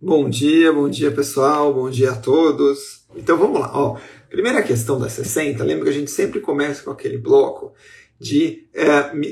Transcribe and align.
Bom 0.00 0.30
dia, 0.30 0.72
bom 0.72 0.88
dia 0.88 1.10
pessoal, 1.10 1.74
bom 1.74 1.90
dia 1.90 2.12
a 2.12 2.16
todos. 2.16 3.04
Então 3.16 3.36
vamos 3.36 3.58
lá, 3.58 3.72
ó. 3.74 3.98
Primeira 4.30 4.62
questão 4.62 4.96
das 4.96 5.14
60, 5.14 5.64
lembra 5.64 5.86
que 5.86 5.90
a 5.90 5.92
gente 5.92 6.12
sempre 6.12 6.38
começa 6.38 6.84
com 6.84 6.92
aquele 6.92 7.18
bloco 7.18 7.74
de 8.16 8.68
é, 8.72 8.86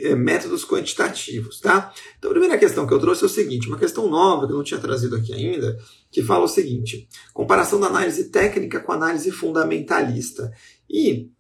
é, 0.09 0.17
métodos 0.17 0.65
quantitativos, 0.65 1.61
tá? 1.61 1.95
Então 2.19 2.33
a 2.33 2.35
primeira 2.35 2.59
questão 2.59 2.85
que 2.85 2.93
eu 2.93 2.99
trouxe 2.99 3.23
é 3.23 3.27
o 3.27 3.29
seguinte, 3.29 3.69
uma 3.69 3.79
questão 3.79 4.11
nova 4.11 4.45
que 4.45 4.53
eu 4.53 4.57
não 4.57 4.65
tinha 4.65 4.81
trazido 4.81 5.15
aqui 5.15 5.33
ainda, 5.33 5.79
que 6.11 6.21
fala 6.21 6.47
o 6.47 6.49
seguinte, 6.49 7.09
comparação 7.33 7.79
da 7.79 7.87
análise 7.87 8.29
técnica 8.31 8.81
com 8.81 8.91
análise 8.91 9.31
fundamentalista. 9.31 10.53
E 10.91 11.31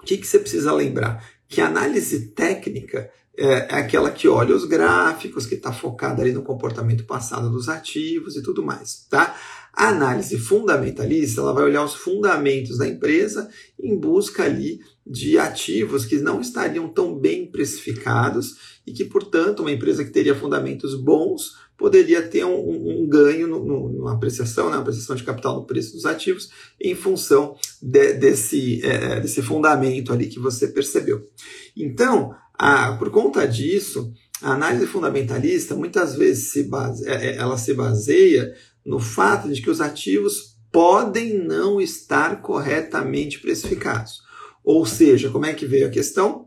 o 0.00 0.04
que, 0.04 0.16
que 0.16 0.26
você 0.26 0.38
precisa 0.38 0.72
lembrar? 0.72 1.22
Que 1.46 1.60
a 1.60 1.66
análise 1.66 2.28
técnica 2.28 3.10
é, 3.36 3.46
é 3.46 3.74
aquela 3.76 4.10
que 4.10 4.28
olha 4.28 4.54
os 4.54 4.64
gráficos, 4.64 5.46
que 5.46 5.54
está 5.54 5.72
focada 5.72 6.22
ali 6.22 6.32
no 6.32 6.42
comportamento 6.42 7.04
passado 7.04 7.50
dos 7.50 7.68
ativos 7.68 8.36
e 8.36 8.42
tudo 8.42 8.62
mais, 8.62 9.06
tá? 9.08 9.36
A 9.74 9.88
análise 9.88 10.38
fundamentalista, 10.38 11.40
ela 11.40 11.54
vai 11.54 11.64
olhar 11.64 11.82
os 11.82 11.94
fundamentos 11.94 12.76
da 12.76 12.86
empresa 12.86 13.48
em 13.80 13.98
busca 13.98 14.42
ali 14.42 14.80
de 15.06 15.38
ativos 15.38 16.04
que 16.04 16.18
não 16.18 16.42
estariam 16.42 16.88
tão 16.88 17.18
bem 17.18 17.50
precificados 17.50 18.80
e 18.86 18.92
que, 18.92 19.06
portanto, 19.06 19.60
uma 19.60 19.72
empresa 19.72 20.04
que 20.04 20.10
teria 20.10 20.34
fundamentos 20.34 20.94
bons 20.94 21.56
poderia 21.76 22.22
ter 22.22 22.44
um, 22.44 22.54
um, 22.54 23.02
um 23.02 23.08
ganho 23.08 23.48
no, 23.48 23.64
no, 23.64 24.04
na 24.04 24.12
apreciação, 24.12 24.66
na 24.66 24.76
né, 24.76 24.82
apreciação 24.82 25.16
de 25.16 25.24
capital 25.24 25.56
no 25.56 25.66
preço 25.66 25.94
dos 25.94 26.04
ativos 26.04 26.50
em 26.80 26.94
função 26.94 27.56
de, 27.80 28.12
desse, 28.12 28.84
é, 28.84 29.20
desse 29.20 29.40
fundamento 29.42 30.12
ali 30.12 30.26
que 30.26 30.38
você 30.38 30.68
percebeu. 30.68 31.28
Então, 31.74 32.34
ah, 32.64 32.96
por 32.96 33.10
conta 33.10 33.44
disso, 33.44 34.14
a 34.40 34.52
análise 34.52 34.86
fundamentalista 34.86 35.74
muitas 35.74 36.14
vezes 36.14 36.52
se 36.52 36.62
base, 36.62 37.08
é, 37.08 37.30
é, 37.30 37.36
ela 37.36 37.58
se 37.58 37.74
baseia 37.74 38.54
no 38.86 39.00
fato 39.00 39.52
de 39.52 39.60
que 39.60 39.68
os 39.68 39.80
ativos 39.80 40.56
podem 40.70 41.36
não 41.36 41.80
estar 41.80 42.40
corretamente 42.40 43.40
precificados. 43.40 44.22
Ou 44.62 44.86
seja, 44.86 45.28
como 45.28 45.44
é 45.44 45.52
que 45.54 45.66
veio 45.66 45.88
a 45.88 45.90
questão? 45.90 46.46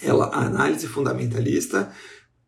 Ela, 0.00 0.26
a 0.26 0.46
análise 0.46 0.86
fundamentalista 0.86 1.92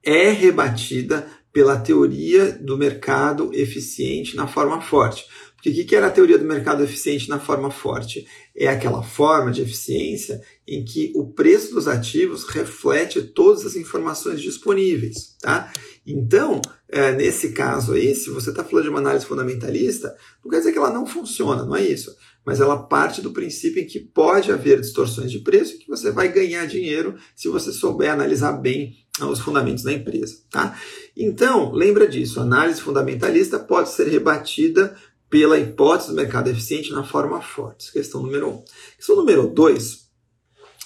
é 0.00 0.30
rebatida 0.30 1.26
pela 1.52 1.80
teoria 1.80 2.52
do 2.52 2.78
mercado 2.78 3.50
eficiente 3.52 4.36
na 4.36 4.46
forma 4.46 4.80
forte. 4.80 5.24
Porque 5.56 5.82
o 5.82 5.86
que 5.86 5.96
era 5.96 6.06
a 6.06 6.10
teoria 6.10 6.38
do 6.38 6.44
mercado 6.44 6.84
eficiente 6.84 7.28
na 7.28 7.40
forma 7.40 7.70
forte? 7.70 8.26
É 8.54 8.68
aquela 8.68 9.02
forma 9.02 9.50
de 9.50 9.62
eficiência 9.62 10.40
em 10.66 10.84
que 10.84 11.12
o 11.14 11.32
preço 11.32 11.74
dos 11.74 11.88
ativos 11.88 12.44
reflete 12.44 13.22
todas 13.22 13.64
as 13.64 13.74
informações 13.74 14.40
disponíveis. 14.40 15.36
Tá? 15.40 15.72
Então, 16.06 16.60
é, 16.88 17.12
nesse 17.12 17.52
caso 17.52 17.94
aí, 17.94 18.14
se 18.14 18.30
você 18.30 18.50
está 18.50 18.62
falando 18.62 18.84
de 18.84 18.90
uma 18.90 19.00
análise 19.00 19.26
fundamentalista, 19.26 20.14
não 20.44 20.50
quer 20.50 20.58
dizer 20.58 20.72
que 20.72 20.78
ela 20.78 20.92
não 20.92 21.06
funciona, 21.06 21.64
não 21.64 21.74
é 21.74 21.82
isso. 21.82 22.14
Mas 22.44 22.60
ela 22.60 22.80
parte 22.80 23.20
do 23.20 23.32
princípio 23.32 23.82
em 23.82 23.86
que 23.86 23.98
pode 23.98 24.52
haver 24.52 24.80
distorções 24.80 25.32
de 25.32 25.40
preço 25.40 25.74
e 25.74 25.78
que 25.78 25.88
você 25.88 26.12
vai 26.12 26.28
ganhar 26.28 26.64
dinheiro 26.66 27.16
se 27.34 27.48
você 27.48 27.72
souber 27.72 28.12
analisar 28.12 28.52
bem 28.52 28.94
os 29.24 29.40
fundamentos 29.40 29.82
da 29.82 29.92
empresa. 29.92 30.36
Tá? 30.50 30.78
Então, 31.16 31.72
lembra 31.72 32.06
disso, 32.06 32.38
a 32.38 32.42
análise 32.42 32.80
fundamentalista 32.80 33.58
pode 33.58 33.88
ser 33.88 34.08
rebatida 34.08 34.96
pela 35.28 35.58
hipótese 35.58 36.10
do 36.10 36.16
mercado 36.16 36.48
eficiente 36.48 36.92
na 36.92 37.04
forma 37.04 37.40
forte. 37.42 37.92
Questão 37.92 38.22
número 38.22 38.48
um. 38.48 38.64
Questão 38.96 39.16
número 39.16 39.46
dois 39.48 40.06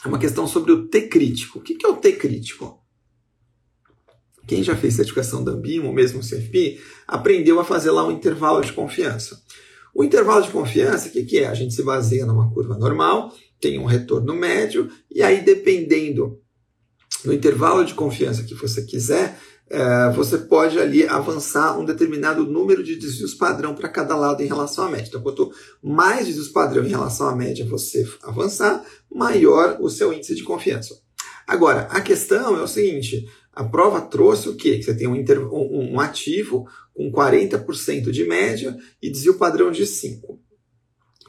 é 0.05 0.08
uma 0.08 0.19
questão 0.19 0.46
sobre 0.46 0.72
o 0.72 0.88
T 0.88 1.08
crítico. 1.08 1.58
O 1.58 1.62
que 1.62 1.84
é 1.84 1.88
o 1.88 1.96
T 1.96 2.12
crítico? 2.12 2.80
Quem 4.46 4.62
já 4.62 4.74
fez 4.74 4.94
certificação 4.94 5.44
da 5.44 5.52
Ambima 5.52 5.86
ou 5.86 5.92
mesmo 5.92 6.20
CFP 6.20 6.80
aprendeu 7.06 7.61
a 7.61 7.64
fazer 7.64 7.91
lá 7.91 8.06
um 8.06 8.11
intervalo 8.11 8.61
de 8.62 8.72
confiança. 8.72 9.41
O 9.94 10.02
intervalo 10.02 10.42
de 10.42 10.50
confiança, 10.50 11.08
o 11.08 11.12
que, 11.12 11.24
que 11.24 11.38
é? 11.38 11.46
A 11.46 11.55
gente 11.55 11.74
se 11.74 11.83
baseia 11.83 12.27
numa 12.27 12.50
curva 12.52 12.77
normal, 12.77 13.33
tem 13.61 13.78
um 13.78 13.84
retorno 13.84 14.34
médio, 14.34 14.88
e 15.11 15.22
aí, 15.22 15.42
dependendo 15.42 16.40
do 17.24 17.33
intervalo 17.33 17.84
de 17.84 17.95
confiança 17.95 18.45
que 18.45 18.55
você 18.55 18.83
quiser, 18.83 19.39
é, 19.70 20.11
você 20.11 20.36
pode 20.36 20.79
ali 20.81 21.07
avançar 21.07 21.79
um 21.79 21.85
determinado 21.85 22.45
número 22.45 22.83
de 22.83 22.97
desvios 22.97 23.35
padrão 23.35 23.73
para 23.73 23.89
cada 23.89 24.17
lado 24.17 24.42
em 24.42 24.47
relação 24.47 24.86
à 24.86 24.91
média. 24.91 25.07
Então, 25.08 25.23
quanto 25.23 25.53
mais 25.81 26.27
desvios 26.27 26.48
padrão 26.48 26.85
em 26.85 26.89
relação 26.89 27.29
à 27.29 27.36
média 27.36 27.64
você 27.64 28.05
avançar, 28.23 28.85
maior 29.08 29.79
o 29.81 29.89
seu 29.89 30.13
índice 30.13 30.35
de 30.35 30.42
confiança. 30.42 31.01
Agora, 31.47 31.83
a 31.83 32.01
questão 32.01 32.58
é 32.58 32.63
o 32.63 32.67
seguinte: 32.67 33.29
a 33.53 33.63
prova 33.63 34.01
trouxe 34.01 34.48
o 34.48 34.57
quê? 34.57 34.79
Que 34.79 34.83
você 34.83 34.97
tem 34.97 35.07
um, 35.07 35.14
um, 35.53 35.95
um 35.95 36.01
ativo 36.01 36.67
com 36.92 37.11
40% 37.13 38.11
de 38.11 38.25
média 38.25 38.77
e 39.01 39.08
desvio 39.08 39.39
padrão 39.39 39.70
de 39.70 39.85
5%. 39.85 40.20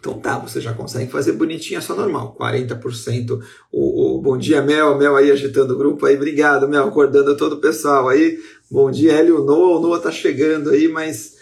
Então 0.02 0.18
tá, 0.18 0.40
você 0.40 0.60
já 0.60 0.74
consegue 0.74 1.12
fazer 1.12 1.34
bonitinha 1.34 1.80
só 1.80 1.96
normal. 1.96 2.36
40% 2.40 3.40
o, 3.72 4.16
o 4.16 4.20
bom 4.20 4.36
dia, 4.36 4.60
Mel, 4.60 4.98
Mel 4.98 5.16
aí 5.16 5.30
agitando 5.30 5.76
o 5.76 5.78
grupo 5.78 6.08
aí. 6.08 6.16
Obrigado, 6.16 6.68
Mel, 6.68 6.88
acordando 6.88 7.38
todo 7.38 7.54
o 7.54 7.62
pessoal 7.62 8.10
aí. 8.10 8.40
Bom 8.70 8.90
dia, 8.90 9.14
Hélio, 9.14 9.44
Noah, 9.44 9.78
o 9.78 9.80
Noah 9.80 10.02
tá 10.02 10.12
chegando 10.12 10.72
aí, 10.72 10.88
mais, 10.88 11.36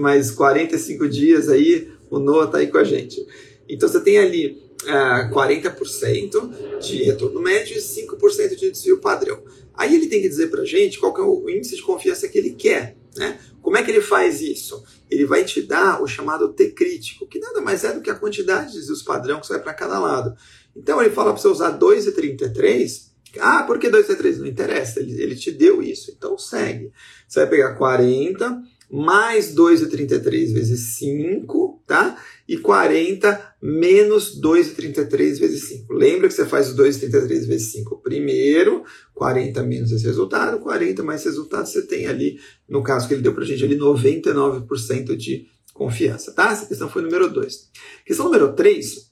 mais 0.00 0.32
45 0.32 1.08
dias 1.08 1.48
aí, 1.48 1.88
o 2.10 2.18
Noah 2.18 2.48
tá 2.48 2.58
aí 2.58 2.66
com 2.66 2.78
a 2.78 2.84
gente. 2.84 3.24
Então 3.68 3.88
você 3.88 4.00
tem 4.00 4.18
ali 4.18 4.60
uh, 4.82 5.32
40% 5.32 6.80
de 6.80 7.04
retorno 7.04 7.40
médio 7.40 7.76
e 7.76 7.80
5% 7.80 8.56
de 8.56 8.72
desvio 8.72 8.98
padrão. 8.98 9.40
Aí 9.72 9.94
ele 9.94 10.08
tem 10.08 10.20
que 10.20 10.28
dizer 10.28 10.50
pra 10.50 10.64
gente 10.64 10.98
qual 10.98 11.16
é 11.16 11.22
o 11.22 11.48
índice 11.48 11.76
de 11.76 11.82
confiança 11.82 12.26
que 12.26 12.36
ele 12.36 12.54
quer. 12.54 12.96
Né? 13.16 13.38
Como 13.62 13.76
é 13.76 13.82
que 13.82 13.90
ele 13.90 14.00
faz 14.00 14.40
isso? 14.40 14.82
Ele 15.10 15.24
vai 15.24 15.44
te 15.44 15.62
dar 15.62 16.02
o 16.02 16.06
chamado 16.06 16.52
T 16.52 16.70
crítico, 16.70 17.26
que 17.26 17.38
nada 17.38 17.60
mais 17.60 17.84
é 17.84 17.92
do 17.92 18.00
que 18.00 18.10
a 18.10 18.14
quantidade 18.14 18.72
de 18.72 18.78
desvios 18.78 19.02
padrão 19.02 19.40
que 19.40 19.46
você 19.46 19.54
vai 19.54 19.62
para 19.62 19.74
cada 19.74 19.98
lado. 19.98 20.34
Então 20.74 21.00
ele 21.00 21.10
fala 21.10 21.32
para 21.32 21.40
você 21.40 21.48
usar 21.48 21.78
2,33. 21.78 23.10
Ah, 23.38 23.62
por 23.64 23.78
que 23.78 23.88
2,33? 23.88 24.38
Não 24.38 24.46
interessa, 24.46 25.00
ele, 25.00 25.20
ele 25.20 25.36
te 25.36 25.50
deu 25.50 25.82
isso. 25.82 26.10
Então 26.10 26.38
segue. 26.38 26.92
Você 27.28 27.40
vai 27.40 27.48
pegar 27.48 27.74
40 27.74 28.62
mais 28.90 29.54
2,33 29.54 30.52
vezes 30.52 30.96
5, 30.98 31.82
tá? 31.86 32.20
E 32.50 32.58
40 32.58 33.54
menos 33.62 34.36
2,33 34.40 35.38
vezes 35.38 35.68
5. 35.68 35.94
Lembra 35.94 36.26
que 36.26 36.34
você 36.34 36.44
faz 36.44 36.68
o 36.68 36.76
2,33 36.76 37.46
vezes 37.46 37.70
5 37.70 38.02
primeiro, 38.02 38.82
40 39.14 39.62
menos 39.62 39.92
esse 39.92 40.04
resultado, 40.04 40.58
40 40.58 41.00
mais 41.04 41.20
esse 41.20 41.28
resultado, 41.28 41.66
você 41.66 41.82
tem 41.82 42.08
ali, 42.08 42.40
no 42.68 42.82
caso 42.82 43.06
que 43.06 43.14
ele 43.14 43.22
deu 43.22 43.32
pra 43.32 43.44
gente 43.44 43.62
ali, 43.62 43.78
99% 43.78 45.16
de 45.16 45.46
confiança, 45.72 46.32
tá? 46.32 46.50
Essa 46.50 46.66
questão 46.66 46.90
foi 46.90 47.02
número 47.02 47.30
2. 47.30 47.70
Questão 48.04 48.26
número 48.26 48.52
3 48.52 49.10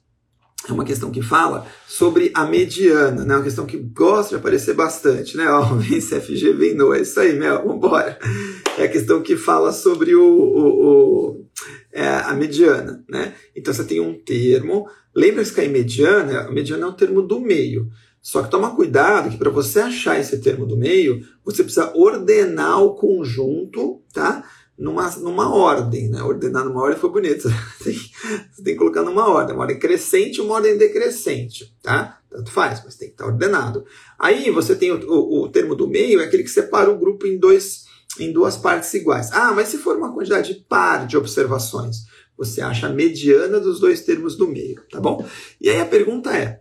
é 0.68 0.72
uma 0.72 0.84
questão 0.84 1.12
que 1.12 1.22
fala 1.22 1.64
sobre 1.86 2.32
a 2.34 2.44
mediana, 2.44 3.24
né? 3.24 3.36
Uma 3.36 3.44
questão 3.44 3.66
que 3.66 3.78
gosta 3.78 4.30
de 4.30 4.40
aparecer 4.40 4.74
bastante, 4.74 5.36
né? 5.36 5.48
Ó, 5.48 5.62
vem 5.76 6.00
CFG, 6.00 6.54
vem 6.54 6.74
no, 6.74 6.92
é 6.92 7.02
isso 7.02 7.20
aí, 7.20 7.38
Mel, 7.38 7.64
vambora. 7.64 8.18
É 8.76 8.82
a 8.82 8.88
questão 8.88 9.22
que 9.22 9.36
fala 9.36 9.72
sobre 9.72 10.16
o, 10.16 10.24
o, 10.24 11.28
o 11.30 11.48
é, 11.92 12.06
a 12.06 12.34
mediana, 12.34 13.04
né? 13.08 13.34
Então 13.54 13.72
você 13.72 13.84
tem 13.84 14.00
um 14.00 14.14
termo, 14.14 14.88
lembra-se 15.14 15.52
que 15.52 15.60
a 15.60 15.68
mediana, 15.68 16.40
a 16.40 16.50
mediana 16.50 16.86
é 16.86 16.88
um 16.88 16.92
termo 16.92 17.22
do 17.22 17.40
meio. 17.40 17.88
Só 18.20 18.42
que 18.42 18.50
toma 18.50 18.74
cuidado 18.74 19.30
que 19.30 19.36
para 19.36 19.50
você 19.50 19.80
achar 19.80 20.18
esse 20.18 20.38
termo 20.38 20.66
do 20.66 20.76
meio, 20.76 21.24
você 21.44 21.62
precisa 21.62 21.96
ordenar 21.96 22.82
o 22.82 22.94
conjunto, 22.94 24.02
tá? 24.12 24.44
numa, 24.78 25.10
numa 25.16 25.52
ordem, 25.52 26.08
né? 26.08 26.22
Ordenar 26.22 26.64
numa 26.64 26.80
ordem 26.80 26.98
foi 26.98 27.10
bonito. 27.10 27.48
Você 27.78 27.84
tem, 27.84 27.94
você 27.94 28.62
tem 28.62 28.74
que 28.74 28.78
colocar 28.78 29.02
numa 29.02 29.28
ordem, 29.28 29.54
uma 29.54 29.62
ordem 29.62 29.78
crescente 29.78 30.36
e 30.36 30.40
uma 30.40 30.54
ordem 30.54 30.76
decrescente, 30.76 31.74
tá? 31.82 32.20
Tanto 32.30 32.50
faz, 32.50 32.82
mas 32.84 32.96
tem 32.96 33.08
que 33.08 33.14
estar 33.14 33.26
ordenado. 33.26 33.84
Aí 34.18 34.50
você 34.50 34.76
tem 34.76 34.92
o, 34.92 35.00
o, 35.08 35.44
o, 35.44 35.48
termo 35.48 35.74
do 35.74 35.88
meio, 35.88 36.20
é 36.20 36.24
aquele 36.24 36.42
que 36.42 36.50
separa 36.50 36.90
o 36.90 36.98
grupo 36.98 37.26
em, 37.26 37.38
dois, 37.38 37.86
em 38.18 38.32
duas 38.32 38.56
partes 38.56 38.92
iguais. 38.94 39.30
Ah, 39.32 39.52
mas 39.52 39.68
se 39.68 39.78
for 39.78 39.96
uma 39.96 40.12
quantidade 40.12 40.54
par 40.68 41.06
de 41.06 41.16
observações, 41.16 42.06
você 42.36 42.60
acha 42.60 42.86
a 42.86 42.92
mediana 42.92 43.58
dos 43.58 43.80
dois 43.80 44.02
termos 44.02 44.36
do 44.36 44.46
meio, 44.46 44.82
tá 44.90 45.00
bom? 45.00 45.26
E 45.60 45.68
aí 45.68 45.80
a 45.80 45.86
pergunta 45.86 46.36
é, 46.36 46.60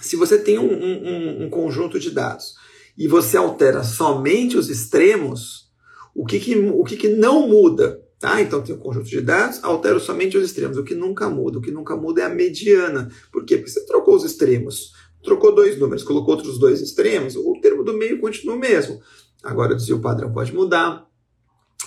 se 0.00 0.16
você 0.16 0.38
tem 0.38 0.58
um, 0.58 0.72
um, 0.72 1.44
um 1.44 1.50
conjunto 1.50 1.98
de 1.98 2.10
dados 2.10 2.54
e 2.96 3.08
você 3.08 3.36
altera 3.36 3.82
somente 3.82 4.56
os 4.56 4.68
extremos, 4.68 5.70
o 6.14 6.26
que, 6.26 6.38
que, 6.38 6.56
o 6.56 6.84
que, 6.84 6.96
que 6.96 7.08
não 7.08 7.48
muda? 7.48 8.02
Tá? 8.18 8.40
Então 8.42 8.60
tem 8.62 8.74
um 8.74 8.78
conjunto 8.78 9.08
de 9.08 9.20
dados, 9.22 9.60
altero 9.62 9.98
somente 9.98 10.36
os 10.36 10.44
extremos. 10.44 10.76
O 10.76 10.84
que 10.84 10.94
nunca 10.94 11.30
muda? 11.30 11.58
O 11.58 11.62
que 11.62 11.70
nunca 11.70 11.96
muda 11.96 12.20
é 12.20 12.24
a 12.26 12.28
mediana. 12.28 13.10
Por 13.32 13.46
quê? 13.46 13.56
Porque 13.56 13.70
você 13.70 13.86
trocou 13.86 14.14
os 14.14 14.24
extremos, 14.24 14.92
trocou 15.24 15.54
dois 15.54 15.78
números, 15.78 16.04
colocou 16.04 16.34
outros 16.34 16.58
dois 16.58 16.82
extremos, 16.82 17.34
o 17.34 17.58
termo 17.62 17.82
do 17.82 17.94
meio 17.94 18.20
continua 18.20 18.56
o 18.56 18.58
mesmo. 18.58 19.00
Agora, 19.42 19.76
o 19.76 20.00
padrão 20.00 20.32
pode 20.32 20.54
mudar, 20.54 21.06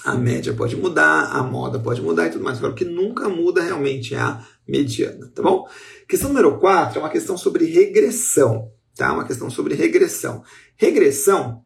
a 0.04 0.16
média 0.16 0.54
pode 0.54 0.76
mudar, 0.76 1.32
a 1.32 1.44
moda 1.44 1.80
pode 1.80 2.02
mudar 2.02 2.28
e 2.28 2.32
tudo 2.32 2.44
mais. 2.44 2.58
Agora, 2.58 2.74
o 2.74 2.76
que 2.76 2.86
nunca 2.86 3.30
muda 3.30 3.62
realmente 3.62 4.16
é 4.16 4.20
a 4.20 4.46
mediana, 4.68 5.32
tá 5.34 5.42
bom? 5.42 5.68
Questão 6.08 6.30
número 6.30 6.58
4 6.60 6.98
é 6.98 7.02
uma 7.02 7.10
questão 7.10 7.38
sobre 7.38 7.66
regressão, 7.66 8.72
tá? 8.96 9.14
Uma 9.14 9.26
questão 9.26 9.50
sobre 9.50 9.76
regressão. 9.76 10.44
Regressão 10.76 11.64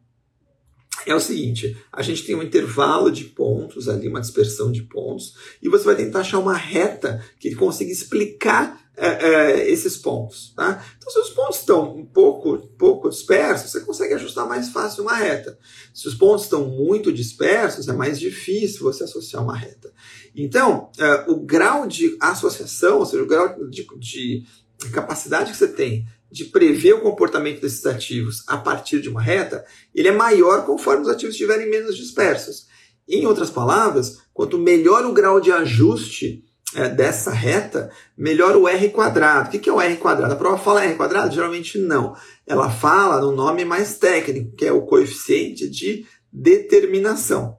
é 1.06 1.14
o 1.14 1.20
seguinte: 1.20 1.76
a 1.92 2.02
gente 2.02 2.24
tem 2.24 2.34
um 2.34 2.42
intervalo 2.42 3.10
de 3.10 3.24
pontos 3.24 3.88
ali, 3.88 4.08
uma 4.08 4.20
dispersão 4.20 4.70
de 4.70 4.82
pontos, 4.82 5.34
e 5.62 5.68
você 5.68 5.84
vai 5.84 5.96
tentar 5.96 6.20
achar 6.20 6.38
uma 6.38 6.54
reta 6.54 7.24
que 7.40 7.54
consiga 7.54 7.90
explicar 7.90 8.87
é, 8.98 9.06
é, 9.06 9.70
esses 9.70 9.96
pontos. 9.96 10.52
Tá? 10.54 10.84
Então, 10.96 11.10
se 11.10 11.18
os 11.20 11.30
pontos 11.30 11.58
estão 11.58 11.96
um 11.96 12.04
pouco, 12.04 12.58
pouco 12.76 13.08
dispersos, 13.08 13.70
você 13.70 13.80
consegue 13.80 14.14
ajustar 14.14 14.46
mais 14.46 14.70
fácil 14.70 15.04
uma 15.04 15.14
reta. 15.14 15.58
Se 15.94 16.08
os 16.08 16.14
pontos 16.14 16.44
estão 16.44 16.64
muito 16.66 17.12
dispersos, 17.12 17.88
é 17.88 17.92
mais 17.92 18.18
difícil 18.18 18.82
você 18.82 19.04
associar 19.04 19.42
uma 19.42 19.56
reta. 19.56 19.92
Então, 20.34 20.90
é, 20.98 21.24
o 21.28 21.40
grau 21.40 21.86
de 21.86 22.16
associação, 22.20 22.98
ou 22.98 23.06
seja, 23.06 23.22
o 23.22 23.26
grau 23.26 23.56
de, 23.68 23.86
de 23.98 24.44
capacidade 24.92 25.52
que 25.52 25.56
você 25.56 25.68
tem 25.68 26.06
de 26.30 26.44
prever 26.44 26.92
o 26.92 27.00
comportamento 27.00 27.60
desses 27.60 27.86
ativos 27.86 28.44
a 28.46 28.58
partir 28.58 29.00
de 29.00 29.08
uma 29.08 29.22
reta, 29.22 29.64
ele 29.94 30.08
é 30.08 30.12
maior 30.12 30.66
conforme 30.66 31.02
os 31.02 31.08
ativos 31.08 31.34
estiverem 31.34 31.70
menos 31.70 31.96
dispersos. 31.96 32.66
Em 33.08 33.26
outras 33.26 33.48
palavras, 33.48 34.18
quanto 34.34 34.58
melhor 34.58 35.06
o 35.06 35.14
grau 35.14 35.40
de 35.40 35.50
ajuste 35.50 36.44
é, 36.74 36.88
dessa 36.88 37.30
reta, 37.30 37.90
melhor 38.16 38.56
o 38.56 38.68
R 38.68 38.88
quadrado. 38.90 39.48
O 39.48 39.50
que 39.50 39.68
é 39.68 39.72
o 39.72 39.80
R 39.80 39.96
quadrado? 39.96 40.32
A 40.32 40.36
prova 40.36 40.58
fala 40.58 40.84
R 40.84 40.94
quadrado? 40.94 41.34
Geralmente 41.34 41.78
não. 41.78 42.14
Ela 42.46 42.70
fala 42.70 43.20
no 43.20 43.32
nome 43.32 43.64
mais 43.64 43.98
técnico, 43.98 44.54
que 44.54 44.66
é 44.66 44.72
o 44.72 44.82
coeficiente 44.82 45.68
de 45.68 46.06
determinação. 46.32 47.56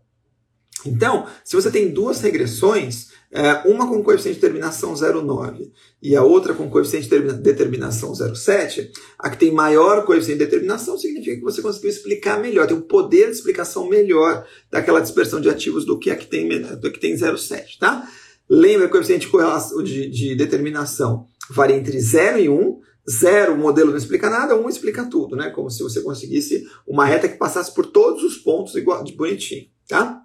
Então, 0.86 1.28
se 1.44 1.56
você 1.56 1.70
tem 1.70 1.90
duas 1.90 2.22
regressões, 2.22 3.10
é, 3.32 3.68
uma 3.68 3.88
com 3.88 4.02
coeficiente 4.02 4.36
de 4.36 4.42
terminação 4.42 4.94
0,9 4.94 5.72
e 6.02 6.16
a 6.16 6.24
outra 6.24 6.54
com 6.54 6.70
coeficiente 6.70 7.10
de 7.10 7.34
determinação 7.34 8.12
0,7, 8.12 8.90
a 9.20 9.30
que 9.30 9.38
tem 9.38 9.52
maior 9.52 10.06
coeficiente 10.06 10.40
de 10.40 10.46
determinação 10.46 10.98
significa 10.98 11.36
que 11.36 11.44
você 11.44 11.62
conseguiu 11.62 11.90
explicar 11.90 12.40
melhor, 12.40 12.66
tem 12.66 12.78
um 12.78 12.82
poder 12.82 13.26
de 13.26 13.34
explicação 13.34 13.90
melhor 13.90 14.46
daquela 14.72 15.02
dispersão 15.02 15.42
de 15.42 15.50
ativos 15.50 15.86
do 15.86 16.00
que 16.00 16.10
a 16.10 16.16
que 16.16 16.28
tem, 16.28 16.48
que 16.48 17.00
tem 17.00 17.14
0,7, 17.14 17.78
tá? 17.80 18.10
Lembra 18.50 18.88
que 18.88 18.98
o 18.98 19.02
coeficiente 19.02 19.30
de, 19.84 20.10
de 20.10 20.36
determinação 20.36 21.28
varia 21.50 21.76
entre 21.76 22.00
0 22.00 22.40
e 22.40 22.50
1, 22.50 22.80
0 23.10 23.54
o 23.54 23.58
modelo 23.58 23.92
não 23.92 23.98
explica 23.98 24.30
nada, 24.30 24.56
1 24.56 24.70
explica 24.70 25.06
tudo, 25.06 25.36
né? 25.36 25.50
Como 25.50 25.70
se 25.70 25.84
você 25.84 26.02
conseguisse 26.02 26.68
uma 26.88 27.06
reta 27.06 27.28
que 27.28 27.38
passasse 27.38 27.74
por 27.74 27.86
todos 27.86 28.24
os 28.24 28.38
pontos 28.38 28.76
igual, 28.76 29.04
de 29.04 29.14
bonitinho, 29.14 29.68
tá? 29.88 30.22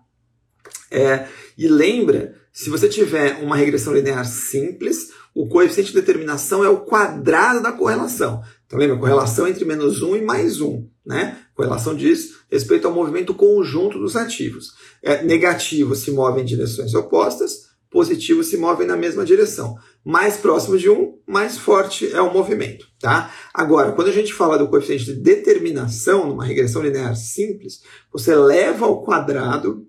É, 0.91 1.27
e 1.57 1.69
lembra 1.69 2.35
se 2.53 2.71
você 2.71 2.89
tiver 2.89 3.43
uma 3.43 3.57
regressão 3.57 3.93
linear 3.93 4.25
simples, 4.25 5.11
o 5.35 5.49
coeficiente 5.49 5.91
de 5.91 6.01
determinação 6.01 6.63
é 6.65 6.69
o 6.69 6.83
quadrado 6.83 7.61
da 7.61 7.73
correlação. 7.73 8.43
Então 8.65 8.79
lembra, 8.79 8.97
correlação 8.97 9.49
entre 9.49 9.65
menos 9.65 10.03
1 10.03 10.17
e 10.17 10.23
mais 10.23 10.61
1. 10.61 10.89
Né? 11.05 11.37
Correlação 11.53 11.97
diz 11.97 12.37
respeito 12.49 12.87
ao 12.87 12.95
movimento 12.95 13.35
conjunto 13.35 13.99
dos 13.99 14.15
ativos. 14.15 14.73
É, 15.03 15.23
negativo 15.25 15.97
se 15.97 16.13
move 16.13 16.41
em 16.41 16.45
direções 16.45 16.95
opostas, 16.95 17.74
positivo 17.95 18.43
se 18.43 18.57
move 18.57 18.85
na 18.85 18.97
mesma 18.97 19.25
direção. 19.25 19.79
Mais 20.05 20.37
próximo 20.37 20.77
de 20.77 20.91
1, 20.91 21.21
mais 21.29 21.57
forte 21.57 22.13
é 22.13 22.21
o 22.21 22.33
movimento. 22.33 22.87
Tá? 23.01 23.33
Agora, 23.55 23.93
quando 23.93 24.09
a 24.09 24.13
gente 24.13 24.35
fala 24.35 24.59
do 24.59 24.67
coeficiente 24.67 25.05
de 25.05 25.15
determinação 25.15 26.27
numa 26.27 26.45
regressão 26.45 26.83
linear 26.83 27.15
simples, 27.15 27.83
você 28.13 28.35
leva 28.35 28.85
ao 28.85 29.05
quadrado 29.05 29.87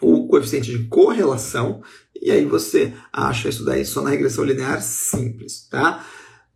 o 0.00 0.26
coeficiente 0.28 0.70
de 0.70 0.88
correlação, 0.88 1.82
e 2.22 2.30
aí 2.30 2.46
você 2.46 2.94
acha 3.12 3.50
isso 3.50 3.66
daí 3.66 3.84
só 3.84 4.00
na 4.00 4.08
regressão 4.08 4.42
linear 4.42 4.82
simples, 4.82 5.68
tá? 5.68 6.06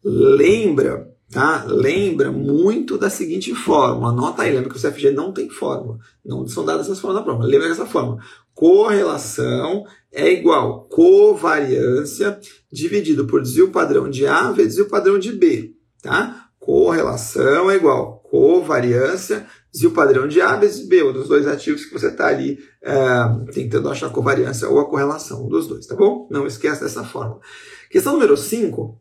Lembra, 0.02 1.14
tá? 1.30 1.62
Lembra 1.66 2.32
muito 2.32 2.96
da 2.96 3.10
seguinte 3.10 3.54
fórmula. 3.54 4.08
Anota 4.08 4.42
aí, 4.42 4.50
lembra 4.50 4.70
que 4.70 4.78
o 4.78 4.80
CFG 4.80 5.10
não 5.10 5.30
tem 5.30 5.50
fórmula. 5.50 5.98
Não 6.24 6.48
são 6.48 6.64
dadas 6.64 6.86
essas 6.86 7.00
fórmulas 7.00 7.20
na 7.22 7.30
prova. 7.30 7.44
Lembra 7.44 7.68
dessa 7.68 7.84
fórmula. 7.84 8.22
Correlação 8.64 9.84
é 10.10 10.32
igual 10.32 10.88
covariância 10.88 12.40
dividido 12.72 13.26
por 13.26 13.42
desvio 13.42 13.70
padrão 13.70 14.08
de 14.08 14.26
A 14.26 14.52
vezes 14.52 14.76
desvio 14.76 14.88
padrão 14.88 15.18
de 15.18 15.32
B, 15.32 15.74
tá? 16.00 16.48
Correlação 16.58 17.70
é 17.70 17.76
igual 17.76 18.20
covariância 18.20 19.46
e 19.74 19.86
o 19.86 19.90
padrão 19.90 20.26
de 20.26 20.40
A 20.40 20.56
vezes 20.56 20.88
B, 20.88 21.02
um 21.02 21.12
dos 21.12 21.28
dois 21.28 21.46
ativos 21.46 21.84
que 21.84 21.92
você 21.92 22.06
está 22.06 22.28
ali 22.28 22.58
é, 22.82 23.52
tentando 23.52 23.90
achar 23.90 24.06
a 24.06 24.10
covariância 24.10 24.66
ou 24.66 24.80
a 24.80 24.88
correlação, 24.88 25.44
um 25.44 25.48
dos 25.50 25.68
dois, 25.68 25.86
tá 25.86 25.94
bom? 25.94 26.26
Não 26.30 26.46
esquece 26.46 26.80
dessa 26.80 27.04
fórmula. 27.04 27.40
Questão 27.90 28.14
número 28.14 28.34
5, 28.34 28.98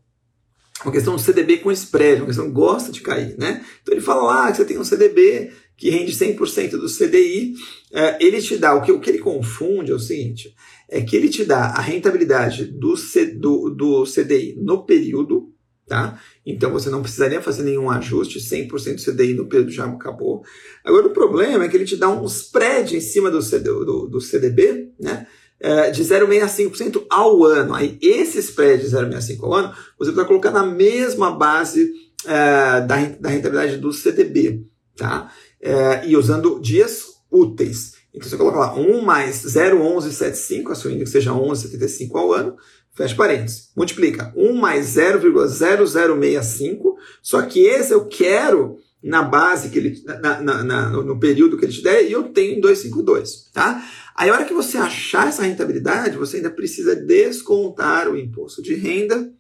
uma 0.84 0.92
questão 0.92 1.16
do 1.16 1.22
CDB 1.22 1.60
com 1.60 1.72
spread, 1.72 2.20
uma 2.20 2.28
questão 2.28 2.48
que 2.48 2.52
gosta 2.52 2.92
de 2.92 3.00
cair, 3.00 3.38
né? 3.38 3.64
Então 3.82 3.94
ele 3.94 4.02
fala 4.02 4.24
lá 4.24 4.52
que 4.52 4.58
você 4.58 4.66
tem 4.66 4.78
um 4.78 4.84
CDB 4.84 5.54
que 5.78 5.90
rende 5.90 6.12
100% 6.12 6.72
do 6.72 6.88
CDI, 6.88 7.56
é, 7.92 8.18
ele 8.24 8.42
te 8.42 8.58
dá, 8.58 8.76
o 8.76 8.82
que, 8.82 8.92
o 8.92 9.00
que 9.00 9.10
ele 9.10 9.20
confunde 9.20 9.92
é 9.92 9.96
o 9.96 10.00
seguinte, 10.00 10.54
é 10.90 11.02
que 11.02 11.16
ele 11.16 11.30
te 11.30 11.44
dá 11.44 11.66
a 11.66 11.82
rentabilidade 11.82 12.66
do, 12.66 12.96
C, 12.96 13.26
do, 13.26 13.70
do 13.70 14.04
CDI 14.04 14.56
no 14.58 14.86
período, 14.86 15.54
Tá? 15.86 16.18
Então 16.46 16.72
você 16.72 16.90
não 16.90 17.02
precisaria 17.02 17.42
fazer 17.42 17.64
nenhum 17.64 17.92
ajuste, 17.92 18.40
100% 18.40 19.04
CDI 19.04 19.34
no 19.34 19.48
período 19.48 19.70
já 19.70 19.86
acabou. 19.86 20.42
Agora 20.84 21.08
o 21.08 21.14
problema 21.14 21.66
é 21.66 21.68
que 21.68 21.76
ele 21.76 21.84
te 21.84 21.98
dá 21.98 22.08
um 22.08 22.26
spread 22.26 22.96
em 22.96 23.02
cima 23.02 23.30
do, 23.30 23.42
CD, 23.42 23.70
do, 23.70 24.08
do 24.08 24.22
CDB, 24.22 24.92
né? 25.00 25.28
É, 25.60 25.92
de 25.92 26.04
0,65% 26.04 27.06
ao 27.10 27.44
ano. 27.44 27.74
Aí 27.74 27.98
esse 28.02 28.40
spread 28.40 28.84
de 28.84 28.96
0,65% 28.96 29.44
ao 29.44 29.54
ano, 29.54 29.74
você 29.98 30.12
vai 30.12 30.26
colocar 30.26 30.52
na 30.52 30.66
mesma 30.66 31.32
base 31.32 31.92
é, 32.26 32.82
da, 32.82 32.96
da 33.20 33.30
rentabilidade 33.30 33.78
do 33.78 33.92
CDB, 33.92 34.66
tá? 34.96 35.32
É, 35.66 36.06
e 36.06 36.18
usando 36.18 36.60
dias 36.60 37.06
úteis. 37.32 37.94
Então 38.14 38.30
você 38.30 38.38
coloca 38.38 38.60
lá 38.60 38.76
1 38.76 39.02
mais 39.02 39.44
0,1175, 39.44 40.72
assumindo 40.72 41.06
que 41.06 41.10
seja 41.10 41.32
11,75 41.32 42.16
ao 42.16 42.34
ano, 42.34 42.58
fecha 42.94 43.16
parênteses, 43.16 43.72
multiplica 43.76 44.32
1 44.36 44.54
mais 44.54 44.96
0,0065, 44.96 46.96
só 47.22 47.42
que 47.42 47.62
esse 47.62 47.92
eu 47.92 48.06
quero 48.06 48.78
na 49.02 49.24
base 49.24 49.70
que 49.70 49.80
ele, 49.80 50.00
na, 50.06 50.42
na, 50.42 50.64
na, 50.64 50.90
no 50.90 51.20
período 51.20 51.58
que 51.58 51.66
ele 51.66 51.74
te 51.74 51.82
der, 51.82 52.08
e 52.08 52.12
eu 52.12 52.26
tenho 52.26 52.58
em 52.58 52.62
252, 52.62 53.50
tá? 53.52 53.84
Aí 54.16 54.30
a 54.30 54.34
hora 54.34 54.46
que 54.46 54.54
você 54.54 54.78
achar 54.78 55.28
essa 55.28 55.42
rentabilidade, 55.44 56.18
você 56.18 56.38
ainda 56.38 56.52
precisa 56.52 56.96
descontar 56.96 58.08
o 58.08 58.18
imposto 58.18 58.62
de 58.62 58.76
renda 58.76 59.34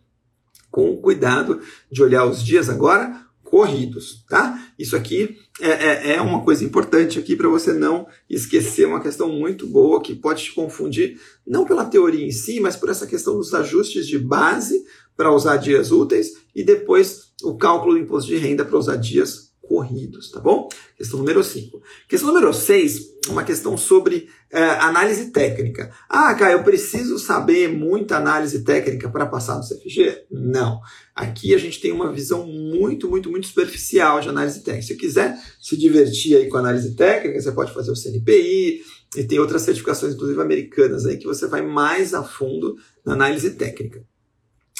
com 0.71 0.97
cuidado 0.97 1.61
de 1.91 2.01
olhar 2.01 2.25
os 2.25 2.43
dias 2.43 2.67
agora 2.69 3.23
corridos, 3.53 4.25
tá? 4.27 4.67
Isso 4.79 4.95
aqui 4.95 5.37
é, 5.61 5.69
é, 5.69 6.15
é 6.15 6.21
uma 6.21 6.43
coisa 6.43 6.65
importante 6.65 7.19
aqui 7.19 7.35
para 7.35 7.47
você 7.47 7.71
não 7.71 8.07
esquecer, 8.27 8.87
uma 8.87 8.99
questão 8.99 9.29
muito 9.29 9.67
boa 9.67 10.01
que 10.01 10.15
pode 10.15 10.45
te 10.45 10.55
confundir, 10.55 11.21
não 11.45 11.63
pela 11.63 11.85
teoria 11.85 12.25
em 12.25 12.31
si, 12.31 12.59
mas 12.59 12.75
por 12.75 12.89
essa 12.89 13.05
questão 13.05 13.37
dos 13.37 13.53
ajustes 13.53 14.07
de 14.07 14.17
base 14.17 14.83
para 15.15 15.31
usar 15.31 15.57
dias 15.57 15.91
úteis 15.91 16.31
e 16.55 16.63
depois 16.63 17.31
o 17.43 17.55
cálculo 17.55 17.93
do 17.93 17.99
imposto 17.99 18.27
de 18.27 18.37
renda 18.37 18.65
para 18.65 18.75
usar 18.75 18.95
dias 18.95 19.42
corridos, 19.67 20.29
tá 20.29 20.39
bom? 20.39 20.67
Questão 20.97 21.17
número 21.19 21.43
5. 21.43 21.81
Questão 22.07 22.33
número 22.33 22.53
6, 22.53 23.13
uma 23.29 23.43
questão 23.43 23.77
sobre 23.77 24.29
é, 24.51 24.61
análise 24.61 25.31
técnica. 25.31 25.89
Ah, 26.09 26.33
Caio, 26.35 26.57
eu 26.57 26.63
preciso 26.63 27.17
saber 27.17 27.69
muita 27.69 28.17
análise 28.17 28.63
técnica 28.63 29.09
para 29.09 29.25
passar 29.25 29.55
no 29.55 29.63
CFG? 29.63 30.25
Não. 30.29 30.81
Aqui 31.15 31.55
a 31.55 31.57
gente 31.57 31.79
tem 31.79 31.91
uma 31.91 32.11
visão 32.11 32.45
muito, 32.45 33.09
muito, 33.09 33.31
muito 33.31 33.47
superficial 33.47 34.19
de 34.19 34.29
análise 34.29 34.61
técnica. 34.63 34.87
Se 34.87 34.95
quiser 34.95 35.37
se 35.61 35.77
divertir 35.77 36.35
aí 36.35 36.49
com 36.49 36.57
análise 36.57 36.93
técnica, 36.95 37.41
você 37.41 37.51
pode 37.51 37.73
fazer 37.73 37.91
o 37.91 37.95
CNPI 37.95 38.81
e 39.15 39.23
tem 39.23 39.39
outras 39.39 39.61
certificações, 39.61 40.13
inclusive 40.13 40.41
americanas, 40.41 41.05
aí 41.05 41.17
que 41.17 41.25
você 41.25 41.47
vai 41.47 41.61
mais 41.61 42.13
a 42.13 42.23
fundo 42.23 42.75
na 43.05 43.13
análise 43.13 43.51
técnica. 43.51 44.03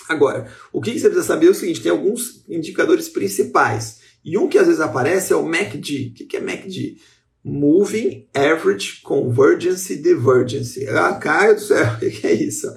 Agora, 0.09 0.51
o 0.73 0.81
que 0.81 0.91
você 0.91 1.07
precisa 1.07 1.25
saber 1.25 1.47
é 1.47 1.51
o 1.51 1.55
seguinte: 1.55 1.81
tem 1.81 1.91
alguns 1.91 2.43
indicadores 2.49 3.07
principais 3.07 4.02
e 4.23 4.37
um 4.37 4.47
que 4.47 4.57
às 4.57 4.67
vezes 4.67 4.81
aparece 4.81 5.33
é 5.33 5.35
o 5.35 5.45
MACD. 5.45 6.13
O 6.13 6.27
que 6.27 6.37
é 6.37 6.39
MACD? 6.39 6.97
Moving 7.43 8.27
Average 8.33 9.01
Convergence 9.01 9.95
Divergence. 9.97 10.87
Ah, 10.87 11.15
Caio 11.15 11.55
do 11.55 11.61
céu, 11.61 11.85
o 11.95 11.99
que 11.99 12.25
é 12.25 12.33
isso? 12.33 12.67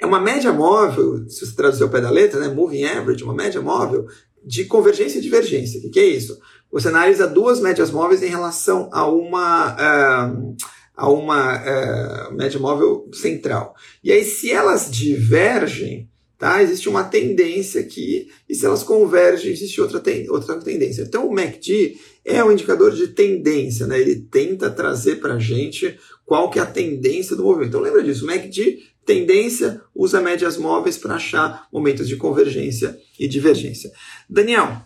É 0.00 0.06
uma 0.06 0.20
média 0.20 0.52
móvel, 0.52 1.28
se 1.28 1.44
você 1.44 1.54
traduzir 1.54 1.82
ao 1.82 1.90
pé 1.90 2.00
da 2.00 2.10
letra, 2.10 2.40
né? 2.40 2.48
Moving 2.48 2.84
Average, 2.84 3.24
uma 3.24 3.34
média 3.34 3.60
móvel 3.60 4.06
de 4.44 4.64
convergência 4.64 5.18
e 5.18 5.22
divergência. 5.22 5.80
O 5.86 5.90
que 5.90 6.00
é 6.00 6.06
isso? 6.06 6.38
Você 6.70 6.88
analisa 6.88 7.26
duas 7.26 7.60
médias 7.60 7.90
móveis 7.90 8.22
em 8.22 8.28
relação 8.28 8.88
a 8.92 9.06
uma, 9.06 9.74
uh, 9.74 10.56
a 10.94 11.10
uma 11.10 11.56
uh, 11.56 12.34
média 12.34 12.60
móvel 12.60 13.08
central. 13.12 13.74
E 14.02 14.12
aí, 14.12 14.24
se 14.24 14.50
elas 14.50 14.90
divergem, 14.90 16.08
Tá? 16.38 16.62
Existe 16.62 16.88
uma 16.88 17.02
tendência 17.02 17.80
aqui, 17.80 18.30
e 18.48 18.54
se 18.54 18.64
elas 18.64 18.84
convergem, 18.84 19.50
existe 19.50 19.80
outra, 19.80 19.98
ten 19.98 20.30
outra 20.30 20.54
tendência. 20.60 21.02
Então, 21.02 21.26
o 21.26 21.34
MACD 21.34 21.98
é 22.24 22.44
um 22.44 22.52
indicador 22.52 22.92
de 22.92 23.08
tendência, 23.08 23.88
né? 23.88 23.98
ele 24.00 24.20
tenta 24.30 24.70
trazer 24.70 25.16
para 25.16 25.34
a 25.34 25.38
gente 25.40 25.98
qual 26.24 26.48
que 26.48 26.60
é 26.60 26.62
a 26.62 26.66
tendência 26.66 27.34
do 27.34 27.42
movimento. 27.42 27.70
Então, 27.70 27.80
lembra 27.80 28.04
disso, 28.04 28.24
o 28.24 28.28
MACD, 28.28 28.78
tendência, 29.04 29.80
usa 29.92 30.20
médias 30.20 30.56
móveis 30.56 30.96
para 30.96 31.16
achar 31.16 31.66
momentos 31.72 32.06
de 32.06 32.14
convergência 32.14 32.96
e 33.18 33.26
divergência. 33.26 33.90
Daniel, 34.30 34.82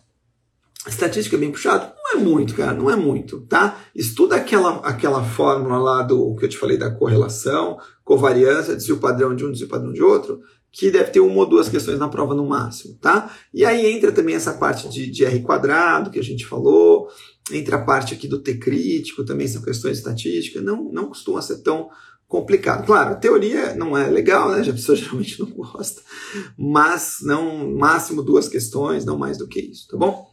estatística 0.89 1.37
é 1.37 1.39
bem 1.39 1.53
puxado? 1.53 1.93
Não 1.97 2.03
Não 2.13 2.21
é 2.21 2.25
muito, 2.25 2.55
cara, 2.55 2.75
não 2.75 2.91
é 2.91 2.97
muito, 2.97 3.41
tá? 3.43 3.81
Estuda 3.95 4.37
aquela, 4.37 4.77
aquela 4.81 5.25
fórmula 5.25 5.79
lá 5.79 6.03
do 6.03 6.37
que 6.37 6.45
eu 6.45 6.49
te 6.49 6.59
falei 6.59 6.77
da 6.77 6.91
correlação, 6.91 7.79
covariância, 8.05 8.77
desvio 8.77 8.99
padrão 8.99 9.35
de 9.35 9.45
um, 9.47 9.51
desvio 9.51 9.69
padrão 9.69 9.93
de 9.93 10.03
outro, 10.03 10.43
que 10.73 10.91
deve 10.91 11.11
ter 11.11 11.21
uma 11.21 11.37
ou 11.37 11.47
duas 11.47 11.69
questões 11.69 11.99
na 11.99 12.09
prova 12.09 12.35
no 12.35 12.47
máximo, 12.47 12.97
tá? 12.99 13.31
E 13.53 13.63
aí 13.63 13.93
entra 13.93 14.11
também 14.11 14.35
essa 14.35 14.55
parte 14.55 14.89
de, 14.89 15.11
de 15.11 15.25
R 15.25 15.41
quadrado 15.43 16.11
que 16.11 16.19
a 16.19 16.23
gente 16.23 16.47
falou, 16.47 17.09
entra 17.53 17.77
a 17.77 17.85
parte 17.85 18.15
aqui 18.15 18.27
do 18.27 18.41
T 18.41 18.55
crítico, 18.55 19.25
também 19.25 19.47
são 19.47 19.61
questões 19.61 19.99
estatísticas, 19.99 20.65
não, 20.65 20.91
não 20.91 21.09
costuma 21.09 21.43
ser 21.43 21.59
tão 21.59 21.91
complicado. 22.27 22.87
Claro, 22.87 23.11
a 23.11 23.17
teoria 23.17 23.75
não 23.75 23.97
é 23.97 24.09
legal, 24.09 24.51
né? 24.53 24.63
A 24.63 24.73
pessoa 24.73 24.97
geralmente 24.97 25.39
não 25.39 25.51
gosta, 25.51 26.01
mas 26.57 27.19
não 27.21 27.71
máximo 27.77 28.23
duas 28.23 28.49
questões, 28.49 29.05
não 29.05 29.19
mais 29.19 29.37
do 29.37 29.47
que 29.47 29.61
isso, 29.61 29.87
tá 29.89 29.99
bom? 29.99 30.33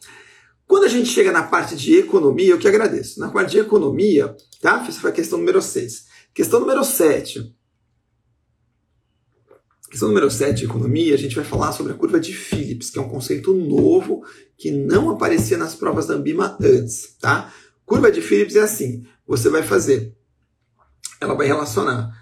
Quando 0.65 0.85
a 0.85 0.89
gente 0.89 1.09
chega 1.09 1.31
na 1.31 1.43
parte 1.43 1.75
de 1.75 1.97
economia, 1.97 2.51
eu 2.51 2.59
que 2.59 2.67
agradeço. 2.67 3.19
Na 3.19 3.29
parte 3.29 3.51
de 3.51 3.59
economia, 3.59 4.33
tá? 4.61 4.85
Essa 4.87 5.01
foi 5.01 5.09
a 5.09 5.13
questão 5.13 5.39
número 5.39 5.61
6. 5.61 6.05
Questão 6.33 6.59
número 6.59 6.83
7. 6.83 7.58
Questão 9.89 10.09
número 10.09 10.29
7 10.29 10.59
de 10.59 10.65
economia, 10.65 11.15
a 11.15 11.17
gente 11.17 11.35
vai 11.35 11.43
falar 11.43 11.71
sobre 11.71 11.93
a 11.93 11.95
curva 11.95 12.19
de 12.19 12.31
Phillips, 12.31 12.91
que 12.91 12.99
é 12.99 13.01
um 13.01 13.09
conceito 13.09 13.53
novo 13.55 14.23
que 14.55 14.69
não 14.69 15.09
aparecia 15.09 15.57
nas 15.57 15.73
provas 15.73 16.05
da 16.05 16.13
Ambima 16.13 16.55
antes, 16.61 17.15
tá? 17.19 17.51
Curva 17.85 18.11
de 18.11 18.21
Phillips 18.21 18.55
é 18.55 18.61
assim: 18.61 19.03
você 19.25 19.49
vai 19.49 19.63
fazer, 19.63 20.15
ela 21.19 21.33
vai 21.33 21.47
relacionar 21.47 22.15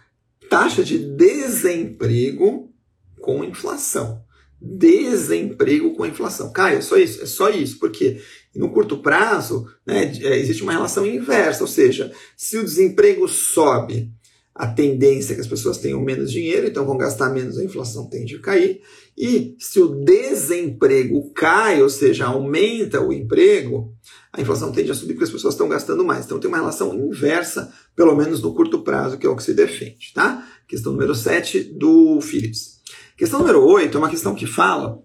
taxa 0.49 0.81
de 0.81 0.97
desemprego 0.97 2.73
com 3.19 3.43
inflação. 3.43 4.23
Desemprego 4.59 5.93
com 5.93 6.05
inflação. 6.05 6.51
Caio, 6.53 6.77
é 6.77 6.81
só 6.81 6.95
isso? 6.95 7.21
É 7.21 7.25
só 7.25 7.49
isso, 7.49 7.77
porque 7.79 8.21
no 8.55 8.71
curto 8.71 8.99
prazo 8.99 9.67
né, 9.85 10.11
é, 10.21 10.39
existe 10.39 10.63
uma 10.63 10.71
relação 10.71 11.05
inversa, 11.05 11.61
ou 11.63 11.67
seja, 11.67 12.11
se 12.35 12.57
o 12.57 12.63
desemprego 12.63 13.27
sobe, 13.27 14.11
a 14.57 14.65
tendência 14.65 15.33
é 15.33 15.35
que 15.35 15.41
as 15.41 15.47
pessoas 15.47 15.77
tenham 15.77 16.01
menos 16.01 16.31
dinheiro, 16.31 16.65
então 16.65 16.83
vão 16.83 16.97
gastar 16.97 17.29
menos, 17.29 17.59
a 17.59 17.63
inflação 17.63 18.09
tende 18.09 18.35
a 18.35 18.41
cair. 18.41 18.81
E 19.15 19.55
se 19.59 19.79
o 19.79 20.03
desemprego 20.03 21.31
cai, 21.31 21.79
ou 21.79 21.89
seja, 21.89 22.25
aumenta 22.25 22.99
o 22.99 23.13
emprego, 23.13 23.93
a 24.33 24.41
inflação 24.41 24.71
tende 24.71 24.89
a 24.89 24.95
subir 24.95 25.13
porque 25.13 25.25
as 25.25 25.31
pessoas 25.31 25.53
estão 25.53 25.69
gastando 25.69 26.03
mais. 26.03 26.25
Então 26.25 26.39
tem 26.39 26.47
uma 26.47 26.57
relação 26.57 26.91
inversa, 26.95 27.71
pelo 27.95 28.15
menos 28.15 28.41
no 28.41 28.55
curto 28.55 28.81
prazo, 28.81 29.19
que 29.19 29.27
é 29.27 29.29
o 29.29 29.35
que 29.35 29.43
se 29.43 29.53
defende. 29.53 30.11
Tá? 30.11 30.47
Questão 30.67 30.91
número 30.91 31.13
7 31.13 31.63
do 31.75 32.19
Phillips. 32.19 32.81
Questão 33.15 33.39
número 33.39 33.63
8 33.63 33.95
é 33.95 33.99
uma 33.99 34.09
questão 34.09 34.33
que 34.33 34.47
fala 34.47 34.99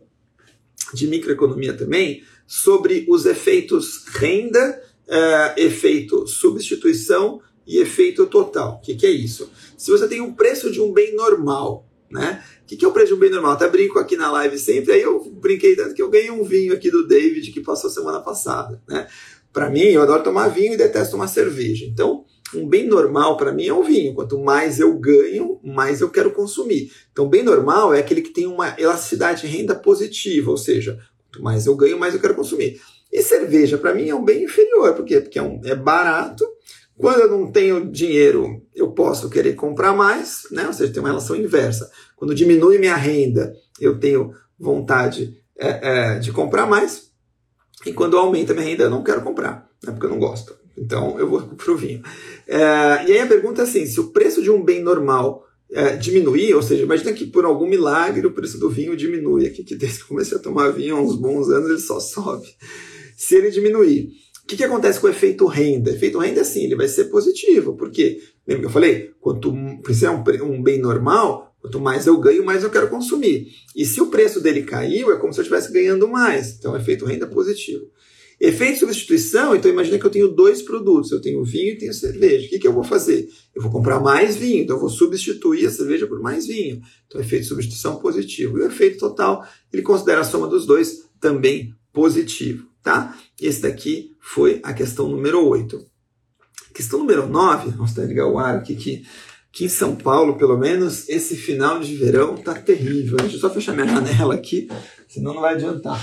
de 0.94 1.06
microeconomia 1.06 1.74
também, 1.74 2.22
sobre 2.46 3.04
os 3.06 3.26
efeitos 3.26 4.06
renda, 4.14 4.82
uh, 5.08 5.60
efeito 5.60 6.26
substituição 6.26 7.40
e 7.66 7.78
efeito 7.78 8.26
total. 8.26 8.76
O 8.76 8.80
que, 8.80 8.94
que, 8.94 9.06
é 9.06 9.10
isso? 9.10 9.50
Se 9.76 9.90
você 9.90 10.08
tem 10.08 10.20
um 10.20 10.34
preço 10.34 10.70
de 10.70 10.80
um 10.80 10.92
bem 10.92 11.14
normal, 11.14 11.86
né? 12.10 12.42
O 12.62 12.66
que, 12.66 12.76
que 12.76 12.84
é 12.84 12.88
o 12.88 12.92
preço 12.92 13.08
de 13.08 13.14
um 13.14 13.18
bem 13.18 13.30
normal? 13.30 13.52
Até 13.52 13.68
brinco 13.68 13.98
aqui 13.98 14.16
na 14.16 14.30
live 14.30 14.58
sempre, 14.58 14.92
aí 14.92 15.02
eu 15.02 15.22
brinquei 15.30 15.74
tanto 15.76 15.94
que 15.94 16.02
eu 16.02 16.10
ganhei 16.10 16.30
um 16.30 16.44
vinho 16.44 16.72
aqui 16.74 16.90
do 16.90 17.06
David 17.06 17.50
que 17.50 17.60
passou 17.60 17.90
semana 17.90 18.20
passada, 18.20 18.82
né? 18.88 19.06
Para 19.52 19.68
mim, 19.68 19.82
eu 19.82 20.00
adoro 20.00 20.22
tomar 20.22 20.48
vinho 20.48 20.72
e 20.72 20.76
detesto 20.78 21.12
tomar 21.12 21.26
cerveja. 21.26 21.84
Então, 21.84 22.24
um 22.54 22.66
bem 22.66 22.86
normal 22.86 23.36
para 23.36 23.52
mim 23.52 23.66
é 23.66 23.72
o 23.72 23.82
vinho. 23.82 24.14
Quanto 24.14 24.38
mais 24.38 24.80
eu 24.80 24.94
ganho, 24.98 25.60
mais 25.62 26.00
eu 26.00 26.08
quero 26.08 26.32
consumir. 26.32 26.90
Então, 27.12 27.28
bem 27.28 27.42
normal 27.42 27.92
é 27.92 28.00
aquele 28.00 28.22
que 28.22 28.30
tem 28.30 28.46
uma 28.46 28.74
elasticidade 28.78 29.42
de 29.42 29.46
renda 29.46 29.74
positiva, 29.74 30.50
ou 30.50 30.56
seja, 30.56 30.98
quanto 31.24 31.42
mais 31.42 31.66
eu 31.66 31.76
ganho, 31.76 31.98
mais 31.98 32.14
eu 32.14 32.20
quero 32.20 32.34
consumir. 32.34 32.80
E 33.12 33.22
cerveja, 33.22 33.76
para 33.76 33.94
mim, 33.94 34.08
é 34.08 34.14
um 34.14 34.24
bem 34.24 34.44
inferior. 34.44 34.94
Por 34.94 35.04
quê? 35.04 35.20
Porque 35.20 35.38
é, 35.38 35.42
um, 35.42 35.60
é 35.64 35.74
barato 35.74 36.46
quando 37.02 37.18
eu 37.18 37.28
não 37.28 37.50
tenho 37.50 37.90
dinheiro, 37.90 38.62
eu 38.72 38.92
posso 38.92 39.28
querer 39.28 39.54
comprar 39.56 39.92
mais, 39.92 40.46
né? 40.52 40.68
ou 40.68 40.72
seja, 40.72 40.92
tem 40.92 41.02
uma 41.02 41.08
relação 41.08 41.34
inversa. 41.34 41.90
Quando 42.14 42.32
diminui 42.32 42.78
minha 42.78 42.94
renda, 42.94 43.52
eu 43.80 43.98
tenho 43.98 44.32
vontade 44.56 45.36
é, 45.58 46.14
é, 46.14 46.18
de 46.20 46.30
comprar 46.30 46.64
mais. 46.64 47.10
E 47.84 47.92
quando 47.92 48.16
aumenta 48.16 48.54
minha 48.54 48.64
renda, 48.64 48.84
eu 48.84 48.90
não 48.90 49.02
quero 49.02 49.20
comprar, 49.20 49.68
né? 49.82 49.90
porque 49.90 50.06
eu 50.06 50.10
não 50.10 50.20
gosto. 50.20 50.56
Então 50.78 51.18
eu 51.18 51.28
vou 51.28 51.42
para 51.58 51.72
o 51.72 51.76
vinho. 51.76 52.04
É, 52.46 53.04
e 53.08 53.12
aí 53.12 53.18
a 53.18 53.26
pergunta 53.26 53.62
é 53.62 53.64
assim: 53.64 53.84
se 53.84 53.98
o 53.98 54.12
preço 54.12 54.40
de 54.40 54.48
um 54.48 54.62
bem 54.62 54.80
normal 54.80 55.44
é, 55.72 55.96
diminuir, 55.96 56.54
ou 56.54 56.62
seja, 56.62 56.84
imagina 56.84 57.12
que 57.12 57.26
por 57.26 57.44
algum 57.44 57.66
milagre 57.66 58.24
o 58.24 58.32
preço 58.32 58.60
do 58.60 58.70
vinho 58.70 58.96
diminui. 58.96 59.48
Aqui 59.48 59.64
que 59.64 59.74
desde 59.74 59.98
que 59.98 60.04
eu 60.04 60.08
comecei 60.08 60.38
a 60.38 60.40
tomar 60.40 60.70
vinho 60.70 60.96
há 60.96 61.00
uns 61.00 61.16
bons 61.16 61.50
anos 61.50 61.68
ele 61.68 61.80
só 61.80 61.98
sobe. 61.98 62.46
Se 63.16 63.34
ele 63.34 63.50
diminuir, 63.50 64.08
que, 64.52 64.58
que 64.58 64.64
acontece 64.64 65.00
com 65.00 65.06
o 65.06 65.10
efeito 65.10 65.46
renda? 65.46 65.90
Efeito 65.90 66.18
renda 66.18 66.42
assim, 66.42 66.64
ele 66.64 66.76
vai 66.76 66.86
ser 66.86 67.04
positivo. 67.04 67.74
Por 67.74 67.90
quê? 67.90 68.20
Lembra 68.46 68.62
que 68.62 68.66
eu 68.66 68.72
falei? 68.72 69.10
Quanto 69.20 69.54
se 69.94 70.04
é 70.04 70.10
um, 70.10 70.22
um 70.44 70.62
bem 70.62 70.78
normal, 70.78 71.54
quanto 71.60 71.80
mais 71.80 72.06
eu 72.06 72.18
ganho, 72.18 72.44
mais 72.44 72.62
eu 72.62 72.70
quero 72.70 72.90
consumir. 72.90 73.48
E 73.74 73.86
se 73.86 74.00
o 74.00 74.08
preço 74.08 74.40
dele 74.40 74.62
caiu, 74.62 75.10
é 75.10 75.16
como 75.16 75.32
se 75.32 75.40
eu 75.40 75.42
estivesse 75.42 75.72
ganhando 75.72 76.06
mais. 76.06 76.56
Então, 76.58 76.76
efeito 76.76 77.06
renda 77.06 77.26
positivo. 77.26 77.86
Efeito 78.38 78.80
substituição, 78.80 79.54
então 79.54 79.70
imagina 79.70 79.98
que 79.98 80.04
eu 80.04 80.10
tenho 80.10 80.28
dois 80.28 80.60
produtos, 80.60 81.12
eu 81.12 81.20
tenho 81.20 81.44
vinho 81.44 81.74
e 81.74 81.78
tenho 81.78 81.94
cerveja. 81.94 82.46
O 82.46 82.50
que, 82.50 82.58
que 82.58 82.66
eu 82.66 82.72
vou 82.72 82.82
fazer? 82.82 83.28
Eu 83.54 83.62
vou 83.62 83.70
comprar 83.70 84.00
mais 84.00 84.36
vinho, 84.36 84.64
então 84.64 84.76
eu 84.76 84.80
vou 84.80 84.90
substituir 84.90 85.64
a 85.66 85.70
cerveja 85.70 86.06
por 86.06 86.20
mais 86.20 86.46
vinho. 86.46 86.80
Então, 87.06 87.20
efeito 87.20 87.46
substituição 87.46 87.96
positivo. 87.96 88.58
E 88.58 88.62
o 88.62 88.66
efeito 88.66 88.98
total, 88.98 89.46
ele 89.72 89.82
considera 89.82 90.20
a 90.20 90.24
soma 90.24 90.48
dos 90.48 90.66
dois 90.66 91.08
também 91.20 91.72
positivo 91.92 92.72
tá? 92.82 93.16
Esse 93.40 93.62
daqui 93.62 94.11
foi 94.22 94.60
a 94.62 94.72
questão 94.72 95.08
número 95.08 95.44
8. 95.46 95.84
Questão 96.72 97.00
número 97.00 97.26
9, 97.26 97.70
vamos 97.72 97.92
até 97.92 98.06
ligar 98.06 98.26
o 98.26 98.38
ar 98.38 98.56
aqui, 98.56 98.76
que 98.76 99.04
aqui 99.48 99.64
em 99.66 99.68
São 99.68 99.94
Paulo, 99.96 100.38
pelo 100.38 100.56
menos, 100.56 101.08
esse 101.08 101.36
final 101.36 101.80
de 101.80 101.94
verão 101.96 102.36
tá 102.36 102.54
terrível. 102.54 103.18
Deixa 103.18 103.36
eu 103.36 103.40
só 103.40 103.50
fechar 103.50 103.74
minha 103.74 103.86
janela 103.86 104.34
aqui, 104.34 104.68
senão 105.08 105.34
não 105.34 105.42
vai 105.42 105.54
adiantar. 105.54 106.00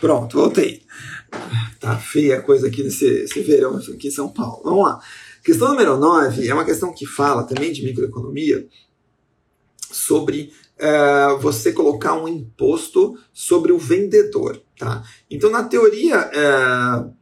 Pronto, 0.00 0.36
voltei. 0.36 0.82
Tá 1.78 1.96
feia 1.96 2.38
a 2.38 2.42
coisa 2.42 2.66
aqui 2.66 2.82
nesse 2.82 3.40
verão 3.42 3.76
aqui 3.76 4.08
em 4.08 4.10
São 4.10 4.32
Paulo. 4.32 4.62
Vamos 4.64 4.84
lá. 4.84 5.00
Questão 5.44 5.68
número 5.68 5.96
9 5.96 6.48
é 6.48 6.54
uma 6.54 6.64
questão 6.64 6.92
que 6.92 7.06
fala 7.06 7.44
também 7.44 7.72
de 7.72 7.84
microeconomia, 7.84 8.66
sobre 9.92 10.52
uh, 10.82 11.38
você 11.38 11.72
colocar 11.72 12.14
um 12.14 12.26
imposto 12.26 13.16
sobre 13.32 13.72
o 13.72 13.78
vendedor. 13.78 14.60
Tá? 14.78 15.02
Então, 15.30 15.50
na 15.50 15.62
teoria, 15.62 16.28
uh, 16.28 17.12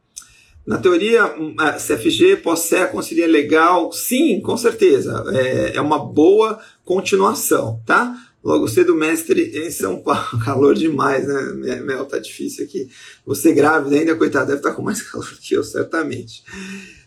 na 0.66 0.78
teoria, 0.78 1.34
CFG, 1.78 2.36
pós-SEA, 2.38 2.90
seria 3.02 3.26
legal? 3.26 3.92
Sim, 3.92 4.40
com 4.40 4.56
certeza. 4.56 5.24
É, 5.32 5.76
é 5.76 5.80
uma 5.80 5.98
boa 5.98 6.58
continuação, 6.84 7.82
tá? 7.84 8.16
Logo 8.42 8.66
cedo, 8.68 8.94
mestre 8.94 9.66
em 9.66 9.70
São 9.70 10.02
Paulo. 10.02 10.40
Calor 10.44 10.74
demais, 10.74 11.26
né? 11.26 11.80
Mel, 11.80 12.06
tá 12.06 12.18
difícil 12.18 12.64
aqui. 12.64 12.88
Você 13.26 13.52
grávida 13.52 13.96
ainda, 13.96 14.16
coitada, 14.16 14.46
deve 14.46 14.58
estar 14.58 14.70
tá 14.70 14.76
com 14.76 14.82
mais 14.82 15.02
calor 15.10 15.28
que 15.40 15.54
eu, 15.54 15.62
certamente. 15.62 16.42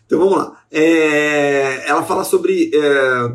Então 0.06 0.18
vamos 0.18 0.36
lá. 0.36 0.62
É, 0.70 1.88
ela 1.88 2.04
fala 2.04 2.22
sobre 2.22 2.70
é, 2.72 3.32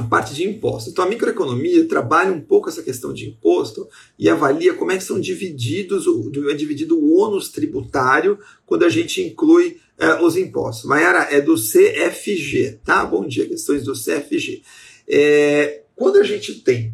a 0.00 0.02
parte 0.02 0.34
de 0.34 0.48
impostos. 0.48 0.90
Então 0.90 1.04
a 1.04 1.08
microeconomia 1.08 1.86
trabalha 1.86 2.32
um 2.32 2.40
pouco 2.40 2.68
essa 2.68 2.82
questão 2.82 3.12
de 3.12 3.28
imposto 3.28 3.86
e 4.18 4.28
avalia 4.28 4.74
como 4.74 4.92
é 4.92 4.96
que 4.96 5.04
são 5.04 5.20
divididos, 5.20 6.04
é 6.50 6.54
dividido 6.54 6.98
o 6.98 7.18
ônus 7.18 7.50
tributário 7.50 8.38
quando 8.64 8.84
a 8.84 8.88
gente 8.88 9.22
inclui 9.22 9.78
é, 9.98 10.22
os 10.22 10.36
impostos. 10.36 10.86
Maiara 10.86 11.28
é 11.30 11.40
do 11.40 11.54
CFG, 11.54 12.80
tá? 12.84 13.04
Bom 13.04 13.26
dia, 13.26 13.46
questões 13.46 13.84
do 13.84 13.92
CFG. 13.92 14.62
É, 15.06 15.82
quando 15.94 16.16
a 16.16 16.22
gente 16.22 16.54
tem 16.60 16.90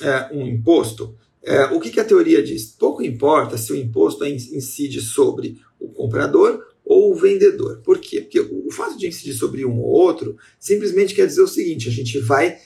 é, 0.00 0.28
um 0.32 0.46
imposto, 0.46 1.16
é, 1.42 1.64
o 1.66 1.80
que, 1.80 1.90
que 1.90 2.00
a 2.00 2.04
teoria 2.04 2.42
diz? 2.42 2.66
Pouco 2.66 3.02
importa 3.02 3.58
se 3.58 3.72
o 3.72 3.76
imposto 3.76 4.24
incide 4.24 5.00
sobre 5.00 5.60
o 5.80 5.88
comprador 5.88 6.64
ou 6.86 7.10
o 7.10 7.14
vendedor. 7.16 7.82
Por 7.84 7.98
quê? 7.98 8.20
Porque 8.20 8.38
o 8.38 8.70
fato 8.70 8.96
de 8.96 9.08
incidir 9.08 9.34
sobre 9.34 9.66
um 9.66 9.76
ou 9.80 9.88
outro 9.88 10.36
simplesmente 10.58 11.14
quer 11.14 11.26
dizer 11.26 11.42
o 11.42 11.48
seguinte: 11.48 11.88
a 11.88 11.92
gente 11.92 12.20
vai 12.20 12.56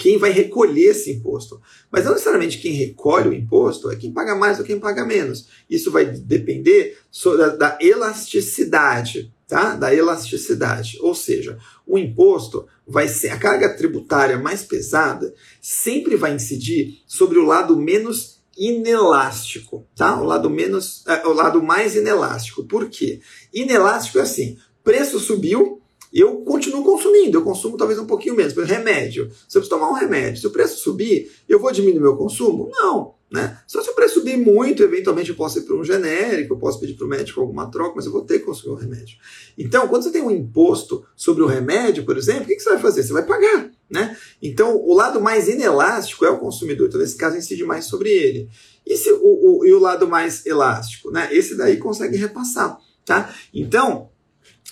quem 0.00 0.18
vai 0.18 0.32
recolher 0.32 0.90
esse 0.90 1.12
imposto. 1.12 1.62
Mas 1.90 2.04
não 2.04 2.12
necessariamente 2.12 2.58
quem 2.58 2.72
recolhe 2.72 3.28
o 3.28 3.32
imposto 3.32 3.88
é 3.88 3.94
quem 3.94 4.12
paga 4.12 4.34
mais 4.34 4.58
ou 4.58 4.64
quem 4.64 4.80
paga 4.80 5.06
menos. 5.06 5.46
Isso 5.70 5.92
vai 5.92 6.06
depender 6.06 6.98
da, 7.38 7.48
da 7.50 7.78
elasticidade, 7.80 9.32
tá? 9.46 9.76
Da 9.76 9.94
elasticidade. 9.94 10.98
Ou 11.00 11.14
seja, 11.14 11.56
o 11.86 11.96
imposto 11.96 12.66
vai 12.84 13.06
ser 13.06 13.28
a 13.28 13.38
carga 13.38 13.76
tributária 13.76 14.36
mais 14.36 14.64
pesada 14.64 15.32
sempre 15.60 16.16
vai 16.16 16.34
incidir 16.34 17.02
sobre 17.06 17.38
o 17.38 17.46
lado 17.46 17.76
menos 17.76 18.33
inelástico, 18.56 19.86
tá? 19.96 20.20
O 20.20 20.24
lado 20.24 20.48
menos, 20.50 21.04
é, 21.06 21.26
o 21.26 21.32
lado 21.32 21.62
mais 21.62 21.94
inelástico. 21.96 22.64
Por 22.64 22.88
quê? 22.88 23.20
Inelástico 23.52 24.18
é 24.18 24.22
assim: 24.22 24.56
preço 24.82 25.18
subiu 25.18 25.80
eu 26.14 26.42
continuo 26.42 26.84
consumindo, 26.84 27.38
eu 27.38 27.42
consumo 27.42 27.76
talvez 27.76 27.98
um 27.98 28.06
pouquinho 28.06 28.36
menos. 28.36 28.52
Por 28.52 28.64
remédio, 28.64 29.32
se 29.48 29.58
eu 29.58 29.60
preciso 29.60 29.70
tomar 29.70 29.90
um 29.90 29.94
remédio, 29.94 30.40
se 30.40 30.46
o 30.46 30.50
preço 30.50 30.78
subir, 30.78 31.32
eu 31.48 31.58
vou 31.58 31.72
diminuir 31.72 32.00
meu 32.00 32.16
consumo? 32.16 32.70
Não. 32.70 33.14
Né? 33.28 33.58
Só 33.66 33.82
se 33.82 33.90
o 33.90 33.94
preço 33.94 34.20
subir 34.20 34.36
muito, 34.36 34.80
eventualmente 34.80 35.30
eu 35.30 35.34
posso 35.34 35.58
ir 35.58 35.62
para 35.62 35.74
um 35.74 35.82
genérico, 35.82 36.54
eu 36.54 36.58
posso 36.58 36.78
pedir 36.78 36.94
para 36.94 37.04
o 37.04 37.08
médico 37.08 37.40
alguma 37.40 37.68
troca, 37.68 37.94
mas 37.96 38.06
eu 38.06 38.12
vou 38.12 38.22
ter 38.22 38.38
que 38.38 38.44
consumir 38.44 38.74
o 38.74 38.76
um 38.76 38.78
remédio. 38.78 39.18
Então, 39.58 39.88
quando 39.88 40.04
você 40.04 40.12
tem 40.12 40.22
um 40.22 40.30
imposto 40.30 41.04
sobre 41.16 41.42
o 41.42 41.48
remédio, 41.48 42.04
por 42.04 42.16
exemplo, 42.16 42.44
o 42.44 42.46
que 42.46 42.60
você 42.60 42.70
vai 42.70 42.78
fazer? 42.78 43.02
Você 43.02 43.12
vai 43.12 43.26
pagar. 43.26 43.72
Né? 43.90 44.16
Então, 44.42 44.76
o 44.76 44.94
lado 44.94 45.20
mais 45.20 45.48
inelástico 45.48 46.24
é 46.24 46.30
o 46.30 46.38
consumidor, 46.38 46.88
então 46.88 47.00
nesse 47.00 47.16
caso 47.16 47.36
incide 47.36 47.64
mais 47.64 47.84
sobre 47.84 48.10
ele. 48.10 48.48
E, 48.86 48.96
se, 48.96 49.10
o, 49.12 49.20
o, 49.22 49.66
e 49.66 49.72
o 49.72 49.78
lado 49.78 50.08
mais 50.08 50.44
elástico? 50.46 51.10
Né? 51.10 51.28
Esse 51.30 51.56
daí 51.56 51.76
consegue 51.76 52.16
repassar. 52.16 52.78
Tá? 53.04 53.34
Então, 53.52 54.10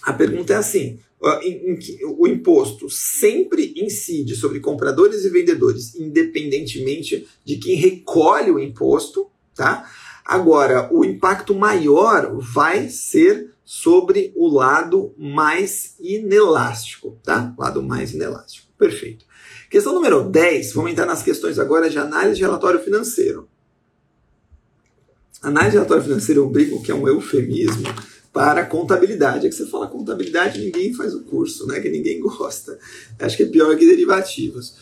a 0.03 0.13
pergunta 0.13 0.55
é 0.55 0.57
assim: 0.57 0.99
o 2.19 2.27
imposto 2.27 2.91
sempre 2.91 3.73
incide 3.77 4.35
sobre 4.35 4.59
compradores 4.59 5.25
e 5.25 5.29
vendedores, 5.29 5.95
independentemente 5.95 7.29
de 7.45 7.57
quem 7.57 7.77
recolhe 7.77 8.51
o 8.51 8.59
imposto, 8.59 9.31
tá? 9.55 9.89
Agora, 10.25 10.89
o 10.93 11.05
impacto 11.05 11.55
maior 11.55 12.37
vai 12.39 12.89
ser 12.89 13.53
sobre 13.65 14.33
o 14.35 14.49
lado 14.49 15.15
mais 15.17 15.95
inelástico, 16.01 17.19
tá? 17.23 17.55
Lado 17.57 17.83
mais 17.83 18.13
inelástico. 18.13 18.72
Perfeito. 18.83 19.25
Questão 19.71 19.95
número 19.95 20.25
10, 20.25 20.73
vamos 20.73 20.91
entrar 20.91 21.07
nas 21.07 21.23
questões 21.23 21.57
agora 21.57 21.89
de 21.89 22.01
análise 22.01 22.35
de 22.35 22.43
relatório 22.43 22.81
financeiro. 22.81 23.49
Análise 25.41 25.71
de 25.71 25.77
relatório 25.77 26.03
financeiro 26.03 26.41
eu 26.41 26.49
brinco 26.49 26.83
que 26.83 26.91
é 26.91 26.95
um 26.95 27.07
eufemismo 27.07 27.85
para 28.33 28.67
contabilidade. 28.67 29.47
É 29.47 29.49
que 29.49 29.55
você 29.55 29.67
fala 29.67 29.87
contabilidade, 29.87 30.61
ninguém 30.61 30.93
faz 30.95 31.15
o 31.15 31.23
curso, 31.23 31.65
né? 31.69 31.79
Que 31.79 31.91
ninguém 31.91 32.19
gosta. 32.19 32.77
Acho 33.21 33.37
que 33.37 33.45
é 33.45 33.47
pior 33.47 33.77
que 33.77 33.87
derivativos. 33.87 34.75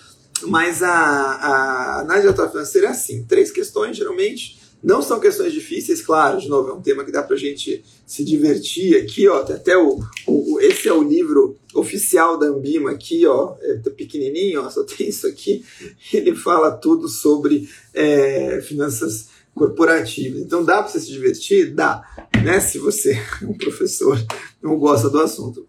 Mas 0.44 0.82
a, 0.82 0.90
a 0.90 2.00
análise 2.00 2.22
de 2.22 2.26
relatório 2.28 2.52
financeiro 2.52 2.86
é 2.86 2.90
assim: 2.90 3.22
três 3.24 3.50
questões, 3.50 3.98
geralmente. 3.98 4.59
Não 4.82 5.02
são 5.02 5.20
questões 5.20 5.52
difíceis, 5.52 6.00
claro, 6.00 6.40
de 6.40 6.48
novo, 6.48 6.70
é 6.70 6.72
um 6.72 6.80
tema 6.80 7.04
que 7.04 7.12
dá 7.12 7.22
para 7.22 7.36
a 7.36 7.38
gente 7.38 7.84
se 8.06 8.24
divertir 8.24 8.96
aqui, 8.96 9.28
ó. 9.28 9.40
Até 9.42 9.76
o, 9.76 10.00
o, 10.26 10.58
esse 10.60 10.88
é 10.88 10.92
o 10.92 11.02
livro 11.02 11.58
oficial 11.74 12.38
da 12.38 12.46
Ambima 12.46 12.90
aqui, 12.90 13.26
ó, 13.26 13.56
é 13.60 13.74
pequenininho, 13.90 14.62
ó, 14.62 14.70
só 14.70 14.82
tem 14.84 15.08
isso 15.08 15.26
aqui. 15.26 15.64
Ele 16.12 16.34
fala 16.34 16.70
tudo 16.70 17.08
sobre 17.08 17.68
é, 17.92 18.60
finanças 18.62 19.28
corporativas. 19.54 20.40
Então 20.40 20.64
dá 20.64 20.82
para 20.82 20.90
você 20.90 21.00
se 21.00 21.10
divertir? 21.10 21.74
Dá, 21.74 22.02
né? 22.42 22.60
Se 22.60 22.78
você 22.78 23.12
é 23.42 23.44
um 23.44 23.54
professor 23.54 24.18
não 24.62 24.78
gosta 24.78 25.10
do 25.10 25.20
assunto. 25.20 25.68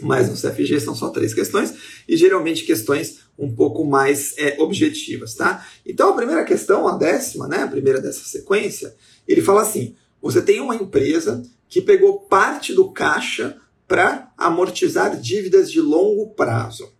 Mas 0.00 0.28
no 0.28 0.36
CFG 0.36 0.80
são 0.80 0.94
só 0.94 1.08
três 1.08 1.34
questões 1.34 1.74
e 2.08 2.16
geralmente 2.16 2.64
questões 2.64 3.18
um 3.38 3.54
pouco 3.54 3.84
mais 3.84 4.34
é, 4.36 4.56
objetivas, 4.60 5.34
tá? 5.34 5.66
Então 5.86 6.10
a 6.10 6.16
primeira 6.16 6.44
questão, 6.44 6.88
a 6.88 6.96
décima, 6.96 7.46
né? 7.46 7.62
A 7.62 7.68
primeira 7.68 8.00
dessa 8.00 8.24
sequência, 8.24 8.94
ele 9.26 9.40
fala 9.40 9.62
assim: 9.62 9.94
você 10.20 10.42
tem 10.42 10.60
uma 10.60 10.74
empresa 10.74 11.42
que 11.68 11.80
pegou 11.80 12.20
parte 12.20 12.72
do 12.72 12.90
caixa 12.90 13.56
para 13.86 14.32
amortizar 14.36 15.18
dívidas 15.18 15.70
de 15.70 15.80
longo 15.80 16.30
prazo. 16.30 16.92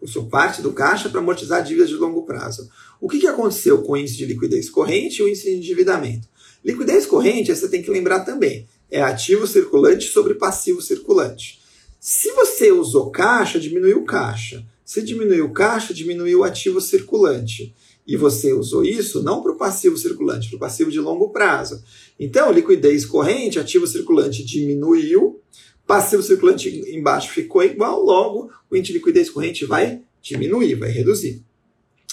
Usou 0.00 0.26
parte 0.26 0.60
do 0.60 0.72
caixa 0.72 1.08
para 1.08 1.20
amortizar 1.20 1.64
dívidas 1.64 1.88
de 1.88 1.94
longo 1.94 2.22
prazo. 2.22 2.70
O 3.00 3.08
que, 3.08 3.18
que 3.18 3.26
aconteceu 3.26 3.82
com 3.82 3.92
o 3.92 3.96
índice 3.96 4.16
de 4.16 4.26
liquidez 4.26 4.68
corrente 4.68 5.20
e 5.20 5.22
o 5.22 5.28
índice 5.28 5.50
de 5.50 5.56
endividamento? 5.56 6.28
Liquidez 6.64 7.06
corrente, 7.06 7.54
você 7.54 7.68
tem 7.68 7.82
que 7.82 7.90
lembrar 7.90 8.20
também, 8.20 8.66
é 8.90 9.00
ativo 9.00 9.46
circulante 9.46 10.08
sobre 10.08 10.34
passivo 10.34 10.82
circulante. 10.82 11.60
Se 11.98 12.30
você 12.32 12.70
usou 12.70 13.10
caixa, 13.10 13.58
diminuiu 13.58 14.04
caixa. 14.04 14.64
Se 14.86 15.02
diminuiu 15.02 15.50
caixa, 15.50 15.92
diminuiu 15.92 16.38
o 16.38 16.44
ativo 16.44 16.80
circulante. 16.80 17.74
E 18.06 18.16
você 18.16 18.52
usou 18.52 18.84
isso 18.84 19.20
não 19.20 19.42
para 19.42 19.50
o 19.50 19.56
passivo 19.56 19.96
circulante, 19.96 20.48
para 20.48 20.56
o 20.56 20.60
passivo 20.60 20.92
de 20.92 21.00
longo 21.00 21.30
prazo. 21.30 21.82
Então, 22.20 22.52
liquidez 22.52 23.04
corrente, 23.04 23.58
ativo 23.58 23.84
circulante 23.84 24.44
diminuiu, 24.44 25.40
passivo 25.84 26.22
circulante 26.22 26.68
embaixo 26.88 27.32
ficou 27.32 27.64
igual, 27.64 28.00
logo 28.00 28.48
o 28.70 28.76
índice 28.76 28.92
de 28.92 28.98
liquidez 28.98 29.28
corrente 29.28 29.64
vai 29.64 30.02
diminuir, 30.22 30.76
vai 30.76 30.90
reduzir. 30.90 31.42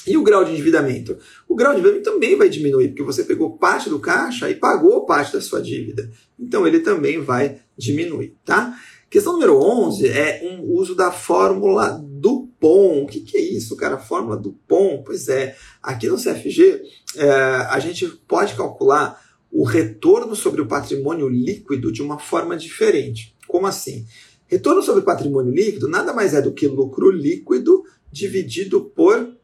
E 0.08 0.18
o 0.18 0.24
grau 0.24 0.44
de 0.44 0.52
endividamento? 0.52 1.16
O 1.48 1.56
grau 1.56 1.74
de 1.74 1.80
endividamento 1.80 2.12
também 2.12 2.36
vai 2.36 2.50
diminuir, 2.50 2.88
porque 2.88 3.04
você 3.04 3.24
pegou 3.24 3.56
parte 3.56 3.88
do 3.88 4.00
caixa 4.00 4.50
e 4.50 4.56
pagou 4.56 5.06
parte 5.06 5.32
da 5.32 5.40
sua 5.40 5.62
dívida. 5.62 6.12
Então 6.40 6.66
ele 6.66 6.80
também 6.80 7.22
vai 7.22 7.60
diminuir, 7.78 8.36
tá? 8.44 8.76
Questão 9.12 9.34
número 9.34 9.62
11 9.62 10.08
é 10.08 10.42
um 10.44 10.74
uso 10.74 10.96
da 10.96 11.12
fórmula 11.12 12.04
do 12.24 12.48
POM. 12.58 13.04
O 13.04 13.06
que, 13.06 13.20
que 13.20 13.36
é 13.36 13.42
isso, 13.42 13.76
cara? 13.76 13.98
Fórmula 13.98 14.38
do 14.38 14.54
POM? 14.66 15.04
Pois 15.04 15.28
é, 15.28 15.58
aqui 15.82 16.08
no 16.08 16.16
CFG 16.16 16.82
é, 17.18 17.30
a 17.70 17.78
gente 17.80 18.08
pode 18.26 18.56
calcular 18.56 19.22
o 19.52 19.66
retorno 19.66 20.34
sobre 20.34 20.62
o 20.62 20.66
patrimônio 20.66 21.28
líquido 21.28 21.92
de 21.92 22.02
uma 22.02 22.18
forma 22.18 22.56
diferente. 22.56 23.36
Como 23.46 23.68
assim? 23.68 24.08
Retorno 24.48 24.82
sobre 24.82 25.04
patrimônio 25.04 25.54
líquido 25.54 25.90
nada 25.90 26.14
mais 26.14 26.34
é 26.34 26.42
do 26.42 26.54
que 26.54 26.66
lucro 26.66 27.12
líquido 27.12 27.84
dividido 28.10 28.86
por 28.86 29.36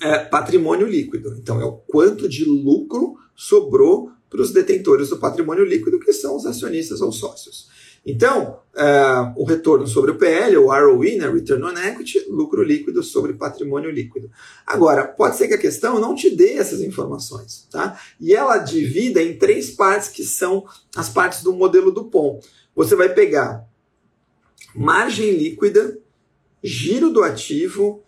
é, 0.00 0.18
patrimônio 0.18 0.88
líquido. 0.88 1.36
Então, 1.38 1.60
é 1.60 1.64
o 1.64 1.72
quanto 1.72 2.28
de 2.28 2.44
lucro 2.44 3.16
sobrou 3.36 4.10
para 4.28 4.42
os 4.42 4.52
detentores 4.52 5.10
do 5.10 5.18
patrimônio 5.18 5.64
líquido, 5.64 6.00
que 6.00 6.12
são 6.12 6.36
os 6.36 6.46
acionistas 6.46 7.00
ou 7.00 7.12
sócios. 7.12 7.68
Então, 8.04 8.60
é, 8.74 9.32
o 9.36 9.44
retorno 9.44 9.86
sobre 9.86 10.12
o 10.12 10.18
PL, 10.18 10.56
o 10.56 10.68
ROE, 10.68 11.16
né, 11.16 11.28
Return 11.28 11.64
on 11.64 11.78
Equity, 11.78 12.26
lucro 12.28 12.62
líquido 12.62 13.02
sobre 13.02 13.34
patrimônio 13.34 13.90
líquido. 13.90 14.30
Agora, 14.66 15.06
pode 15.06 15.36
ser 15.36 15.48
que 15.48 15.54
a 15.54 15.58
questão 15.58 16.00
não 16.00 16.14
te 16.14 16.30
dê 16.30 16.54
essas 16.54 16.80
informações, 16.80 17.68
tá? 17.70 18.00
E 18.18 18.34
ela 18.34 18.58
divida 18.58 19.22
em 19.22 19.36
três 19.36 19.70
partes 19.70 20.08
que 20.08 20.24
são 20.24 20.64
as 20.96 21.08
partes 21.08 21.42
do 21.42 21.52
modelo 21.52 21.90
do 21.90 22.04
POM. 22.04 22.40
Você 22.74 22.96
vai 22.96 23.12
pegar 23.12 23.68
margem 24.74 25.32
líquida, 25.32 25.98
giro 26.62 27.10
do 27.10 27.22
ativo 27.22 28.02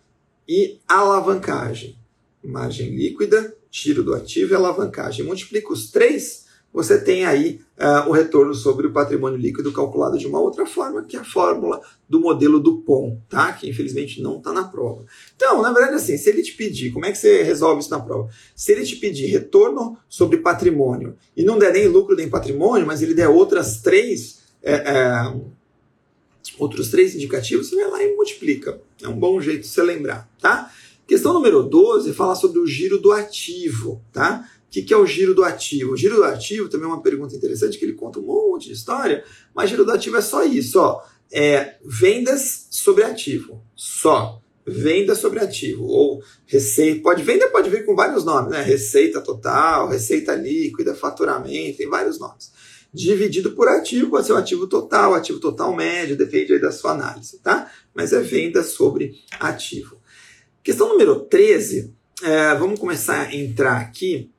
e 0.47 0.79
alavancagem. 0.87 1.97
Margem 2.43 2.89
líquida, 2.95 3.55
tiro 3.69 4.03
do 4.03 4.13
ativo 4.13 4.53
e 4.53 4.55
alavancagem. 4.55 5.25
Multiplica 5.25 5.71
os 5.71 5.89
três, 5.89 6.42
você 6.73 6.99
tem 6.99 7.23
aí 7.23 7.61
uh, 7.77 8.09
o 8.09 8.11
retorno 8.11 8.53
sobre 8.55 8.87
o 8.87 8.91
patrimônio 8.91 9.37
líquido 9.37 9.71
calculado 9.71 10.17
de 10.17 10.25
uma 10.25 10.39
outra 10.39 10.65
forma, 10.65 11.03
que 11.03 11.15
é 11.15 11.19
a 11.19 11.23
fórmula 11.23 11.79
do 12.09 12.19
modelo 12.19 12.59
do 12.59 12.77
POM, 12.77 13.19
tá? 13.29 13.53
que 13.53 13.69
infelizmente 13.69 14.21
não 14.21 14.37
está 14.37 14.51
na 14.51 14.63
prova. 14.63 15.05
Então, 15.35 15.61
na 15.61 15.71
verdade, 15.71 15.95
assim, 15.95 16.17
se 16.17 16.27
ele 16.29 16.41
te 16.41 16.53
pedir, 16.53 16.91
como 16.91 17.05
é 17.05 17.11
que 17.11 17.17
você 17.17 17.43
resolve 17.43 17.81
isso 17.81 17.91
na 17.91 17.99
prova? 17.99 18.27
Se 18.55 18.71
ele 18.71 18.83
te 18.83 18.95
pedir 18.95 19.27
retorno 19.27 19.97
sobre 20.09 20.37
patrimônio 20.37 21.15
e 21.37 21.43
não 21.43 21.59
der 21.59 21.73
nem 21.73 21.87
lucro 21.87 22.15
nem 22.15 22.27
patrimônio, 22.27 22.87
mas 22.87 23.03
ele 23.03 23.13
der 23.13 23.29
outras 23.29 23.81
três. 23.81 24.41
É, 24.63 24.73
é, 24.73 25.33
outros 26.57 26.89
três 26.89 27.15
indicativos, 27.15 27.69
você 27.69 27.75
vai 27.75 27.89
lá 27.89 28.03
e 28.03 28.15
multiplica. 28.15 28.81
É 29.01 29.07
um 29.07 29.17
bom 29.17 29.39
jeito 29.41 29.61
de 29.61 29.67
você 29.67 29.81
lembrar, 29.81 30.29
tá? 30.39 30.71
Questão 31.05 31.33
número 31.33 31.63
12 31.63 32.13
fala 32.13 32.35
sobre 32.35 32.59
o 32.59 32.67
giro 32.67 32.97
do 32.99 33.11
ativo, 33.11 34.01
tá? 34.11 34.49
O 34.73 34.75
que, 34.81 34.81
que 34.81 34.91
é 34.91 34.97
o 34.97 35.05
giro 35.05 35.35
do 35.35 35.43
ativo? 35.43 35.91
O 35.91 35.97
giro 35.97 36.15
do 36.15 36.23
ativo 36.23 36.67
também 36.67 36.89
é 36.89 36.91
uma 36.91 37.03
pergunta 37.03 37.35
interessante, 37.35 37.77
que 37.77 37.85
ele 37.85 37.93
conta 37.93 38.17
um 38.17 38.23
monte 38.23 38.69
de 38.69 38.73
história, 38.73 39.23
mas 39.53 39.69
giro 39.69 39.85
do 39.85 39.91
ativo 39.91 40.17
é 40.17 40.21
só 40.21 40.43
isso, 40.43 40.79
ó. 40.79 40.99
É 41.31 41.75
vendas 41.85 42.69
sobre 42.71 43.03
ativo, 43.03 43.63
só. 43.75 44.41
Venda 44.65 45.13
sobre 45.13 45.41
ativo, 45.41 45.83
ou 45.83 46.23
receita, 46.47 47.03
pode 47.03 47.21
venda 47.21 47.49
pode 47.49 47.69
vir 47.69 47.85
com 47.85 47.95
vários 47.95 48.25
nomes, 48.25 48.49
né? 48.49 48.63
Receita 48.63 49.21
total, 49.21 49.89
receita 49.89 50.33
líquida, 50.33 50.95
faturamento, 50.95 51.77
tem 51.77 51.87
vários 51.87 52.17
nomes 52.17 52.51
dividido 52.91 53.51
por 53.51 53.67
ativo, 53.67 54.11
pode 54.11 54.27
ser 54.27 54.33
o 54.33 54.37
ativo 54.37 54.67
total, 54.67 55.15
ativo 55.15 55.39
total 55.39 55.75
médio, 55.75 56.15
depende 56.15 56.53
aí 56.53 56.61
da 56.61 56.71
sua 56.71 56.91
análise, 56.91 57.39
tá? 57.39 57.71
Mas 57.93 58.13
é 58.13 58.21
venda 58.21 58.63
sobre 58.63 59.19
ativo. 59.39 59.99
Questão 60.63 60.89
número 60.89 61.21
13, 61.21 61.93
é, 62.21 62.55
vamos 62.55 62.79
começar 62.79 63.27
a 63.27 63.35
entrar 63.35 63.77
aqui, 63.77 64.31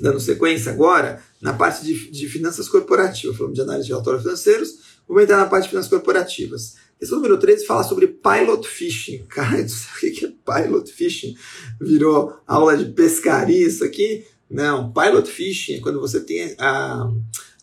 dando 0.00 0.20
sequência 0.20 0.72
agora, 0.72 1.22
na 1.40 1.52
parte 1.52 1.84
de, 1.84 2.10
de 2.10 2.28
finanças 2.28 2.68
corporativas. 2.68 3.36
Falamos 3.36 3.56
de 3.56 3.62
análise 3.62 3.86
de 3.86 3.92
relatórios 3.92 4.22
financeiros, 4.22 4.78
vamos 5.08 5.22
entrar 5.22 5.38
na 5.38 5.46
parte 5.46 5.64
de 5.64 5.70
finanças 5.70 5.90
corporativas. 5.90 6.74
Questão 6.98 7.18
número 7.18 7.38
13 7.38 7.66
fala 7.66 7.82
sobre 7.82 8.06
pilot 8.06 8.66
fishing. 8.66 9.24
Cara, 9.28 9.60
o 9.60 10.00
que 10.00 10.24
é 10.24 10.62
pilot 10.62 10.90
fishing? 10.90 11.34
Virou 11.80 12.38
aula 12.46 12.76
de 12.76 12.86
pescaria 12.92 13.66
isso 13.66 13.84
aqui? 13.84 14.24
Não, 14.48 14.92
pilot 14.92 15.28
fishing 15.28 15.74
é 15.74 15.80
quando 15.80 16.00
você 16.00 16.20
tem 16.20 16.54
a, 16.58 17.10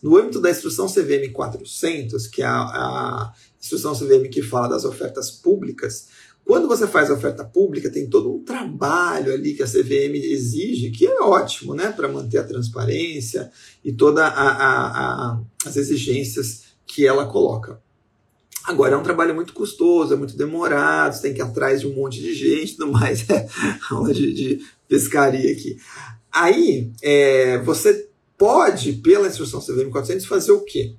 no 0.02 0.16
âmbito 0.16 0.40
da 0.40 0.50
instrução 0.50 0.86
CVM 0.86 1.32
400, 1.32 2.26
que 2.26 2.42
é 2.42 2.46
a, 2.46 2.60
a 2.60 3.32
instrução 3.60 3.94
CVM 3.94 4.28
que 4.28 4.42
fala 4.42 4.68
das 4.68 4.84
ofertas 4.84 5.30
públicas, 5.30 6.08
quando 6.44 6.68
você 6.68 6.86
faz 6.86 7.10
a 7.10 7.14
oferta 7.14 7.42
pública, 7.42 7.90
tem 7.90 8.08
todo 8.08 8.30
um 8.30 8.44
trabalho 8.44 9.32
ali 9.32 9.54
que 9.54 9.62
a 9.62 9.66
CVM 9.66 10.14
exige, 10.14 10.90
que 10.90 11.06
é 11.06 11.20
ótimo, 11.20 11.74
né, 11.74 11.90
para 11.90 12.06
manter 12.06 12.38
a 12.38 12.44
transparência 12.44 13.50
e 13.82 13.92
todas 13.92 14.30
as 15.64 15.76
exigências 15.76 16.64
que 16.86 17.06
ela 17.06 17.26
coloca. 17.26 17.82
Agora 18.64 18.94
é 18.94 18.96
um 18.96 19.02
trabalho 19.02 19.34
muito 19.34 19.52
custoso, 19.52 20.12
é 20.12 20.16
muito 20.16 20.36
demorado, 20.36 21.14
você 21.14 21.22
tem 21.22 21.34
que 21.34 21.40
ir 21.40 21.42
atrás 21.42 21.80
de 21.80 21.86
um 21.86 21.94
monte 21.94 22.20
de 22.20 22.34
gente, 22.34 22.76
tudo 22.76 22.92
mais, 22.92 23.28
é 23.30 23.48
aula 23.90 24.12
de, 24.12 24.32
de 24.32 24.60
pescaria 24.86 25.50
aqui. 25.50 25.76
Aí, 26.30 26.90
é, 27.02 27.58
você 27.58 28.08
pode, 28.36 28.94
pela 28.94 29.28
instrução 29.28 29.60
CVM 29.60 29.90
400, 29.90 30.26
fazer 30.26 30.52
o 30.52 30.60
quê? 30.60 30.94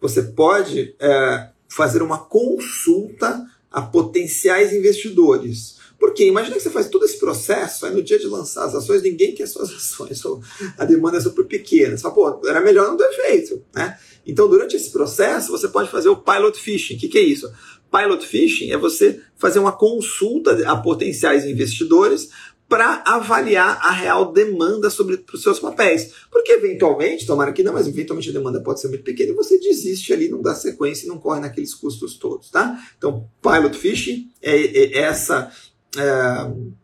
Você 0.00 0.22
pode 0.22 0.94
é, 1.00 1.48
fazer 1.68 2.02
uma 2.02 2.18
consulta 2.18 3.44
a 3.74 3.82
potenciais 3.82 4.72
investidores. 4.72 5.82
Porque 5.98 6.26
imagina 6.26 6.56
que 6.56 6.62
você 6.62 6.70
faz 6.70 6.88
todo 6.88 7.04
esse 7.04 7.18
processo, 7.18 7.84
aí 7.84 7.92
no 7.92 8.02
dia 8.02 8.18
de 8.18 8.26
lançar 8.26 8.64
as 8.66 8.74
ações, 8.74 9.02
ninguém 9.02 9.34
quer 9.34 9.46
suas 9.48 9.70
ações, 9.70 10.22
a 10.78 10.84
demanda 10.84 11.18
é 11.18 11.20
super 11.20 11.44
pequena. 11.44 11.96
Você 11.96 12.02
fala, 12.02 12.14
pô, 12.14 12.48
era 12.48 12.60
melhor 12.60 12.86
não 12.86 12.96
ter 12.96 13.10
feito. 13.10 13.62
Né? 13.74 13.98
Então, 14.24 14.48
durante 14.48 14.76
esse 14.76 14.90
processo, 14.90 15.50
você 15.50 15.66
pode 15.68 15.90
fazer 15.90 16.08
o 16.08 16.16
pilot 16.16 16.58
fishing. 16.58 16.94
O 16.94 16.98
que, 16.98 17.08
que 17.08 17.18
é 17.18 17.22
isso? 17.22 17.52
Pilot 17.90 18.26
fishing 18.26 18.70
é 18.70 18.76
você 18.76 19.20
fazer 19.36 19.58
uma 19.58 19.72
consulta 19.72 20.68
a 20.68 20.76
potenciais 20.76 21.44
investidores 21.44 22.30
para 22.68 23.02
avaliar 23.06 23.78
a 23.82 23.90
real 23.90 24.32
demanda 24.32 24.90
sobre 24.90 25.22
os 25.32 25.42
seus 25.42 25.58
papéis. 25.60 26.12
Porque 26.30 26.52
eventualmente, 26.52 27.26
tomara 27.26 27.52
que 27.52 27.62
não, 27.62 27.72
mas 27.72 27.86
eventualmente 27.86 28.30
a 28.30 28.32
demanda 28.32 28.60
pode 28.60 28.80
ser 28.80 28.88
muito 28.88 29.04
pequena 29.04 29.32
e 29.32 29.34
você 29.34 29.58
desiste 29.58 30.12
ali, 30.12 30.28
não 30.28 30.42
dá 30.42 30.54
sequência 30.54 31.06
e 31.06 31.08
não 31.08 31.18
corre 31.18 31.40
naqueles 31.40 31.74
custos 31.74 32.16
todos, 32.16 32.50
tá? 32.50 32.78
Então, 32.96 33.28
pilot 33.42 33.76
fishing 33.76 34.30
é, 34.42 34.56
é 34.56 34.98
essa 34.98 35.52
é, 35.96 36.74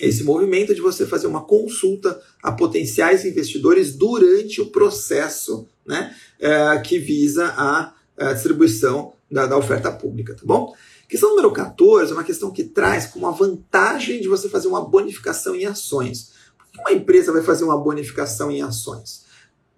esse 0.00 0.24
movimento 0.24 0.74
de 0.74 0.80
você 0.80 1.06
fazer 1.06 1.28
uma 1.28 1.44
consulta 1.44 2.20
a 2.42 2.50
potenciais 2.50 3.24
investidores 3.24 3.94
durante 3.94 4.60
o 4.60 4.66
processo 4.66 5.68
né, 5.86 6.14
é, 6.40 6.78
que 6.80 6.98
visa 6.98 7.54
a, 7.56 7.94
a 8.18 8.32
distribuição 8.32 9.12
da, 9.30 9.46
da 9.46 9.56
oferta 9.56 9.92
pública, 9.92 10.34
tá 10.34 10.42
bom? 10.44 10.74
Questão 11.12 11.28
número 11.28 11.52
14 11.52 12.10
é 12.10 12.14
uma 12.14 12.24
questão 12.24 12.50
que 12.50 12.64
traz 12.64 13.04
como 13.04 13.26
a 13.26 13.30
vantagem 13.30 14.18
de 14.18 14.28
você 14.28 14.48
fazer 14.48 14.66
uma 14.66 14.80
bonificação 14.80 15.54
em 15.54 15.66
ações. 15.66 16.30
Por 16.56 16.66
que 16.72 16.80
uma 16.80 16.92
empresa 16.92 17.30
vai 17.30 17.42
fazer 17.42 17.64
uma 17.64 17.76
bonificação 17.76 18.50
em 18.50 18.62
ações? 18.62 19.26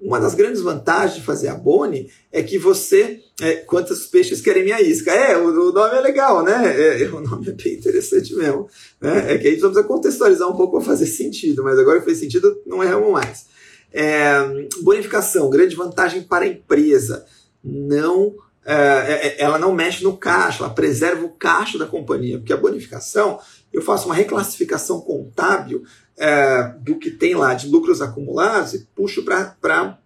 Uma 0.00 0.20
das 0.20 0.36
grandes 0.36 0.60
vantagens 0.60 1.16
de 1.16 1.26
fazer 1.26 1.48
a 1.48 1.56
Boni 1.56 2.08
é 2.30 2.40
que 2.40 2.56
você. 2.56 3.18
É, 3.40 3.54
quantos 3.54 4.06
peixes 4.06 4.40
querem 4.40 4.62
minha 4.62 4.80
isca? 4.80 5.10
É, 5.10 5.36
o, 5.36 5.48
o 5.48 5.72
nome 5.72 5.96
é 5.96 6.00
legal, 6.00 6.44
né? 6.44 7.02
É, 7.02 7.08
o 7.08 7.18
nome 7.18 7.48
é 7.48 7.50
bem 7.52 7.74
interessante 7.74 8.32
mesmo. 8.36 8.68
Né? 9.00 9.34
É 9.34 9.36
que 9.36 9.48
a 9.48 9.50
gente 9.50 9.60
precisa 9.60 9.82
contextualizar 9.82 10.48
um 10.48 10.56
pouco 10.56 10.76
para 10.76 10.86
fazer 10.86 11.06
sentido, 11.06 11.64
mas 11.64 11.76
agora 11.80 11.98
que 11.98 12.04
fez 12.04 12.18
sentido, 12.18 12.62
não 12.64 12.80
erramos 12.80 13.10
mais. 13.10 13.46
É, 13.92 14.68
bonificação, 14.82 15.50
grande 15.50 15.74
vantagem 15.74 16.22
para 16.22 16.44
a 16.44 16.48
empresa. 16.48 17.26
Não 17.60 18.36
é, 18.64 18.74
é, 18.74 19.26
é, 19.26 19.42
ela 19.42 19.58
não 19.58 19.74
mexe 19.74 20.02
no 20.02 20.16
caixa, 20.16 20.64
ela 20.64 20.72
preserva 20.72 21.24
o 21.24 21.30
caixa 21.30 21.76
da 21.76 21.86
companhia, 21.86 22.38
porque 22.38 22.52
a 22.52 22.56
bonificação, 22.56 23.38
eu 23.72 23.82
faço 23.82 24.06
uma 24.06 24.14
reclassificação 24.14 25.00
contábil 25.00 25.84
é, 26.16 26.74
do 26.80 26.98
que 26.98 27.10
tem 27.10 27.34
lá 27.34 27.54
de 27.54 27.68
lucros 27.68 28.00
acumulados 28.00 28.74
e 28.74 28.86
puxo 28.94 29.22
para 29.24 29.98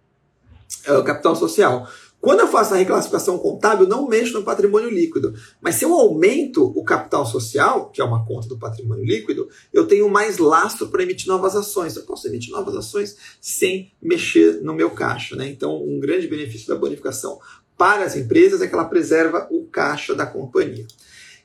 é, 0.85 0.93
o 0.93 1.03
capital 1.03 1.35
social. 1.35 1.87
Quando 2.21 2.41
eu 2.41 2.47
faço 2.49 2.73
a 2.73 2.77
reclassificação 2.77 3.37
contábil, 3.37 3.87
não 3.87 4.07
mexo 4.07 4.33
no 4.33 4.43
patrimônio 4.43 4.89
líquido. 4.89 5.33
Mas 5.61 5.75
se 5.75 5.85
eu 5.85 5.93
aumento 5.93 6.65
o 6.65 6.83
capital 6.83 7.25
social, 7.25 7.89
que 7.91 8.01
é 8.01 8.03
uma 8.03 8.25
conta 8.25 8.47
do 8.49 8.59
patrimônio 8.59 9.05
líquido, 9.05 9.47
eu 9.71 9.87
tenho 9.87 10.09
mais 10.09 10.37
lastro 10.37 10.89
para 10.89 11.01
emitir 11.01 11.27
novas 11.27 11.55
ações. 11.55 11.95
Eu 11.95 12.03
posso 12.03 12.27
emitir 12.27 12.51
novas 12.51 12.75
ações 12.75 13.15
sem 13.39 13.93
mexer 14.01 14.61
no 14.61 14.73
meu 14.73 14.89
caixa. 14.91 15.37
Né? 15.37 15.47
Então, 15.47 15.81
um 15.81 15.97
grande 15.97 16.27
benefício 16.27 16.67
da 16.67 16.75
bonificação 16.75 17.39
para 17.79 18.03
as 18.03 18.17
empresas 18.17 18.61
é 18.61 18.67
que 18.67 18.73
ela 18.73 18.83
preserva 18.83 19.47
o 19.49 19.63
caixa 19.63 20.13
da 20.13 20.25
companhia. 20.25 20.85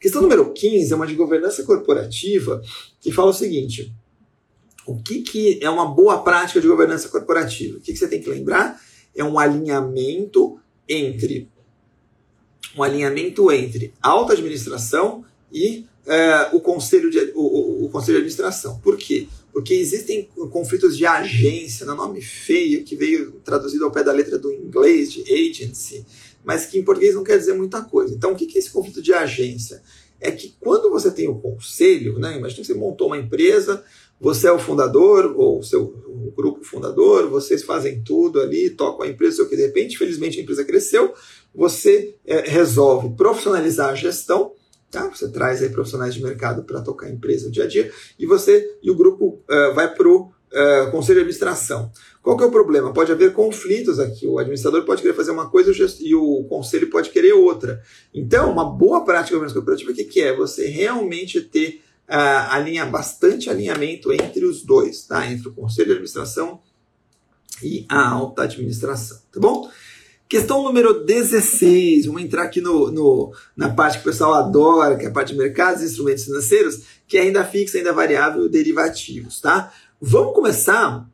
Questão 0.01 0.21
número 0.21 0.53
15 0.53 0.93
é 0.93 0.97
uma 0.97 1.07
de 1.07 1.15
governança 1.15 1.63
corporativa 1.63 2.61
que 3.01 3.13
fala 3.13 3.31
o 3.31 3.33
seguinte: 3.33 3.95
o 4.85 5.01
que, 5.01 5.23
que 5.23 5.61
é 5.63 5.71
uma 5.71 5.87
boa 5.87 6.23
prática 6.25 6.61
de 6.61 6.67
governança 6.67 7.09
corporativa? 7.09 7.79
O 7.79 7.81
que, 7.81 7.93
que 7.93 7.99
você 7.99 8.09
tem 8.09 8.21
que 8.21 8.29
lembrar? 8.29 8.79
É 9.15 9.23
um 9.23 9.39
alinhamento 9.39 10.59
entre 10.89 11.49
um 12.77 12.83
alinhamento 12.83 13.53
entre 13.53 13.95
alta 14.03 14.33
administração 14.33 15.25
e 15.53 15.87
é, 16.07 16.49
o, 16.53 16.61
conselho 16.61 17.09
de, 17.09 17.33
o, 17.35 17.85
o, 17.85 17.89
conselho 17.89 18.15
de 18.15 18.25
administração. 18.25 18.79
Por 18.81 18.97
quê? 18.97 19.29
Porque 19.53 19.75
existem 19.75 20.29
conflitos 20.51 20.97
de 20.97 21.07
agência, 21.07 21.87
no 21.87 21.95
nome 21.95 22.21
feio, 22.21 22.85
que 22.85 22.97
veio 22.97 23.33
traduzido 23.45 23.85
ao 23.85 23.93
pé 23.93 24.03
da 24.03 24.13
letra 24.13 24.37
do 24.37 24.53
inglês, 24.53 25.13
de 25.13 25.23
agency, 25.23 26.05
mas 26.45 26.67
que 26.67 26.79
em 26.79 26.85
português 26.85 27.15
não 27.15 27.25
quer 27.25 27.39
dizer 27.39 27.55
muita 27.55 27.83
coisa. 27.83 28.15
Então, 28.15 28.33
o 28.33 28.37
que 28.37 28.57
é 28.57 28.59
esse 28.59 28.71
conflito 28.71 29.03
de 29.03 29.13
agência? 29.13 29.83
É 30.21 30.31
que 30.31 30.55
quando 30.61 30.91
você 30.91 31.11
tem 31.11 31.29
o 31.29 31.39
conselho, 31.39 32.19
né, 32.19 32.37
imagina 32.37 32.61
que 32.61 32.67
você 32.67 32.75
montou 32.75 33.09
uma 33.09 33.19
empresa, 33.19 33.83
você 34.21 34.47
é 34.47 34.53
o 34.53 34.59
fundador, 34.59 35.35
ou 35.37 35.59
o 35.59 35.63
seu 35.63 35.83
o 35.83 36.33
grupo 36.35 36.65
fundador, 36.65 37.29
vocês 37.29 37.63
fazem 37.63 38.03
tudo 38.03 38.41
ali, 38.41 38.71
tocam 38.71 39.05
a 39.05 39.09
empresa, 39.09 39.39
só 39.39 39.45
que 39.45 39.57
de 39.57 39.63
repente, 39.63 39.99
felizmente, 39.99 40.39
a 40.39 40.43
empresa 40.43 40.65
cresceu, 40.65 41.13
você 41.55 42.17
é, 42.27 42.49
resolve 42.49 43.15
profissionalizar 43.17 43.91
a 43.91 43.95
gestão, 43.95 44.53
Tá? 44.95 45.09
Você 45.09 45.29
traz 45.29 45.61
aí 45.61 45.71
profissionais 45.71 46.15
de 46.15 46.23
mercado 46.23 46.63
para 46.63 46.81
tocar 46.81 47.09
a 47.09 47.11
empresa 47.11 47.47
no 47.47 47.51
dia 47.51 47.65
a 47.65 47.67
dia 47.67 47.91
e 48.17 48.25
você 48.27 48.79
e 48.81 48.89
o 48.93 48.95
grupo 48.95 49.43
uh, 49.51 49.75
vai 49.75 49.93
para 49.93 50.07
o 50.07 50.27
uh, 50.27 50.91
conselho 50.93 51.17
de 51.17 51.23
administração. 51.23 51.91
Qual 52.25 52.39
que 52.39 52.43
é 52.43 52.47
o 52.47 52.51
problema? 52.51 52.91
Pode 52.91 53.13
haver 53.13 53.35
conflitos 53.35 54.01
aqui. 54.01 54.27
O 54.27 54.39
administrador 54.39 54.83
pode 54.87 55.03
querer 55.03 55.13
fazer 55.13 55.31
uma 55.31 55.51
coisa 55.51 55.71
e 56.01 56.15
o 56.15 56.45
conselho 56.45 56.89
pode 56.89 57.11
querer 57.11 57.35
outra. 57.35 57.83
Então, 58.15 58.51
uma 58.51 58.65
boa 58.65 59.05
prática 59.05 59.37
governança 59.37 59.61
o 59.61 59.95
que, 59.95 60.05
que 60.05 60.23
é? 60.23 60.35
Você 60.35 60.67
realmente 60.67 61.43
ter 61.43 61.83
uh, 62.09 62.49
alinha, 62.49 62.87
bastante 62.87 63.51
alinhamento 63.51 64.11
entre 64.11 64.47
os 64.47 64.63
dois, 64.63 65.05
tá? 65.05 65.31
entre 65.31 65.49
o 65.49 65.53
conselho 65.53 65.89
de 65.89 65.93
administração 65.93 66.61
e 67.63 67.85
a 67.91 68.09
alta 68.09 68.45
administração, 68.45 69.19
tá 69.31 69.39
bom? 69.39 69.71
Questão 70.27 70.63
número 70.63 71.05
16, 71.05 72.07
vamos 72.07 72.23
entrar 72.23 72.45
aqui 72.45 72.63
no, 72.63 72.91
no, 72.91 73.35
na 73.55 73.69
parte 73.69 73.99
que 73.99 74.09
o 74.09 74.11
pessoal 74.11 74.33
adora, 74.33 74.97
que 74.97 75.05
é 75.05 75.09
a 75.09 75.13
parte 75.13 75.33
de 75.33 75.39
mercados 75.39 75.83
e 75.83 75.85
instrumentos 75.85 76.25
financeiros, 76.25 76.85
que 77.07 77.19
é 77.19 77.21
ainda 77.21 77.45
fixa, 77.45 77.77
ainda 77.77 77.93
variável, 77.93 78.49
derivativos, 78.49 79.43
tá? 79.43 79.71
Vamos 80.01 80.35
começar 80.35 81.07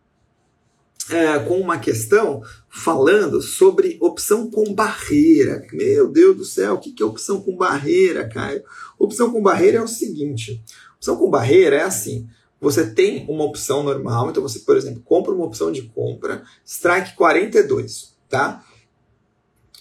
é, 1.11 1.38
com 1.40 1.59
uma 1.61 1.79
questão 1.79 2.42
falando 2.68 3.42
sobre 3.42 3.99
opção 4.01 4.51
com 4.51 4.73
barreira. 4.73 5.66
Meu 5.73 6.09
Deus 6.09 6.37
do 6.37 6.44
céu, 6.44 6.75
o 6.75 6.79
que 6.79 7.03
é 7.03 7.07
opção 7.07 7.40
com 7.40 7.57
barreira, 7.57 8.29
Caio? 8.29 8.62
Opção 8.99 9.31
com 9.31 9.42
barreira 9.42 9.79
é 9.79 9.83
o 9.83 9.88
seguinte: 9.88 10.62
opção 10.96 11.16
com 11.16 11.31
barreira 11.31 11.77
é 11.77 11.83
assim. 11.83 12.29
Você 12.61 12.90
tem 12.90 13.25
uma 13.29 13.44
opção 13.44 13.83
normal, 13.83 14.31
então 14.31 14.42
você, 14.42 14.59
por 14.61 14.77
exemplo, 14.77 15.03
compra 15.03 15.33
uma 15.33 15.46
opção 15.46 15.73
de 15.73 15.83
compra, 15.83 16.44
strike 16.64 17.16
42, 17.16 18.14
tá? 18.29 18.62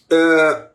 Uh, 0.05 0.68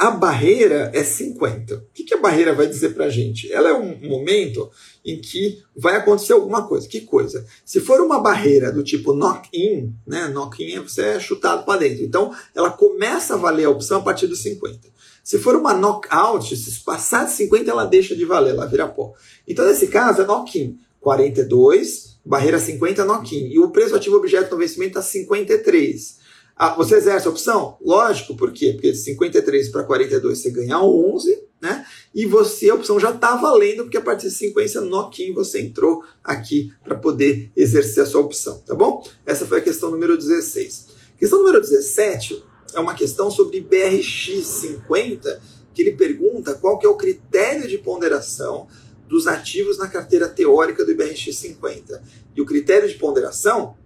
a 0.00 0.10
barreira 0.10 0.90
é 0.94 1.04
50. 1.04 1.74
O 1.74 1.82
que, 1.92 2.04
que 2.04 2.14
a 2.14 2.18
barreira 2.18 2.54
vai 2.54 2.66
dizer 2.66 2.94
para 2.94 3.04
a 3.04 3.10
gente? 3.10 3.52
Ela 3.52 3.68
é 3.68 3.74
um 3.74 4.00
momento 4.08 4.70
em 5.04 5.20
que 5.20 5.62
vai 5.76 5.94
acontecer 5.94 6.32
alguma 6.32 6.66
coisa. 6.66 6.88
Que 6.88 7.02
coisa? 7.02 7.44
Se 7.66 7.80
for 7.80 8.00
uma 8.00 8.18
barreira 8.18 8.72
do 8.72 8.82
tipo 8.82 9.12
knock-in, 9.12 9.94
né? 10.06 10.26
knock-in 10.28 10.76
é 10.76 10.80
você 10.80 11.02
é 11.02 11.20
chutado 11.20 11.66
para 11.66 11.80
dentro. 11.80 12.02
Então, 12.02 12.34
ela 12.54 12.70
começa 12.70 13.34
a 13.34 13.36
valer 13.36 13.66
a 13.66 13.70
opção 13.70 13.98
a 13.98 14.02
partir 14.02 14.26
dos 14.26 14.42
50. 14.42 14.88
Se 15.22 15.38
for 15.38 15.54
uma 15.54 15.74
knockout, 15.74 16.56
se 16.56 16.80
passar 16.80 17.26
de 17.26 17.32
50, 17.32 17.70
ela 17.70 17.84
deixa 17.84 18.16
de 18.16 18.24
valer, 18.24 18.54
ela 18.54 18.64
vira 18.64 18.88
pó. 18.88 19.12
Então, 19.46 19.66
nesse 19.66 19.88
caso, 19.88 20.22
é 20.22 20.24
knock-in. 20.24 20.78
42, 20.98 22.18
barreira 22.24 22.58
50, 22.58 23.04
knock-in. 23.04 23.50
E 23.50 23.58
o 23.58 23.70
preço 23.70 23.94
ativo 23.94 24.16
objeto 24.16 24.50
no 24.50 24.56
vencimento 24.56 24.98
está 24.98 25.02
53. 25.02 26.19
Ah, 26.62 26.74
você 26.74 26.96
exerce 26.96 27.26
a 27.26 27.30
opção? 27.30 27.78
Lógico, 27.80 28.36
por 28.36 28.52
quê? 28.52 28.72
Porque 28.74 28.92
de 28.92 28.98
53 28.98 29.70
para 29.70 29.82
42 29.82 30.38
você 30.38 30.50
ganha 30.50 30.78
11, 30.78 31.42
né? 31.58 31.86
E 32.14 32.26
você, 32.26 32.68
a 32.68 32.74
opção 32.74 33.00
já 33.00 33.12
está 33.12 33.34
valendo, 33.34 33.84
porque 33.84 33.96
a 33.96 34.02
partir 34.02 34.28
de 34.28 34.34
50 34.34 34.82
noquinho 34.82 35.32
você 35.32 35.58
entrou 35.58 36.04
aqui 36.22 36.70
para 36.84 36.96
poder 36.96 37.50
exercer 37.56 38.02
a 38.02 38.06
sua 38.06 38.20
opção, 38.20 38.58
tá 38.58 38.74
bom? 38.74 39.02
Essa 39.24 39.46
foi 39.46 39.60
a 39.60 39.62
questão 39.62 39.90
número 39.90 40.18
16. 40.18 40.88
Questão 41.18 41.38
número 41.38 41.62
17 41.62 42.44
é 42.74 42.78
uma 42.78 42.94
questão 42.94 43.30
sobre 43.30 43.62
BRX 43.62 44.46
50, 44.46 45.40
que 45.72 45.80
ele 45.80 45.92
pergunta 45.92 46.52
qual 46.56 46.78
que 46.78 46.84
é 46.84 46.90
o 46.90 46.94
critério 46.94 47.66
de 47.66 47.78
ponderação 47.78 48.68
dos 49.08 49.26
ativos 49.26 49.78
na 49.78 49.88
carteira 49.88 50.28
teórica 50.28 50.84
do 50.84 50.90
IBRX 50.90 51.34
50. 51.34 52.02
E 52.36 52.42
o 52.42 52.44
critério 52.44 52.86
de 52.86 52.96
ponderação 52.96 53.76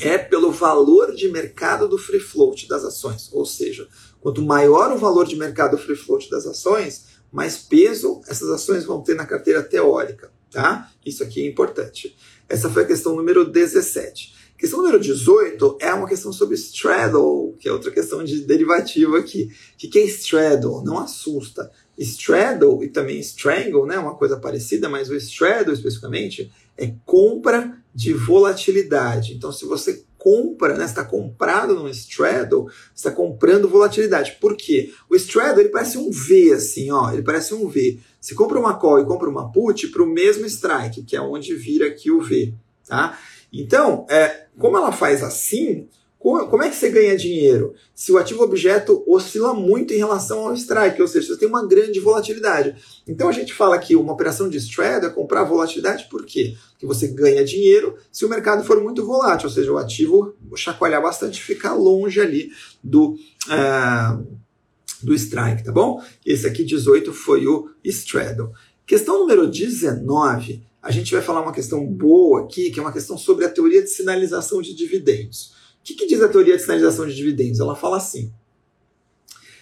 é 0.00 0.18
pelo 0.18 0.52
valor 0.52 1.14
de 1.14 1.28
mercado 1.28 1.88
do 1.88 1.98
free 1.98 2.20
float 2.20 2.68
das 2.68 2.84
ações. 2.84 3.30
Ou 3.32 3.44
seja, 3.44 3.88
quanto 4.20 4.42
maior 4.42 4.92
o 4.92 4.98
valor 4.98 5.26
de 5.26 5.36
mercado 5.36 5.76
do 5.76 5.82
free 5.82 5.96
float 5.96 6.30
das 6.30 6.46
ações, 6.46 7.06
mais 7.32 7.58
peso 7.58 8.20
essas 8.26 8.48
ações 8.50 8.84
vão 8.84 9.02
ter 9.02 9.14
na 9.14 9.26
carteira 9.26 9.62
teórica. 9.62 10.30
Tá? 10.50 10.90
Isso 11.04 11.22
aqui 11.22 11.42
é 11.42 11.48
importante. 11.48 12.16
Essa 12.48 12.70
foi 12.70 12.84
a 12.84 12.86
questão 12.86 13.14
número 13.14 13.44
17. 13.44 14.38
Questão 14.58 14.80
número 14.80 14.98
18 14.98 15.78
é 15.80 15.92
uma 15.92 16.08
questão 16.08 16.32
sobre 16.32 16.56
straddle, 16.56 17.54
que 17.60 17.68
é 17.68 17.72
outra 17.72 17.92
questão 17.92 18.24
de 18.24 18.40
derivativo 18.40 19.14
aqui. 19.14 19.52
O 19.74 19.76
que 19.76 19.98
é 19.98 20.04
straddle? 20.06 20.82
Não 20.82 20.98
assusta. 20.98 21.70
Straddle 21.96 22.82
e 22.82 22.88
também 22.88 23.20
strangle, 23.20 23.86
né, 23.86 23.98
uma 23.98 24.16
coisa 24.16 24.36
parecida, 24.36 24.88
mas 24.88 25.10
o 25.10 25.14
straddle 25.14 25.74
especificamente 25.74 26.50
é 26.78 26.94
compra 27.04 27.76
de 27.92 28.14
volatilidade. 28.14 29.34
Então, 29.34 29.50
se 29.50 29.66
você 29.66 30.04
compra, 30.16 30.76
né, 30.76 30.84
está 30.84 31.04
comprado 31.04 31.74
num 31.74 31.88
straddle, 31.88 32.66
está 32.94 33.10
comprando 33.10 33.68
volatilidade. 33.68 34.36
Por 34.40 34.56
quê? 34.56 34.92
O 35.10 35.16
straddle 35.16 35.60
ele 35.60 35.68
parece 35.68 35.98
um 35.98 36.10
V 36.10 36.52
assim, 36.52 36.90
ó, 36.90 37.12
ele 37.12 37.22
parece 37.22 37.54
um 37.54 37.68
V. 37.68 37.98
Se 38.20 38.34
compra 38.34 38.58
uma 38.58 38.78
call 38.78 39.00
e 39.00 39.04
compra 39.04 39.28
uma 39.28 39.50
put 39.50 39.88
para 39.88 40.02
o 40.02 40.06
mesmo 40.06 40.46
strike, 40.46 41.02
que 41.02 41.16
é 41.16 41.20
onde 41.20 41.54
vira 41.54 41.86
aqui 41.86 42.10
o 42.10 42.20
V, 42.20 42.54
tá? 42.86 43.18
Então, 43.52 44.06
é, 44.10 44.46
como 44.58 44.76
ela 44.76 44.92
faz 44.92 45.22
assim, 45.22 45.88
como 46.18 46.62
é 46.64 46.68
que 46.68 46.74
você 46.74 46.90
ganha 46.90 47.16
dinheiro? 47.16 47.74
Se 47.94 48.10
o 48.10 48.18
ativo 48.18 48.42
objeto 48.42 49.04
oscila 49.06 49.54
muito 49.54 49.94
em 49.94 49.98
relação 49.98 50.40
ao 50.40 50.54
strike, 50.54 51.00
ou 51.00 51.06
seja, 51.06 51.28
você 51.28 51.38
tem 51.38 51.48
uma 51.48 51.64
grande 51.64 52.00
volatilidade. 52.00 52.74
Então 53.06 53.28
a 53.28 53.32
gente 53.32 53.54
fala 53.54 53.78
que 53.78 53.94
uma 53.94 54.12
operação 54.12 54.48
de 54.48 54.56
straddle 54.58 55.08
é 55.08 55.12
comprar 55.12 55.44
volatilidade, 55.44 56.08
por 56.10 56.26
quê? 56.26 56.56
Porque 56.72 56.86
você 56.86 57.06
ganha 57.06 57.44
dinheiro 57.44 57.96
se 58.10 58.24
o 58.24 58.28
mercado 58.28 58.64
for 58.64 58.82
muito 58.82 59.06
volátil, 59.06 59.48
ou 59.48 59.54
seja, 59.54 59.72
o 59.72 59.78
ativo 59.78 60.34
chacoalhar 60.56 61.00
bastante 61.00 61.40
ficar 61.40 61.74
longe 61.74 62.20
ali 62.20 62.50
do, 62.82 63.14
uh, 63.46 64.26
do 65.00 65.14
strike, 65.14 65.62
tá 65.62 65.70
bom? 65.70 66.02
Esse 66.26 66.48
aqui, 66.48 66.64
18, 66.64 67.12
foi 67.12 67.46
o 67.46 67.70
straddle. 67.84 68.50
Questão 68.84 69.20
número 69.20 69.46
19 69.46 70.66
a 70.82 70.90
gente 70.90 71.12
vai 71.12 71.20
falar 71.20 71.42
uma 71.42 71.52
questão 71.52 71.84
boa 71.86 72.44
aqui, 72.44 72.70
que 72.70 72.78
é 72.78 72.82
uma 72.82 72.92
questão 72.92 73.18
sobre 73.18 73.44
a 73.44 73.48
teoria 73.48 73.82
de 73.82 73.90
sinalização 73.90 74.62
de 74.62 74.74
dividendos. 74.74 75.57
O 75.80 75.84
que, 75.84 75.94
que 75.94 76.06
diz 76.06 76.20
a 76.20 76.28
teoria 76.28 76.56
de 76.56 76.62
sinalização 76.62 77.06
de 77.06 77.14
dividendos? 77.14 77.60
Ela 77.60 77.76
fala 77.76 77.96
assim: 77.96 78.32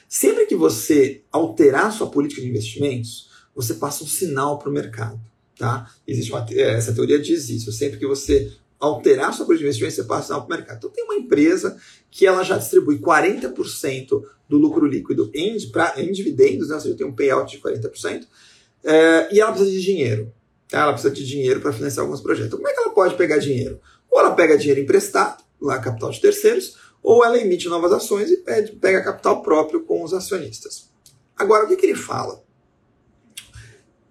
sempre 0.08 0.46
que 0.46 0.56
você 0.56 1.22
alterar 1.30 1.92
sua 1.92 2.10
política 2.10 2.40
de 2.40 2.48
investimentos, 2.48 3.30
você 3.54 3.74
passa 3.74 4.04
um 4.04 4.06
sinal 4.06 4.58
para 4.58 4.68
o 4.68 4.72
mercado. 4.72 5.20
Tá? 5.58 5.90
Existe 6.06 6.30
uma, 6.30 6.46
é, 6.50 6.74
essa 6.74 6.92
teoria 6.92 7.18
diz 7.18 7.48
isso. 7.48 7.72
Sempre 7.72 7.98
que 7.98 8.06
você 8.06 8.52
alterar 8.78 9.32
sua 9.32 9.46
política 9.46 9.64
de 9.64 9.68
investimentos, 9.68 9.96
você 9.96 10.06
passa 10.06 10.20
um 10.20 10.26
sinal 10.26 10.46
para 10.46 10.54
o 10.54 10.58
mercado. 10.58 10.76
Então 10.78 10.90
tem 10.90 11.04
uma 11.04 11.14
empresa 11.14 11.76
que 12.10 12.26
ela 12.26 12.42
já 12.42 12.58
distribui 12.58 12.98
40% 12.98 14.22
do 14.48 14.58
lucro 14.58 14.86
líquido 14.86 15.30
em, 15.34 15.58
pra, 15.70 15.94
em 15.96 16.12
dividendos, 16.12 16.68
né? 16.68 16.74
ou 16.74 16.80
seja, 16.80 16.96
tem 16.96 17.06
um 17.06 17.14
payout 17.14 17.50
de 17.50 17.62
40%, 17.62 18.26
é, 18.84 19.34
e 19.34 19.40
ela 19.40 19.50
precisa 19.52 19.70
de 19.70 19.82
dinheiro. 19.82 20.32
Ela 20.70 20.92
precisa 20.92 21.12
de 21.12 21.26
dinheiro 21.26 21.60
para 21.60 21.72
financiar 21.72 22.04
alguns 22.04 22.20
projetos. 22.20 22.48
Então, 22.48 22.58
como 22.58 22.68
é 22.68 22.72
que 22.72 22.80
ela 22.80 22.90
pode 22.90 23.14
pegar 23.16 23.38
dinheiro? 23.38 23.80
Ou 24.10 24.20
ela 24.20 24.32
pega 24.32 24.58
dinheiro 24.58 24.80
emprestado, 24.80 25.42
lá 25.60 25.78
capital 25.78 26.10
de 26.10 26.20
terceiros, 26.20 26.76
ou 27.02 27.24
ela 27.24 27.38
emite 27.38 27.68
novas 27.68 27.92
ações 27.92 28.30
e 28.30 28.38
pede, 28.38 28.72
pega 28.72 29.04
capital 29.04 29.42
próprio 29.42 29.84
com 29.84 30.02
os 30.02 30.12
acionistas. 30.12 30.90
Agora, 31.36 31.64
o 31.64 31.68
que, 31.68 31.76
que 31.76 31.86
ele 31.86 31.94
fala? 31.94 32.42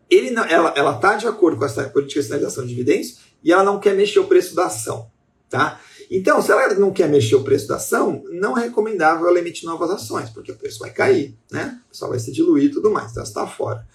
Ele 0.09 0.33
ela 0.49 0.95
está 0.95 1.15
de 1.15 1.27
acordo 1.27 1.57
com 1.57 1.65
essa 1.65 1.83
política 1.89 2.21
de 2.21 2.27
sinalização 2.27 2.63
de 2.63 2.69
dividendos 2.69 3.19
e 3.43 3.51
ela 3.51 3.63
não 3.63 3.79
quer 3.79 3.95
mexer 3.95 4.19
o 4.19 4.27
preço 4.27 4.55
da 4.55 4.67
ação. 4.67 5.09
Tá? 5.49 5.79
Então, 6.09 6.41
se 6.41 6.51
ela 6.51 6.73
não 6.75 6.91
quer 6.91 7.09
mexer 7.09 7.35
o 7.35 7.43
preço 7.43 7.67
da 7.67 7.75
ação, 7.75 8.23
não 8.31 8.57
é 8.57 8.63
recomendável 8.63 9.27
ela 9.27 9.39
emitir 9.39 9.65
novas 9.65 9.89
ações, 9.89 10.29
porque 10.29 10.51
o 10.51 10.55
preço 10.55 10.79
vai 10.79 10.91
cair, 10.91 11.35
né? 11.51 11.81
o 11.87 11.89
pessoal 11.89 12.11
vai 12.11 12.19
se 12.19 12.31
diluir 12.31 12.65
e 12.65 12.71
tudo 12.71 12.91
mais, 12.91 13.11
então 13.11 13.23
está 13.23 13.47
fora. 13.47 13.85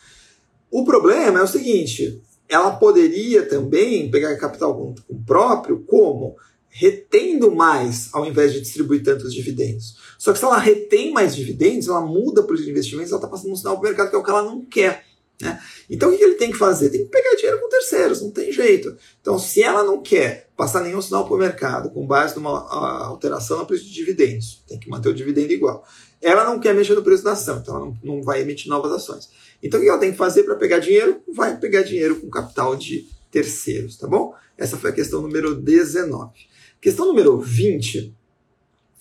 O 0.71 0.85
problema 0.85 1.41
é 1.41 1.43
o 1.43 1.49
seguinte: 1.49 2.23
ela 2.49 2.73
poderia 2.73 3.47
também 3.47 4.11
pegar 4.11 4.37
capital 4.37 4.77
com, 4.77 4.95
com 5.07 5.23
próprio, 5.23 5.81
como? 5.81 6.37
Retendo 6.71 7.55
mais 7.55 8.09
ao 8.13 8.25
invés 8.25 8.53
de 8.53 8.61
distribuir 8.61 9.03
tantos 9.03 9.35
dividendos. 9.35 9.97
Só 10.19 10.33
que 10.33 10.39
se 10.39 10.45
ela 10.45 10.59
retém 10.59 11.13
mais 11.13 11.35
dividendos, 11.35 11.89
ela 11.89 12.01
muda 12.01 12.43
para 12.43 12.55
os 12.55 12.67
investimentos, 12.67 13.11
ela 13.11 13.19
está 13.19 13.29
passando 13.29 13.53
um 13.53 13.57
sinal 13.57 13.75
para 13.75 13.87
o 13.87 13.89
mercado 13.89 14.11
que 14.11 14.17
é 14.17 14.19
o 14.19 14.25
que 14.25 14.31
ela 14.31 14.43
não 14.43 14.65
quer. 14.65 15.05
Né? 15.41 15.59
Então 15.89 16.13
o 16.13 16.17
que 16.17 16.23
ele 16.23 16.35
tem 16.35 16.53
que 16.53 16.59
fazer? 16.59 16.91
Tem 16.91 17.05
que 17.05 17.11
pegar 17.11 17.35
dinheiro 17.35 17.61
com 17.61 17.69
terceiros, 17.69 18.21
não 18.21 18.31
tem 18.31 18.53
jeito. 18.53 18.95
Então, 19.21 19.39
se 19.39 19.63
ela 19.63 19.83
não 19.83 20.03
quer 20.03 20.49
passar 20.57 20.83
nenhum 20.83 21.01
sinal 21.01 21.27
para 21.27 21.35
o 21.35 21.39
mercado 21.39 21.91
com 21.91 22.07
base 22.07 22.37
numa 22.37 22.69
alteração 23.07 23.59
no 23.59 23.67
preço 23.67 23.85
de 23.85 23.93
dividendos, 23.93 24.63
tem 24.69 24.79
que 24.79 24.89
manter 24.89 25.09
o 25.09 25.15
dividendo 25.15 25.53
igual. 25.53 25.85
Ela 26.21 26.45
não 26.45 26.61
quer 26.61 26.75
mexer 26.75 26.95
no 26.95 27.03
preço 27.03 27.25
da 27.25 27.33
ação, 27.33 27.59
então 27.59 27.75
ela 27.75 27.87
não, 27.87 27.99
não 28.05 28.23
vai 28.23 28.43
emitir 28.43 28.69
novas 28.69 28.93
ações. 28.93 29.31
Então 29.63 29.81
o 29.81 29.83
que 29.83 29.89
ela 29.89 29.99
tem 29.99 30.13
que 30.13 30.19
fazer 30.19 30.43
para 30.43 30.57
pegar 30.57 30.79
dinheiro? 30.79 31.23
Vai 31.35 31.59
pegar 31.59 31.83
dinheiro 31.83 32.17
com 32.17 32.29
capital 32.29 32.77
de 32.77 33.09
terceiros, 33.31 33.97
tá 33.97 34.07
bom? 34.07 34.35
Essa 34.59 34.77
foi 34.77 34.91
a 34.91 34.93
questão 34.93 35.23
número 35.23 35.55
19. 35.55 36.50
Questão 36.81 37.07
número 37.07 37.39
20 37.39 38.15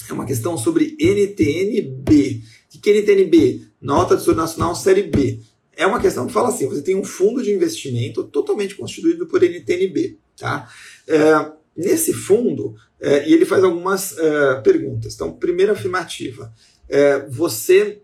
é 0.09 0.13
uma 0.13 0.25
questão 0.25 0.57
sobre 0.57 0.97
NTNB. 0.99 2.41
O 2.75 2.79
que 2.79 2.89
é 2.89 2.93
NTNB? 2.93 3.61
Nota 3.81 4.15
de 4.15 4.21
Tesouro 4.21 4.39
Nacional 4.39 4.75
Série 4.75 5.03
B. 5.03 5.39
É 5.75 5.87
uma 5.87 6.01
questão 6.01 6.27
que 6.27 6.33
fala 6.33 6.49
assim: 6.49 6.67
você 6.67 6.81
tem 6.81 6.95
um 6.95 7.05
fundo 7.05 7.41
de 7.41 7.51
investimento 7.51 8.23
totalmente 8.25 8.75
constituído 8.75 9.27
por 9.27 9.41
NTNB. 9.41 10.17
Tá? 10.37 10.69
É, 11.07 11.51
nesse 11.75 12.13
fundo, 12.13 12.75
é, 12.99 13.29
e 13.29 13.33
ele 13.33 13.45
faz 13.45 13.63
algumas 13.63 14.17
é, 14.17 14.55
perguntas. 14.61 15.15
Então, 15.15 15.31
primeira 15.31 15.71
afirmativa: 15.71 16.53
é, 16.89 17.25
você 17.29 18.01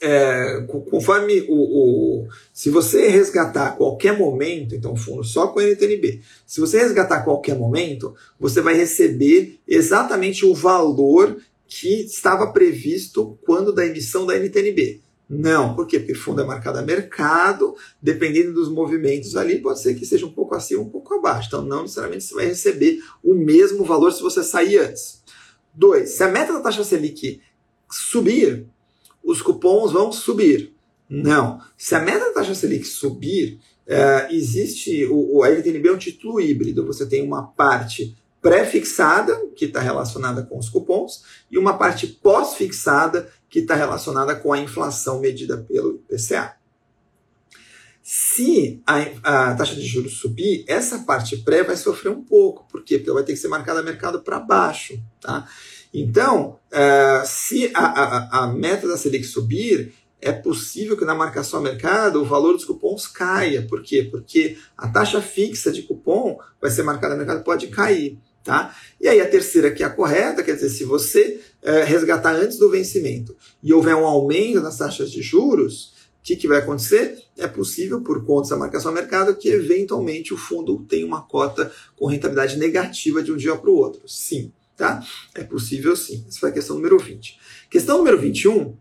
é, 0.00 0.66
conforme 0.90 1.44
o, 1.48 2.22
o, 2.22 2.28
Se 2.52 2.70
você 2.70 3.08
resgatar 3.08 3.66
a 3.68 3.72
qualquer 3.72 4.18
momento, 4.18 4.74
então 4.74 4.96
fundo 4.96 5.22
só 5.22 5.48
com 5.48 5.60
NTNB, 5.60 6.22
se 6.46 6.60
você 6.60 6.78
resgatar 6.78 7.16
a 7.16 7.22
qualquer 7.22 7.56
momento, 7.56 8.14
você 8.38 8.60
vai 8.60 8.74
receber 8.74 9.60
exatamente 9.68 10.46
o 10.46 10.54
valor 10.54 11.36
que 11.66 12.02
estava 12.02 12.50
previsto 12.52 13.38
quando 13.44 13.72
da 13.72 13.86
emissão 13.86 14.26
da 14.26 14.36
NTNB. 14.36 15.02
Não, 15.28 15.76
por 15.76 15.86
quê? 15.86 16.00
Porque 16.00 16.14
fundo 16.14 16.40
é 16.40 16.44
marcado 16.44 16.78
a 16.78 16.82
mercado, 16.82 17.76
dependendo 18.02 18.52
dos 18.52 18.68
movimentos 18.68 19.36
ali, 19.36 19.60
pode 19.60 19.80
ser 19.80 19.94
que 19.94 20.04
seja 20.04 20.26
um 20.26 20.32
pouco 20.32 20.56
acima, 20.56 20.82
um 20.82 20.88
pouco 20.88 21.14
abaixo. 21.14 21.46
Então, 21.46 21.62
não 21.62 21.82
necessariamente 21.82 22.24
você 22.24 22.34
vai 22.34 22.46
receber 22.46 23.00
o 23.22 23.32
mesmo 23.32 23.84
valor 23.84 24.12
se 24.12 24.20
você 24.20 24.42
sair 24.42 24.78
antes. 24.78 25.22
Dois, 25.72 26.10
se 26.10 26.24
a 26.24 26.28
meta 26.28 26.52
da 26.52 26.60
taxa 26.60 26.82
Selic 26.82 27.40
subir, 27.88 28.66
os 29.30 29.40
cupons 29.40 29.92
vão 29.92 30.10
subir. 30.10 30.74
Não. 31.08 31.60
Se 31.76 31.94
a 31.94 32.00
meta 32.00 32.26
da 32.26 32.34
taxa 32.34 32.54
Selic 32.54 32.84
subir, 32.84 33.60
é, 33.86 34.28
existe. 34.30 35.04
O, 35.06 35.38
o, 35.38 35.44
LTNB 35.44 35.88
é 35.88 35.92
um 35.92 35.98
título 35.98 36.40
híbrido. 36.40 36.86
Você 36.86 37.06
tem 37.06 37.22
uma 37.22 37.46
parte 37.46 38.16
pré-fixada, 38.40 39.36
que 39.54 39.66
está 39.66 39.80
relacionada 39.80 40.42
com 40.42 40.58
os 40.58 40.68
cupons, 40.68 41.22
e 41.50 41.58
uma 41.58 41.76
parte 41.76 42.06
pós-fixada, 42.06 43.30
que 43.48 43.60
está 43.60 43.74
relacionada 43.74 44.34
com 44.34 44.52
a 44.52 44.58
inflação 44.58 45.20
medida 45.20 45.58
pelo 45.58 46.02
IPCA. 46.08 46.56
Se 48.02 48.80
a, 48.86 49.50
a, 49.50 49.54
taxa 49.54 49.74
de 49.74 49.86
juros 49.86 50.14
subir, 50.14 50.64
essa 50.66 51.00
parte 51.00 51.36
pré 51.36 51.62
vai 51.62 51.76
sofrer 51.76 52.10
um 52.10 52.24
pouco. 52.24 52.66
Por 52.68 52.82
quê? 52.82 52.96
Porque 52.96 53.10
ela 53.10 53.18
vai 53.18 53.26
ter 53.26 53.34
que 53.34 53.38
ser 53.38 53.48
marcada 53.48 53.82
mercado 53.82 54.22
para 54.22 54.40
baixo. 54.40 55.00
Tá? 55.20 55.46
Então, 55.92 56.58
uh, 56.70 57.26
se 57.26 57.70
a, 57.74 57.84
a, 57.84 58.44
a, 58.44 58.46
meta 58.52 58.86
da 58.86 58.96
Selic 58.96 59.24
subir, 59.24 59.92
é 60.20 60.30
possível 60.30 60.96
que 60.96 61.04
na 61.04 61.14
marcação 61.14 61.58
a 61.58 61.62
mercado 61.62 62.20
o 62.20 62.24
valor 62.24 62.52
dos 62.52 62.64
cupons 62.64 63.06
caia. 63.06 63.62
Por 63.62 63.82
quê? 63.82 64.06
Porque 64.08 64.56
a 64.76 64.88
taxa 64.88 65.20
fixa 65.20 65.72
de 65.72 65.82
cupom 65.82 66.38
vai 66.60 66.70
ser 66.70 66.82
marcada 66.82 67.14
no 67.14 67.18
mercado 67.18 67.42
pode 67.42 67.68
cair. 67.68 68.18
Tá? 68.42 68.74
E 68.98 69.06
aí 69.06 69.20
a 69.20 69.28
terceira, 69.28 69.70
que 69.70 69.82
é 69.82 69.86
a 69.86 69.90
correta, 69.90 70.42
quer 70.42 70.54
dizer, 70.54 70.70
se 70.70 70.84
você 70.84 71.40
uh, 71.62 71.84
resgatar 71.84 72.34
antes 72.34 72.58
do 72.58 72.70
vencimento 72.70 73.36
e 73.62 73.72
houver 73.72 73.94
um 73.94 74.06
aumento 74.06 74.60
nas 74.60 74.78
taxas 74.78 75.10
de 75.10 75.20
juros, 75.20 75.92
o 76.20 76.22
que, 76.22 76.36
que, 76.36 76.48
vai 76.48 76.58
acontecer? 76.58 77.22
É 77.36 77.46
possível, 77.46 78.00
por 78.02 78.24
conta 78.24 78.50
da 78.50 78.56
marcação 78.56 78.92
a 78.92 78.94
mercado, 78.94 79.36
que 79.36 79.48
eventualmente 79.48 80.32
o 80.32 80.38
fundo 80.38 80.84
tenha 80.88 81.06
uma 81.06 81.22
cota 81.22 81.72
com 81.96 82.06
rentabilidade 82.06 82.58
negativa 82.58 83.22
de 83.22 83.32
um 83.32 83.36
dia 83.36 83.56
para 83.56 83.70
o 83.70 83.74
outro. 83.74 84.02
Sim. 84.06 84.52
Tá? 84.80 85.04
É 85.34 85.44
possível 85.44 85.94
sim. 85.94 86.24
Essa 86.26 86.40
foi 86.40 86.48
a 86.48 86.52
questão 86.52 86.74
número 86.74 86.98
20. 86.98 87.38
Questão 87.68 87.98
número 87.98 88.18
21, 88.18 88.74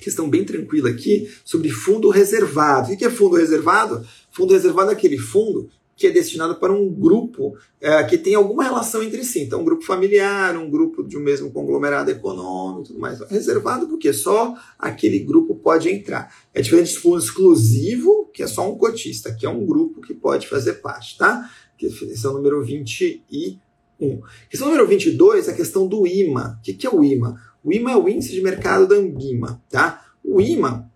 questão 0.00 0.26
bem 0.30 0.42
tranquila 0.42 0.88
aqui, 0.88 1.30
sobre 1.44 1.68
fundo 1.68 2.08
reservado. 2.08 2.90
O 2.90 2.96
que 2.96 3.04
é 3.04 3.10
fundo 3.10 3.36
reservado? 3.36 4.06
Fundo 4.30 4.54
reservado 4.54 4.88
é 4.88 4.94
aquele 4.94 5.18
fundo 5.18 5.68
que 5.94 6.06
é 6.06 6.10
destinado 6.10 6.54
para 6.54 6.72
um 6.72 6.88
grupo 6.88 7.54
é, 7.78 8.02
que 8.04 8.16
tem 8.16 8.34
alguma 8.34 8.64
relação 8.64 9.02
entre 9.02 9.22
si. 9.22 9.40
Então, 9.40 9.60
um 9.60 9.64
grupo 9.66 9.84
familiar, 9.84 10.56
um 10.56 10.70
grupo 10.70 11.02
de 11.02 11.18
um 11.18 11.20
mesmo 11.20 11.50
conglomerado 11.50 12.10
econômico, 12.10 12.84
tudo 12.84 12.98
mais. 12.98 13.20
Reservado 13.28 13.86
porque 13.88 14.14
só 14.14 14.54
aquele 14.78 15.18
grupo 15.18 15.54
pode 15.56 15.90
entrar. 15.90 16.34
É 16.54 16.62
diferente 16.62 16.94
do 16.94 17.00
fundo 17.00 17.18
exclusivo, 17.18 18.30
que 18.32 18.42
é 18.42 18.46
só 18.46 18.66
um 18.66 18.78
cotista, 18.78 19.30
que 19.34 19.44
é 19.44 19.50
um 19.50 19.66
grupo 19.66 20.00
que 20.00 20.14
pode 20.14 20.48
fazer 20.48 20.80
parte, 20.80 21.18
tá? 21.18 21.50
Que 21.76 21.86
é 21.86 22.28
o 22.28 22.32
número 22.32 22.64
21. 22.64 23.60
1. 24.02 24.20
Questão 24.50 24.68
número 24.68 24.86
22 24.86 25.48
é 25.48 25.52
a 25.52 25.54
questão 25.54 25.86
do 25.86 26.06
IMA. 26.06 26.58
O 26.58 26.62
que 26.62 26.86
é 26.86 26.90
o 26.90 27.04
IMA? 27.04 27.40
O 27.62 27.72
IMA 27.72 27.92
é 27.92 27.96
o 27.96 28.08
índice 28.08 28.32
de 28.32 28.42
mercado 28.42 28.86
da 28.86 28.96
Ambima. 28.96 29.62
Tá? 29.70 30.04
O 30.24 30.40
IMA 30.40 30.90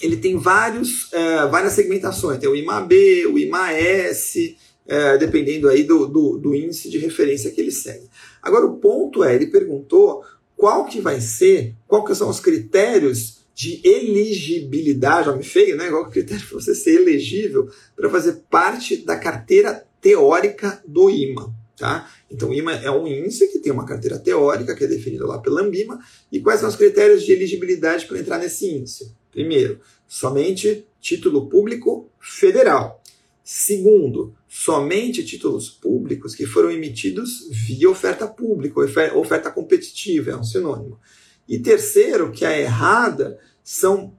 ele 0.00 0.16
tem 0.16 0.36
vários, 0.36 1.12
uh, 1.12 1.50
várias 1.50 1.74
segmentações. 1.74 2.38
Tem 2.38 2.48
o 2.48 2.56
IMA 2.56 2.80
B, 2.82 3.26
o 3.26 3.38
IMA 3.38 3.72
S, 3.72 4.56
uh, 4.86 4.92
é, 4.92 5.18
dependendo 5.18 5.68
aí 5.68 5.84
do, 5.84 6.06
do, 6.06 6.38
do 6.38 6.54
índice 6.54 6.88
de 6.88 6.98
referência 6.98 7.50
que 7.50 7.60
ele 7.60 7.70
segue. 7.70 8.08
Agora 8.42 8.66
o 8.66 8.78
ponto 8.78 9.22
é, 9.22 9.34
ele 9.34 9.46
perguntou 9.46 10.24
qual 10.56 10.84
que 10.86 11.00
vai 11.00 11.20
ser, 11.20 11.74
que 12.06 12.14
são 12.14 12.28
os 12.28 12.40
critérios 12.40 13.40
de 13.54 13.80
elegibilidade, 13.84 15.28
nome 15.28 15.42
feio, 15.42 15.76
né? 15.76 15.88
Qual 15.90 16.04
é 16.04 16.06
o 16.06 16.10
critério 16.10 16.46
para 16.46 16.58
você 16.58 16.74
ser 16.74 17.00
elegível 17.00 17.68
para 17.94 18.08
fazer 18.08 18.42
parte 18.50 18.96
da 18.96 19.16
carteira 19.16 19.86
teórica 20.00 20.82
do 20.86 21.10
IMA. 21.10 21.54
Tá? 21.80 22.12
Então, 22.30 22.50
o 22.50 22.54
IMA 22.54 22.74
é 22.74 22.90
um 22.90 23.06
índice 23.06 23.50
que 23.50 23.58
tem 23.58 23.72
uma 23.72 23.86
carteira 23.86 24.18
teórica, 24.18 24.76
que 24.76 24.84
é 24.84 24.86
definida 24.86 25.26
lá 25.26 25.38
pela 25.38 25.62
Ambima. 25.62 25.98
E 26.30 26.38
quais 26.38 26.60
são 26.60 26.68
os 26.68 26.76
critérios 26.76 27.24
de 27.24 27.32
elegibilidade 27.32 28.04
para 28.04 28.18
entrar 28.18 28.36
nesse 28.36 28.68
índice? 28.68 29.14
Primeiro, 29.32 29.80
somente 30.06 30.86
título 31.00 31.48
público 31.48 32.10
federal. 32.20 33.02
Segundo, 33.42 34.34
somente 34.46 35.24
títulos 35.24 35.70
públicos 35.70 36.34
que 36.34 36.44
foram 36.44 36.70
emitidos 36.70 37.48
via 37.50 37.88
oferta 37.88 38.28
pública, 38.28 38.78
oferta 39.14 39.50
competitiva, 39.50 40.32
é 40.32 40.36
um 40.36 40.44
sinônimo. 40.44 41.00
E 41.48 41.58
terceiro, 41.58 42.30
que 42.30 42.44
a 42.44 42.60
errada 42.60 43.38
são 43.64 44.14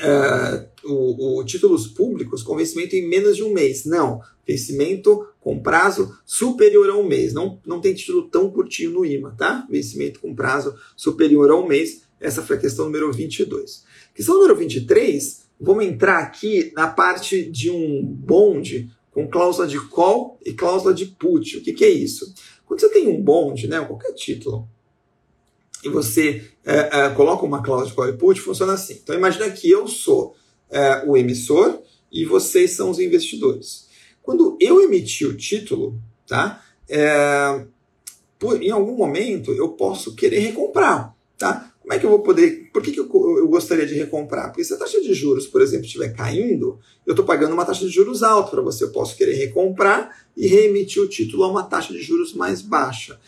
uh, 0.00 0.68
o, 0.84 1.38
o, 1.38 1.44
títulos 1.44 1.86
públicos 1.86 2.42
com 2.42 2.56
vencimento 2.56 2.96
em 2.96 3.08
menos 3.08 3.36
de 3.36 3.42
um 3.42 3.52
mês. 3.52 3.84
Não, 3.84 4.20
vencimento 4.46 5.26
com 5.40 5.60
prazo 5.60 6.16
superior 6.24 6.90
a 6.90 6.96
um 6.96 7.06
mês. 7.06 7.32
Não, 7.32 7.60
não 7.64 7.80
tem 7.80 7.94
título 7.94 8.28
tão 8.28 8.50
curtinho 8.50 8.90
no 8.90 9.04
IMA, 9.04 9.34
tá? 9.36 9.66
Vencimento 9.70 10.20
com 10.20 10.34
prazo 10.34 10.74
superior 10.96 11.50
a 11.50 11.56
um 11.56 11.66
mês. 11.66 12.02
Essa 12.20 12.42
foi 12.42 12.56
a 12.56 12.60
questão 12.60 12.86
número 12.86 13.12
22. 13.12 13.84
Questão 14.14 14.34
número 14.36 14.56
23, 14.56 15.46
vamos 15.60 15.84
entrar 15.84 16.18
aqui 16.18 16.72
na 16.74 16.88
parte 16.88 17.42
de 17.44 17.70
um 17.70 18.02
bonde 18.04 18.90
com 19.10 19.28
cláusula 19.28 19.66
de 19.66 19.80
call 19.88 20.38
e 20.44 20.52
cláusula 20.52 20.94
de 20.94 21.06
put. 21.06 21.56
O 21.56 21.62
que, 21.62 21.72
que 21.72 21.84
é 21.84 21.90
isso? 21.90 22.32
Quando 22.66 22.80
você 22.80 22.88
tem 22.88 23.08
um 23.08 23.20
bonde, 23.20 23.66
né, 23.66 23.80
qualquer 23.84 24.12
título, 24.12 24.68
e 25.84 25.88
você 25.88 26.50
é, 26.64 27.04
é, 27.04 27.10
coloca 27.10 27.44
uma 27.44 27.62
cláusula 27.62 27.90
de 27.90 27.94
call 27.94 28.12
put, 28.18 28.40
funciona 28.40 28.74
assim. 28.74 29.00
Então 29.02 29.14
imagina 29.14 29.50
que 29.50 29.70
eu 29.70 29.86
sou 29.88 30.34
é, 30.70 31.04
o 31.06 31.16
emissor 31.16 31.80
e 32.12 32.24
vocês 32.24 32.72
são 32.72 32.90
os 32.90 32.98
investidores. 32.98 33.88
Quando 34.22 34.56
eu 34.60 34.80
emitir 34.80 35.28
o 35.28 35.36
título, 35.36 36.00
tá? 36.26 36.62
É, 36.88 37.64
por, 38.38 38.62
em 38.62 38.70
algum 38.70 38.96
momento 38.96 39.52
eu 39.52 39.70
posso 39.70 40.14
querer 40.14 40.40
recomprar, 40.40 41.14
tá? 41.38 41.72
Como 41.80 41.94
é 41.94 41.98
que 41.98 42.06
eu 42.06 42.10
vou 42.10 42.20
poder? 42.20 42.70
Por 42.72 42.82
que, 42.82 42.92
que 42.92 43.00
eu, 43.00 43.08
eu, 43.38 43.48
gostaria 43.48 43.86
de 43.86 43.94
recomprar? 43.94 44.48
Porque 44.48 44.62
se 44.62 44.72
a 44.72 44.76
taxa 44.76 45.00
de 45.00 45.12
juros, 45.14 45.46
por 45.46 45.62
exemplo, 45.62 45.86
estiver 45.86 46.10
caindo, 46.10 46.78
eu 47.06 47.12
estou 47.12 47.24
pagando 47.24 47.54
uma 47.54 47.64
taxa 47.64 47.84
de 47.84 47.90
juros 47.90 48.22
alta 48.22 48.50
para 48.50 48.60
você. 48.60 48.84
Eu 48.84 48.92
posso 48.92 49.16
querer 49.16 49.34
recomprar 49.34 50.14
e 50.36 50.46
reemitir 50.46 51.02
o 51.02 51.08
título 51.08 51.42
a 51.42 51.48
uma 51.48 51.64
taxa 51.64 51.92
de 51.92 52.00
juros 52.00 52.34
mais 52.34 52.60
baixa. 52.60 53.18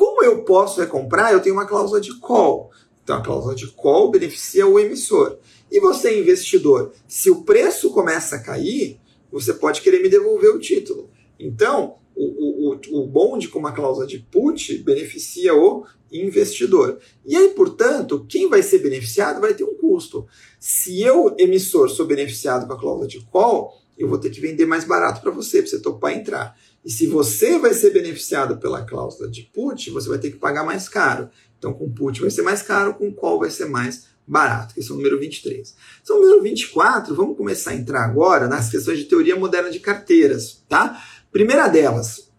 Como 0.00 0.24
eu 0.24 0.44
posso 0.44 0.80
recomprar? 0.80 1.30
Eu 1.30 1.42
tenho 1.42 1.54
uma 1.54 1.66
cláusula 1.66 2.00
de 2.00 2.18
call. 2.20 2.70
Então 3.04 3.18
a 3.18 3.22
cláusula 3.22 3.54
de 3.54 3.66
call 3.66 4.10
beneficia 4.10 4.66
o 4.66 4.80
emissor. 4.80 5.36
E 5.70 5.78
você, 5.78 6.18
investidor, 6.18 6.94
se 7.06 7.30
o 7.30 7.42
preço 7.42 7.90
começa 7.90 8.36
a 8.36 8.42
cair, 8.42 8.98
você 9.30 9.52
pode 9.52 9.82
querer 9.82 10.00
me 10.02 10.08
devolver 10.08 10.56
o 10.56 10.58
título. 10.58 11.10
Então, 11.38 11.96
o, 12.16 12.72
o, 12.72 13.02
o 13.02 13.06
bonde 13.06 13.48
com 13.48 13.58
uma 13.58 13.72
cláusula 13.72 14.06
de 14.06 14.20
put 14.20 14.78
beneficia 14.78 15.54
o 15.54 15.84
investidor. 16.10 16.98
E 17.26 17.36
aí, 17.36 17.50
portanto, 17.50 18.24
quem 18.26 18.48
vai 18.48 18.62
ser 18.62 18.78
beneficiado 18.78 19.38
vai 19.38 19.52
ter 19.52 19.64
um 19.64 19.74
custo. 19.74 20.26
Se 20.58 21.02
eu, 21.02 21.36
emissor, 21.38 21.90
sou 21.90 22.06
beneficiado 22.06 22.66
com 22.66 22.72
a 22.72 22.80
cláusula 22.80 23.06
de 23.06 23.20
call, 23.26 23.78
eu 23.98 24.08
vou 24.08 24.16
ter 24.16 24.30
que 24.30 24.40
vender 24.40 24.64
mais 24.64 24.84
barato 24.84 25.20
para 25.20 25.30
você, 25.30 25.60
para 25.60 25.70
você 25.70 25.78
topar 25.78 26.16
entrar. 26.16 26.56
E 26.84 26.90
se 26.90 27.06
você 27.06 27.58
vai 27.58 27.74
ser 27.74 27.90
beneficiado 27.90 28.58
pela 28.58 28.82
cláusula 28.82 29.30
de 29.30 29.42
put, 29.42 29.90
você 29.90 30.08
vai 30.08 30.18
ter 30.18 30.30
que 30.30 30.38
pagar 30.38 30.64
mais 30.64 30.88
caro. 30.88 31.28
Então, 31.58 31.74
com 31.74 31.92
put 31.92 32.20
vai 32.20 32.30
ser 32.30 32.42
mais 32.42 32.62
caro, 32.62 32.94
com 32.94 33.12
call 33.12 33.38
vai 33.38 33.50
ser 33.50 33.66
mais 33.66 34.06
barato, 34.26 34.74
que 34.74 34.80
é 34.80 34.84
o 34.84 34.96
número 34.96 35.18
23. 35.18 35.74
Então, 36.02 36.20
número 36.20 36.42
24, 36.42 37.14
vamos 37.14 37.36
começar 37.36 37.72
a 37.72 37.74
entrar 37.74 38.04
agora 38.04 38.46
nas 38.48 38.70
questões 38.70 38.98
de 38.98 39.04
teoria 39.04 39.36
moderna 39.36 39.70
de 39.70 39.80
carteiras, 39.80 40.62
tá? 40.68 41.04
Primeira 41.30 41.68
delas, 41.68 42.30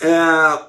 é, 0.00 0.08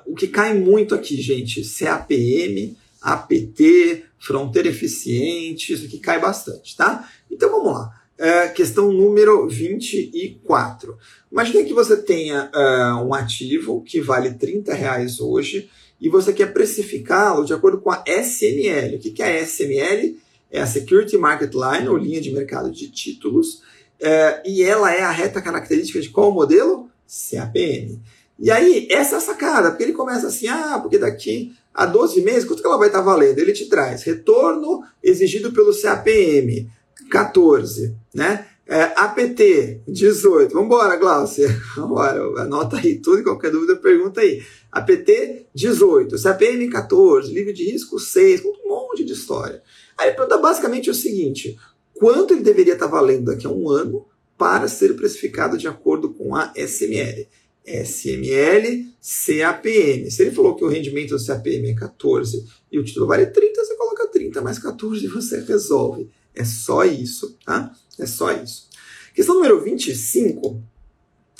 o 0.06 0.16
que 0.16 0.28
cai 0.28 0.58
muito 0.58 0.96
aqui, 0.96 1.22
gente, 1.22 1.62
CAPM, 1.62 2.78
APT, 3.02 4.06
fronteira 4.18 4.70
eficiente, 4.70 5.74
isso 5.74 5.86
aqui 5.86 6.00
cai 6.00 6.20
bastante, 6.20 6.76
tá? 6.76 7.08
Então, 7.30 7.52
vamos 7.52 7.74
lá. 7.74 8.02
É, 8.18 8.48
questão 8.48 8.92
número 8.92 9.48
24. 9.48 10.98
Imagine 11.32 11.66
que 11.66 11.74
você 11.74 11.96
tenha 11.98 12.50
uh, 12.52 13.08
um 13.08 13.14
ativo 13.14 13.84
que 13.84 14.02
vale 14.02 14.34
30 14.34 14.74
reais 14.74 15.20
hoje 15.20 15.70
e 16.02 16.10
você 16.10 16.34
quer 16.34 16.52
precificá-lo 16.52 17.46
de 17.46 17.54
acordo 17.54 17.80
com 17.80 17.92
a 17.92 18.04
SML. 18.08 18.96
O 18.96 19.00
que 19.00 19.22
é 19.22 19.40
a 19.40 19.44
SML? 19.44 20.18
É 20.50 20.60
a 20.60 20.66
Security 20.66 21.16
Market 21.18 21.54
Line, 21.54 21.90
ou 21.90 21.98
linha 21.98 22.20
de 22.20 22.32
mercado 22.32 22.72
de 22.72 22.90
títulos, 22.90 23.56
uh, 24.02 24.42
e 24.46 24.64
ela 24.64 24.92
é 24.92 25.02
a 25.02 25.12
reta 25.12 25.42
característica 25.42 26.00
de 26.02 26.10
qual 26.10 26.32
modelo? 26.32 26.90
CAPM. 27.08 28.02
E 28.40 28.50
aí, 28.50 28.88
essa 28.90 29.16
é 29.16 29.18
a 29.18 29.22
sacada, 29.22 29.70
porque 29.70 29.84
ele 29.84 29.94
começa 29.94 30.28
assim, 30.28 30.48
ah, 30.48 30.80
porque 30.82 30.98
daqui 30.98 31.56
a 31.74 31.86
12 31.86 32.22
meses, 32.22 32.46
quanto 32.46 32.62
que 32.62 32.68
ela 32.68 32.78
vai 32.78 32.88
estar 32.88 33.02
valendo? 33.02 33.40
Ele 33.40 33.52
te 33.52 33.68
traz 33.68 34.04
retorno 34.04 34.84
exigido 35.04 35.52
pelo 35.52 35.80
CAPM, 35.80 36.70
14, 37.10 37.96
né? 38.14 38.48
É, 38.70 38.92
APT, 38.98 39.82
18. 39.88 40.54
Vambora, 40.54 40.98
Glaucia. 40.98 41.48
Vambora, 41.76 42.42
anota 42.42 42.78
aí 42.78 43.00
tudo, 43.00 43.24
qualquer 43.24 43.50
dúvida, 43.50 43.78
pergunta 43.78 44.20
aí. 44.20 44.44
APT, 44.72 45.48
18. 45.56 46.22
CAPM, 46.22 46.70
14. 46.70 47.34
Livre 47.34 47.54
de 47.54 47.64
risco, 47.64 47.98
6. 47.98 48.44
Um 48.44 48.68
monte 48.68 49.06
de 49.06 49.14
história. 49.14 49.62
Aí 49.98 50.12
pergunta 50.12 50.38
basicamente 50.38 50.90
o 50.90 50.94
seguinte: 50.94 51.58
quanto 51.94 52.34
ele 52.34 52.44
deveria 52.44 52.74
estar 52.74 52.88
valendo 52.88 53.26
daqui 53.26 53.48
a 53.48 53.50
um 53.50 53.70
ano 53.70 54.06
para 54.38 54.68
ser 54.68 54.96
precificado 54.96 55.58
de 55.58 55.68
acordo 55.68 56.14
com 56.14 56.36
a 56.36 56.52
SML? 56.56 57.28
SML, 57.66 58.86
CAPM. 59.02 60.10
Se 60.10 60.22
ele 60.22 60.32
falou 60.32 60.56
que 60.56 60.64
o 60.64 60.70
rendimento 60.70 61.18
do 61.18 61.26
CAPM 61.26 61.70
é 61.70 61.74
14 61.74 62.46
e 62.72 62.80
o 62.80 62.84
título 62.84 63.08
vale 63.08 63.26
30, 63.26 63.64
você 63.64 63.76
coloca 63.76 64.08
30 64.08 64.42
mais 64.42 64.60
14 64.60 65.04
e 65.04 65.08
você 65.08 65.42
resolve. 65.42 66.10
É 66.38 66.46
só 66.46 66.86
isso, 66.86 67.38
tá? 67.44 67.74
É 68.00 68.06
só 68.06 68.32
isso. 68.32 68.68
Questão 69.14 69.36
número 69.36 69.64
25 69.64 70.62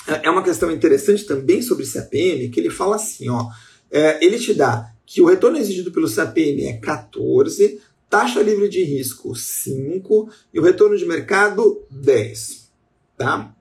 é, 0.08 0.28
é 0.28 0.30
uma 0.30 0.44
questão 0.44 0.72
interessante 0.72 1.26
também 1.26 1.62
sobre 1.62 1.86
CAPM, 1.86 2.50
que 2.50 2.60
ele 2.60 2.72
fala 2.72 2.96
assim, 2.96 3.30
ó, 3.30 3.48
é, 3.92 4.24
ele 4.26 4.40
te 4.40 4.54
dá 4.54 4.92
que 5.06 5.22
o 5.22 5.26
retorno 5.26 5.58
exigido 5.58 5.92
pelo 5.92 6.12
CAPM 6.12 6.66
é 6.66 6.74
14, 6.78 7.80
taxa 8.10 8.42
livre 8.42 8.68
de 8.68 8.84
risco 8.84 9.36
5 9.36 10.30
e 10.54 10.60
o 10.60 10.64
retorno 10.64 10.98
de 10.98 11.06
mercado 11.06 11.86
10, 11.92 12.72
tá? 13.18 13.54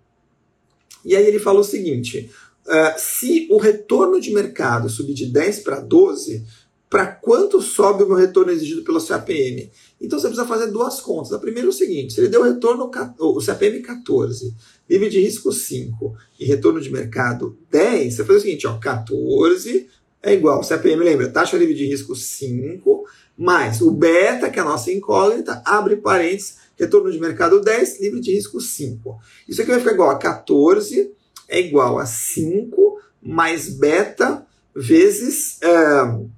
E 1.05 1.15
aí 1.15 1.25
ele 1.25 1.39
fala 1.39 1.61
o 1.61 1.65
seguinte, 1.65 2.31
uh, 2.67 2.99
se 2.99 3.47
o 3.51 3.59
retorno 3.59 4.21
de 4.21 4.33
mercado 4.33 4.89
subir 4.89 5.15
de 5.15 5.27
10 5.27 5.61
para 5.61 5.79
12, 5.79 6.45
para 6.89 7.07
quanto 7.07 7.61
sobe 7.61 8.05
o 8.05 8.07
meu 8.07 8.17
retorno 8.17 8.53
exigido 8.53 8.83
pelo 8.83 9.05
CAPM? 9.05 9.71
Então 10.01 10.19
você 10.19 10.29
precisa 10.29 10.47
fazer 10.47 10.69
duas 10.69 11.01
contas. 11.01 11.33
A 11.33 11.39
primeira 11.39 11.69
é 11.69 11.71
o 11.71 11.73
seguinte: 11.73 12.13
se 12.13 12.21
ele 12.21 12.29
deu 12.29 12.43
retorno, 12.43 12.91
o 13.19 13.45
CAPM 13.45 13.83
14, 13.83 14.55
livre 14.89 15.09
de 15.09 15.21
risco 15.21 15.53
5 15.53 16.15
e 16.39 16.45
retorno 16.45 16.81
de 16.81 16.91
mercado 16.91 17.59
10, 17.71 18.15
você 18.15 18.25
faz 18.25 18.39
o 18.39 18.43
seguinte: 18.43 18.67
ó, 18.67 18.79
14 18.79 19.89
é 20.23 20.33
igual, 20.33 20.61
CAPM 20.61 21.03
lembra, 21.03 21.29
taxa 21.29 21.57
livre 21.57 21.75
de 21.75 21.87
risco 21.87 22.15
5, 22.15 23.05
mais 23.37 23.81
o 23.81 23.91
beta, 23.91 24.51
que 24.51 24.59
é 24.59 24.63
a 24.63 24.65
nossa 24.65 24.91
incógnita, 24.91 25.63
abre 25.65 25.97
parênteses, 25.97 26.57
retorno 26.77 27.13
de 27.13 27.21
mercado 27.21 27.61
10, 27.61 28.01
livre 28.01 28.21
de 28.21 28.33
risco 28.33 28.61
5. 28.61 29.19
Isso 29.49 29.63
aqui 29.63 29.71
vai 29.71 29.81
ficar 29.81 29.93
igual 29.93 30.11
a 30.11 30.19
14, 30.19 31.13
é 31.49 31.61
igual 31.61 31.99
a 31.99 32.07
5 32.07 33.01
mais 33.23 33.69
beta 33.69 34.47
vezes. 34.75 35.61
É, 35.63 36.37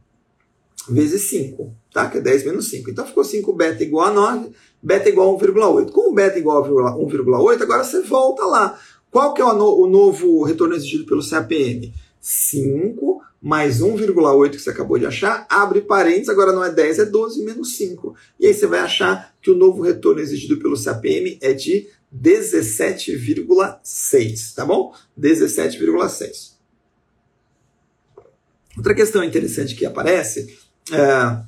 vezes 0.88 1.22
5, 1.31 1.74
tá? 1.92 2.09
que 2.09 2.18
é 2.18 2.20
10 2.20 2.44
menos 2.44 2.70
5. 2.70 2.90
Então 2.90 3.07
ficou 3.07 3.24
5 3.24 3.53
beta 3.53 3.83
igual 3.83 4.07
a 4.07 4.12
9, 4.12 4.51
beta 4.83 5.09
igual 5.09 5.35
a 5.35 5.38
1,8. 5.38 5.90
Com 5.90 6.11
o 6.11 6.14
beta 6.14 6.38
igual 6.38 6.64
a 6.64 6.96
1,8, 6.96 7.62
agora 7.62 7.85
você 7.85 8.03
volta 8.03 8.44
lá. 8.44 8.79
Qual 9.11 9.35
que 9.35 9.40
é 9.40 9.44
o, 9.44 9.55
no, 9.55 9.80
o 9.80 9.89
novo 9.89 10.43
retorno 10.43 10.74
exigido 10.74 11.07
pelo 11.07 11.28
CAPM? 11.28 11.93
5 12.20 13.22
mais 13.41 13.80
1,8 13.80 14.51
que 14.51 14.59
você 14.59 14.70
acabou 14.70 14.99
de 14.99 15.07
achar, 15.07 15.47
abre 15.49 15.80
parênteses, 15.80 16.28
agora 16.28 16.53
não 16.53 16.64
é 16.64 16.72
10, 16.72 16.99
é 16.99 17.05
12 17.05 17.45
menos 17.45 17.76
5. 17.76 18.16
E 18.39 18.47
aí 18.47 18.55
você 18.55 18.66
vai 18.66 18.80
achar 18.80 19.34
que 19.41 19.51
o 19.51 19.57
novo 19.57 19.82
retorno 19.82 20.20
exigido 20.20 20.59
pelo 20.59 20.82
CAPM 20.82 21.39
é 21.41 21.53
de 21.53 21.89
17,6, 22.14 24.55
tá 24.55 24.64
bom? 24.64 24.95
17,6. 25.18 26.59
Outra 28.76 28.95
questão 28.95 29.24
interessante 29.24 29.74
que 29.74 29.86
aparece 29.86 30.57
é, 30.93 31.43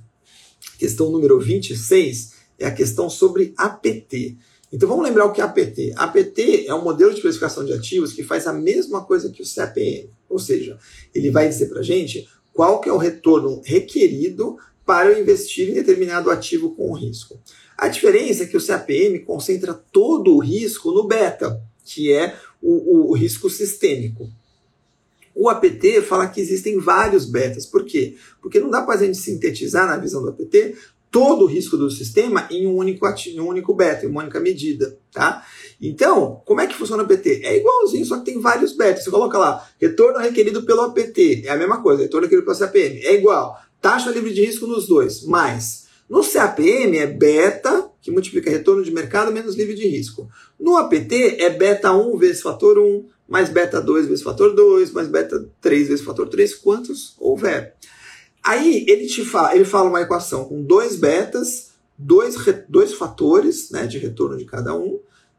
questão 0.79 1.11
número 1.11 1.39
26 1.41 2.33
é 2.59 2.67
a 2.67 2.71
questão 2.73 3.09
sobre 3.09 3.55
APT. 3.57 4.37
Então 4.73 4.89
vamos 4.89 5.05
lembrar 5.05 5.27
o 5.27 5.33
que 5.33 5.41
é 5.41 5.45
APT. 5.45 5.93
APT 5.97 6.67
é 6.69 6.75
um 6.75 6.83
modelo 6.83 7.13
de 7.13 7.21
precificação 7.21 7.65
de 7.65 7.73
ativos 7.73 8.13
que 8.13 8.23
faz 8.23 8.47
a 8.47 8.53
mesma 8.53 9.05
coisa 9.05 9.31
que 9.31 9.43
o 9.43 9.55
CAPM. 9.55 10.11
Ou 10.29 10.39
seja, 10.39 10.79
ele 11.13 11.31
vai 11.31 11.49
dizer 11.49 11.67
para 11.67 11.81
a 11.81 11.83
gente 11.83 12.29
qual 12.53 12.81
que 12.81 12.89
é 12.89 12.93
o 12.93 12.99
retorno 12.99 13.61
requerido 13.65 14.57
para 14.87 15.11
eu 15.11 15.21
investir 15.21 15.69
em 15.69 15.75
determinado 15.75 16.31
ativo 16.31 16.75
com 16.75 16.93
risco. 16.93 17.41
A 17.77 17.89
diferença 17.89 18.45
é 18.45 18.47
que 18.47 18.57
o 18.57 18.65
CAPM 18.65 19.21
concentra 19.21 19.75
todo 19.75 20.37
o 20.37 20.39
risco 20.39 20.93
no 20.93 21.05
beta, 21.05 21.61
que 21.85 22.13
é 22.13 22.37
o, 22.63 22.73
o, 22.73 23.11
o 23.11 23.15
risco 23.15 23.51
sistêmico. 23.51 24.31
O 25.41 25.49
APT 25.49 26.03
fala 26.03 26.29
que 26.29 26.39
existem 26.39 26.79
vários 26.79 27.25
betas. 27.25 27.65
Por 27.65 27.87
quê? 27.87 28.15
Porque 28.43 28.61
não 28.61 28.69
dá 28.69 28.83
para 28.83 28.97
a 28.97 29.03
gente 29.03 29.17
sintetizar 29.17 29.87
na 29.87 29.97
visão 29.97 30.21
do 30.21 30.29
APT 30.29 30.75
todo 31.11 31.45
o 31.45 31.47
risco 31.47 31.79
do 31.79 31.91
sistema 31.91 32.47
em 32.51 32.67
um 32.67 32.77
único, 32.77 33.07
em 33.27 33.41
um 33.41 33.49
único 33.49 33.75
beta, 33.75 34.05
em 34.05 34.11
uma 34.11 34.21
única 34.21 34.39
medida, 34.39 34.99
tá? 35.11 35.43
Então, 35.81 36.43
como 36.45 36.61
é 36.61 36.67
que 36.67 36.75
funciona 36.75 37.03
o 37.03 37.07
APT? 37.07 37.41
É 37.43 37.57
igualzinho, 37.57 38.05
só 38.05 38.19
que 38.19 38.27
tem 38.27 38.39
vários 38.39 38.75
betas. 38.75 39.03
Você 39.03 39.11
coloca 39.11 39.39
lá, 39.39 39.67
retorno 39.81 40.19
requerido 40.19 40.63
pelo 40.63 40.83
APT, 40.83 41.45
é 41.47 41.49
a 41.49 41.57
mesma 41.57 41.81
coisa, 41.83 42.03
retorno 42.03 42.27
requerido 42.27 42.45
pelo 42.45 42.59
CAPM, 42.59 43.01
é 43.03 43.15
igual. 43.15 43.59
Taxa 43.81 44.11
livre 44.11 44.35
de 44.35 44.45
risco 44.45 44.67
nos 44.67 44.87
dois, 44.87 45.25
mais. 45.25 45.87
No 46.07 46.23
CAPM 46.23 46.99
é 46.99 47.07
beta, 47.07 47.89
que 48.03 48.11
multiplica 48.11 48.51
retorno 48.51 48.85
de 48.85 48.91
mercado 48.91 49.33
menos 49.33 49.57
livre 49.57 49.75
de 49.75 49.89
risco. 49.89 50.29
No 50.59 50.77
APT 50.77 51.41
é 51.41 51.49
beta 51.49 51.93
1 51.93 52.19
vezes 52.19 52.43
fator 52.43 52.79
1, 52.79 53.07
mais 53.31 53.49
beta 53.49 53.81
2 53.81 54.09
vezes 54.09 54.25
fator 54.25 54.55
2, 54.55 54.91
mais 54.91 55.07
beta 55.07 55.49
3 55.61 55.89
vezes 55.89 56.05
fator 56.05 56.29
3, 56.29 56.53
quantos 56.57 57.15
houver. 57.19 57.77
Aí 58.43 58.85
ele 58.89 59.07
te 59.07 59.25
fala, 59.25 59.55
ele 59.55 59.65
fala 59.65 59.89
uma 59.89 60.01
equação 60.01 60.45
com 60.45 60.61
dois 60.63 60.97
betas, 60.97 61.71
dois, 61.97 62.35
dois 62.69 62.93
fatores 62.93 63.71
né, 63.71 63.87
de 63.87 63.99
retorno 63.99 64.37
de 64.37 64.45
cada 64.45 64.75
um, 64.75 64.99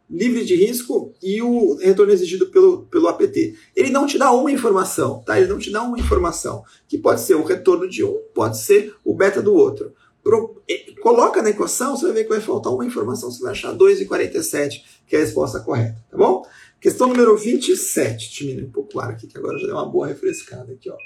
livre 0.10 0.46
de 0.46 0.56
risco 0.56 1.14
e 1.22 1.42
o 1.42 1.76
retorno 1.76 2.14
exigido 2.14 2.48
pelo, 2.48 2.84
pelo 2.84 3.10
APT. 3.10 3.56
Ele 3.76 3.90
não 3.90 4.06
te 4.06 4.18
dá 4.18 4.32
uma 4.32 4.52
informação, 4.52 5.22
tá? 5.26 5.38
Ele 5.38 5.50
não 5.50 5.58
te 5.58 5.70
dá 5.70 5.84
uma 5.84 6.00
informação, 6.00 6.64
que 6.88 6.98
pode 6.98 7.22
ser 7.22 7.36
o 7.36 7.44
retorno 7.44 7.90
de 7.90 8.04
um, 8.04 8.22
pode 8.34 8.58
ser 8.58 8.94
o 9.04 9.14
beta 9.14 9.42
do 9.42 9.54
outro. 9.54 9.94
Pro, 10.24 10.62
coloca 11.02 11.42
na 11.42 11.50
equação, 11.50 11.98
você 11.98 12.06
vai 12.06 12.14
ver 12.14 12.24
que 12.26 12.30
vai 12.30 12.42
faltar 12.42 12.72
uma 12.72 12.86
informação, 12.86 13.32
você 13.32 13.42
vai 13.42 13.54
achar 13.54 13.76
2,47, 13.76 14.84
que 15.08 15.16
é 15.16 15.20
a 15.20 15.22
resposta 15.22 15.60
correta, 15.62 15.98
tá 16.12 16.18
bom? 16.18 16.46
Questão 16.82 17.08
número 17.08 17.38
27, 17.38 18.34
diminui 18.34 18.64
um 18.64 18.72
pouco 18.72 18.90
claro 18.90 19.12
aqui, 19.12 19.28
que 19.28 19.38
agora 19.38 19.60
já 19.60 19.68
deu 19.68 19.76
uma 19.76 19.88
boa 19.88 20.08
refrescada 20.08 20.74
aqui, 20.74 20.90
ó. 20.90 20.98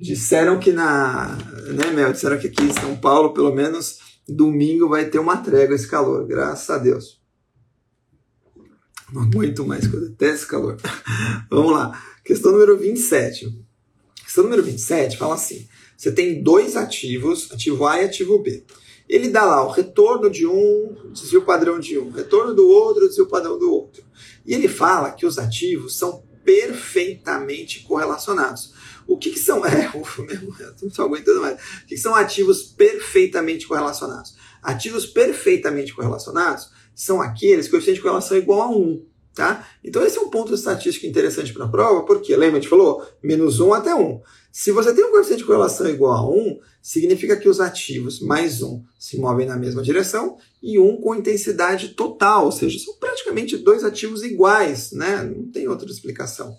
Disseram 0.00 0.60
que 0.60 0.72
na. 0.72 1.36
Né, 1.72 1.90
Mel? 1.92 2.12
Disseram 2.12 2.38
que 2.38 2.46
aqui 2.46 2.62
em 2.62 2.72
São 2.72 2.96
Paulo, 2.96 3.34
pelo 3.34 3.52
menos 3.52 3.98
domingo, 4.28 4.88
vai 4.88 5.06
ter 5.06 5.18
uma 5.18 5.36
trégua 5.38 5.74
esse 5.74 5.88
calor. 5.88 6.24
Graças 6.26 6.70
a 6.70 6.78
Deus. 6.78 7.20
Não 9.12 9.22
aguento 9.22 9.66
mais, 9.66 9.84
eu 9.84 10.00
detesto 10.00 10.34
esse 10.34 10.46
calor. 10.46 10.76
Vamos 11.50 11.72
lá. 11.72 12.00
Questão 12.24 12.52
número 12.52 12.78
27. 12.78 13.64
Questão 14.22 14.44
número 14.44 14.62
27 14.62 15.16
fala 15.16 15.34
assim: 15.34 15.68
você 15.96 16.12
tem 16.12 16.40
dois 16.40 16.76
ativos, 16.76 17.50
ativo 17.50 17.84
A 17.84 18.00
e 18.00 18.04
ativo 18.04 18.38
B. 18.38 18.64
Ele 19.14 19.28
dá 19.28 19.44
lá 19.44 19.64
o 19.64 19.70
retorno 19.70 20.28
de 20.28 20.44
um, 20.44 21.12
desvio 21.12 21.42
padrão 21.42 21.78
de 21.78 21.96
um, 21.96 22.10
retorno 22.10 22.52
do 22.52 22.68
outro, 22.68 23.06
desvio 23.06 23.28
padrão 23.28 23.56
do 23.56 23.72
outro. 23.72 24.02
E 24.44 24.52
ele 24.52 24.66
fala 24.66 25.12
que 25.12 25.24
os 25.24 25.38
ativos 25.38 25.96
são 25.96 26.24
perfeitamente 26.44 27.84
correlacionados. 27.84 28.74
O 29.06 29.16
que, 29.16 29.30
que 29.30 29.38
são? 29.38 29.62
É, 29.64 29.96
ufa, 29.96 30.20
mesmo, 30.24 30.52
eu 30.58 30.74
não 30.82 30.88
estou 30.88 31.04
aguentando 31.04 31.40
mais. 31.40 31.54
O 31.54 31.86
que, 31.86 31.94
que 31.94 31.96
são 31.96 32.12
ativos 32.12 32.64
perfeitamente 32.64 33.68
correlacionados? 33.68 34.34
Ativos 34.60 35.06
perfeitamente 35.06 35.94
correlacionados 35.94 36.70
são 36.92 37.22
aqueles 37.22 37.66
que 37.66 37.68
o 37.68 37.70
coeficiente 37.74 37.98
de 37.98 38.02
correlação 38.02 38.36
é 38.36 38.40
igual 38.40 38.62
a 38.62 38.68
1. 38.68 39.06
Tá? 39.32 39.64
Então 39.84 40.04
esse 40.04 40.18
é 40.18 40.20
um 40.20 40.28
ponto 40.28 40.52
estatístico 40.52 41.06
interessante 41.06 41.52
para 41.52 41.66
a 41.66 41.68
prova, 41.68 42.04
porque 42.04 42.34
lembra, 42.34 42.58
a 42.58 42.60
gente 42.60 42.68
falou 42.68 43.06
menos 43.22 43.60
1 43.60 43.74
até 43.74 43.94
1. 43.94 44.20
Se 44.56 44.70
você 44.70 44.94
tem 44.94 45.04
um 45.04 45.10
coeficiente 45.10 45.40
de 45.40 45.46
correlação 45.46 45.88
igual 45.88 46.12
a 46.12 46.30
1, 46.30 46.60
significa 46.80 47.36
que 47.36 47.48
os 47.48 47.58
ativos 47.58 48.20
mais 48.20 48.62
1 48.62 48.84
se 48.96 49.18
movem 49.18 49.48
na 49.48 49.56
mesma 49.56 49.82
direção 49.82 50.38
e 50.62 50.78
1 50.78 51.00
com 51.00 51.16
intensidade 51.16 51.88
total, 51.88 52.44
ou 52.44 52.52
seja, 52.52 52.78
são 52.78 52.94
praticamente 52.94 53.56
dois 53.56 53.82
ativos 53.82 54.22
iguais, 54.22 54.92
né? 54.92 55.24
não 55.24 55.50
tem 55.50 55.66
outra 55.66 55.90
explicação. 55.90 56.56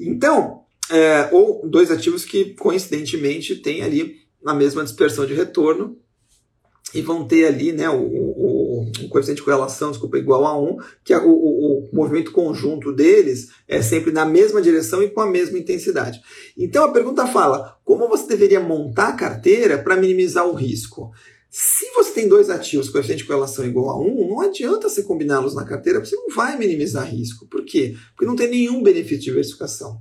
Então, 0.00 0.62
é, 0.88 1.28
ou 1.32 1.68
dois 1.68 1.90
ativos 1.90 2.24
que 2.24 2.54
coincidentemente 2.54 3.56
têm 3.56 3.82
ali 3.82 4.22
a 4.42 4.54
mesma 4.54 4.82
dispersão 4.82 5.26
de 5.26 5.34
retorno 5.34 5.98
e 6.94 7.02
vão 7.02 7.28
ter 7.28 7.44
ali 7.46 7.72
né, 7.72 7.90
o, 7.90 8.00
o, 8.00 8.51
o 9.02 9.08
coeficiente 9.08 9.38
de 9.38 9.44
correlação, 9.44 9.90
desculpa, 9.90 10.18
igual 10.18 10.46
a 10.46 10.58
1, 10.58 10.76
que 11.04 11.12
é 11.12 11.18
o, 11.18 11.30
o, 11.30 11.88
movimento 11.92 12.32
conjunto 12.32 12.92
deles 12.92 13.50
é 13.68 13.82
sempre 13.82 14.12
na 14.12 14.24
mesma 14.24 14.60
direção 14.60 15.02
e 15.02 15.10
com 15.10 15.20
a 15.20 15.30
mesma 15.30 15.58
intensidade. 15.58 16.20
Então 16.56 16.84
a 16.84 16.92
pergunta 16.92 17.26
fala, 17.26 17.76
como 17.84 18.08
você 18.08 18.26
deveria 18.26 18.60
montar 18.60 19.08
a 19.08 19.16
carteira 19.16 19.78
para 19.78 19.96
minimizar 19.96 20.46
o 20.46 20.54
risco? 20.54 21.12
Se 21.50 21.84
você 21.94 22.12
tem 22.12 22.28
dois 22.28 22.48
ativos 22.48 22.86
com 22.86 22.92
coeficiente 22.92 23.22
de 23.22 23.28
correlação 23.28 23.64
igual 23.66 23.90
a 23.90 24.00
1, 24.00 24.28
não 24.28 24.40
adianta 24.40 24.88
você 24.88 25.02
combiná-los 25.02 25.54
na 25.54 25.66
carteira, 25.66 26.00
porque 26.00 26.14
você 26.14 26.16
não 26.16 26.34
vai 26.34 26.56
minimizar 26.56 27.06
risco. 27.06 27.46
Por 27.46 27.62
quê? 27.62 27.94
Porque 28.14 28.24
não 28.24 28.34
tem 28.34 28.48
nenhum 28.48 28.82
benefício 28.82 29.18
de 29.18 29.24
diversificação. 29.24 30.00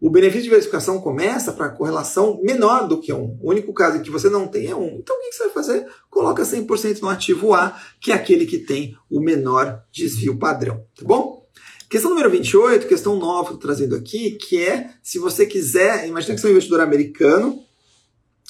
O 0.00 0.08
benefício 0.08 0.44
de 0.44 0.48
diversificação 0.48 0.98
começa 0.98 1.52
para 1.52 1.68
correlação 1.68 2.40
menor 2.42 2.88
do 2.88 2.98
que 2.98 3.12
1. 3.12 3.38
O 3.40 3.50
único 3.50 3.72
caso 3.74 3.98
em 3.98 4.02
que 4.02 4.10
você 4.10 4.30
não 4.30 4.48
tem 4.48 4.66
é 4.68 4.74
1. 4.74 4.96
Então 4.98 5.14
o 5.14 5.20
que 5.20 5.32
você 5.32 5.44
vai 5.44 5.52
fazer? 5.52 5.86
Coloca 6.08 6.42
100% 6.42 7.00
no 7.00 7.08
ativo 7.10 7.52
A, 7.52 7.78
que 8.00 8.10
é 8.10 8.14
aquele 8.14 8.46
que 8.46 8.58
tem 8.58 8.96
o 9.10 9.20
menor 9.20 9.82
desvio 9.92 10.38
padrão. 10.38 10.86
Tá 10.96 11.04
bom? 11.04 11.46
Questão 11.90 12.10
número 12.10 12.30
28, 12.30 12.86
questão 12.86 13.16
nova 13.16 13.48
que 13.48 13.54
estou 13.54 13.68
trazendo 13.68 13.94
aqui, 13.94 14.30
que 14.32 14.62
é 14.62 14.90
se 15.02 15.18
você 15.18 15.44
quiser, 15.44 16.06
imagina 16.08 16.34
que 16.34 16.40
você 16.40 16.46
é 16.46 16.50
um 16.50 16.52
investidor 16.52 16.80
americano, 16.80 17.62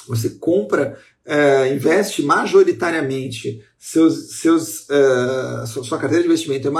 você 0.06 0.30
compra, 0.30 0.98
uh, 1.26 1.74
investe 1.74 2.22
majoritariamente 2.22 3.64
seus, 3.78 4.40
seus, 4.40 4.86
uh, 4.90 5.66
sua 5.66 5.98
carteira 5.98 6.22
de 6.22 6.28
investimento 6.28 6.68
é 6.68 6.70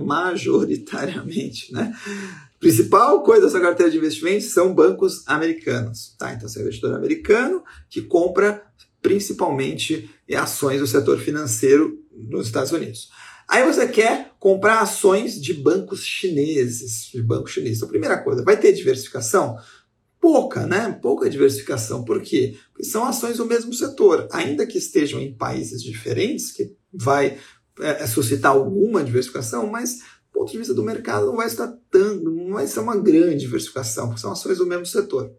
majoritariamente, 0.00 1.72
né? 1.72 1.94
Principal 2.60 3.22
coisa 3.22 3.46
dessa 3.46 3.58
carteira 3.58 3.90
de 3.90 3.98
investimentos 3.98 4.52
são 4.52 4.74
bancos 4.74 5.24
americanos. 5.26 6.14
Tá? 6.18 6.34
Então, 6.34 6.48
você 6.48 6.58
é 6.58 6.62
um 6.62 6.64
investidor 6.66 6.94
americano 6.94 7.64
que 7.88 8.02
compra 8.02 8.62
principalmente 9.02 10.10
ações 10.36 10.78
do 10.78 10.86
setor 10.86 11.18
financeiro 11.18 11.98
nos 12.12 12.46
Estados 12.46 12.70
Unidos. 12.70 13.08
Aí 13.48 13.64
você 13.64 13.88
quer 13.88 14.32
comprar 14.38 14.80
ações 14.80 15.40
de 15.40 15.54
bancos 15.54 16.04
chineses, 16.04 17.10
de 17.12 17.20
bancos 17.22 17.50
chineses. 17.50 17.78
Então, 17.78 17.88
primeira 17.88 18.22
coisa, 18.22 18.44
vai 18.44 18.56
ter 18.56 18.72
diversificação? 18.72 19.56
Pouca, 20.20 20.66
né? 20.66 20.96
Pouca 21.02 21.30
diversificação. 21.30 22.04
Por 22.04 22.20
quê? 22.20 22.56
Porque 22.70 22.84
são 22.84 23.04
ações 23.04 23.38
do 23.38 23.46
mesmo 23.46 23.72
setor. 23.72 24.28
Ainda 24.30 24.66
que 24.66 24.78
estejam 24.78 25.18
em 25.18 25.34
países 25.34 25.82
diferentes, 25.82 26.52
que 26.52 26.76
vai 26.92 27.38
é, 27.80 28.06
suscitar 28.06 28.52
alguma 28.52 29.02
diversificação, 29.02 29.66
mas 29.66 29.98
ponto 30.32 30.50
de 30.50 30.58
vista 30.58 30.74
do 30.74 30.82
mercado, 30.82 31.26
não 31.26 31.36
vai 31.36 31.46
estar 31.46 31.72
tanto, 31.90 32.30
não 32.30 32.54
vai 32.54 32.66
ser 32.66 32.80
uma 32.80 32.96
grande 32.96 33.40
diversificação, 33.40 34.08
porque 34.08 34.20
são 34.20 34.32
ações 34.32 34.58
do 34.58 34.66
mesmo 34.66 34.86
setor. 34.86 35.30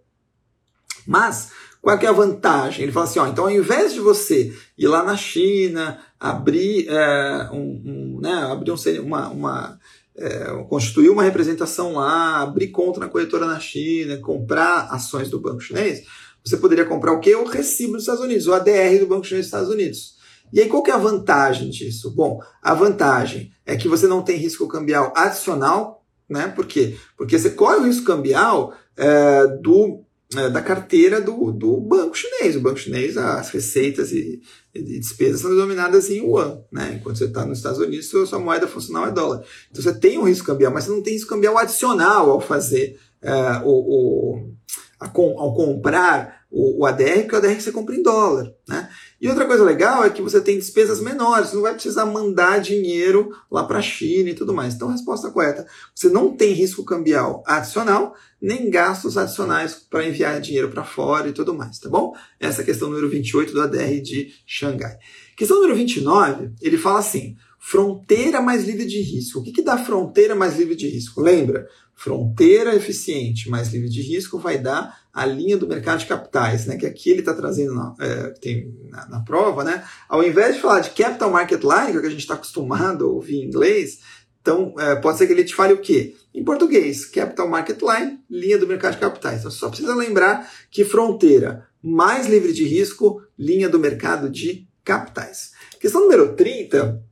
Mas, 1.05 1.51
qual 1.81 1.97
é 1.97 2.05
a 2.05 2.11
vantagem? 2.11 2.83
Ele 2.83 2.91
fala 2.91 3.05
assim, 3.05 3.19
ó, 3.19 3.27
então 3.27 3.45
ao 3.45 3.51
invés 3.51 3.93
de 3.93 3.99
você 3.99 4.53
ir 4.77 4.87
lá 4.87 5.03
na 5.03 5.17
China, 5.17 5.99
abrir, 6.19 6.87
é, 6.87 7.49
um, 7.51 7.81
um, 7.85 8.19
né, 8.21 8.33
abrir 8.33 8.71
um, 8.71 8.75
uma, 9.03 9.29
uma 9.29 9.79
é, 10.15 10.45
constituir 10.69 11.09
uma 11.09 11.23
representação 11.23 11.93
lá, 11.93 12.41
abrir 12.41 12.67
conta 12.67 12.99
na 12.99 13.09
corretora 13.09 13.45
na 13.45 13.59
China, 13.59 14.17
comprar 14.17 14.89
ações 14.91 15.29
do 15.29 15.39
banco 15.39 15.61
chinês, 15.61 16.05
você 16.43 16.57
poderia 16.57 16.85
comprar 16.85 17.13
o 17.13 17.19
quê? 17.19 17.35
O 17.35 17.45
recibo 17.45 17.93
dos 17.93 18.03
Estados 18.03 18.23
Unidos, 18.23 18.47
o 18.47 18.53
ADR 18.53 18.99
do 18.99 19.07
Banco 19.07 19.25
Chinês 19.25 19.45
dos 19.45 19.53
Estados 19.53 19.69
Unidos. 19.69 20.20
E 20.51 20.59
aí, 20.59 20.67
qual 20.67 20.83
que 20.83 20.91
é 20.91 20.93
a 20.93 20.97
vantagem 20.97 21.69
disso? 21.69 22.13
Bom, 22.13 22.39
a 22.61 22.73
vantagem 22.73 23.51
é 23.65 23.75
que 23.75 23.87
você 23.87 24.07
não 24.07 24.21
tem 24.21 24.37
risco 24.37 24.67
cambial 24.67 25.13
adicional, 25.15 26.03
né? 26.29 26.47
Por 26.47 26.65
quê? 26.65 26.97
Porque 27.17 27.37
você 27.37 27.49
corre 27.51 27.77
o 27.77 27.83
risco 27.83 28.05
cambial 28.05 28.73
é, 28.97 29.47
do, 29.61 30.03
é, 30.35 30.49
da 30.49 30.61
carteira 30.61 31.21
do, 31.21 31.51
do 31.51 31.77
banco 31.77 32.17
chinês. 32.17 32.55
O 32.55 32.61
banco 32.61 32.79
chinês, 32.79 33.17
as 33.17 33.49
receitas 33.49 34.11
e, 34.11 34.41
e 34.73 34.99
despesas 34.99 35.41
são 35.41 35.51
denominadas 35.51 36.09
em 36.09 36.25
yuan, 36.25 36.61
né? 36.71 36.93
Enquanto 36.95 37.17
você 37.17 37.25
está 37.25 37.45
nos 37.45 37.57
Estados 37.57 37.79
Unidos, 37.79 38.07
sua 38.07 38.39
moeda 38.39 38.67
funcional 38.67 39.07
é 39.07 39.11
dólar. 39.11 39.43
Então 39.69 39.81
você 39.81 39.93
tem 39.93 40.17
um 40.17 40.23
risco 40.23 40.47
cambial, 40.47 40.71
mas 40.73 40.85
você 40.85 40.91
não 40.91 41.03
tem 41.03 41.13
risco 41.13 41.29
cambial 41.29 41.57
adicional 41.57 42.29
ao 42.29 42.41
fazer 42.41 42.97
é, 43.21 43.61
o, 43.63 43.69
o 43.69 44.51
ao 44.99 45.53
comprar 45.55 46.41
o, 46.51 46.81
o 46.81 46.85
ADR, 46.85 47.27
que 47.27 47.33
o 47.33 47.37
ADR 47.37 47.59
você 47.59 47.71
compra 47.71 47.95
em 47.95 48.03
dólar, 48.03 48.53
né? 48.67 48.89
E 49.21 49.29
outra 49.29 49.45
coisa 49.45 49.63
legal 49.63 50.03
é 50.03 50.09
que 50.09 50.21
você 50.21 50.41
tem 50.41 50.57
despesas 50.57 50.99
menores, 50.99 51.49
você 51.49 51.55
não 51.55 51.61
vai 51.61 51.73
precisar 51.73 52.07
mandar 52.07 52.59
dinheiro 52.59 53.29
lá 53.51 53.63
para 53.63 53.77
a 53.77 53.81
China 53.81 54.31
e 54.31 54.33
tudo 54.33 54.51
mais. 54.51 54.73
Então, 54.73 54.87
resposta 54.87 55.29
correta: 55.29 55.67
você 55.93 56.09
não 56.09 56.35
tem 56.35 56.53
risco 56.53 56.83
cambial 56.83 57.43
adicional, 57.45 58.15
nem 58.41 58.71
gastos 58.71 59.19
adicionais 59.19 59.75
para 59.75 60.07
enviar 60.07 60.41
dinheiro 60.41 60.69
para 60.69 60.83
fora 60.83 61.29
e 61.29 61.33
tudo 61.33 61.53
mais, 61.53 61.77
tá 61.77 61.87
bom? 61.87 62.15
Essa 62.39 62.61
é 62.61 62.63
a 62.63 62.65
questão 62.65 62.89
número 62.89 63.07
28 63.07 63.53
do 63.53 63.61
ADR 63.61 64.01
de 64.01 64.33
Xangai. 64.43 64.97
Questão 65.37 65.57
número 65.57 65.75
29, 65.75 66.53
ele 66.59 66.79
fala 66.79 66.97
assim: 66.97 67.35
fronteira 67.59 68.41
mais 68.41 68.65
livre 68.65 68.87
de 68.87 69.01
risco. 69.01 69.39
O 69.39 69.43
que, 69.43 69.51
que 69.51 69.61
dá 69.61 69.77
fronteira 69.77 70.33
mais 70.33 70.57
livre 70.57 70.75
de 70.75 70.87
risco? 70.87 71.21
Lembra? 71.21 71.67
Fronteira 71.93 72.75
eficiente 72.75 73.51
mais 73.51 73.71
livre 73.71 73.87
de 73.87 74.01
risco 74.01 74.39
vai 74.39 74.57
dar 74.57 75.00
a 75.13 75.25
linha 75.25 75.57
do 75.57 75.67
mercado 75.67 75.99
de 75.99 76.05
capitais, 76.05 76.65
né? 76.65 76.77
Que 76.77 76.85
aqui 76.85 77.09
ele 77.09 77.19
está 77.19 77.33
trazendo 77.33 77.73
na, 77.73 77.93
é, 77.99 78.29
tem 78.39 78.73
na, 78.89 79.07
na, 79.07 79.19
prova, 79.21 79.63
né? 79.63 79.83
Ao 80.07 80.23
invés 80.23 80.55
de 80.55 80.61
falar 80.61 80.79
de 80.79 80.91
capital 80.91 81.31
market 81.31 81.61
line, 81.61 81.91
que, 81.91 81.97
é 81.97 82.01
que 82.01 82.07
a 82.07 82.11
gente 82.11 82.19
está 82.19 82.35
acostumado 82.35 83.05
a 83.05 83.09
ouvir 83.09 83.37
em 83.37 83.45
inglês, 83.45 83.99
então 84.41 84.73
é, 84.79 84.95
pode 84.95 85.17
ser 85.17 85.27
que 85.27 85.33
ele 85.33 85.43
te 85.43 85.53
fale 85.53 85.73
o 85.73 85.81
quê? 85.81 86.15
Em 86.33 86.43
português, 86.43 87.05
capital 87.05 87.47
market 87.47 87.79
line, 87.81 88.19
linha 88.29 88.57
do 88.57 88.67
mercado 88.67 88.93
de 88.93 88.99
capitais. 88.99 89.39
Então 89.39 89.51
só 89.51 89.69
precisa 89.69 89.93
lembrar 89.93 90.49
que 90.69 90.85
fronteira 90.85 91.67
mais 91.81 92.27
livre 92.27 92.53
de 92.53 92.63
risco, 92.63 93.21
linha 93.37 93.69
do 93.69 93.79
mercado 93.79 94.29
de 94.29 94.67
capitais. 94.83 95.51
Questão 95.79 96.01
número 96.01 96.35
30 96.35 97.03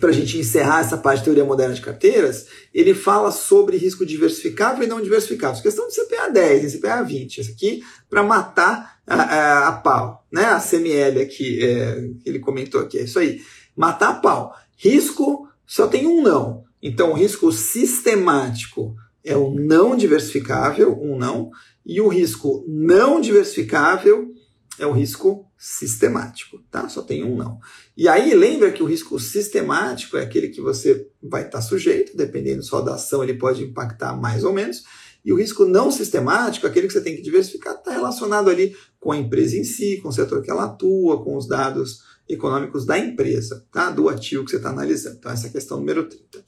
para 0.00 0.10
a 0.10 0.12
gente 0.12 0.38
encerrar 0.38 0.80
essa 0.80 0.96
parte 0.96 1.18
de 1.18 1.24
teoria 1.24 1.44
moderna 1.44 1.74
de 1.74 1.80
carteiras, 1.80 2.46
ele 2.72 2.94
fala 2.94 3.30
sobre 3.30 3.76
risco 3.76 4.06
diversificável 4.06 4.84
e 4.84 4.86
não 4.86 5.00
diversificável. 5.00 5.62
Questão 5.62 5.86
de 5.88 5.94
CPA 5.94 6.30
10 6.30 6.74
e 6.74 6.78
CPA 6.78 7.02
20. 7.02 7.38
Isso 7.38 7.50
aqui 7.50 7.82
para 8.08 8.22
matar 8.22 9.00
a, 9.06 9.14
a, 9.14 9.68
a, 9.68 9.72
pau. 9.72 10.26
Né? 10.32 10.44
A 10.44 10.60
CML 10.60 11.20
aqui, 11.20 11.64
é, 11.64 12.08
ele 12.24 12.38
comentou 12.38 12.80
aqui, 12.80 12.98
é 12.98 13.02
isso 13.02 13.18
aí. 13.18 13.42
Matar 13.76 14.10
a 14.10 14.14
pau. 14.14 14.54
Risco 14.76 15.48
só 15.66 15.86
tem 15.86 16.06
um 16.06 16.22
não. 16.22 16.64
Então, 16.82 17.10
o 17.10 17.14
risco 17.14 17.52
sistemático 17.52 18.96
é 19.24 19.36
o 19.36 19.50
não 19.50 19.96
diversificável, 19.96 20.98
um 21.00 21.16
não. 21.16 21.50
E 21.84 22.00
o 22.00 22.08
risco 22.08 22.64
não 22.66 23.20
diversificável 23.20 24.32
é 24.78 24.86
o 24.86 24.92
risco 24.92 25.46
sistemático, 25.58 26.58
tá? 26.70 26.88
Só 26.88 27.02
tem 27.02 27.22
um 27.22 27.36
não. 27.36 27.58
E 27.96 28.08
aí 28.08 28.34
lembra 28.34 28.72
que 28.72 28.82
o 28.82 28.86
risco 28.86 29.18
sistemático 29.20 30.16
é 30.16 30.22
aquele 30.22 30.48
que 30.48 30.60
você 30.60 31.08
vai 31.22 31.44
estar 31.44 31.60
sujeito, 31.60 32.16
dependendo 32.16 32.62
só 32.62 32.80
da 32.80 32.94
ação, 32.94 33.22
ele 33.22 33.34
pode 33.34 33.62
impactar 33.62 34.16
mais 34.16 34.44
ou 34.44 34.52
menos. 34.52 34.82
E 35.24 35.32
o 35.32 35.36
risco 35.36 35.64
não 35.64 35.90
sistemático, 35.90 36.66
aquele 36.66 36.86
que 36.86 36.92
você 36.92 37.00
tem 37.00 37.14
que 37.14 37.22
diversificar, 37.22 37.74
está 37.74 37.92
relacionado 37.92 38.50
ali 38.50 38.76
com 38.98 39.12
a 39.12 39.16
empresa 39.16 39.56
em 39.56 39.64
si, 39.64 40.00
com 40.02 40.08
o 40.08 40.12
setor 40.12 40.42
que 40.42 40.50
ela 40.50 40.64
atua, 40.64 41.22
com 41.22 41.36
os 41.36 41.46
dados 41.46 42.00
econômicos 42.28 42.84
da 42.86 42.98
empresa, 42.98 43.66
tá? 43.70 43.90
Do 43.90 44.08
ativo 44.08 44.44
que 44.44 44.50
você 44.50 44.56
está 44.56 44.70
analisando. 44.70 45.16
Então, 45.18 45.30
essa 45.30 45.46
é 45.46 45.50
a 45.50 45.52
questão 45.52 45.78
número 45.78 46.08
30. 46.08 46.42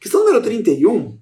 Questão 0.00 0.20
número 0.24 0.42
31, 0.42 1.18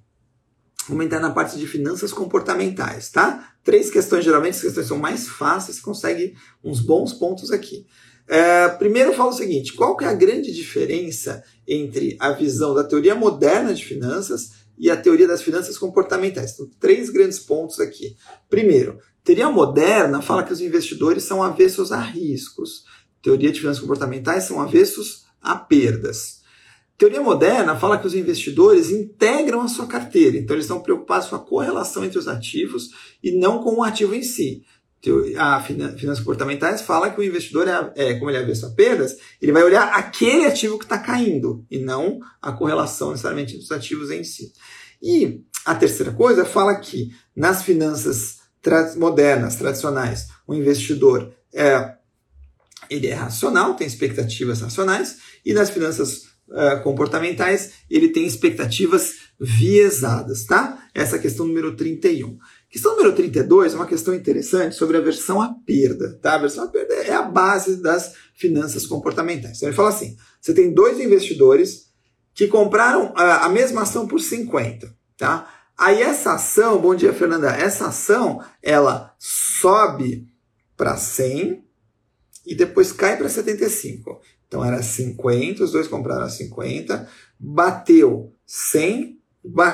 vamos 0.87 1.05
entrar 1.05 1.19
na 1.19 1.31
parte 1.31 1.57
de 1.57 1.67
finanças 1.67 2.13
comportamentais, 2.13 3.09
tá? 3.09 3.53
Três 3.63 3.89
questões, 3.89 4.23
geralmente 4.23 4.55
as 4.55 4.61
questões 4.61 4.87
são 4.87 4.97
mais 4.97 5.27
fáceis, 5.27 5.79
consegue 5.79 6.35
uns 6.63 6.79
bons 6.79 7.13
pontos 7.13 7.51
aqui. 7.51 7.85
É, 8.27 8.69
primeiro 8.69 9.11
eu 9.11 9.15
falo 9.15 9.29
o 9.29 9.33
seguinte: 9.33 9.73
qual 9.73 9.95
que 9.95 10.03
é 10.03 10.07
a 10.07 10.13
grande 10.13 10.53
diferença 10.53 11.43
entre 11.67 12.17
a 12.19 12.31
visão 12.31 12.73
da 12.73 12.83
teoria 12.83 13.15
moderna 13.15 13.73
de 13.73 13.85
finanças 13.85 14.65
e 14.77 14.89
a 14.89 14.97
teoria 14.97 15.27
das 15.27 15.41
finanças 15.41 15.77
comportamentais? 15.77 16.53
Então, 16.53 16.69
três 16.79 17.09
grandes 17.09 17.39
pontos 17.39 17.79
aqui. 17.79 18.15
Primeiro, 18.49 18.99
teoria 19.23 19.49
moderna 19.49 20.21
fala 20.21 20.43
que 20.43 20.53
os 20.53 20.61
investidores 20.61 21.23
são 21.23 21.43
avessos 21.43 21.91
a 21.91 21.99
riscos. 21.99 22.83
Teoria 23.21 23.51
de 23.51 23.59
finanças 23.59 23.81
comportamentais 23.81 24.43
são 24.43 24.61
avessos 24.61 25.25
a 25.41 25.55
perdas. 25.55 26.44
Teoria 26.97 27.21
moderna 27.21 27.75
fala 27.75 27.97
que 27.97 28.07
os 28.07 28.15
investidores 28.15 28.89
integram 28.89 29.61
a 29.61 29.67
sua 29.67 29.85
carteira, 29.85 30.37
então 30.37 30.55
eles 30.55 30.65
estão 30.65 30.81
preocupados 30.81 31.27
com 31.27 31.35
a 31.35 31.39
correlação 31.39 32.05
entre 32.05 32.17
os 32.17 32.27
ativos 32.27 32.89
e 33.21 33.37
não 33.37 33.61
com 33.61 33.75
o 33.75 33.83
ativo 33.83 34.15
em 34.15 34.23
si. 34.23 34.63
A 35.37 35.61
finanças 35.61 36.19
comportamentais 36.19 36.81
fala 36.81 37.11
que 37.11 37.19
o 37.19 37.23
investidor, 37.23 37.67
é, 37.67 37.91
é 37.95 38.13
como 38.15 38.31
ele 38.31 38.37
é 38.37 38.41
avesso 38.41 38.65
a 38.65 38.69
perdas, 38.71 39.15
ele 39.41 39.51
vai 39.51 39.61
olhar 39.61 39.89
aquele 39.89 40.45
ativo 40.45 40.79
que 40.79 40.85
está 40.85 40.97
caindo 40.97 41.65
e 41.69 41.77
não 41.77 42.19
a 42.41 42.51
correlação 42.51 43.11
necessariamente 43.11 43.53
entre 43.53 43.65
os 43.65 43.71
ativos 43.71 44.09
em 44.09 44.23
si. 44.23 44.51
E 45.01 45.43
a 45.65 45.75
terceira 45.75 46.11
coisa 46.11 46.45
fala 46.45 46.75
que 46.75 47.11
nas 47.35 47.61
finanças 47.61 48.39
tra 48.61 48.95
modernas, 48.95 49.57
tradicionais, 49.57 50.29
o 50.47 50.55
investidor 50.55 51.31
é, 51.53 51.93
ele 52.89 53.07
é 53.07 53.13
racional, 53.13 53.75
tem 53.75 53.85
expectativas 53.85 54.61
racionais, 54.61 55.17
e 55.45 55.53
nas 55.53 55.69
finanças 55.69 56.34
uh, 56.49 56.81
comportamentais, 56.83 57.71
ele 57.89 58.09
tem 58.09 58.25
expectativas 58.25 59.15
viesadas, 59.39 60.45
tá? 60.45 60.87
Essa 60.93 61.15
é 61.15 61.19
a 61.19 61.21
questão 61.21 61.45
número 61.45 61.75
31. 61.75 62.37
Questão 62.69 62.95
número 62.95 63.13
32 63.13 63.73
é 63.73 63.75
uma 63.75 63.85
questão 63.85 64.13
interessante 64.13 64.75
sobre 64.75 64.97
a 64.97 65.01
versão 65.01 65.41
à 65.41 65.53
perda, 65.65 66.17
tá? 66.21 66.35
A 66.35 66.39
versão 66.39 66.65
à 66.65 66.67
perda 66.67 66.93
é 66.93 67.13
a 67.13 67.21
base 67.21 67.81
das 67.81 68.13
finanças 68.33 68.85
comportamentais. 68.85 69.57
Então 69.57 69.69
ele 69.69 69.75
fala 69.75 69.89
assim: 69.89 70.15
você 70.41 70.53
tem 70.53 70.73
dois 70.73 70.99
investidores 70.99 71.85
que 72.33 72.47
compraram 72.47 73.13
a, 73.15 73.45
a 73.45 73.49
mesma 73.49 73.83
ação 73.83 74.07
por 74.07 74.19
50, 74.19 74.93
tá? 75.17 75.49
Aí 75.77 76.01
essa 76.01 76.33
ação, 76.33 76.79
bom 76.79 76.95
dia 76.95 77.13
Fernanda, 77.13 77.49
essa 77.49 77.87
ação 77.87 78.41
ela 78.61 79.13
sobe 79.19 80.27
para 80.77 80.95
100 80.95 81.63
e 82.45 82.55
depois 82.55 82.91
cai 82.91 83.17
para 83.17 83.27
75. 83.27 84.21
Então 84.47 84.63
era 84.63 84.81
50, 84.81 85.63
os 85.63 85.71
dois 85.71 85.87
compraram 85.87 86.23
a 86.23 86.29
50, 86.29 87.07
bateu 87.39 88.33
100, 88.45 89.19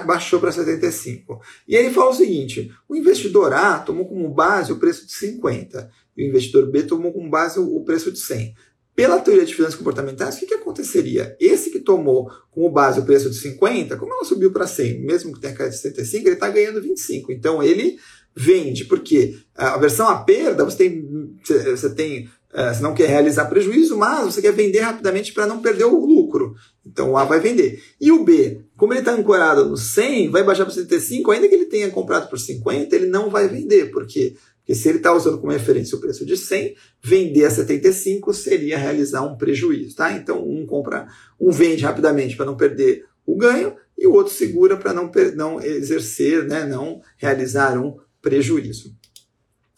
baixou 0.06 0.40
para 0.40 0.52
75. 0.52 1.42
E 1.68 1.76
ele 1.76 1.92
fala 1.92 2.12
o 2.12 2.16
seguinte: 2.16 2.72
o 2.88 2.96
investidor 2.96 3.54
A 3.54 3.80
tomou 3.80 4.08
como 4.08 4.30
base 4.30 4.72
o 4.72 4.78
preço 4.78 5.06
de 5.06 5.14
50, 5.14 5.90
e 6.18 6.26
o 6.26 6.28
investidor 6.28 6.70
B 6.70 6.84
tomou 6.84 7.12
como 7.12 7.30
base 7.30 7.60
o 7.60 7.82
preço 7.84 8.12
de 8.12 8.20
100. 8.20 8.54
Pela 8.94 9.20
teoria 9.20 9.46
de 9.46 9.56
finanças 9.56 9.76
comportamentais, 9.76 10.36
o 10.36 10.40
que, 10.40 10.48
que 10.48 10.54
aconteceria? 10.54 11.36
Esse 11.40 11.72
que 11.72 11.80
tomou 11.80 12.30
como 12.52 12.70
base 12.70 13.00
o 13.00 13.06
preço 13.06 13.30
de 13.30 13.38
50, 13.38 13.96
como 13.96 14.14
ela 14.14 14.26
subiu 14.26 14.52
para 14.52 14.68
100, 14.68 15.06
mesmo 15.06 15.34
que 15.34 15.40
tenha 15.40 15.54
caído 15.54 15.74
de 15.74 15.82
75, 15.82 16.28
ele 16.28 16.36
está 16.36 16.50
ganhando 16.50 16.82
25. 16.82 17.32
Então 17.32 17.64
ele 17.64 17.98
vende, 18.36 18.86
porque 18.86 19.40
a 19.56 19.78
versão 19.78 20.08
à 20.10 20.24
perda, 20.24 20.66
você 20.66 20.78
tem, 20.78 21.36
você 21.44 21.90
tem 21.94 22.30
é, 22.54 22.74
você 22.74 22.82
não 22.82 22.93
quer 22.93 23.08
realizar 23.08 23.45
prejuízo, 23.45 23.97
mas 23.97 24.26
você 24.26 24.41
quer 24.41 24.52
vender 24.52 24.80
rapidamente 24.80 25.34
para 25.34 25.47
não 25.47 25.62
perder 25.62 25.86
o 25.86 26.06
lucro. 26.06 26.56
Então 26.86 27.12
o 27.12 27.18
A 27.18 27.24
vai 27.24 27.39
vender. 27.39 27.82
E 27.99 28.12
o 28.12 28.24
B, 28.24 28.66
como 28.76 28.93
ele 28.93 28.99
está 28.99 29.14
ancorado 29.14 29.70
no 29.70 29.78
100, 29.78 30.30
vai 30.30 30.43
baixar 30.43 30.66
para 30.66 30.74
75, 30.74 31.32
ainda 31.32 31.47
que 31.47 31.56
ele 31.56 31.66
tenha 31.66 31.89
comprado 31.89 32.30
por 32.30 32.39
50, 32.39 32.95
ele 32.95 33.08
não 33.08 33.30
vai 33.30 33.47
vender. 33.47 33.91
Por 33.91 34.06
quê? 34.06 34.36
Porque 34.60 34.76
se 34.76 34.89
ele 34.89 34.97
está 34.97 35.14
usando 35.14 35.39
como 35.39 35.52
referência 35.52 35.97
o 35.97 36.02
preço 36.02 36.26
de 36.26 36.38
100, 36.38 36.76
vender 37.02 37.45
a 37.45 37.49
75 37.49 38.34
seria 38.34 38.78
realizar 38.78 39.22
um 39.22 39.38
prejuízo. 39.38 39.95
Tá? 39.95 40.12
Então 40.14 40.47
um 40.47 40.66
compra, 40.66 41.08
um 41.39 41.52
vende 41.52 41.84
rapidamente 41.84 42.36
para 42.36 42.45
não 42.45 42.58
perder 42.58 43.06
o 43.26 43.36
ganho 43.38 43.76
e 43.97 44.08
o 44.08 44.14
outro 44.14 44.34
segura 44.34 44.76
para 44.76 44.93
não, 44.93 45.12
não 45.36 45.62
exercer, 45.62 46.45
né, 46.45 46.66
não 46.66 47.02
realizar 47.18 47.78
um 47.78 47.97
prejuízo. 48.22 48.95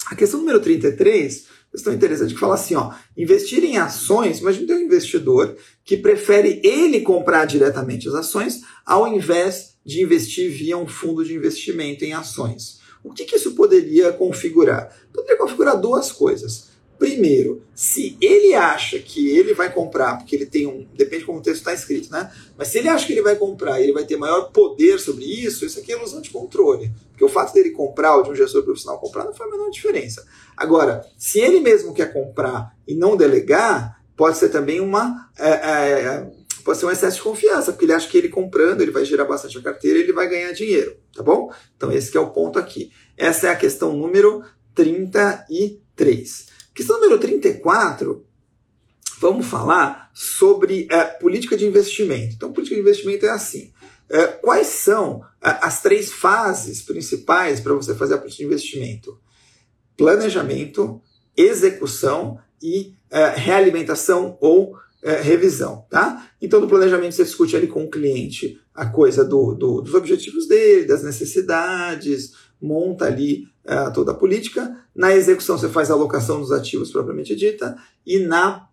A 0.07 0.15
questão 0.15 0.39
número 0.39 0.59
33 0.59 1.47
questão 1.73 1.91
interessante 1.91 2.35
que 2.35 2.39
fala 2.39 2.53
assim, 2.53 2.75
ó, 2.75 2.93
investir 3.17 3.63
em 3.63 3.77
ações, 3.77 4.39
imagine 4.39 4.67
ter 4.67 4.75
um 4.75 4.81
investidor 4.81 5.57
que 5.83 5.97
prefere 5.97 6.61
ele 6.63 7.01
comprar 7.01 7.45
diretamente 7.45 8.07
as 8.07 8.13
ações 8.13 8.61
ao 8.85 9.07
invés 9.07 9.75
de 9.83 10.01
investir 10.01 10.51
via 10.51 10.77
um 10.77 10.87
fundo 10.87 11.25
de 11.25 11.33
investimento 11.33 12.05
em 12.05 12.13
ações. 12.13 12.79
O 13.03 13.11
que, 13.11 13.25
que 13.25 13.35
isso 13.35 13.55
poderia 13.55 14.13
configurar? 14.13 14.95
Poderia 15.11 15.37
configurar 15.37 15.79
duas 15.81 16.11
coisas. 16.11 16.69
Primeiro, 17.03 17.61
se 17.75 18.17
ele 18.21 18.53
acha 18.53 18.97
que 18.97 19.27
ele 19.37 19.53
vai 19.53 19.69
comprar, 19.69 20.15
porque 20.15 20.33
ele 20.33 20.45
tem 20.45 20.65
um. 20.65 20.87
Depende 20.95 21.25
como 21.25 21.39
o 21.39 21.41
texto 21.41 21.57
está 21.57 21.73
escrito, 21.73 22.09
né? 22.09 22.31
Mas 22.57 22.69
se 22.69 22.77
ele 22.77 22.87
acha 22.87 23.05
que 23.05 23.11
ele 23.11 23.21
vai 23.21 23.35
comprar 23.35 23.77
e 23.77 23.83
ele 23.83 23.91
vai 23.91 24.05
ter 24.05 24.15
maior 24.15 24.43
poder 24.53 24.97
sobre 25.01 25.25
isso, 25.25 25.65
isso 25.65 25.77
aqui 25.77 25.91
é 25.91 25.97
ilusão 25.97 26.21
de 26.21 26.29
controle. 26.29 26.93
Porque 27.09 27.25
o 27.25 27.27
fato 27.27 27.53
dele 27.53 27.71
comprar 27.71 28.15
ou 28.15 28.23
de 28.23 28.29
um 28.29 28.35
gestor 28.35 28.63
profissional 28.63 29.01
comprar 29.01 29.25
não 29.25 29.33
faz 29.33 29.51
a 29.51 29.53
menor 29.53 29.69
diferença. 29.69 30.25
Agora, 30.55 31.05
se 31.17 31.41
ele 31.41 31.59
mesmo 31.59 31.93
quer 31.93 32.13
comprar 32.13 32.73
e 32.87 32.95
não 32.95 33.17
delegar, 33.17 34.01
pode 34.15 34.37
ser 34.37 34.47
também 34.47 34.79
uma. 34.79 35.29
É, 35.37 35.49
é, 35.49 36.31
pode 36.63 36.77
ser 36.77 36.85
um 36.85 36.91
excesso 36.91 37.17
de 37.17 37.23
confiança, 37.23 37.73
porque 37.73 37.83
ele 37.83 37.91
acha 37.91 38.07
que 38.07 38.17
ele 38.17 38.29
comprando, 38.29 38.79
ele 38.79 38.91
vai 38.91 39.03
gerar 39.03 39.25
bastante 39.25 39.57
a 39.57 39.61
carteira 39.61 39.99
e 39.99 40.03
ele 40.03 40.13
vai 40.13 40.29
ganhar 40.29 40.53
dinheiro, 40.53 40.95
tá 41.13 41.21
bom? 41.21 41.51
Então 41.75 41.91
esse 41.91 42.15
é 42.15 42.19
o 42.21 42.31
ponto 42.31 42.57
aqui. 42.57 42.93
Essa 43.17 43.47
é 43.47 43.49
a 43.49 43.57
questão 43.57 43.91
número 43.91 44.41
33. 44.73 46.52
Questão 46.73 46.99
número 46.99 47.19
34, 47.19 48.25
vamos 49.19 49.45
falar 49.45 50.09
sobre 50.11 50.87
é, 50.89 51.03
política 51.03 51.55
de 51.55 51.67
investimento. 51.67 52.33
Então, 52.35 52.51
política 52.51 52.75
de 52.75 52.81
investimento 52.81 53.25
é 53.25 53.29
assim. 53.29 53.71
É, 54.09 54.25
quais 54.27 54.67
são 54.67 55.23
é, 55.41 55.49
as 55.61 55.81
três 55.83 56.11
fases 56.11 56.81
principais 56.81 57.59
para 57.59 57.73
você 57.73 57.93
fazer 57.93 58.15
a 58.15 58.17
política 58.17 58.43
de 58.43 58.47
investimento? 58.47 59.19
Planejamento, 59.95 60.99
execução 61.37 62.39
e 62.61 62.95
é, 63.11 63.29
realimentação 63.29 64.35
ou 64.41 64.75
é, 65.03 65.21
revisão, 65.21 65.85
tá? 65.91 66.27
Então, 66.41 66.59
no 66.59 66.67
planejamento 66.67 67.13
você 67.13 67.23
discute 67.23 67.55
ali 67.55 67.67
com 67.67 67.83
o 67.83 67.89
cliente 67.89 68.59
a 68.73 68.87
coisa 68.87 69.23
do, 69.23 69.53
do, 69.53 69.81
dos 69.81 69.93
objetivos 69.93 70.47
dele, 70.47 70.87
das 70.87 71.03
necessidades, 71.03 72.33
monta 72.63 73.05
ali 73.05 73.43
uh, 73.65 73.91
toda 73.93 74.13
a 74.13 74.15
política. 74.15 74.75
Na 74.95 75.13
execução, 75.13 75.57
você 75.57 75.67
faz 75.67 75.91
a 75.91 75.93
alocação 75.93 76.39
dos 76.39 76.51
ativos 76.51 76.91
propriamente 76.91 77.35
dita. 77.35 77.77
E 78.05 78.19
na 78.19 78.69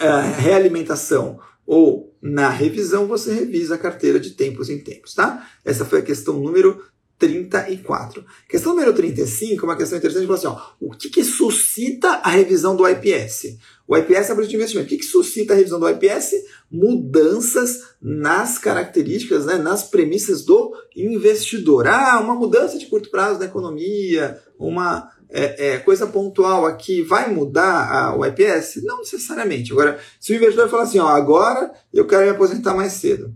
uh, 0.00 0.40
realimentação 0.40 1.38
ou 1.66 2.16
na 2.20 2.48
revisão 2.48 3.06
você 3.06 3.34
revisa 3.34 3.74
a 3.74 3.78
carteira 3.78 4.18
de 4.18 4.30
tempos 4.30 4.70
em 4.70 4.78
tempos, 4.78 5.14
tá? 5.14 5.46
Essa 5.62 5.84
foi 5.84 5.98
a 5.98 6.02
questão 6.02 6.40
número 6.40 6.82
34. 7.18 8.24
Questão 8.48 8.72
número 8.72 8.92
35 8.92 9.60
é 9.60 9.68
uma 9.68 9.76
questão 9.76 9.98
interessante, 9.98 10.30
assim, 10.30 10.46
ó, 10.46 10.56
o 10.80 10.90
que, 10.90 11.10
que 11.10 11.24
suscita 11.24 12.08
a 12.22 12.30
revisão 12.30 12.76
do 12.76 12.88
IPS? 12.88 13.58
O 13.86 13.96
IPS 13.96 14.28
é 14.28 14.32
a 14.32 14.34
política 14.34 14.50
de 14.50 14.56
investimento. 14.56 14.86
O 14.86 14.88
que, 14.88 14.98
que 14.98 15.04
suscita 15.04 15.52
a 15.52 15.56
revisão 15.56 15.80
do 15.80 15.88
IPS? 15.88 16.34
Mudanças 16.70 17.94
nas 18.00 18.58
características, 18.58 19.46
né, 19.46 19.56
nas 19.56 19.82
premissas 19.82 20.44
do 20.44 20.72
investidor. 20.94 21.88
Ah, 21.88 22.20
uma 22.20 22.34
mudança 22.34 22.78
de 22.78 22.86
curto 22.86 23.10
prazo 23.10 23.40
da 23.40 23.46
economia, 23.46 24.40
uma 24.58 25.10
é, 25.30 25.70
é, 25.70 25.78
coisa 25.78 26.06
pontual 26.06 26.66
aqui 26.66 27.02
vai 27.02 27.32
mudar 27.32 27.90
a, 27.90 28.16
o 28.16 28.24
IPS? 28.24 28.82
Não 28.84 28.98
necessariamente. 28.98 29.72
Agora, 29.72 29.98
se 30.20 30.32
o 30.32 30.36
investidor 30.36 30.68
falar 30.68 30.84
assim, 30.84 30.98
ó, 30.98 31.08
agora 31.08 31.72
eu 31.92 32.06
quero 32.06 32.24
me 32.24 32.30
aposentar 32.30 32.74
mais 32.74 32.92
cedo. 32.92 33.34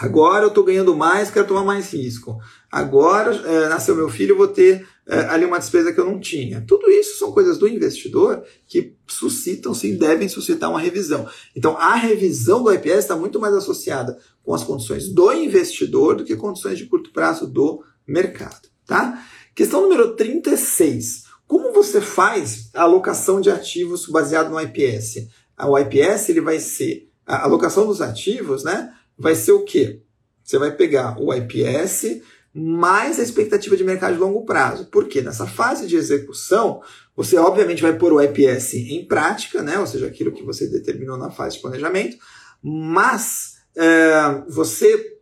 Agora 0.00 0.44
eu 0.44 0.48
estou 0.48 0.64
ganhando 0.64 0.96
mais, 0.96 1.30
quero 1.30 1.46
tomar 1.46 1.64
mais 1.64 1.92
risco. 1.92 2.38
Agora 2.74 3.32
é, 3.36 3.68
nasceu 3.68 3.94
meu 3.94 4.08
filho, 4.08 4.36
vou 4.36 4.48
ter 4.48 4.84
é, 5.06 5.20
ali 5.26 5.44
uma 5.44 5.60
despesa 5.60 5.92
que 5.92 6.00
eu 6.00 6.04
não 6.04 6.18
tinha. 6.18 6.60
Tudo 6.66 6.90
isso 6.90 7.16
são 7.20 7.30
coisas 7.30 7.56
do 7.56 7.68
investidor 7.68 8.42
que 8.66 8.96
suscitam, 9.06 9.72
sim, 9.72 9.94
devem 9.96 10.28
suscitar 10.28 10.68
uma 10.68 10.80
revisão. 10.80 11.24
Então, 11.54 11.76
a 11.78 11.94
revisão 11.94 12.64
do 12.64 12.74
IPS 12.74 12.98
está 12.98 13.14
muito 13.14 13.38
mais 13.38 13.54
associada 13.54 14.18
com 14.42 14.52
as 14.52 14.64
condições 14.64 15.08
do 15.08 15.32
investidor 15.32 16.16
do 16.16 16.24
que 16.24 16.34
condições 16.34 16.76
de 16.76 16.86
curto 16.86 17.12
prazo 17.12 17.46
do 17.46 17.84
mercado. 18.04 18.68
Tá? 18.84 19.24
Questão 19.54 19.82
número 19.82 20.16
36. 20.16 21.26
Como 21.46 21.72
você 21.72 22.00
faz 22.00 22.70
a 22.74 22.82
alocação 22.82 23.40
de 23.40 23.52
ativos 23.52 24.08
baseado 24.08 24.50
no 24.50 24.60
IPS? 24.60 25.28
O 25.64 25.78
IPS 25.78 26.28
ele 26.28 26.40
vai 26.40 26.58
ser 26.58 27.08
a 27.24 27.44
alocação 27.44 27.86
dos 27.86 28.02
ativos, 28.02 28.64
né? 28.64 28.92
vai 29.16 29.36
ser 29.36 29.52
o 29.52 29.62
quê? 29.62 30.00
Você 30.42 30.58
vai 30.58 30.72
pegar 30.72 31.16
o 31.18 31.32
IPS 31.32 32.20
mais 32.54 33.18
a 33.18 33.22
expectativa 33.22 33.76
de 33.76 33.82
mercado 33.82 34.14
de 34.14 34.20
longo 34.20 34.44
prazo. 34.44 34.86
Porque 34.86 35.20
nessa 35.20 35.46
fase 35.46 35.88
de 35.88 35.96
execução, 35.96 36.80
você 37.16 37.36
obviamente 37.36 37.82
vai 37.82 37.96
pôr 37.98 38.12
o 38.12 38.22
IPS 38.22 38.74
em 38.74 39.04
prática, 39.06 39.62
né? 39.62 39.78
ou 39.78 39.86
seja, 39.86 40.06
aquilo 40.06 40.32
que 40.32 40.44
você 40.44 40.68
determinou 40.68 41.18
na 41.18 41.30
fase 41.30 41.56
de 41.56 41.62
planejamento, 41.62 42.16
mas 42.62 43.54
é, 43.76 44.42
você 44.48 45.14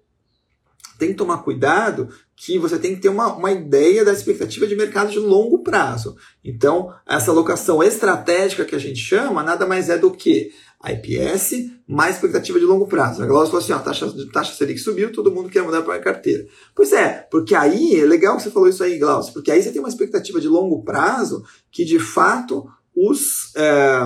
tem 0.99 1.09
que 1.09 1.15
tomar 1.15 1.39
cuidado 1.39 2.11
que 2.37 2.59
você 2.59 2.79
tem 2.79 2.95
que 2.95 3.01
ter 3.01 3.09
uma, 3.09 3.35
uma 3.35 3.53
ideia 3.53 4.05
da 4.05 4.13
expectativa 4.13 4.67
de 4.67 4.75
mercado 4.75 5.11
de 5.11 5.19
longo 5.19 5.63
prazo. 5.63 6.17
Então, 6.45 6.93
essa 7.07 7.31
alocação 7.31 7.83
estratégica 7.83 8.65
que 8.65 8.75
a 8.75 8.79
gente 8.79 8.99
chama 8.99 9.43
nada 9.43 9.65
mais 9.65 9.89
é 9.89 9.97
do 9.97 10.11
que 10.11 10.53
IPS 10.85 11.71
mais 11.87 12.17
expectativa 12.17 12.59
de 12.59 12.65
longo 12.65 12.87
prazo. 12.87 13.23
A 13.23 13.27
Glaucia 13.27 13.51
falou 13.51 13.63
assim, 13.63 13.73
ó, 13.73 13.79
taxa, 13.79 14.13
taxa 14.33 14.55
Selic 14.55 14.81
subiu, 14.81 15.13
todo 15.13 15.31
mundo 15.31 15.51
quer 15.51 15.63
mudar 15.63 15.83
para 15.83 15.95
a 15.95 16.01
carteira. 16.01 16.47
Pois 16.75 16.93
é, 16.93 17.27
porque 17.31 17.55
aí, 17.55 18.01
é 18.01 18.05
legal 18.05 18.37
que 18.37 18.43
você 18.43 18.51
falou 18.51 18.69
isso 18.69 18.83
aí, 18.83 18.99
Glaucia, 18.99 19.33
porque 19.33 19.51
aí 19.51 19.63
você 19.63 19.71
tem 19.71 19.81
uma 19.81 19.89
expectativa 19.89 20.41
de 20.41 20.49
longo 20.49 20.83
prazo 20.83 21.45
que, 21.71 21.85
de 21.85 21.99
fato, 21.99 22.67
os, 22.95 23.55
é, 23.57 24.01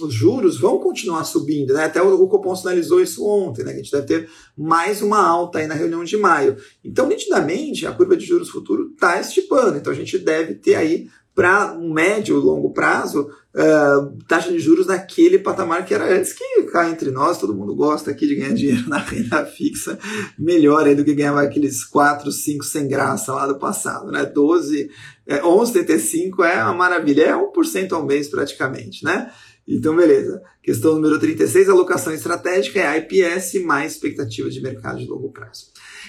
os 0.00 0.14
juros 0.14 0.58
vão 0.58 0.78
continuar 0.78 1.24
subindo, 1.24 1.74
né? 1.74 1.84
Até 1.84 2.02
o, 2.02 2.22
o 2.22 2.28
Copom 2.28 2.56
sinalizou 2.56 3.00
isso 3.00 3.24
ontem, 3.26 3.62
né? 3.62 3.72
Que 3.72 3.80
a 3.80 3.82
gente 3.82 3.92
deve 3.92 4.06
ter 4.06 4.30
mais 4.56 5.02
uma 5.02 5.22
alta 5.22 5.58
aí 5.58 5.66
na 5.66 5.74
reunião 5.74 6.02
de 6.02 6.16
maio. 6.16 6.56
Então, 6.82 7.06
nitidamente, 7.06 7.86
a 7.86 7.92
curva 7.92 8.16
de 8.16 8.24
juros 8.24 8.48
futuro 8.48 8.92
está 8.94 9.20
estipando. 9.20 9.76
Então, 9.76 9.92
a 9.92 9.96
gente 9.96 10.18
deve 10.18 10.54
ter 10.54 10.74
aí 10.74 11.08
para 11.34 11.72
um 11.72 11.92
médio 11.92 12.36
longo 12.36 12.72
prazo, 12.72 13.30
uh, 13.54 14.18
taxa 14.26 14.50
de 14.50 14.58
juros 14.58 14.86
naquele 14.86 15.38
patamar 15.38 15.84
que 15.84 15.94
era 15.94 16.12
antes, 16.12 16.32
que 16.32 16.62
cá 16.64 16.90
entre 16.90 17.10
nós, 17.10 17.38
todo 17.38 17.54
mundo 17.54 17.74
gosta 17.74 18.10
aqui 18.10 18.26
de 18.26 18.36
ganhar 18.36 18.54
dinheiro 18.54 18.88
na 18.88 18.98
renda 18.98 19.44
fixa, 19.46 19.98
melhor 20.38 20.86
aí 20.86 20.94
do 20.94 21.04
que 21.04 21.14
ganhava 21.14 21.42
aqueles 21.42 21.84
4, 21.84 22.30
5 22.30 22.64
sem 22.64 22.88
graça 22.88 23.32
lá 23.32 23.46
do 23.46 23.58
passado, 23.58 24.10
né? 24.10 24.24
12, 24.24 24.90
é, 25.26 25.40
11,75 25.40 26.44
é 26.44 26.62
uma 26.62 26.74
maravilha, 26.74 27.22
é 27.22 27.34
1% 27.34 27.92
ao 27.92 28.04
mês 28.04 28.28
praticamente, 28.28 29.04
né? 29.04 29.30
Então, 29.66 29.94
beleza. 29.94 30.42
Questão 30.62 30.94
número 30.94 31.18
36, 31.18 31.68
alocação 31.68 32.12
estratégica 32.12 32.80
é 32.80 32.98
IPS 32.98 33.62
mais 33.64 33.92
expectativa 33.92 34.50
de 34.50 34.60
mercado 34.60 34.98
de 34.98 35.06
longo 35.06 35.30
prazo. 35.30 35.66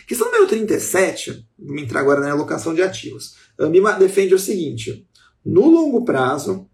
Questão 0.08 0.28
número 0.28 0.48
37, 0.48 1.46
vamos 1.60 1.84
entrar 1.84 2.00
agora 2.00 2.22
na 2.22 2.32
alocação 2.32 2.74
de 2.74 2.82
ativos. 2.82 3.36
A 3.60 3.66
Ambima 3.66 3.94
defende 3.94 4.34
o 4.34 4.40
seguinte: 4.40 5.08
no 5.44 5.70
longo 5.70 6.06
prazo, 6.06 6.68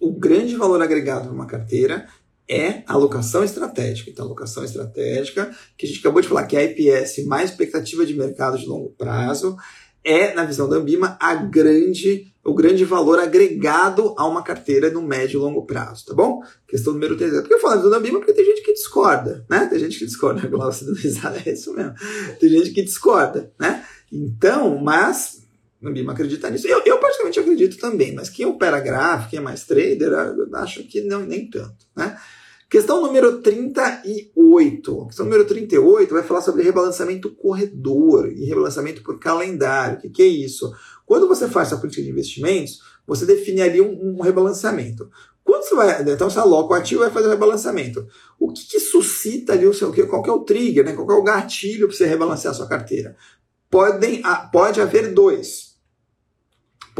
o 0.00 0.12
grande 0.12 0.56
valor 0.56 0.82
agregado 0.82 1.28
numa 1.28 1.46
carteira 1.46 2.06
é 2.48 2.82
a 2.86 2.94
alocação 2.94 3.44
estratégica. 3.44 4.10
Então, 4.10 4.26
alocação 4.26 4.64
estratégica, 4.64 5.50
que 5.78 5.86
a 5.86 5.88
gente 5.88 6.00
acabou 6.00 6.20
de 6.20 6.28
falar 6.28 6.46
que 6.46 6.56
é 6.56 6.60
a 6.60 6.64
IPS 6.64 7.24
mais 7.26 7.50
expectativa 7.50 8.04
de 8.04 8.14
mercado 8.14 8.58
de 8.58 8.66
longo 8.66 8.90
prazo, 8.90 9.56
é, 10.02 10.34
na 10.34 10.44
visão 10.44 10.68
da 10.68 10.76
Ambima, 10.76 11.16
a 11.20 11.34
grande, 11.34 12.32
o 12.42 12.54
grande 12.54 12.84
valor 12.84 13.20
agregado 13.20 14.14
a 14.16 14.26
uma 14.26 14.42
carteira 14.42 14.90
no 14.90 15.02
médio 15.02 15.38
e 15.38 15.42
longo 15.42 15.64
prazo, 15.66 16.06
tá 16.06 16.14
bom? 16.14 16.40
Questão 16.66 16.94
número 16.94 17.16
3. 17.16 17.32
Por 17.34 17.48
que 17.48 17.54
eu 17.54 17.60
falo 17.60 17.74
da 17.74 17.76
visão 17.76 17.90
da 17.90 17.98
Ambima? 17.98 18.18
Porque 18.18 18.32
tem 18.32 18.44
gente 18.44 18.62
que 18.62 18.72
discorda, 18.72 19.44
né? 19.48 19.66
Tem 19.66 19.78
gente 19.78 19.98
que 19.98 20.06
discorda. 20.06 20.46
Glaucia 20.48 20.86
dando 20.86 20.98
risada, 20.98 21.40
é 21.44 21.52
isso 21.52 21.72
mesmo. 21.74 21.94
Tem 22.40 22.48
gente 22.48 22.70
que 22.70 22.82
discorda, 22.82 23.52
né? 23.60 23.84
Então, 24.10 24.82
mas 24.82 25.39
no 25.80 25.92
BIM 25.92 26.08
acredita 26.08 26.50
nisso. 26.50 26.66
Eu, 26.66 26.82
eu 26.84 26.98
praticamente 26.98 27.40
acredito 27.40 27.78
também, 27.78 28.14
mas 28.14 28.28
quem 28.28 28.46
opera 28.46 28.80
gráfico, 28.80 29.30
quem 29.30 29.38
é 29.38 29.42
mais 29.42 29.64
trader, 29.64 30.12
eu 30.12 30.48
acho 30.56 30.84
que 30.84 31.00
não, 31.00 31.20
nem 31.20 31.48
tanto. 31.48 31.86
Né? 31.96 32.18
Questão 32.68 33.00
número 33.00 33.40
38. 33.40 35.06
Questão 35.06 35.24
número 35.24 35.44
38 35.44 36.12
vai 36.12 36.22
falar 36.22 36.42
sobre 36.42 36.62
rebalançamento 36.62 37.34
corredor 37.34 38.30
e 38.30 38.44
rebalançamento 38.44 39.02
por 39.02 39.18
calendário. 39.18 39.98
O 39.98 40.00
que, 40.00 40.10
que 40.10 40.22
é 40.22 40.26
isso? 40.26 40.72
Quando 41.04 41.26
você 41.26 41.48
faz 41.48 41.68
essa 41.68 41.78
política 41.78 42.02
de 42.02 42.10
investimentos, 42.10 42.78
você 43.06 43.26
define 43.26 43.62
ali 43.62 43.80
um, 43.80 44.18
um 44.18 44.20
rebalançamento. 44.20 45.10
Quando 45.42 45.64
você 45.64 45.74
vai, 45.74 46.02
então 46.02 46.30
você 46.30 46.38
aloca 46.38 46.74
o 46.74 46.76
ativo 46.76 47.00
e 47.00 47.06
vai 47.06 47.10
fazer 47.10 47.26
o 47.26 47.30
rebalançamento. 47.30 48.06
O 48.38 48.52
que, 48.52 48.64
que 48.68 48.78
suscita 48.78 49.54
ali 49.54 49.66
o 49.66 49.74
seu, 49.74 49.92
qual 50.06 50.22
que 50.22 50.30
é 50.30 50.32
o 50.32 50.44
trigger, 50.44 50.84
né? 50.84 50.92
qual 50.92 51.10
é 51.10 51.14
o 51.14 51.24
gatilho 51.24 51.88
para 51.88 51.96
você 51.96 52.06
rebalancear 52.06 52.52
a 52.52 52.56
sua 52.56 52.68
carteira? 52.68 53.16
Podem, 53.68 54.22
pode 54.52 54.80
haver 54.80 55.12
dois. 55.12 55.69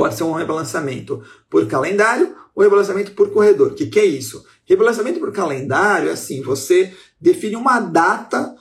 Pode 0.01 0.14
ser 0.14 0.22
um 0.22 0.32
rebalançamento 0.32 1.22
por 1.51 1.66
calendário 1.66 2.34
ou 2.55 2.62
rebalançamento 2.62 3.12
por 3.12 3.30
corredor. 3.30 3.72
O 3.72 3.74
que, 3.74 3.84
que 3.84 4.01
é 4.01 4.05
isso? 4.07 4.42
Rebalançamento 4.64 5.20
por 5.20 5.30
calendário 5.30 6.09
é 6.09 6.12
assim: 6.12 6.40
você 6.40 6.90
define 7.20 7.55
uma 7.55 7.78
data 7.80 8.55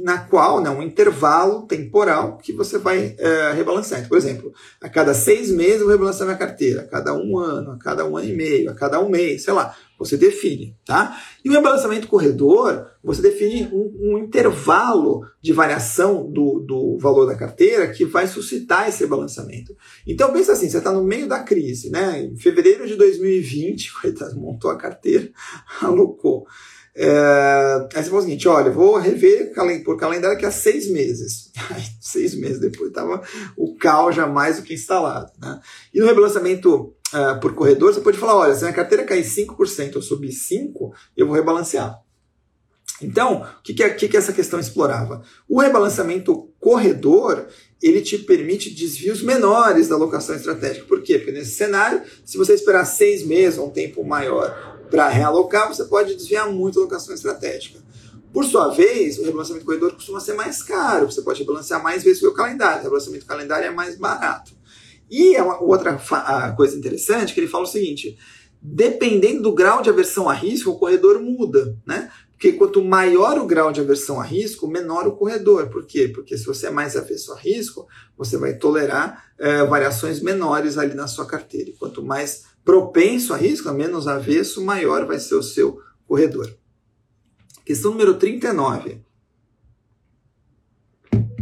na 0.00 0.18
qual, 0.18 0.60
né, 0.60 0.68
um 0.68 0.82
intervalo 0.82 1.62
temporal 1.62 2.36
que 2.36 2.52
você 2.52 2.76
vai 2.76 3.16
é, 3.18 3.52
rebalançar. 3.52 4.06
por 4.06 4.18
exemplo, 4.18 4.52
a 4.82 4.88
cada 4.90 5.14
seis 5.14 5.50
meses 5.50 5.80
eu 5.80 5.86
vou 5.86 5.92
rebalançar 5.92 6.26
minha 6.26 6.36
carteira, 6.36 6.82
a 6.82 6.86
cada 6.86 7.14
um 7.14 7.38
ano, 7.38 7.70
a 7.70 7.78
cada 7.78 8.04
um 8.04 8.14
ano 8.18 8.28
e 8.28 8.36
meio, 8.36 8.70
a 8.70 8.74
cada 8.74 9.00
um 9.00 9.08
mês, 9.08 9.44
sei 9.44 9.54
lá, 9.54 9.74
você 10.04 10.16
define, 10.16 10.76
tá? 10.84 11.20
E 11.44 11.48
o 11.48 11.52
rebalançamento 11.52 12.08
corredor, 12.08 12.86
você 13.02 13.22
define 13.22 13.68
um, 13.72 13.92
um 14.00 14.18
intervalo 14.18 15.22
de 15.40 15.52
variação 15.52 16.30
do, 16.30 16.60
do 16.60 16.98
valor 16.98 17.26
da 17.26 17.34
carteira 17.34 17.88
que 17.88 18.04
vai 18.04 18.26
suscitar 18.26 18.88
esse 18.88 19.04
rebalançamento. 19.04 19.76
Então 20.06 20.32
pensa 20.32 20.52
assim, 20.52 20.68
você 20.68 20.78
está 20.78 20.92
no 20.92 21.04
meio 21.04 21.28
da 21.28 21.40
crise, 21.40 21.90
né? 21.90 22.22
Em 22.22 22.36
fevereiro 22.36 22.86
de 22.86 22.96
2020, 22.96 23.92
montou 24.36 24.70
a 24.70 24.76
carteira, 24.76 25.30
alocou. 25.80 26.46
É, 26.94 27.88
aí 27.94 28.02
você 28.02 28.10
falou 28.10 28.18
o 28.18 28.22
seguinte: 28.22 28.46
olha, 28.46 28.70
vou 28.70 28.98
rever 28.98 29.52
por 29.82 29.96
calendário 29.96 30.34
daqui 30.34 30.44
a 30.44 30.50
seis 30.50 30.90
meses. 30.90 31.50
Aí, 31.70 31.82
seis 32.00 32.34
meses 32.34 32.60
depois 32.60 32.88
estava 32.88 33.22
o 33.56 33.74
caos 33.76 34.14
já 34.14 34.26
mais 34.26 34.56
do 34.56 34.62
que 34.62 34.74
instalado. 34.74 35.32
Né? 35.40 35.60
E 35.94 36.00
no 36.00 36.06
rebalanceamento 36.06 36.94
uh, 37.12 37.40
por 37.40 37.54
corredor, 37.54 37.92
você 37.92 38.00
pode 38.00 38.18
falar: 38.18 38.36
olha, 38.36 38.54
se 38.54 38.64
a 38.64 38.72
carteira 38.72 39.04
cair 39.04 39.24
5% 39.24 39.96
ou 39.96 40.02
subir 40.02 40.30
5%, 40.30 40.92
eu 41.16 41.26
vou 41.26 41.36
rebalancear. 41.36 42.00
Então, 43.00 43.42
o 43.42 43.62
que, 43.62 43.74
que, 43.74 43.88
que, 43.90 44.08
que 44.08 44.16
essa 44.16 44.32
questão 44.32 44.60
explorava? 44.60 45.22
O 45.48 45.60
rebalanceamento 45.60 46.50
corredor 46.60 47.46
ele 47.82 48.00
te 48.00 48.16
permite 48.16 48.70
desvios 48.70 49.22
menores 49.22 49.88
da 49.88 49.96
alocação 49.96 50.36
estratégica. 50.36 50.86
Por 50.86 51.02
quê? 51.02 51.18
Porque 51.18 51.32
nesse 51.32 51.52
cenário, 51.52 52.02
se 52.24 52.38
você 52.38 52.54
esperar 52.54 52.84
seis 52.84 53.26
meses 53.26 53.58
ou 53.58 53.66
um 53.66 53.70
tempo 53.70 54.04
maior 54.04 54.78
para 54.88 55.08
realocar, 55.08 55.66
você 55.66 55.84
pode 55.84 56.14
desviar 56.14 56.48
muito 56.48 56.78
a 56.78 56.82
alocação 56.82 57.12
estratégica. 57.12 57.80
Por 58.32 58.44
sua 58.44 58.68
vez, 58.68 59.18
o 59.18 59.24
rebalanceamento 59.24 59.66
corredor 59.66 59.92
costuma 59.92 60.20
ser 60.20 60.34
mais 60.34 60.62
caro, 60.62 61.10
você 61.10 61.20
pode 61.22 61.40
rebalancear 61.40 61.82
mais 61.82 62.02
vezes 62.02 62.20
que 62.20 62.26
o 62.26 62.32
calendário. 62.32 62.80
O 62.80 62.82
rebalanceamento 62.84 63.26
calendário 63.26 63.66
é 63.66 63.70
mais 63.70 63.96
barato. 63.96 64.52
E 65.12 65.36
é 65.36 65.42
uma 65.42 65.62
outra 65.62 66.00
coisa 66.56 66.74
interessante 66.74 67.34
que 67.34 67.40
ele 67.40 67.46
fala 67.46 67.64
o 67.64 67.66
seguinte: 67.66 68.16
dependendo 68.62 69.42
do 69.42 69.52
grau 69.52 69.82
de 69.82 69.90
aversão 69.90 70.26
a 70.26 70.32
risco, 70.32 70.70
o 70.70 70.78
corredor 70.78 71.20
muda, 71.20 71.78
né? 71.86 72.10
Porque 72.30 72.54
quanto 72.54 72.82
maior 72.82 73.38
o 73.38 73.46
grau 73.46 73.70
de 73.70 73.80
aversão 73.80 74.18
a 74.18 74.24
risco, 74.24 74.66
menor 74.66 75.06
o 75.06 75.14
corredor. 75.14 75.68
Por 75.68 75.84
quê? 75.84 76.10
Porque 76.12 76.36
se 76.36 76.46
você 76.46 76.68
é 76.68 76.70
mais 76.70 76.96
avesso 76.96 77.32
a 77.32 77.38
risco, 77.38 77.86
você 78.16 78.38
vai 78.38 78.54
tolerar 78.54 79.26
é, 79.38 79.62
variações 79.64 80.20
menores 80.20 80.78
ali 80.78 80.94
na 80.94 81.06
sua 81.06 81.26
carteira. 81.26 81.68
E 81.68 81.74
quanto 81.74 82.02
mais 82.02 82.44
propenso 82.64 83.34
a 83.34 83.36
risco, 83.36 83.70
menos 83.70 84.08
avesso, 84.08 84.64
maior 84.64 85.06
vai 85.06 85.20
ser 85.20 85.34
o 85.34 85.42
seu 85.42 85.78
corredor. 86.06 86.52
Questão 87.66 87.92
número 87.92 88.14
39. 88.14 89.04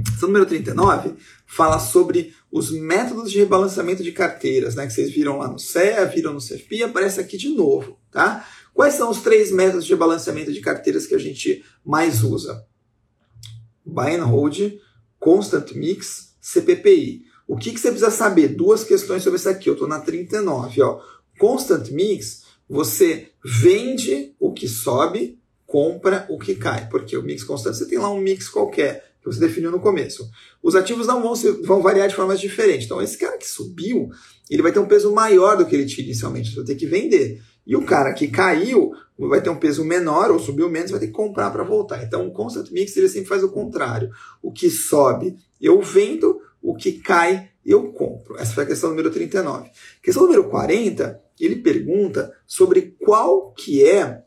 Questão 0.04 0.28
número 0.28 0.44
39 0.44 1.14
fala 1.50 1.80
sobre 1.80 2.32
os 2.50 2.70
métodos 2.70 3.30
de 3.30 3.38
rebalanceamento 3.38 4.04
de 4.04 4.12
carteiras, 4.12 4.76
né? 4.76 4.86
Que 4.86 4.92
vocês 4.92 5.10
viram 5.10 5.38
lá 5.38 5.48
no 5.48 5.58
CEA, 5.58 6.06
viram 6.06 6.32
no 6.32 6.38
CFP, 6.38 6.84
aparece 6.84 7.20
aqui 7.20 7.36
de 7.36 7.48
novo, 7.48 7.98
tá? 8.10 8.48
Quais 8.72 8.94
são 8.94 9.10
os 9.10 9.20
três 9.20 9.50
métodos 9.50 9.84
de 9.84 9.96
balanceamento 9.96 10.52
de 10.52 10.60
carteiras 10.60 11.06
que 11.06 11.14
a 11.14 11.18
gente 11.18 11.64
mais 11.84 12.22
usa? 12.22 12.64
Buy 13.84 14.14
and 14.14 14.24
Hold, 14.26 14.78
Constant 15.18 15.72
Mix, 15.72 16.36
CPPI. 16.40 17.24
O 17.48 17.56
que, 17.56 17.72
que 17.72 17.80
você 17.80 17.88
precisa 17.90 18.12
saber? 18.12 18.48
Duas 18.48 18.84
questões 18.84 19.24
sobre 19.24 19.38
isso 19.40 19.48
aqui. 19.48 19.68
Eu 19.68 19.74
estou 19.74 19.88
na 19.88 19.98
39. 19.98 20.82
Ó. 20.82 21.00
Constant 21.36 21.90
Mix, 21.90 22.44
você 22.68 23.32
vende 23.44 24.36
o 24.38 24.52
que 24.52 24.68
sobe, 24.68 25.36
compra 25.66 26.26
o 26.30 26.38
que 26.38 26.54
cai. 26.54 26.88
Porque 26.88 27.16
o 27.16 27.22
mix 27.24 27.42
constante, 27.42 27.78
você 27.78 27.88
tem 27.88 27.98
lá 27.98 28.08
um 28.08 28.20
mix 28.20 28.48
qualquer 28.48 29.09
que 29.20 29.26
você 29.26 29.38
definiu 29.38 29.70
no 29.70 29.80
começo. 29.80 30.28
Os 30.62 30.74
ativos 30.74 31.06
não 31.06 31.22
vão, 31.22 31.34
vão 31.62 31.82
variar 31.82 32.08
de 32.08 32.14
formas 32.14 32.40
diferentes. 32.40 32.86
Então, 32.86 33.02
esse 33.02 33.18
cara 33.18 33.36
que 33.36 33.46
subiu, 33.46 34.10
ele 34.48 34.62
vai 34.62 34.72
ter 34.72 34.78
um 34.78 34.86
peso 34.86 35.12
maior 35.12 35.56
do 35.56 35.66
que 35.66 35.74
ele 35.74 35.86
tinha 35.86 36.04
inicialmente. 36.04 36.50
Você 36.50 36.56
vai 36.56 36.64
ter 36.64 36.74
que 36.74 36.86
vender. 36.86 37.42
E 37.66 37.76
o 37.76 37.84
cara 37.84 38.12
que 38.12 38.28
caiu 38.28 38.92
vai 39.18 39.42
ter 39.42 39.50
um 39.50 39.56
peso 39.56 39.84
menor 39.84 40.30
ou 40.30 40.38
subiu 40.38 40.70
menos, 40.70 40.90
vai 40.90 40.98
ter 40.98 41.08
que 41.08 41.12
comprar 41.12 41.50
para 41.50 41.62
voltar. 41.62 42.02
Então, 42.02 42.26
o 42.26 42.32
Constant 42.32 42.70
Mix 42.70 42.96
ele 42.96 43.08
sempre 43.08 43.28
faz 43.28 43.44
o 43.44 43.50
contrário. 43.50 44.10
O 44.42 44.50
que 44.50 44.70
sobe, 44.70 45.36
eu 45.60 45.80
vendo, 45.82 46.40
o 46.62 46.74
que 46.74 46.92
cai, 46.92 47.50
eu 47.64 47.92
compro. 47.92 48.38
Essa 48.38 48.54
foi 48.54 48.64
a 48.64 48.66
questão 48.66 48.90
número 48.90 49.10
39. 49.10 49.70
Questão 50.02 50.22
número 50.24 50.48
40, 50.48 51.20
ele 51.38 51.56
pergunta 51.56 52.32
sobre 52.46 52.96
qual 52.98 53.52
que 53.52 53.84
é 53.84 54.24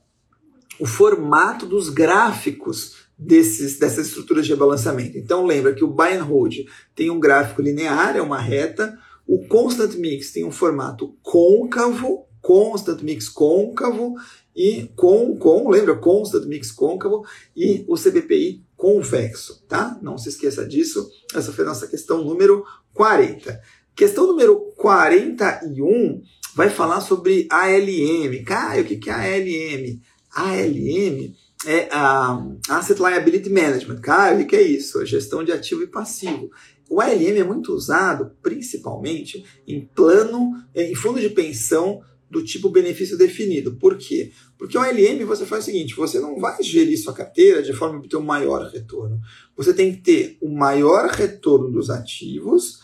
o 0.80 0.86
formato 0.86 1.66
dos 1.66 1.90
gráficos 1.90 3.03
desses, 3.18 3.78
dessas 3.78 4.08
estruturas 4.08 4.46
de 4.46 4.56
balanceamento. 4.56 5.18
Então 5.18 5.46
lembra 5.46 5.74
que 5.74 5.84
o 5.84 5.88
buy 5.88 6.16
and 6.16 6.24
hold 6.24 6.56
tem 6.96 7.10
um 7.10 7.20
gráfico 7.20 7.62
linear, 7.62 8.16
é 8.16 8.22
uma 8.22 8.40
reta, 8.40 8.98
o 9.28 9.48
constant 9.48 9.96
mix 9.96 10.32
tem 10.32 10.44
um 10.44 10.52
formato 10.52 11.16
côncavo, 11.22 12.26
constant 12.42 13.02
mix 13.02 13.30
côncavo 13.30 14.16
e 14.56 14.90
com, 14.96 15.38
com, 15.38 15.70
lembra? 15.70 15.96
Constant 15.96 16.46
mix 16.46 16.72
côncavo 16.72 17.26
e 17.56 17.86
o 17.88 17.96
CBPI 17.96 18.64
convexo, 18.76 19.64
tá? 19.68 19.98
Não 20.02 20.18
se 20.18 20.30
esqueça 20.30 20.66
disso. 20.66 21.10
Essa 21.34 21.54
foi 21.54 21.64
a 21.64 21.70
nossa 21.70 21.88
questão 21.88 22.24
número 22.24 22.66
40. 22.94 23.62
Questão 23.96 24.28
número 24.28 24.60
41 24.76 26.22
vai 26.56 26.70
falar 26.70 27.00
sobre 27.00 27.48
ALM. 27.50 28.44
Caio, 28.46 28.84
o 28.84 28.86
que 28.86 29.10
é 29.10 29.14
ALM? 29.14 30.02
ALM 30.36 31.34
é 31.66 31.88
a 31.92 32.38
Asset 32.70 33.02
Liability 33.02 33.50
Management. 33.50 34.02
Caio, 34.02 34.44
o 34.44 34.48
que 34.48 34.56
é 34.56 34.62
isso? 34.62 35.00
A 35.00 35.06
gestão 35.06 35.44
de 35.44 35.52
ativo 35.52 35.84
e 35.84 35.88
passivo. 35.88 36.52
O 36.90 37.02
ALM 37.02 37.38
é 37.38 37.44
muito 37.44 37.74
usado 37.74 38.32
principalmente 38.42 39.44
em 39.68 39.82
plano, 39.96 40.52
em 40.76 40.94
fundo 40.94 41.20
de 41.20 41.30
pensão 41.30 42.02
do 42.30 42.44
tipo 42.44 42.70
benefício 42.70 43.18
definido. 43.18 43.76
Por 43.76 43.98
quê? 43.98 44.32
Porque 44.58 44.78
o 44.78 44.82
ALM 44.82 45.26
você 45.26 45.46
faz 45.46 45.64
o 45.64 45.66
seguinte: 45.66 45.96
você 45.96 46.20
não 46.20 46.40
vai 46.40 46.62
gerir 46.62 47.02
sua 47.02 47.14
carteira 47.14 47.62
de 47.62 47.74
forma 47.74 48.00
a 48.00 48.08
ter 48.08 48.18
um 48.18 48.22
maior 48.22 48.70
retorno. 48.70 49.20
Você 49.56 49.74
tem 49.74 49.94
que 49.94 50.02
ter 50.02 50.38
o 50.42 50.50
maior 50.50 51.10
retorno 51.10 51.72
dos 51.72 51.90
ativos 51.90 52.82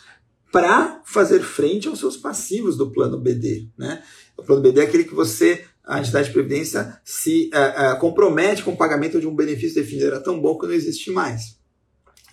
para 0.52 1.02
fazer 1.06 1.42
frente 1.42 1.88
aos 1.88 2.00
seus 2.00 2.18
passivos 2.18 2.78
do 2.78 2.92
plano 2.92 3.20
BD. 3.20 3.68
Né? 3.78 4.04
O 4.38 4.44
plano 4.44 4.62
BD 4.62 4.82
é 4.82 4.84
aquele 4.84 5.04
que 5.04 5.14
você, 5.14 5.66
a 5.90 6.00
entidade 6.00 6.28
de 6.28 6.34
previdência, 6.34 7.00
se 7.04 7.50
uh, 7.52 7.96
uh, 7.96 8.00
compromete 8.00 8.62
com 8.62 8.72
o 8.72 8.78
pagamento 8.78 9.20
de 9.20 9.28
um 9.28 9.36
benefício 9.36 9.82
definido. 9.82 10.06
Era 10.06 10.20
tão 10.20 10.40
bom 10.40 10.56
que 10.56 10.68
não 10.68 10.74
existe 10.74 11.10
mais. 11.10 11.58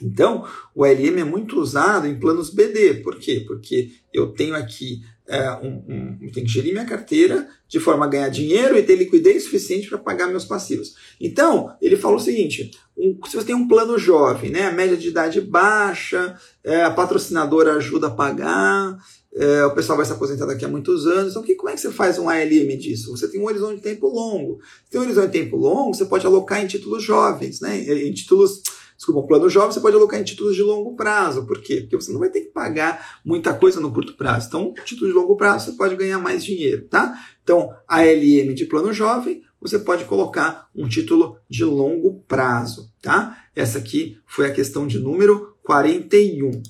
Então, 0.00 0.46
o 0.74 0.84
LM 0.84 1.20
é 1.20 1.24
muito 1.24 1.58
usado 1.58 2.06
em 2.06 2.20
planos 2.20 2.50
BD. 2.50 2.96
Por 3.02 3.16
quê? 3.18 3.44
Porque 3.46 3.92
eu 4.12 4.26
tenho 4.26 4.54
aqui 4.54 5.00
é, 5.26 5.50
um, 5.54 5.82
um, 5.88 6.18
tenho 6.32 6.46
que 6.46 6.52
gerir 6.52 6.72
minha 6.72 6.84
carteira 6.84 7.48
de 7.66 7.80
forma 7.80 8.04
a 8.04 8.08
ganhar 8.08 8.28
dinheiro 8.28 8.76
e 8.76 8.82
ter 8.82 8.94
liquidez 8.94 9.44
suficiente 9.44 9.88
para 9.88 9.98
pagar 9.98 10.28
meus 10.28 10.44
passivos. 10.44 10.94
Então, 11.18 11.74
ele 11.80 11.96
falou 11.96 12.18
o 12.18 12.20
seguinte: 12.20 12.70
um, 12.96 13.18
se 13.26 13.36
você 13.36 13.46
tem 13.46 13.56
um 13.56 13.66
plano 13.66 13.98
jovem, 13.98 14.50
né, 14.50 14.66
a 14.66 14.72
média 14.72 14.98
de 14.98 15.08
idade 15.08 15.40
baixa, 15.40 16.38
a 16.84 16.90
patrocinadora 16.90 17.72
ajuda 17.72 18.08
a 18.08 18.10
pagar, 18.10 18.98
é, 19.36 19.66
o 19.66 19.74
pessoal 19.74 19.98
vai 19.98 20.06
se 20.06 20.12
aposentar 20.12 20.46
daqui 20.46 20.64
a 20.64 20.68
muitos 20.68 21.06
anos. 21.06 21.32
Então, 21.32 21.42
que, 21.42 21.54
como 21.54 21.68
é 21.68 21.74
que 21.74 21.80
você 21.80 21.90
faz 21.90 22.18
um 22.18 22.28
ALM 22.28 22.78
disso? 22.78 23.10
Você 23.10 23.28
tem 23.28 23.40
um 23.40 23.44
horizonte 23.44 23.76
de 23.76 23.82
tempo 23.82 24.08
longo. 24.08 24.58
Se 24.84 24.90
tem 24.90 25.00
um 25.00 25.04
horizonte 25.04 25.26
de 25.26 25.40
tempo 25.40 25.56
longo, 25.56 25.94
você 25.94 26.06
pode 26.06 26.26
alocar 26.26 26.62
em 26.62 26.66
títulos 26.66 27.02
jovens, 27.02 27.60
né, 27.60 27.78
em 27.78 28.12
títulos 28.12 28.62
desculpa, 28.96 29.20
um 29.20 29.26
plano 29.26 29.48
jovem 29.48 29.72
você 29.72 29.80
pode 29.80 29.94
alocar 29.94 30.18
em 30.18 30.24
títulos 30.24 30.56
de 30.56 30.62
longo 30.62 30.96
prazo. 30.96 31.44
Por 31.44 31.60
quê? 31.60 31.82
Porque 31.82 31.96
você 31.96 32.10
não 32.12 32.18
vai 32.18 32.30
ter 32.30 32.40
que 32.40 32.50
pagar 32.50 33.20
muita 33.24 33.52
coisa 33.52 33.78
no 33.78 33.92
curto 33.92 34.16
prazo. 34.16 34.48
Então, 34.48 34.74
título 34.84 35.10
de 35.10 35.14
longo 35.14 35.36
prazo 35.36 35.66
você 35.66 35.76
pode 35.76 35.96
ganhar 35.96 36.18
mais 36.18 36.44
dinheiro, 36.44 36.86
tá? 36.88 37.14
Então, 37.42 37.70
a 37.86 38.02
LM 38.02 38.54
de 38.54 38.64
plano 38.64 38.92
jovem, 38.92 39.42
você 39.60 39.78
pode 39.78 40.04
colocar 40.04 40.68
um 40.74 40.88
título 40.88 41.36
de 41.48 41.64
longo 41.64 42.22
prazo, 42.26 42.90
tá? 43.02 43.44
Essa 43.54 43.78
aqui 43.78 44.18
foi 44.26 44.46
a 44.46 44.52
questão 44.52 44.86
de 44.86 44.98
número 44.98 45.56
41. 45.62 46.62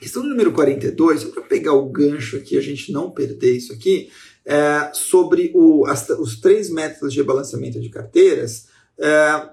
Questão 0.00 0.22
número 0.22 0.52
42, 0.52 1.22
só 1.22 1.30
para 1.30 1.42
pegar 1.42 1.72
o 1.72 1.88
gancho 1.88 2.36
aqui, 2.36 2.56
a 2.56 2.60
gente 2.60 2.92
não 2.92 3.10
perder 3.10 3.56
isso 3.56 3.72
aqui, 3.72 4.10
é 4.44 4.90
sobre 4.94 5.50
o, 5.54 5.86
as, 5.86 6.08
os 6.10 6.40
três 6.40 6.70
métodos 6.70 7.12
de 7.12 7.22
balanceamento 7.22 7.80
de 7.80 7.90
carteiras. 7.90 8.68
É, 8.98 9.50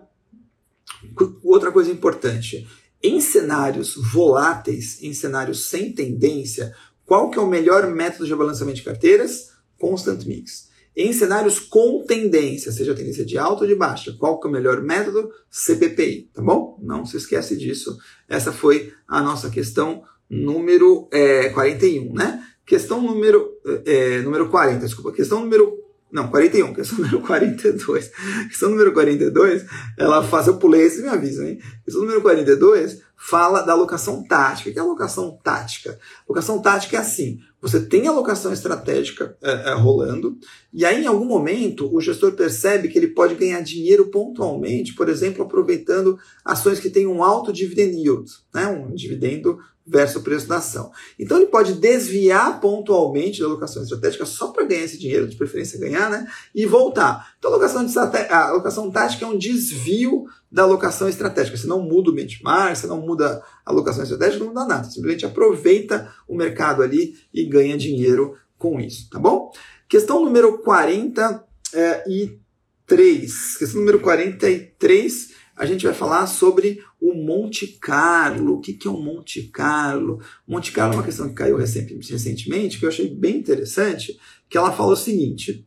Outra 1.43 1.71
coisa 1.71 1.91
importante, 1.91 2.67
em 3.01 3.21
cenários 3.21 3.95
voláteis, 3.95 5.01
em 5.03 5.13
cenários 5.13 5.67
sem 5.67 5.91
tendência, 5.93 6.73
qual 7.05 7.29
que 7.29 7.37
é 7.37 7.41
o 7.41 7.47
melhor 7.47 7.87
método 7.87 8.25
de 8.25 8.35
balanceamento 8.35 8.77
de 8.77 8.83
carteiras? 8.83 9.51
Constant 9.77 10.25
Mix. 10.25 10.69
Em 10.95 11.11
cenários 11.11 11.59
com 11.59 12.03
tendência, 12.07 12.71
seja 12.71 12.95
tendência 12.95 13.25
de 13.25 13.37
alta 13.37 13.63
ou 13.63 13.67
de 13.67 13.75
baixa, 13.75 14.15
qual 14.17 14.39
que 14.39 14.47
é 14.47 14.49
o 14.49 14.53
melhor 14.53 14.81
método? 14.81 15.29
CPPI, 15.49 16.31
tá 16.33 16.41
bom? 16.41 16.79
Não 16.81 17.05
se 17.05 17.17
esquece 17.17 17.57
disso. 17.57 17.97
Essa 18.29 18.51
foi 18.51 18.93
a 19.07 19.21
nossa 19.21 19.49
questão 19.49 20.03
número 20.29 21.07
é, 21.11 21.49
41, 21.49 22.13
né? 22.13 22.43
Questão 22.65 23.01
número, 23.01 23.51
é, 23.85 24.21
número 24.21 24.49
40, 24.49 24.85
desculpa. 24.85 25.11
Questão 25.11 25.41
número 25.41 25.85
não, 26.11 26.29
41, 26.29 26.71
questão 26.73 26.99
número 26.99 27.21
42. 27.21 28.11
Questão 28.47 28.69
número 28.69 28.93
42, 28.93 29.65
ela 29.97 30.23
faz, 30.23 30.47
eu 30.47 30.57
pulei 30.57 30.83
esse 30.83 31.01
me 31.01 31.09
avisa, 31.09 31.47
hein? 31.47 31.59
Questão 31.83 32.01
número 32.03 32.21
42 32.21 33.01
fala 33.17 33.61
da 33.61 33.73
alocação 33.73 34.23
tática. 34.23 34.69
O 34.69 34.73
que 34.73 34.79
é 34.79 34.81
alocação 34.81 35.37
tática? 35.43 35.99
Alocação 36.27 36.61
tática 36.61 36.95
é 36.95 36.99
assim: 36.99 37.39
você 37.61 37.79
tem 37.81 38.07
a 38.07 38.11
alocação 38.11 38.53
estratégica 38.53 39.35
é, 39.41 39.71
é, 39.71 39.73
rolando, 39.73 40.37
e 40.71 40.85
aí 40.85 41.03
em 41.03 41.07
algum 41.07 41.25
momento 41.25 41.93
o 41.93 41.99
gestor 41.99 42.33
percebe 42.33 42.87
que 42.87 42.97
ele 42.97 43.07
pode 43.07 43.35
ganhar 43.35 43.59
dinheiro 43.61 44.07
pontualmente, 44.07 44.93
por 44.93 45.09
exemplo, 45.09 45.43
aproveitando 45.43 46.17
ações 46.43 46.79
que 46.79 46.89
têm 46.89 47.07
um 47.07 47.23
alto 47.23 47.51
dividend 47.51 47.93
yield, 47.93 48.31
né? 48.53 48.67
um 48.67 48.93
dividendo 48.93 49.59
versus 49.85 50.15
o 50.17 50.23
preço 50.23 50.47
da 50.47 50.57
ação. 50.57 50.91
Então 51.19 51.37
ele 51.37 51.47
pode 51.47 51.73
desviar 51.73 52.59
pontualmente 52.59 53.39
da 53.39 53.45
alocação 53.45 53.83
estratégica 53.83 54.25
só 54.25 54.47
para 54.47 54.65
ganhar 54.65 54.83
esse 54.83 54.97
dinheiro, 54.97 55.27
de 55.27 55.35
preferência 55.35 55.79
ganhar, 55.79 56.09
né? 56.09 56.27
E 56.53 56.65
voltar. 56.65 57.33
Então 57.37 57.51
a 57.51 57.53
alocação, 57.53 57.85
a 58.29 58.47
alocação 58.49 58.89
tática 58.89 59.25
é 59.25 59.27
um 59.27 59.37
desvio 59.37 60.25
da 60.51 60.63
alocação 60.63 61.07
estratégica. 61.07 61.57
Você 61.57 61.67
não 61.67 61.81
muda 61.81 62.09
o 62.09 62.13
benchmark, 62.13 62.75
você 62.75 62.87
não 62.87 63.01
muda 63.01 63.43
a 63.65 63.71
alocação 63.71 64.03
estratégica, 64.03 64.43
não 64.43 64.53
muda 64.53 64.65
nada. 64.65 64.89
Simplesmente 64.89 65.25
aproveita 65.25 66.11
o 66.27 66.35
mercado 66.35 66.81
ali 66.81 67.15
e 67.33 67.45
ganha 67.45 67.77
dinheiro 67.77 68.35
com 68.57 68.79
isso, 68.79 69.09
tá 69.09 69.19
bom? 69.19 69.51
Questão 69.87 70.23
número 70.23 70.59
43. 70.59 71.45
É, 71.73 72.03
questão 72.87 73.79
número 73.79 73.99
43 73.99 75.35
a 75.55 75.65
gente 75.65 75.85
vai 75.85 75.93
falar 75.93 76.27
sobre 76.27 76.83
o 76.99 77.13
Monte 77.13 77.67
Carlo. 77.79 78.55
O 78.55 78.61
que 78.61 78.77
é 78.85 78.89
o 78.89 78.97
Monte 78.97 79.43
Carlo? 79.43 80.21
Monte 80.45 80.71
Carlo 80.71 80.93
é 80.93 80.97
uma 80.97 81.03
questão 81.03 81.29
que 81.29 81.35
caiu 81.35 81.55
recentemente, 81.55 82.77
que 82.77 82.85
eu 82.85 82.89
achei 82.89 83.09
bem 83.09 83.37
interessante, 83.37 84.19
que 84.49 84.57
ela 84.57 84.73
fala 84.73 84.93
o 84.93 84.97
seguinte. 84.97 85.65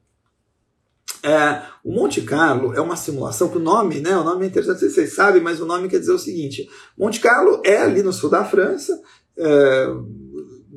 É, 1.23 1.63
o 1.83 1.93
Monte 1.93 2.21
Carlo 2.21 2.75
é 2.75 2.81
uma 2.81 2.97
simulação 2.97 3.49
que 3.49 3.57
o 3.57 3.63
nome, 3.63 4.01
né? 4.01 4.17
O 4.17 4.23
nome 4.25 4.45
é 4.45 4.49
interessante, 4.49 4.81
vocês 4.81 5.15
sabem, 5.15 5.43
mas 5.43 5.61
o 5.61 5.67
nome 5.67 5.89
quer 5.89 5.99
dizer 5.99 6.13
o 6.13 6.19
seguinte: 6.19 6.69
Monte 6.97 7.19
Carlo 7.19 7.63
é 7.65 7.79
ali 7.79 8.03
no 8.03 8.13
sul 8.13 8.29
da 8.29 8.45
França. 8.45 9.01
É, 9.37 9.87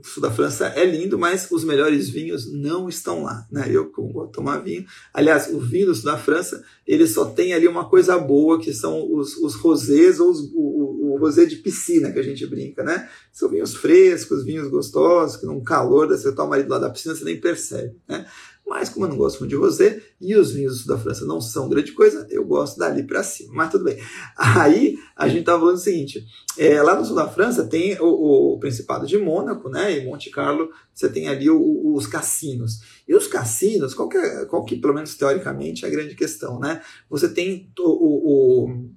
o 0.01 0.07
sul 0.07 0.21
da 0.21 0.31
França 0.31 0.67
é 0.67 0.85
lindo, 0.85 1.17
mas 1.17 1.49
os 1.51 1.63
melhores 1.63 2.09
vinhos 2.09 2.51
não 2.51 2.89
estão 2.89 3.23
lá. 3.23 3.45
Né? 3.51 3.67
Eu 3.69 3.91
vou 3.95 4.27
tomar 4.27 4.59
vinho. 4.59 4.85
Aliás, 5.13 5.47
o 5.53 5.59
vinho 5.59 5.87
do 5.87 5.95
sul 5.95 6.05
da 6.05 6.17
França, 6.17 6.63
ele 6.85 7.07
só 7.07 7.25
tem 7.25 7.53
ali 7.53 7.67
uma 7.67 7.87
coisa 7.89 8.17
boa, 8.17 8.59
que 8.59 8.73
são 8.73 9.11
os, 9.13 9.37
os 9.37 9.55
rosés 9.55 10.19
ou 10.19 10.31
os, 10.31 10.39
o, 10.53 11.13
o, 11.13 11.17
rosé 11.19 11.45
de 11.45 11.57
piscina, 11.57 12.11
que 12.11 12.19
a 12.19 12.23
gente 12.23 12.45
brinca, 12.47 12.83
né? 12.83 13.07
São 13.31 13.49
vinhos 13.49 13.75
frescos, 13.75 14.43
vinhos 14.43 14.67
gostosos, 14.67 15.37
que 15.37 15.45
num 15.45 15.63
calor, 15.63 16.07
você 16.07 16.31
toma 16.33 16.55
ali 16.55 16.63
do 16.63 16.69
lado 16.71 16.81
da 16.81 16.89
piscina, 16.89 17.15
você 17.15 17.23
nem 17.23 17.39
percebe, 17.39 17.95
né? 18.07 18.25
Mas 18.71 18.87
como 18.87 19.05
eu 19.05 19.09
não 19.09 19.17
gosto 19.17 19.39
muito 19.39 19.49
de 19.49 19.57
rosé 19.57 20.01
e 20.21 20.33
os 20.33 20.53
vinhos 20.53 20.75
do 20.75 20.79
sul 20.79 20.95
da 20.95 21.03
França 21.03 21.25
não 21.25 21.41
são 21.41 21.67
grande 21.67 21.91
coisa, 21.91 22.25
eu 22.29 22.45
gosto 22.45 22.79
dali 22.79 23.03
para 23.03 23.21
cima. 23.21 23.51
Mas 23.53 23.69
tudo 23.69 23.83
bem. 23.83 24.01
Aí 24.37 24.97
a 25.13 25.27
gente 25.27 25.41
estava 25.41 25.59
falando 25.59 25.75
o 25.75 25.79
seguinte: 25.79 26.25
é, 26.57 26.81
lá 26.81 26.97
no 26.97 27.05
sul 27.05 27.17
da 27.17 27.27
França 27.27 27.65
tem 27.67 27.99
o, 27.99 28.53
o, 28.53 28.59
Principado 28.59 29.05
de 29.05 29.17
Mônaco, 29.17 29.67
né? 29.67 29.97
E 29.97 30.05
Monte 30.05 30.29
Carlo 30.29 30.69
você 30.93 31.09
tem 31.09 31.27
ali 31.27 31.49
o, 31.49 31.93
os 31.93 32.07
cassinos. 32.07 32.79
E 33.05 33.13
os 33.13 33.27
cassinos, 33.27 33.93
qual 33.93 34.07
que, 34.07 34.17
é, 34.17 34.45
qual 34.45 34.63
que, 34.63 34.77
pelo 34.77 34.93
menos 34.93 35.15
teoricamente, 35.15 35.83
é 35.83 35.89
a 35.89 35.91
grande 35.91 36.15
questão, 36.15 36.57
né? 36.57 36.81
Você 37.09 37.27
tem 37.27 37.69
o, 37.77 38.69
o, 38.69 38.89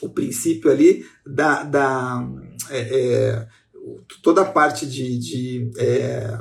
o 0.00 0.08
princípio 0.10 0.70
ali 0.70 1.04
da. 1.26 1.64
da 1.64 2.24
é, 2.70 2.78
é, 2.78 3.48
toda 4.22 4.42
a 4.42 4.52
parte 4.52 4.86
de, 4.86 5.18
de 5.18 5.70
é, 5.76 6.38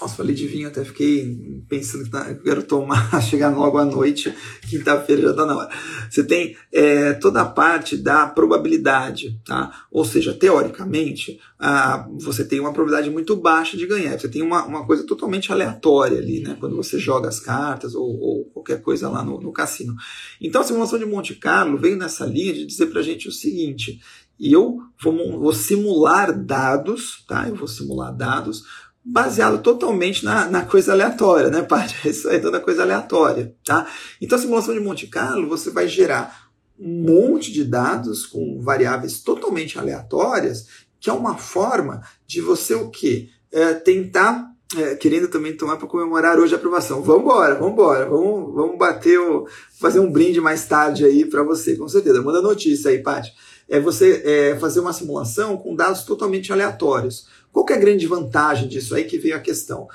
nossa, 0.00 0.16
falei 0.16 0.34
de 0.34 0.46
vinho, 0.46 0.68
até 0.68 0.82
fiquei 0.82 1.62
pensando 1.68 2.04
que 2.04 2.10
tá, 2.10 2.34
quero 2.34 2.62
tomar, 2.62 3.20
chegar 3.22 3.50
logo 3.50 3.76
à 3.76 3.84
noite, 3.84 4.34
quinta-feira 4.68 5.22
já 5.22 5.30
está 5.30 5.44
na 5.44 5.56
hora. 5.56 5.70
Você 6.08 6.24
tem 6.24 6.56
é, 6.72 7.12
toda 7.12 7.42
a 7.42 7.44
parte 7.44 7.96
da 7.96 8.26
probabilidade, 8.26 9.38
tá? 9.44 9.84
Ou 9.90 10.04
seja, 10.04 10.32
teoricamente, 10.32 11.38
ah, 11.58 12.08
você 12.18 12.44
tem 12.44 12.58
uma 12.58 12.72
probabilidade 12.72 13.10
muito 13.10 13.36
baixa 13.36 13.76
de 13.76 13.86
ganhar. 13.86 14.18
Você 14.18 14.28
tem 14.28 14.40
uma, 14.40 14.64
uma 14.64 14.86
coisa 14.86 15.04
totalmente 15.06 15.52
aleatória 15.52 16.18
ali, 16.18 16.40
né? 16.40 16.56
Quando 16.58 16.76
você 16.76 16.98
joga 16.98 17.28
as 17.28 17.38
cartas 17.38 17.94
ou, 17.94 18.18
ou 18.18 18.44
qualquer 18.46 18.80
coisa 18.80 19.08
lá 19.08 19.22
no, 19.22 19.38
no 19.40 19.52
cassino. 19.52 19.94
Então, 20.40 20.62
a 20.62 20.64
simulação 20.64 20.98
de 20.98 21.04
Monte 21.04 21.34
Carlo 21.34 21.76
veio 21.76 21.96
nessa 21.96 22.24
linha 22.24 22.54
de 22.54 22.64
dizer 22.64 22.86
para 22.86 23.00
a 23.00 23.04
gente 23.04 23.28
o 23.28 23.32
seguinte: 23.32 24.00
eu 24.40 24.78
vou, 24.98 25.38
vou 25.38 25.52
simular 25.52 26.32
dados, 26.32 27.22
tá? 27.28 27.46
Eu 27.46 27.54
vou 27.54 27.68
simular 27.68 28.16
dados 28.16 28.64
baseado 29.10 29.62
totalmente 29.62 30.24
na, 30.24 30.46
na 30.46 30.64
coisa 30.64 30.92
aleatória, 30.92 31.50
né, 31.50 31.62
Paty? 31.62 32.08
Isso 32.08 32.28
aí 32.28 32.36
é 32.36 32.40
toda 32.40 32.60
coisa 32.60 32.82
aleatória, 32.82 33.54
tá? 33.64 33.86
Então, 34.20 34.38
a 34.38 34.40
simulação 34.40 34.74
de 34.74 34.80
Monte 34.80 35.06
Carlo, 35.06 35.48
você 35.48 35.70
vai 35.70 35.88
gerar 35.88 36.50
um 36.78 37.02
monte 37.02 37.52
de 37.52 37.64
dados 37.64 38.24
com 38.24 38.60
variáveis 38.62 39.20
totalmente 39.20 39.78
aleatórias, 39.78 40.66
que 40.98 41.10
é 41.10 41.12
uma 41.12 41.36
forma 41.36 42.02
de 42.26 42.40
você 42.40 42.74
o 42.74 42.88
quê? 42.88 43.28
É, 43.52 43.74
tentar 43.74 44.50
é, 44.76 44.94
querendo 44.94 45.28
também 45.28 45.56
tomar 45.56 45.76
para 45.76 45.88
comemorar 45.88 46.38
hoje 46.38 46.54
a 46.54 46.56
aprovação. 46.56 47.02
Vamos 47.02 47.22
embora, 47.22 47.56
vamos 47.56 47.72
embora, 47.72 48.06
vamos, 48.08 48.54
vamos 48.54 48.78
bater 48.78 49.18
o, 49.18 49.46
fazer 49.80 49.98
um 49.98 50.10
brinde 50.10 50.40
mais 50.40 50.64
tarde 50.66 51.04
aí 51.04 51.24
para 51.24 51.42
você, 51.42 51.76
com 51.76 51.88
certeza. 51.88 52.22
Manda 52.22 52.40
notícia 52.40 52.90
aí, 52.90 53.02
Paty. 53.02 53.32
É 53.68 53.78
você 53.80 54.22
é, 54.24 54.56
fazer 54.58 54.80
uma 54.80 54.92
simulação 54.92 55.56
com 55.56 55.74
dados 55.74 56.02
totalmente 56.02 56.52
aleatórios. 56.52 57.26
Qual 57.52 57.66
é 57.68 57.74
a 57.74 57.78
grande 57.78 58.06
vantagem 58.06 58.68
disso 58.68 58.94
aí 58.94 59.04
que 59.04 59.18
veio 59.18 59.36
a 59.36 59.40
questão? 59.40 59.88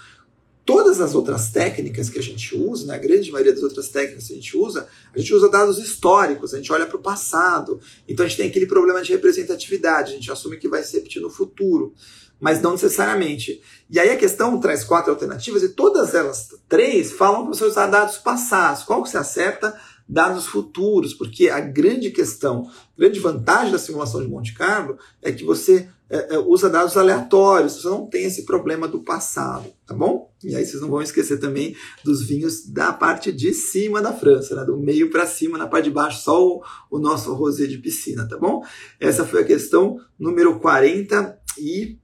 Todas 0.66 1.00
as 1.00 1.14
outras 1.14 1.52
técnicas 1.52 2.10
que 2.10 2.18
a 2.18 2.24
gente 2.24 2.56
usa, 2.56 2.88
né, 2.88 2.96
a 2.96 2.98
grande 2.98 3.32
maioria 3.32 3.54
das 3.54 3.62
outras 3.62 3.90
técnicas 3.90 4.28
que 4.28 4.34
a 4.34 4.36
gente 4.36 4.58
usa, 4.58 4.88
a 5.14 5.20
gente 5.20 5.32
usa 5.34 5.48
dados 5.48 5.78
históricos, 5.78 6.54
a 6.54 6.58
gente 6.58 6.72
olha 6.74 6.88
para 6.88 6.98
o 6.98 7.02
passado. 7.02 7.80
Então 8.08 8.26
a 8.26 8.28
gente 8.28 8.38
tem 8.38 8.50
aquele 8.50 8.66
problema 8.66 9.02
de 9.04 9.12
representatividade, 9.12 10.12
a 10.12 10.16
gente 10.16 10.32
assume 10.32 10.58
que 10.58 10.68
vai 10.68 10.82
se 10.82 10.98
repetir 10.98 11.22
no 11.22 11.30
futuro, 11.30 11.94
mas 12.40 12.62
não 12.62 12.72
necessariamente. 12.72 13.62
E 13.90 14.00
aí 14.00 14.10
a 14.10 14.18
questão 14.18 14.60
traz 14.60 14.84
quatro 14.84 15.12
alternativas 15.12 15.62
e 15.62 15.70
todas 15.70 16.16
elas 16.16 16.50
três 16.68 17.12
falam 17.12 17.44
para 17.46 17.54
você 17.54 17.64
usar 17.64 17.86
dados 17.86 18.18
passados. 18.18 18.84
Qual 18.84 19.04
que 19.04 19.10
você 19.10 19.18
acerta? 19.18 19.80
Dados 20.08 20.46
futuros, 20.46 21.14
porque 21.14 21.50
a 21.50 21.60
grande 21.60 22.12
questão, 22.12 22.68
a 22.68 23.00
grande 23.00 23.20
vantagem 23.20 23.72
da 23.72 23.80
simulação 23.80 24.22
de 24.22 24.28
Monte 24.28 24.54
Carlo 24.54 24.98
é 25.22 25.32
que 25.32 25.44
você 25.44 25.90
é, 26.08 26.36
é, 26.36 26.40
usa 26.40 26.70
dados 26.70 26.96
aleatórios, 26.96 27.82
você 27.82 27.88
não 27.88 28.06
tem 28.06 28.26
esse 28.26 28.46
problema 28.46 28.88
do 28.88 29.00
passado, 29.00 29.66
tá 29.88 29.94
bom? 29.96 30.32
E 30.44 30.56
aí 30.56 30.64
vocês 30.64 30.82
não 30.82 30.90
vão 30.90 31.02
esquecer 31.02 31.40
também 31.40 31.76
dos 32.04 32.24
vinhos 32.24 32.68
da 32.68 32.94
parte 32.94 33.32
de 33.32 33.52
cima 33.54 34.02
da 34.02 34.14
França, 34.14 34.56
né? 34.56 34.64
do 34.64 34.78
meio 34.78 35.10
para 35.10 35.26
cima, 35.26 35.58
na 35.58 35.68
parte 35.68 35.86
de 35.86 35.92
baixo, 35.92 36.22
só 36.22 36.46
o, 36.46 36.64
o 36.92 37.00
nosso 37.00 37.34
rosé 37.34 37.66
de 37.66 37.80
piscina, 37.80 38.28
tá 38.28 38.38
bom? 38.38 38.64
Essa 39.00 39.26
foi 39.26 39.42
a 39.42 39.46
questão 39.46 40.00
número 40.20 40.60
40 40.60 41.40
e 41.58 41.98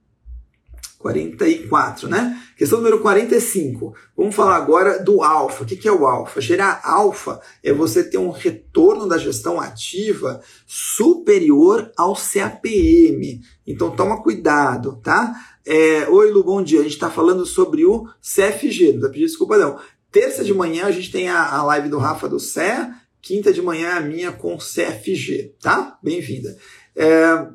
44, 1.02 2.08
né? 2.08 2.40
Questão 2.56 2.78
número 2.78 3.00
45. 3.00 3.92
Vamos 4.16 4.34
falar 4.34 4.56
agora 4.56 5.02
do 5.02 5.22
alfa. 5.22 5.64
O 5.64 5.66
que 5.66 5.88
é 5.88 5.92
o 5.92 6.06
alfa? 6.06 6.40
Gerar 6.40 6.80
alfa 6.84 7.40
é 7.62 7.72
você 7.72 8.04
ter 8.04 8.18
um 8.18 8.30
retorno 8.30 9.08
da 9.08 9.18
gestão 9.18 9.60
ativa 9.60 10.40
superior 10.64 11.90
ao 11.96 12.14
CAPM. 12.14 13.40
Então 13.66 13.90
toma 13.90 14.22
cuidado, 14.22 15.00
tá? 15.02 15.34
É, 15.66 16.08
Oi, 16.08 16.30
Lu, 16.30 16.44
bom 16.44 16.62
dia. 16.62 16.80
A 16.80 16.84
gente 16.84 16.92
está 16.92 17.10
falando 17.10 17.44
sobre 17.44 17.84
o 17.84 18.08
CFG, 18.20 18.92
não 18.92 19.00
tá 19.02 19.08
pedindo 19.08 19.26
desculpa 19.26 19.58
não. 19.58 19.78
Terça 20.10 20.44
de 20.44 20.54
manhã 20.54 20.86
a 20.86 20.92
gente 20.92 21.10
tem 21.10 21.28
a, 21.28 21.44
a 21.52 21.64
live 21.64 21.88
do 21.88 21.98
Rafa 21.98 22.28
do 22.28 22.38
CE, 22.38 22.60
quinta 23.20 23.52
de 23.52 23.60
manhã 23.60 23.96
a 23.96 24.00
minha 24.00 24.30
com 24.30 24.56
CFG, 24.56 25.56
tá? 25.60 25.98
Bem-vinda. 26.02 26.56
É, 26.94 27.46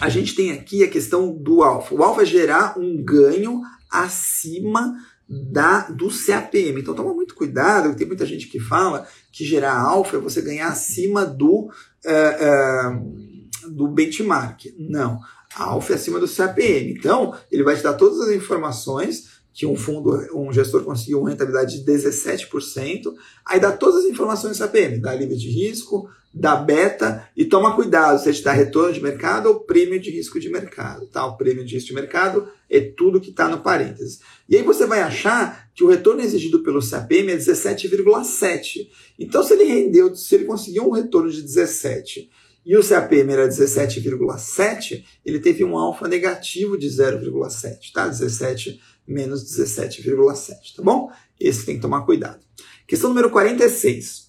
a 0.00 0.08
gente 0.08 0.34
tem 0.34 0.52
aqui 0.52 0.82
a 0.82 0.88
questão 0.88 1.32
do 1.32 1.62
alfa. 1.62 1.94
O 1.94 2.02
alfa 2.02 2.22
é 2.22 2.26
gerar 2.26 2.78
um 2.78 3.02
ganho 3.02 3.62
acima 3.90 4.94
da 5.28 5.88
do 5.88 6.08
CAPM. 6.08 6.80
Então 6.80 6.94
toma 6.94 7.14
muito 7.14 7.34
cuidado, 7.34 7.96
tem 7.96 8.06
muita 8.06 8.26
gente 8.26 8.48
que 8.48 8.60
fala 8.60 9.06
que 9.32 9.44
gerar 9.44 9.78
alfa 9.78 10.16
é 10.16 10.20
você 10.20 10.42
ganhar 10.42 10.68
acima 10.68 11.24
do, 11.24 11.70
uh, 12.04 12.90
uh, 12.90 13.70
do 13.70 13.88
benchmark. 13.88 14.66
Não. 14.78 15.20
A 15.54 15.64
alfa 15.64 15.92
é 15.92 15.96
acima 15.96 16.20
do 16.20 16.28
CAPM. 16.28 16.92
Então, 16.92 17.34
ele 17.50 17.62
vai 17.62 17.76
te 17.76 17.82
dar 17.82 17.94
todas 17.94 18.20
as 18.20 18.34
informações 18.34 19.38
que 19.58 19.66
um 19.66 19.74
fundo, 19.74 20.12
um 20.36 20.52
gestor 20.52 20.84
conseguiu 20.84 21.20
uma 21.20 21.30
rentabilidade 21.30 21.82
de 21.82 21.90
17%, 21.90 23.12
aí 23.44 23.58
dá 23.58 23.72
todas 23.72 24.04
as 24.04 24.10
informações 24.10 24.56
do 24.56 24.60
CAPM, 24.60 25.00
dá 25.00 25.12
livre 25.12 25.36
de 25.36 25.50
risco, 25.50 26.08
da 26.38 26.54
beta 26.54 27.28
e 27.36 27.44
toma 27.44 27.74
cuidado 27.74 28.22
se 28.22 28.30
está 28.30 28.52
retorno 28.52 28.92
de 28.92 29.02
mercado 29.02 29.48
ou 29.48 29.60
prêmio 29.60 29.98
de 29.98 30.08
risco 30.08 30.38
de 30.38 30.48
mercado. 30.48 31.06
Tá? 31.08 31.26
O 31.26 31.36
prêmio 31.36 31.64
de 31.64 31.74
risco 31.74 31.88
de 31.88 31.94
mercado 31.94 32.48
é 32.70 32.80
tudo 32.80 33.20
que 33.20 33.30
está 33.30 33.48
no 33.48 33.58
parênteses. 33.58 34.20
E 34.48 34.56
aí 34.56 34.62
você 34.62 34.86
vai 34.86 35.00
achar 35.00 35.68
que 35.74 35.82
o 35.82 35.88
retorno 35.88 36.20
exigido 36.20 36.62
pelo 36.62 36.80
CAPM 36.80 37.32
é 37.32 37.36
17,7. 37.36 38.88
Então, 39.18 39.42
se 39.42 39.54
ele 39.54 39.64
rendeu, 39.64 40.14
se 40.14 40.36
ele 40.36 40.44
conseguiu 40.44 40.86
um 40.86 40.92
retorno 40.92 41.28
de 41.28 41.42
17 41.42 42.30
e 42.64 42.76
o 42.76 42.88
CAPM 42.88 43.32
era 43.32 43.48
17,7, 43.48 45.04
ele 45.26 45.40
teve 45.40 45.64
um 45.64 45.76
alfa 45.76 46.06
negativo 46.06 46.78
de 46.78 46.86
0,7, 46.86 47.92
tá? 47.92 48.06
17 48.06 48.80
menos 49.06 49.42
17,7, 49.44 50.76
tá 50.76 50.82
bom? 50.82 51.10
Esse 51.40 51.66
tem 51.66 51.76
que 51.76 51.82
tomar 51.82 52.02
cuidado. 52.02 52.40
Questão 52.86 53.08
número 53.08 53.30
46. 53.30 54.27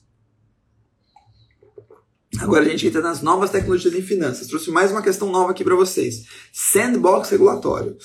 Agora 2.42 2.66
a 2.66 2.70
gente 2.70 2.88
entra 2.88 3.02
nas 3.02 3.22
novas 3.22 3.50
tecnologias 3.50 3.94
em 3.94 4.02
finanças. 4.02 4.48
Trouxe 4.48 4.72
mais 4.72 4.92
uma 4.92 5.02
questão 5.02 5.30
nova 5.30 5.52
aqui 5.52 5.64
para 5.64 5.76
vocês. 5.76 6.26
Sandbox 6.54 7.30
regulatório. 7.30 7.98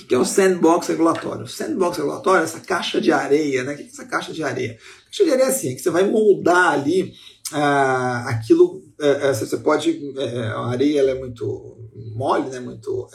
O 0.00 0.06
que 0.06 0.14
é 0.14 0.18
o 0.18 0.24
sandbox 0.24 0.86
regulatório? 0.86 1.44
O 1.44 1.48
sandbox 1.48 1.98
regulatório 1.98 2.40
é 2.40 2.44
essa 2.44 2.60
caixa 2.60 3.00
de 3.00 3.12
areia, 3.12 3.64
né? 3.64 3.74
O 3.74 3.76
que 3.76 3.82
é 3.82 3.86
essa 3.86 4.04
caixa 4.04 4.32
de 4.32 4.42
areia? 4.42 4.72
A 4.72 5.04
caixa 5.06 5.24
de 5.24 5.30
areia 5.30 5.46
é 5.46 5.48
assim, 5.48 5.72
é 5.72 5.74
que 5.74 5.80
você 5.80 5.90
vai 5.90 6.08
moldar 6.08 6.72
ali 6.72 7.12
ah, 7.52 8.24
aquilo. 8.28 8.82
É, 9.00 9.28
é, 9.28 9.34
você 9.34 9.56
pode. 9.58 10.14
É, 10.16 10.38
a 10.48 10.66
areia 10.66 11.00
é 11.00 11.14
muito 11.14 11.90
mole, 12.14 12.48
né? 12.50 12.60
Muito. 12.60 13.08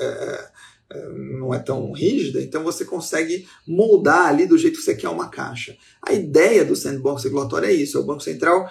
não 1.39 1.53
é 1.53 1.59
tão 1.59 1.91
rígida, 1.93 2.41
então 2.41 2.63
você 2.63 2.84
consegue 2.84 3.47
moldar 3.65 4.27
ali 4.27 4.45
do 4.45 4.57
jeito 4.57 4.77
que 4.77 4.84
você 4.84 4.95
quer 4.95 5.09
uma 5.09 5.29
caixa. 5.29 5.75
A 6.05 6.13
ideia 6.13 6.65
do 6.65 6.75
sandbox 6.75 7.23
regulatório 7.23 7.69
é 7.69 7.73
isso: 7.73 7.97
é 7.97 8.01
o 8.01 8.05
Banco 8.05 8.21
Central 8.21 8.69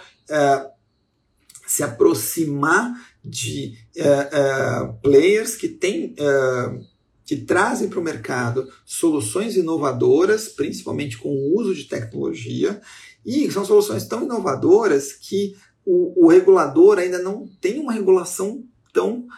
se 1.71 1.85
aproximar 1.85 3.01
de 3.25 3.79
uh, 3.97 4.89
uh, 4.89 4.93
players 5.01 5.55
que 5.55 5.69
têm 5.69 6.17
uh, 6.19 6.85
que 7.25 7.37
trazem 7.37 7.89
para 7.89 8.01
o 8.01 8.03
mercado 8.03 8.69
soluções 8.85 9.55
inovadoras, 9.55 10.49
principalmente 10.49 11.17
com 11.17 11.29
o 11.29 11.57
uso 11.61 11.73
de 11.73 11.85
tecnologia, 11.85 12.81
e 13.25 13.49
são 13.53 13.65
soluções 13.65 14.05
tão 14.05 14.25
inovadoras 14.25 15.13
que 15.13 15.55
o, 15.87 16.27
o 16.27 16.29
regulador 16.29 16.99
ainda 16.99 17.23
não 17.23 17.49
tem 17.61 17.79
uma 17.79 17.93
regulação 17.93 18.65
tão 18.93 19.29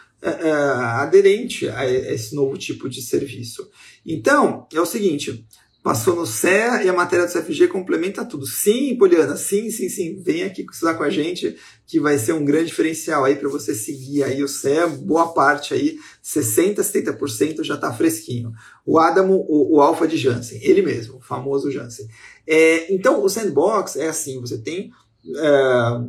aderente 1.02 1.68
a 1.68 1.86
esse 1.86 2.34
novo 2.34 2.56
tipo 2.56 2.88
de 2.88 3.02
serviço. 3.02 3.68
Então, 4.06 4.66
é 4.72 4.80
o 4.80 4.86
seguinte: 4.86 5.44
Passou 5.82 6.14
no 6.14 6.24
CE 6.24 6.46
e 6.84 6.88
a 6.88 6.92
matéria 6.92 7.26
do 7.26 7.32
CFG 7.32 7.66
complementa 7.66 8.24
tudo. 8.24 8.46
Sim, 8.46 8.96
Poliana, 8.96 9.36
sim, 9.36 9.68
sim, 9.68 9.88
sim. 9.88 10.22
Vem 10.22 10.44
aqui 10.44 10.64
estudar 10.70 10.94
com 10.94 11.02
a 11.02 11.10
gente, 11.10 11.56
que 11.84 11.98
vai 11.98 12.18
ser 12.18 12.34
um 12.34 12.44
grande 12.44 12.66
diferencial 12.66 13.24
aí 13.24 13.34
para 13.34 13.48
você 13.48 13.74
seguir 13.74 14.22
aí 14.22 14.44
o 14.44 14.48
CE. 14.48 14.86
Boa 15.00 15.32
parte 15.32 15.74
aí, 15.74 15.98
60%, 16.22 16.76
70% 16.76 17.64
já 17.64 17.74
está 17.74 17.92
fresquinho. 17.92 18.52
O 18.86 18.96
Adamo, 18.96 19.44
o, 19.48 19.76
o 19.76 19.80
Alfa 19.80 20.06
de 20.06 20.16
Jansen, 20.16 20.60
ele 20.62 20.82
mesmo, 20.82 21.16
o 21.16 21.20
famoso 21.20 21.68
Jansen. 21.68 22.06
É, 22.46 22.94
então, 22.94 23.24
o 23.24 23.28
Sandbox 23.28 23.96
é 23.96 24.06
assim, 24.06 24.40
você 24.40 24.58
tem 24.58 24.92
é, 25.36 26.00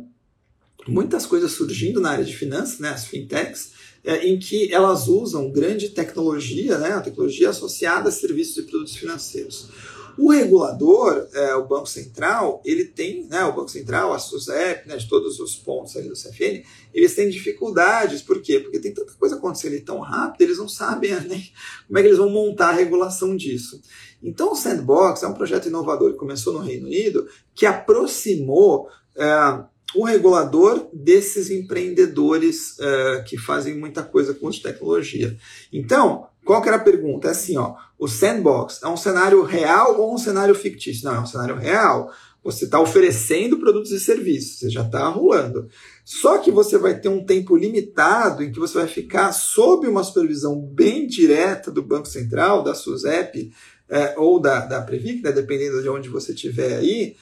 muitas 0.86 1.26
coisas 1.26 1.50
surgindo 1.52 2.00
na 2.00 2.10
área 2.10 2.24
de 2.24 2.36
finanças, 2.36 2.78
né, 2.78 2.90
as 2.90 3.06
fintechs, 3.06 3.72
é, 4.04 4.26
em 4.26 4.38
que 4.38 4.72
elas 4.72 5.08
usam 5.08 5.50
grande 5.50 5.88
tecnologia, 5.88 6.78
né, 6.78 6.92
a 6.92 7.00
tecnologia 7.00 7.50
associada 7.50 8.10
a 8.10 8.12
serviços 8.12 8.58
e 8.58 8.62
produtos 8.62 8.96
financeiros. 8.96 9.70
O 10.16 10.30
regulador, 10.30 11.26
é, 11.32 11.56
o 11.56 11.66
Banco 11.66 11.86
Central, 11.86 12.62
ele 12.64 12.84
tem, 12.84 13.26
né, 13.26 13.44
o 13.44 13.52
Banco 13.52 13.70
Central, 13.70 14.12
a 14.12 14.18
SUSEP, 14.18 14.86
né, 14.86 14.96
de 14.96 15.08
todos 15.08 15.40
os 15.40 15.56
pontos 15.56 15.96
ali 15.96 16.08
do 16.08 16.14
CFN, 16.14 16.62
eles 16.92 17.14
têm 17.16 17.28
dificuldades. 17.28 18.22
Por 18.22 18.40
quê? 18.40 18.60
Porque 18.60 18.78
tem 18.78 18.94
tanta 18.94 19.12
coisa 19.14 19.34
acontecendo 19.34 19.80
tão 19.84 19.98
rápido, 19.98 20.42
eles 20.42 20.58
não 20.58 20.68
sabem 20.68 21.10
né, 21.10 21.42
como 21.86 21.98
é 21.98 22.02
que 22.02 22.08
eles 22.08 22.18
vão 22.18 22.30
montar 22.30 22.68
a 22.68 22.74
regulação 22.74 23.36
disso. 23.36 23.80
Então, 24.22 24.52
o 24.52 24.56
Sandbox 24.56 25.22
é 25.22 25.26
um 25.26 25.34
projeto 25.34 25.66
inovador 25.66 26.12
que 26.12 26.18
começou 26.18 26.52
no 26.52 26.60
Reino 26.60 26.86
Unido, 26.86 27.28
que 27.52 27.66
aproximou 27.66 28.88
é, 29.16 29.64
o 29.94 30.04
regulador 30.04 30.88
desses 30.92 31.50
empreendedores 31.50 32.78
é, 32.80 33.24
que 33.26 33.38
fazem 33.38 33.78
muita 33.78 34.02
coisa 34.02 34.34
com 34.34 34.50
tecnologia. 34.50 35.36
Então, 35.72 36.26
qual 36.44 36.60
que 36.60 36.68
era 36.68 36.76
a 36.76 36.84
pergunta? 36.84 37.28
É 37.28 37.30
assim, 37.30 37.56
ó, 37.56 37.74
o 37.98 38.06
sandbox 38.06 38.80
é 38.82 38.88
um 38.88 38.96
cenário 38.96 39.42
real 39.42 40.00
ou 40.00 40.14
um 40.14 40.18
cenário 40.18 40.54
fictício? 40.54 41.08
Não, 41.08 41.16
é 41.16 41.20
um 41.20 41.26
cenário 41.26 41.56
real. 41.56 42.12
Você 42.42 42.66
está 42.66 42.78
oferecendo 42.78 43.58
produtos 43.58 43.90
e 43.90 43.98
serviços, 43.98 44.58
você 44.58 44.68
já 44.68 44.82
está 44.82 45.08
rolando. 45.08 45.66
Só 46.04 46.36
que 46.36 46.50
você 46.50 46.76
vai 46.76 47.00
ter 47.00 47.08
um 47.08 47.24
tempo 47.24 47.56
limitado 47.56 48.42
em 48.42 48.52
que 48.52 48.60
você 48.60 48.76
vai 48.76 48.86
ficar 48.86 49.32
sob 49.32 49.88
uma 49.88 50.04
supervisão 50.04 50.60
bem 50.60 51.06
direta 51.06 51.70
do 51.70 51.82
Banco 51.82 52.06
Central, 52.06 52.62
da 52.62 52.74
SUSEP 52.74 53.50
é, 53.88 54.14
ou 54.18 54.38
da, 54.38 54.66
da 54.66 54.82
Previc, 54.82 55.22
né, 55.22 55.32
dependendo 55.32 55.80
de 55.82 55.88
onde 55.88 56.10
você 56.10 56.32
estiver 56.32 56.76
aí, 56.76 57.16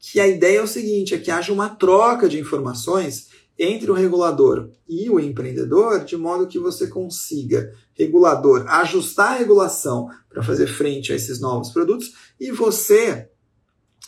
que 0.00 0.18
a 0.18 0.26
ideia 0.26 0.58
é 0.58 0.62
o 0.62 0.66
seguinte, 0.66 1.14
é 1.14 1.18
que 1.18 1.30
haja 1.30 1.52
uma 1.52 1.68
troca 1.68 2.28
de 2.28 2.40
informações 2.40 3.28
entre 3.58 3.90
o 3.90 3.94
regulador 3.94 4.70
e 4.88 5.10
o 5.10 5.20
empreendedor, 5.20 6.02
de 6.02 6.16
modo 6.16 6.46
que 6.46 6.58
você 6.58 6.86
consiga, 6.86 7.70
regulador, 7.92 8.64
ajustar 8.66 9.32
a 9.32 9.36
regulação 9.36 10.08
para 10.30 10.42
fazer 10.42 10.66
frente 10.66 11.12
a 11.12 11.16
esses 11.16 11.38
novos 11.38 11.70
produtos 11.70 12.14
e 12.40 12.50
você, 12.50 13.28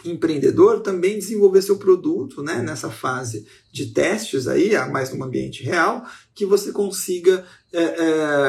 empreendedor, 0.03 0.81
também 0.81 1.19
desenvolver 1.19 1.61
seu 1.61 1.77
produto 1.77 2.43
né, 2.43 2.63
nessa 2.63 2.91
fase 2.91 3.47
de 3.73 3.87
testes 3.87 4.47
aí, 4.47 4.73
mais 4.91 5.13
no 5.13 5.25
ambiente 5.25 5.65
real, 5.65 6.05
que 6.35 6.45
você 6.45 6.71
consiga 6.73 7.43
é, 7.73 7.83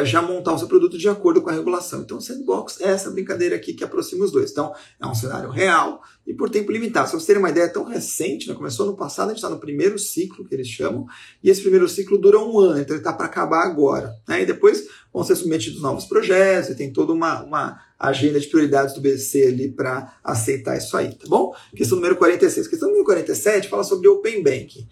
é, 0.01 0.05
já 0.05 0.21
montar 0.21 0.53
o 0.53 0.59
seu 0.59 0.67
produto 0.67 0.97
de 0.97 1.07
acordo 1.07 1.41
com 1.41 1.49
a 1.49 1.53
regulação. 1.53 2.01
Então, 2.01 2.17
o 2.17 2.21
sandbox 2.21 2.82
é 2.82 2.89
essa 2.89 3.09
brincadeira 3.09 3.55
aqui 3.55 3.74
que 3.74 3.86
aproxima 3.86 4.26
os 4.26 4.32
dois. 4.34 4.51
Então, 4.51 4.74
é 4.99 5.07
um 5.07 5.15
cenário 5.15 5.49
real 5.49 6.01
e 6.28 6.34
por 6.34 6.49
tempo 6.49 6.74
limitado. 6.74 7.07
Se 7.07 7.13
vocês 7.13 7.26
terem 7.26 7.41
uma 7.41 7.49
ideia, 7.49 7.65
é 7.65 7.69
tão 7.69 7.86
recente, 7.86 8.49
né? 8.49 8.55
começou 8.55 8.86
no 8.86 8.97
passado, 8.97 9.28
a 9.28 9.30
gente 9.30 9.38
está 9.38 9.49
no 9.49 9.59
primeiro 9.59 9.97
ciclo, 9.97 10.45
que 10.45 10.53
eles 10.53 10.67
chamam, 10.67 11.05
e 11.41 11.49
esse 11.49 11.61
primeiro 11.61 11.88
ciclo 11.88 12.17
dura 12.17 12.39
um 12.39 12.59
ano, 12.59 12.80
então 12.80 12.95
ele 12.95 13.01
está 13.01 13.13
para 13.13 13.28
acabar 13.28 13.63
agora. 13.63 14.13
Né? 14.28 14.41
E 14.41 14.45
depois 14.45 14.86
vão 15.13 15.24
ser 15.24 15.38
submetidos 15.38 15.82
novos 15.82 16.03
projetos, 16.03 16.71
e 16.71 16.76
tem 16.76 16.91
toda 16.91 17.13
uma, 17.13 17.43
uma 17.43 17.82
agenda 17.97 18.39
de 18.39 18.47
prioridades 18.47 18.93
do 18.93 18.99
BC 18.99 19.43
ali 19.43 19.69
para 19.69 20.17
aceitar 20.21 20.78
isso 20.78 20.97
aí, 20.97 21.13
tá 21.15 21.26
bom? 21.28 21.55
Questão 21.76 21.95
número 21.95 22.17
46. 22.17 22.67
Questão 22.67 22.89
número 22.89 23.05
47 23.05 23.69
fala 23.69 23.84
sobre 23.84 24.09
Open 24.09 24.43
Banking. 24.43 24.88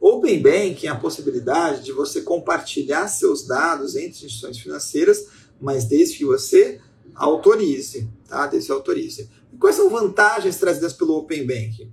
Open 0.00 0.40
Banking 0.40 0.86
é 0.86 0.90
a 0.90 0.96
possibilidade 0.96 1.84
de 1.84 1.92
você 1.92 2.22
compartilhar 2.22 3.06
seus 3.08 3.46
dados 3.46 3.94
entre 3.94 4.24
instituições 4.24 4.58
financeiras, 4.58 5.26
mas 5.60 5.84
desde 5.84 6.16
que 6.16 6.24
você 6.24 6.80
autorize, 7.14 8.08
tá? 8.26 8.46
Desde 8.46 8.68
que 8.68 8.72
autorize. 8.72 9.28
E 9.52 9.56
quais 9.58 9.76
são 9.76 9.90
vantagens 9.90 10.56
trazidas 10.56 10.94
pelo 10.94 11.16
Open 11.18 11.46
Banking? 11.46 11.92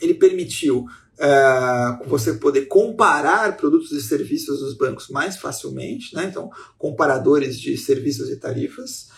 Ele 0.00 0.14
permitiu 0.14 0.86
uh, 1.18 2.08
você 2.08 2.34
poder 2.34 2.66
comparar 2.66 3.56
produtos 3.56 3.90
e 3.90 4.00
serviços 4.00 4.60
dos 4.60 4.74
bancos 4.74 5.08
mais 5.08 5.36
facilmente, 5.36 6.14
né? 6.14 6.26
Então, 6.26 6.48
comparadores 6.78 7.58
de 7.58 7.76
serviços 7.76 8.30
e 8.30 8.36
tarifas 8.36 9.08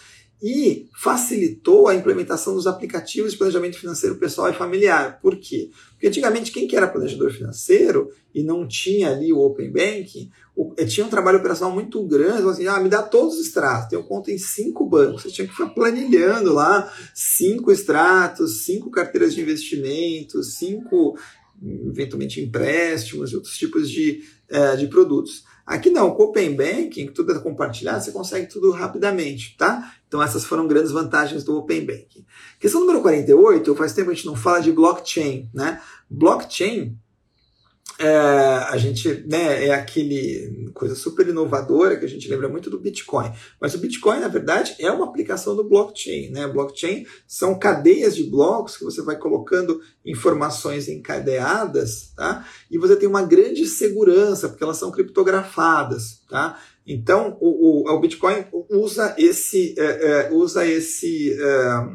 e 0.43 0.89
facilitou 0.95 1.89
a 1.89 1.95
implementação 1.95 2.55
dos 2.55 2.67
aplicativos 2.67 3.33
de 3.33 3.39
planejamento 3.39 3.79
financeiro 3.79 4.17
pessoal 4.17 4.51
e 4.51 4.55
familiar. 4.55 5.21
Por 5.21 5.37
quê? 5.37 5.71
Porque 5.91 6.07
antigamente 6.07 6.53
quem 6.53 6.69
que 6.69 6.77
era 6.77 6.87
planejador 6.87 7.33
financeiro 7.33 8.11
e 8.33 8.43
não 8.43 8.67
tinha 8.67 9.11
ali 9.11 9.33
o 9.33 9.39
Open 9.39 9.71
Banking, 9.71 10.31
eh, 10.77 10.85
tinha 10.85 11.05
um 11.05 11.11
trabalho 11.11 11.39
operacional 11.39 11.75
muito 11.75 12.01
grande, 12.05 12.49
assim, 12.49 12.67
ah, 12.69 12.79
me 12.79 12.89
dá 12.89 13.03
todos 13.03 13.35
os 13.35 13.47
extratos, 13.47 13.89
tenho 13.89 14.05
conta 14.05 14.31
em 14.31 14.39
cinco 14.39 14.85
bancos, 14.85 15.23
você 15.23 15.31
tinha 15.31 15.47
que 15.47 15.53
ficar 15.53 15.71
planilhando 15.71 16.53
lá 16.53 16.93
cinco 17.15 17.73
extratos, 17.73 18.63
cinco 18.63 18.91
carteiras 18.91 19.35
de 19.35 19.41
investimento, 19.41 20.43
cinco 20.45 21.19
eventualmente 21.61 22.41
empréstimos 22.41 23.33
e 23.33 23.35
outros 23.35 23.57
tipos 23.57 23.91
de, 23.91 24.23
eh, 24.49 24.77
de 24.77 24.87
produtos. 24.87 25.45
Aqui 25.69 25.91
não, 25.91 26.13
com 26.13 26.23
o 26.23 26.27
Open 26.29 26.57
Banking, 26.57 27.09
tudo 27.09 27.31
é 27.31 27.39
compartilhado, 27.39 28.03
você 28.03 28.11
consegue 28.11 28.47
tudo 28.47 28.71
rapidamente, 28.71 29.55
tá? 29.59 29.93
Então 30.09 30.23
essas 30.23 30.43
foram 30.43 30.67
grandes 30.67 30.91
vantagens 30.91 31.45
do 31.45 31.59
Open 31.59 31.85
Banking. 31.85 32.25
Questão 32.59 32.81
número 32.81 33.03
48, 33.03 33.77
faz 33.77 33.93
tempo 33.93 34.07
que 34.07 34.13
a 34.13 34.17
gente 34.17 34.25
não 34.25 34.35
fala 34.35 34.61
de 34.61 34.73
blockchain, 34.73 35.51
né? 35.53 35.79
Blockchain 36.09 36.97
é, 37.99 38.17
a 38.69 38.77
gente 38.77 39.25
né, 39.27 39.67
é 39.67 39.75
aquele 39.75 40.71
coisa 40.73 40.95
super 40.95 41.27
inovadora 41.27 41.97
que 41.97 42.05
a 42.05 42.09
gente 42.09 42.29
lembra 42.29 42.49
muito 42.49 42.71
do 42.71 42.79
Bitcoin. 42.79 43.33
Mas 43.61 43.75
o 43.75 43.79
Bitcoin, 43.79 44.21
na 44.21 44.29
verdade, 44.29 44.77
é 44.79 44.91
uma 44.91 45.07
aplicação 45.07 45.57
do 45.57 45.65
blockchain. 45.65 46.31
Né? 46.31 46.47
Blockchain 46.47 47.07
são 47.27 47.59
cadeias 47.59 48.15
de 48.15 48.23
blocos 48.23 48.77
que 48.77 48.85
você 48.85 49.03
vai 49.03 49.17
colocando 49.17 49.81
informações 50.05 50.89
encadeadas, 50.89 52.13
tá? 52.15 52.47
E 52.71 52.79
você 52.79 52.95
tem 52.95 53.09
uma 53.09 53.23
grande 53.23 53.67
segurança, 53.67 54.49
porque 54.49 54.63
elas 54.63 54.77
são 54.77 54.93
criptografadas, 54.93 56.23
tá? 56.29 56.59
Então, 56.87 57.37
o, 57.41 57.89
o, 57.89 57.93
o 57.93 58.01
Bitcoin 58.01 58.47
usa 58.71 59.15
esse, 59.19 59.75
é, 59.77 59.85
é, 59.85 60.33
usa 60.33 60.67
esse 60.67 61.37
é, 61.39 61.89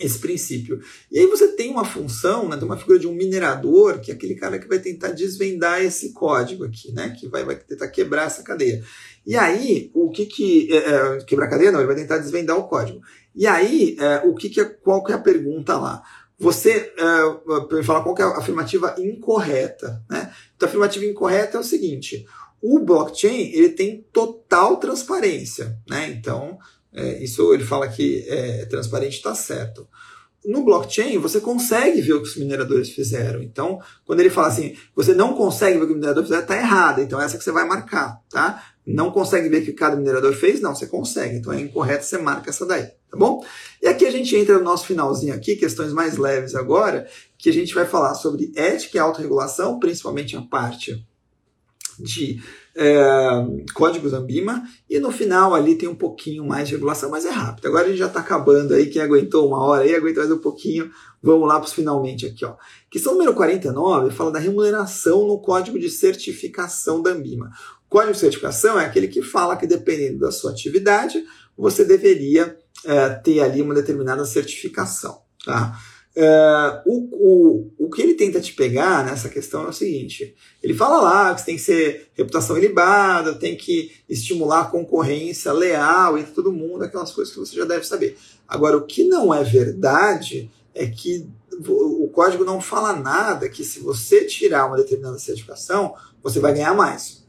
esse 0.00 0.18
princípio. 0.18 0.80
E 1.10 1.18
aí 1.18 1.26
você 1.26 1.48
tem 1.48 1.70
uma 1.70 1.84
função, 1.84 2.48
né, 2.48 2.56
tem 2.56 2.64
uma 2.64 2.76
figura 2.76 2.98
de 2.98 3.06
um 3.06 3.14
minerador, 3.14 4.00
que 4.00 4.10
é 4.10 4.14
aquele 4.14 4.34
cara 4.34 4.58
que 4.58 4.68
vai 4.68 4.78
tentar 4.78 5.12
desvendar 5.12 5.82
esse 5.82 6.12
código 6.12 6.64
aqui, 6.64 6.92
né, 6.92 7.14
que 7.18 7.28
vai, 7.28 7.44
vai 7.44 7.56
tentar 7.56 7.88
quebrar 7.88 8.26
essa 8.26 8.42
cadeia. 8.42 8.82
E 9.26 9.36
aí, 9.36 9.90
o 9.94 10.10
que 10.10 10.26
que... 10.26 10.72
É, 10.72 10.76
é, 10.76 11.18
quebrar 11.24 11.46
a 11.46 11.50
cadeia? 11.50 11.72
Não, 11.72 11.80
ele 11.80 11.88
vai 11.88 11.96
tentar 11.96 12.18
desvendar 12.18 12.56
o 12.56 12.68
código. 12.68 13.00
E 13.34 13.46
aí, 13.46 13.96
é, 13.98 14.26
o 14.26 14.34
que 14.34 14.48
que 14.48 14.60
é, 14.60 14.64
qual 14.64 15.02
que 15.02 15.12
é 15.12 15.14
a 15.14 15.20
pergunta 15.20 15.76
lá? 15.76 16.02
Você 16.38 16.92
é, 16.98 17.82
falar 17.82 18.02
qual 18.02 18.14
que 18.14 18.22
é 18.22 18.24
a 18.24 18.38
afirmativa 18.38 18.94
incorreta, 18.98 20.02
né? 20.08 20.32
Então, 20.54 20.66
a 20.66 20.68
afirmativa 20.68 21.04
incorreta 21.04 21.56
é 21.56 21.60
o 21.60 21.64
seguinte, 21.64 22.26
o 22.62 22.78
blockchain, 22.80 23.52
ele 23.52 23.70
tem 23.70 24.06
total 24.12 24.76
transparência, 24.78 25.78
né? 25.88 26.10
Então, 26.10 26.58
é, 26.96 27.22
isso 27.22 27.52
ele 27.52 27.62
fala 27.62 27.86
que 27.86 28.24
é 28.26 28.64
transparente, 28.64 29.16
está 29.16 29.34
certo. 29.34 29.86
No 30.42 30.64
blockchain, 30.64 31.18
você 31.18 31.40
consegue 31.40 32.00
ver 32.00 32.14
o 32.14 32.22
que 32.22 32.28
os 32.28 32.36
mineradores 32.36 32.88
fizeram. 32.90 33.42
Então, 33.42 33.80
quando 34.06 34.20
ele 34.20 34.30
fala 34.30 34.48
assim, 34.48 34.74
você 34.94 35.12
não 35.12 35.34
consegue 35.34 35.76
ver 35.76 35.84
o 35.84 35.86
que 35.88 35.92
o 35.92 35.96
minerador 35.96 36.22
fizeram, 36.22 36.42
está 36.42 36.56
errado. 36.56 37.02
Então, 37.02 37.20
essa 37.20 37.36
que 37.36 37.44
você 37.44 37.52
vai 37.52 37.66
marcar, 37.66 38.20
tá? 38.30 38.64
Não 38.86 39.10
consegue 39.10 39.48
ver 39.48 39.62
o 39.62 39.64
que 39.64 39.72
cada 39.72 39.96
minerador 39.96 40.32
fez? 40.32 40.60
Não, 40.60 40.74
você 40.74 40.86
consegue. 40.86 41.36
Então, 41.36 41.52
é 41.52 41.60
incorreto, 41.60 42.04
você 42.04 42.16
marca 42.16 42.48
essa 42.48 42.64
daí, 42.64 42.84
tá 43.10 43.16
bom? 43.18 43.44
E 43.82 43.88
aqui 43.88 44.06
a 44.06 44.10
gente 44.10 44.34
entra 44.36 44.56
no 44.56 44.64
nosso 44.64 44.86
finalzinho 44.86 45.34
aqui, 45.34 45.56
questões 45.56 45.92
mais 45.92 46.16
leves 46.16 46.54
agora, 46.54 47.06
que 47.36 47.50
a 47.50 47.52
gente 47.52 47.74
vai 47.74 47.84
falar 47.84 48.14
sobre 48.14 48.52
ética 48.56 48.96
e 48.96 49.00
autorregulação, 49.00 49.80
principalmente 49.80 50.36
a 50.36 50.42
parte 50.42 51.04
de 51.98 52.40
é, 52.76 53.08
códigos 53.74 54.12
Ambima, 54.12 54.62
e 54.88 54.98
no 54.98 55.10
final 55.10 55.54
ali 55.54 55.74
tem 55.74 55.88
um 55.88 55.94
pouquinho 55.94 56.44
mais 56.44 56.68
de 56.68 56.74
regulação, 56.74 57.10
mas 57.10 57.24
é 57.24 57.30
rápido. 57.30 57.66
Agora 57.66 57.86
a 57.86 57.88
gente 57.88 57.98
já 57.98 58.06
está 58.06 58.20
acabando 58.20 58.74
aí, 58.74 58.86
quem 58.86 59.00
aguentou 59.00 59.48
uma 59.48 59.64
hora 59.64 59.82
aí, 59.82 59.94
aguenta 59.94 60.20
mais 60.20 60.30
um 60.30 60.38
pouquinho, 60.38 60.90
vamos 61.22 61.48
lá 61.48 61.58
para 61.58 61.66
os 61.66 61.72
finalmente 61.72 62.26
aqui. 62.26 62.44
Ó. 62.44 62.54
Questão 62.90 63.14
número 63.14 63.34
49 63.34 64.10
fala 64.10 64.30
da 64.30 64.38
remuneração 64.38 65.26
no 65.26 65.40
código 65.40 65.78
de 65.78 65.88
certificação 65.88 67.02
da 67.02 67.10
Ambima. 67.12 67.50
O 67.86 67.88
código 67.88 68.12
de 68.12 68.18
certificação 68.18 68.78
é 68.78 68.84
aquele 68.84 69.08
que 69.08 69.22
fala 69.22 69.56
que 69.56 69.66
dependendo 69.66 70.18
da 70.18 70.30
sua 70.30 70.50
atividade, 70.50 71.24
você 71.56 71.82
deveria 71.82 72.58
é, 72.84 73.08
ter 73.08 73.40
ali 73.40 73.62
uma 73.62 73.74
determinada 73.74 74.24
certificação. 74.26 75.22
Tá? 75.44 75.78
Uh, 76.16 76.80
o, 76.86 77.08
o, 77.12 77.86
o 77.86 77.90
que 77.90 78.00
ele 78.00 78.14
tenta 78.14 78.40
te 78.40 78.54
pegar 78.54 79.04
nessa 79.04 79.28
questão 79.28 79.66
é 79.66 79.68
o 79.68 79.72
seguinte: 79.72 80.34
ele 80.62 80.72
fala 80.72 80.98
lá 80.98 81.34
que 81.34 81.40
você 81.40 81.46
tem 81.46 81.56
que 81.56 81.62
ser 81.62 82.08
reputação 82.14 82.56
ilibada, 82.56 83.34
tem 83.34 83.54
que 83.54 83.92
estimular 84.08 84.62
a 84.62 84.70
concorrência 84.70 85.52
leal 85.52 86.16
entre 86.16 86.32
todo 86.32 86.50
mundo, 86.50 86.84
aquelas 86.84 87.12
coisas 87.12 87.34
que 87.34 87.38
você 87.38 87.54
já 87.54 87.66
deve 87.66 87.86
saber. 87.86 88.16
Agora, 88.48 88.78
o 88.78 88.86
que 88.86 89.04
não 89.04 89.34
é 89.34 89.44
verdade 89.44 90.50
é 90.74 90.86
que 90.86 91.28
o 91.68 92.08
código 92.08 92.46
não 92.46 92.62
fala 92.62 92.94
nada 92.94 93.50
que 93.50 93.62
se 93.62 93.80
você 93.80 94.24
tirar 94.24 94.66
uma 94.66 94.76
determinada 94.78 95.18
certificação, 95.18 95.94
você 96.22 96.40
vai 96.40 96.54
ganhar 96.54 96.74
mais. 96.74 97.26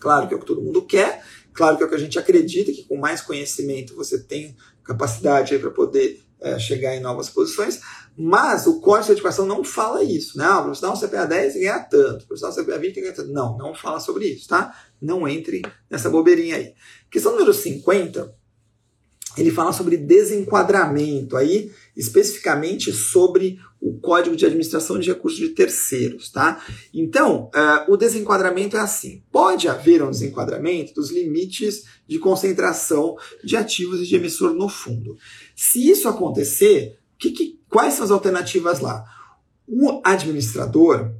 Claro 0.00 0.26
que 0.26 0.32
é 0.32 0.36
o 0.38 0.40
que 0.40 0.46
todo 0.46 0.62
mundo 0.62 0.80
quer, 0.82 1.22
claro 1.52 1.76
que 1.76 1.82
é 1.82 1.86
o 1.86 1.88
que 1.88 1.94
a 1.94 1.98
gente 1.98 2.18
acredita, 2.18 2.72
que 2.72 2.84
com 2.84 2.96
mais 2.96 3.20
conhecimento 3.20 3.94
você 3.94 4.18
tem 4.18 4.56
capacidade 4.82 5.58
para 5.58 5.70
poder 5.70 6.23
é, 6.40 6.58
chegar 6.58 6.94
em 6.94 7.00
novas 7.00 7.30
posições, 7.30 7.80
mas 8.16 8.66
o 8.66 8.80
código 8.80 9.02
de 9.02 9.06
certificação 9.06 9.46
não 9.46 9.64
fala 9.64 10.02
isso, 10.04 10.38
né? 10.38 10.44
Ah, 10.44 10.60
dar 10.80 10.92
um 10.92 10.96
CPA 10.96 11.26
10 11.26 11.28
tem 11.28 11.62
que 11.62 11.66
ganhar 11.66 11.88
tanto, 11.88 12.26
dar 12.40 12.48
um 12.48 12.52
CPA 12.52 12.78
20 12.78 12.80
tem 12.80 12.92
que 12.92 13.00
ganhar 13.00 13.14
tanto. 13.14 13.32
Não, 13.32 13.56
não 13.56 13.74
fala 13.74 13.98
sobre 13.98 14.26
isso, 14.26 14.48
tá? 14.48 14.76
Não 15.00 15.26
entre 15.26 15.62
nessa 15.90 16.10
bobeirinha 16.10 16.56
aí. 16.56 16.74
Questão 17.10 17.32
número 17.32 17.52
50, 17.52 18.34
ele 19.36 19.50
fala 19.50 19.72
sobre 19.72 19.96
desenquadramento, 19.96 21.36
aí 21.36 21.72
especificamente 21.96 22.92
sobre 22.92 23.58
o 23.80 23.98
Código 23.98 24.34
de 24.34 24.46
Administração 24.46 24.98
de 24.98 25.08
Recursos 25.10 25.38
de 25.38 25.50
Terceiros, 25.50 26.30
tá? 26.30 26.64
Então, 26.92 27.50
uh, 27.54 27.92
o 27.92 27.96
desenquadramento 27.96 28.76
é 28.76 28.80
assim: 28.80 29.22
pode 29.30 29.68
haver 29.68 30.02
um 30.02 30.10
desenquadramento 30.10 30.94
dos 30.94 31.10
limites 31.10 31.84
de 32.06 32.18
concentração 32.18 33.16
de 33.42 33.56
ativos 33.56 34.00
e 34.00 34.06
de 34.06 34.16
emissor 34.16 34.54
no 34.54 34.68
fundo. 34.68 35.16
Se 35.54 35.88
isso 35.88 36.08
acontecer, 36.08 36.98
que, 37.18 37.30
que, 37.30 37.60
quais 37.68 37.94
são 37.94 38.04
as 38.04 38.10
alternativas 38.10 38.80
lá? 38.80 39.04
O 39.66 40.00
administrador 40.04 41.12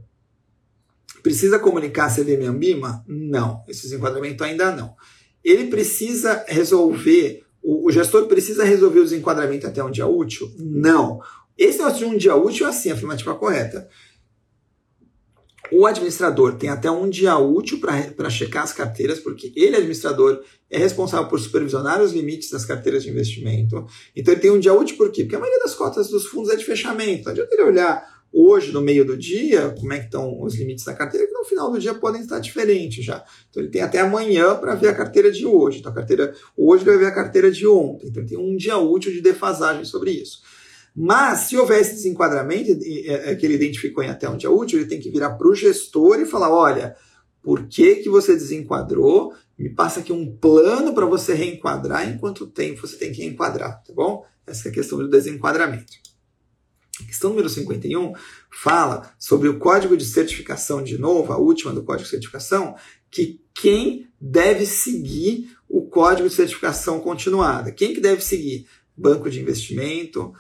precisa 1.23 1.59
comunicar 1.59 2.07
a 2.07 2.15
CVM 2.15 2.47
Ambima? 2.49 3.05
Não, 3.07 3.63
esse 3.69 3.83
desenquadramento 3.83 4.45
ainda 4.45 4.75
não. 4.75 4.95
Ele 5.43 5.67
precisa 5.67 6.45
resolver 6.47 7.44
o, 7.65 7.91
gestor 7.91 8.27
precisa 8.27 8.63
resolver 8.63 9.01
o 9.01 9.05
desenquadramento 9.05 9.67
até 9.67 9.83
um 9.83 9.91
dia 9.91 10.07
útil? 10.07 10.53
Não. 10.59 11.21
Esse 11.57 11.79
negócio 11.79 11.99
de 11.99 12.05
um 12.05 12.17
dia 12.17 12.37
útil 12.37 12.67
é 12.67 12.69
assim, 12.69 12.91
a 12.91 12.95
afirmativa 12.95 13.35
correta. 13.35 13.89
O 15.73 15.87
administrador 15.87 16.57
tem 16.57 16.69
até 16.69 16.91
um 16.91 17.09
dia 17.09 17.39
útil 17.39 17.81
para 17.81 18.29
checar 18.29 18.65
as 18.65 18.73
carteiras, 18.73 19.19
porque 19.19 19.51
ele, 19.57 19.77
administrador, 19.77 20.43
é 20.71 20.77
responsável 20.77 21.27
por 21.27 21.41
supervisionar 21.41 22.03
os 22.03 22.13
limites 22.13 22.51
das 22.51 22.67
carteiras 22.67 23.03
de 23.03 23.11
investimento. 23.11 23.87
Então 24.15 24.35
ele 24.35 24.41
tem 24.43 24.51
um 24.51 24.61
dia 24.61 24.75
útil 24.75 24.97
por 24.99 25.11
quê? 25.11 25.23
Porque 25.23 25.37
a 25.37 25.41
maioria 25.41 25.61
das 25.61 25.75
cotas 25.75 26.09
dos 26.11 26.27
fundos 26.27 26.51
é 26.51 26.57
de 26.57 26.65
fechamento. 26.65 27.25
Não 27.25 27.33
adianta 27.33 27.55
ele 27.55 27.63
olhar 27.63 28.14
hoje, 28.35 28.73
no 28.73 28.81
meio 28.81 29.05
do 29.05 29.17
dia, 29.17 29.75
como 29.79 29.93
é 29.93 30.01
que 30.01 30.07
estão 30.07 30.43
os 30.43 30.57
limites 30.57 30.85
da 30.85 30.93
carteira, 30.93 31.27
que 31.27 31.33
no 31.33 31.45
final 31.45 31.71
do 31.71 31.79
dia 31.79 31.95
podem 31.95 32.21
estar 32.21 32.41
diferentes 32.41 33.05
já. 33.05 33.25
Então 33.49 33.63
ele 33.63 33.71
tem 33.71 33.81
até 33.81 34.01
amanhã 34.01 34.57
para 34.57 34.75
ver 34.75 34.89
a 34.89 34.95
carteira 34.95 35.31
de 35.31 35.47
hoje. 35.47 35.79
Então 35.79 35.93
a 35.93 35.95
carteira 35.95 36.35
hoje 36.57 36.85
vai 36.85 36.99
ver 36.99 37.07
a 37.07 37.15
carteira 37.15 37.51
de 37.51 37.67
ontem. 37.67 38.09
Então 38.09 38.21
ele 38.21 38.29
tem 38.29 38.39
um 38.39 38.57
dia 38.57 38.77
útil 38.77 39.13
de 39.13 39.21
defasagem 39.21 39.85
sobre 39.85 40.11
isso. 40.11 40.43
Mas 40.97 41.41
se 41.41 41.57
houver 41.57 41.81
esse 41.81 41.95
desenquadramento 41.95 42.71
é, 42.71 43.33
é, 43.33 43.35
que 43.35 43.47
ele 43.47 43.55
identificou 43.55 44.03
em 44.03 44.11
até 44.11 44.29
um 44.29 44.37
dia 44.37 44.51
útil, 44.51 44.79
ele 44.79 44.89
tem 44.89 45.01
que 45.01 45.11
virar 45.11 45.35
para 45.35 45.49
o 45.49 45.55
gestor 45.55 46.21
e 46.21 46.27
falar: 46.27 46.53
olha, 46.53 46.97
por 47.43 47.67
que, 47.67 47.97
que 47.97 48.09
você 48.09 48.35
desenquadrou? 48.35 49.33
Me 49.57 49.69
passa 49.69 50.01
aqui 50.01 50.13
um 50.13 50.37
plano 50.37 50.95
para 50.95 51.07
você 51.07 51.35
reenquadrar 51.35 52.09
em 52.09 52.19
quanto 52.19 52.47
tempo 52.47 52.87
você 52.87 52.97
tem 52.97 53.13
que 53.13 53.25
enquadrar, 53.25 53.83
tá 53.85 53.93
bom? 53.93 54.25
Essa 54.47 54.69
é 54.69 54.71
a 54.71 54.75
questão 54.75 54.99
do 54.99 55.09
desenquadramento. 55.09 55.93
Questão 57.07 57.31
número 57.31 57.49
51 57.49 58.13
fala 58.51 59.13
sobre 59.19 59.49
o 59.49 59.59
código 59.59 59.97
de 59.97 60.05
certificação, 60.05 60.83
de 60.83 60.99
novo, 60.99 61.33
a 61.33 61.39
última 61.39 61.73
do 61.73 61.83
código 61.83 62.05
de 62.05 62.11
certificação, 62.11 62.77
que 63.11 63.41
quem 63.55 64.09
deve 64.21 64.67
seguir 64.67 65.57
o 65.69 65.83
código 65.83 66.29
de 66.29 66.35
certificação 66.35 67.01
continuada. 67.01 67.71
Quem 67.73 67.95
que 67.95 68.01
deve 68.01 68.23
seguir? 68.23 68.67
Banco 68.97 69.31
de 69.31 69.41
investimento, 69.41 70.33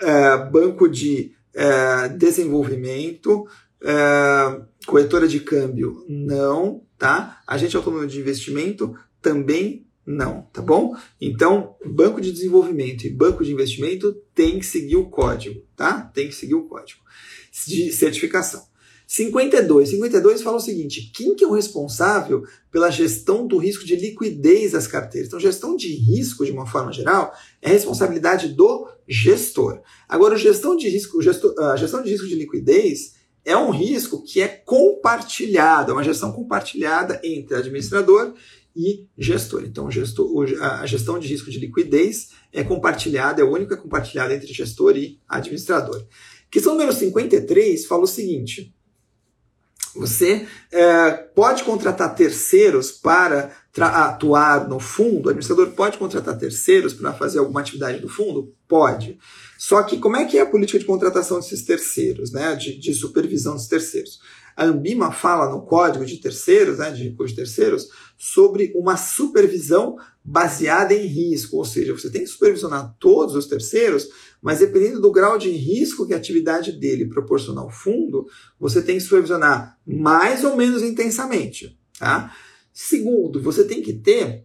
é, 0.00 0.50
banco 0.50 0.88
de 0.88 1.32
é, 1.54 2.08
desenvolvimento, 2.08 3.46
é, 3.82 4.60
corretora 4.86 5.26
de 5.26 5.40
câmbio, 5.40 6.04
não, 6.08 6.82
tá? 6.98 7.40
Agente 7.46 7.76
autônomo 7.76 8.06
de 8.06 8.18
investimento 8.18 8.94
também 9.20 9.83
não, 10.06 10.42
tá 10.52 10.60
bom? 10.60 10.94
Então, 11.20 11.76
banco 11.84 12.20
de 12.20 12.32
desenvolvimento 12.32 13.06
e 13.06 13.10
banco 13.10 13.44
de 13.44 13.52
investimento 13.52 14.12
tem 14.34 14.58
que 14.58 14.66
seguir 14.66 14.96
o 14.96 15.08
código, 15.08 15.62
tá? 15.74 16.02
Tem 16.14 16.28
que 16.28 16.34
seguir 16.34 16.54
o 16.54 16.64
código 16.64 17.00
de 17.66 17.90
certificação. 17.92 18.62
52. 19.06 19.90
52 19.90 20.42
fala 20.42 20.56
o 20.56 20.60
seguinte: 20.60 21.10
quem 21.14 21.34
que 21.34 21.44
é 21.44 21.46
o 21.46 21.52
responsável 21.52 22.42
pela 22.70 22.90
gestão 22.90 23.46
do 23.46 23.58
risco 23.58 23.84
de 23.84 23.96
liquidez 23.96 24.72
das 24.72 24.86
carteiras? 24.86 25.28
Então, 25.28 25.40
gestão 25.40 25.76
de 25.76 25.88
risco, 25.94 26.44
de 26.44 26.52
uma 26.52 26.66
forma 26.66 26.92
geral, 26.92 27.32
é 27.60 27.68
responsabilidade 27.68 28.48
do 28.48 28.88
gestor. 29.06 29.80
Agora, 30.08 30.36
gestão 30.36 30.76
de 30.76 30.88
risco, 30.88 31.18
a 31.60 31.76
gestão 31.76 32.02
de 32.02 32.10
risco 32.10 32.26
de 32.26 32.34
liquidez 32.34 33.14
é 33.44 33.56
um 33.56 33.70
risco 33.70 34.22
que 34.22 34.40
é 34.40 34.48
compartilhado, 34.48 35.90
é 35.90 35.94
uma 35.94 36.02
gestão 36.02 36.32
compartilhada 36.32 37.20
entre 37.22 37.54
administrador 37.54 38.32
e 38.74 39.06
gestor. 39.16 39.64
Então, 39.64 39.90
gestor, 39.90 40.46
a 40.60 40.86
gestão 40.86 41.18
de 41.18 41.28
risco 41.28 41.50
de 41.50 41.58
liquidez 41.58 42.30
é 42.52 42.64
compartilhada, 42.64 43.40
é 43.40 43.44
única 43.44 43.76
compartilhada 43.76 44.34
entre 44.34 44.52
gestor 44.52 44.96
e 44.96 45.20
administrador. 45.28 46.04
Questão 46.50 46.72
número 46.72 46.92
53 46.92 47.86
fala 47.86 48.04
o 48.04 48.08
seguinte: 48.08 48.74
você 49.94 50.46
é, 50.72 51.10
pode 51.12 51.62
contratar 51.62 52.14
terceiros 52.16 52.90
para 52.90 53.52
atuar 53.76 54.68
no 54.68 54.80
fundo? 54.80 55.26
O 55.26 55.30
administrador 55.30 55.70
pode 55.70 55.98
contratar 55.98 56.36
terceiros 56.36 56.92
para 56.92 57.12
fazer 57.12 57.38
alguma 57.38 57.60
atividade 57.60 58.00
do 58.00 58.08
fundo? 58.08 58.52
Pode. 58.66 59.18
Só 59.56 59.82
que 59.84 59.98
como 59.98 60.16
é 60.16 60.24
que 60.24 60.36
é 60.36 60.40
a 60.40 60.46
política 60.46 60.78
de 60.78 60.84
contratação 60.84 61.38
desses 61.38 61.62
terceiros, 61.64 62.32
né? 62.32 62.56
de, 62.56 62.76
de 62.78 62.92
supervisão 62.92 63.54
dos 63.54 63.68
terceiros? 63.68 64.18
A 64.56 64.64
Ambima 64.64 65.10
fala 65.10 65.50
no 65.50 65.62
código 65.62 66.04
de 66.04 66.18
terceiros, 66.18 66.78
né, 66.78 66.90
de 66.90 67.10
de 67.10 67.34
terceiros, 67.34 67.88
sobre 68.16 68.72
uma 68.74 68.96
supervisão 68.96 69.96
baseada 70.22 70.94
em 70.94 71.06
risco, 71.06 71.56
ou 71.56 71.64
seja, 71.64 71.92
você 71.92 72.10
tem 72.10 72.22
que 72.22 72.28
supervisionar 72.28 72.96
todos 72.98 73.34
os 73.34 73.46
terceiros, 73.46 74.08
mas 74.40 74.60
dependendo 74.60 75.00
do 75.00 75.12
grau 75.12 75.36
de 75.36 75.50
risco 75.50 76.06
que 76.06 76.14
a 76.14 76.16
atividade 76.16 76.72
dele 76.72 77.06
proporciona 77.06 77.60
ao 77.60 77.70
fundo, 77.70 78.26
você 78.58 78.80
tem 78.80 78.96
que 78.96 79.02
supervisionar 79.02 79.78
mais 79.86 80.44
ou 80.44 80.56
menos 80.56 80.82
intensamente. 80.82 81.78
Tá? 81.98 82.34
Segundo, 82.72 83.40
você 83.40 83.64
tem 83.64 83.82
que 83.82 83.92
ter 83.92 84.44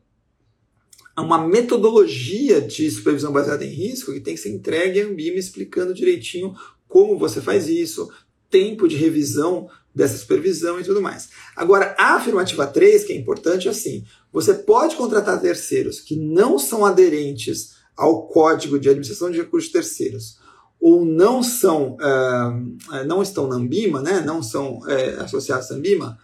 uma 1.17 1.45
metodologia 1.45 2.61
de 2.61 2.89
supervisão 2.89 3.31
baseada 3.31 3.65
em 3.65 3.69
risco 3.69 4.13
que 4.13 4.21
tem 4.21 4.35
que 4.35 4.41
ser 4.41 4.49
entregue 4.49 5.01
à 5.01 5.05
Ambima 5.05 5.37
explicando 5.37 5.93
direitinho 5.93 6.53
como 6.87 7.17
você 7.17 7.39
faz 7.39 7.67
isso, 7.67 8.09
tempo 8.49 8.87
de 8.87 8.95
revisão 8.95 9.69
dessa 9.93 10.17
supervisão 10.17 10.79
e 10.79 10.83
tudo 10.83 11.01
mais. 11.01 11.29
Agora, 11.55 11.95
a 11.97 12.15
afirmativa 12.15 12.65
3, 12.67 13.05
que 13.05 13.13
é 13.13 13.15
importante, 13.15 13.67
é 13.67 13.71
assim: 13.71 14.05
você 14.31 14.53
pode 14.53 14.95
contratar 14.95 15.41
terceiros 15.41 15.99
que 15.99 16.15
não 16.15 16.59
são 16.59 16.85
aderentes 16.85 17.75
ao 17.95 18.27
Código 18.27 18.79
de 18.79 18.89
Administração 18.89 19.29
de 19.29 19.39
Recursos 19.39 19.71
Terceiros 19.71 20.39
ou 20.79 21.03
não 21.03 21.43
são 21.43 21.97
uh, 21.97 23.05
não 23.05 23.21
estão 23.21 23.47
na 23.47 23.55
Ambima, 23.55 24.01
né, 24.01 24.21
não 24.21 24.41
são 24.41 24.79
uh, 24.79 25.21
associados 25.21 25.69
à 25.69 25.75
Ambima, 25.75 26.17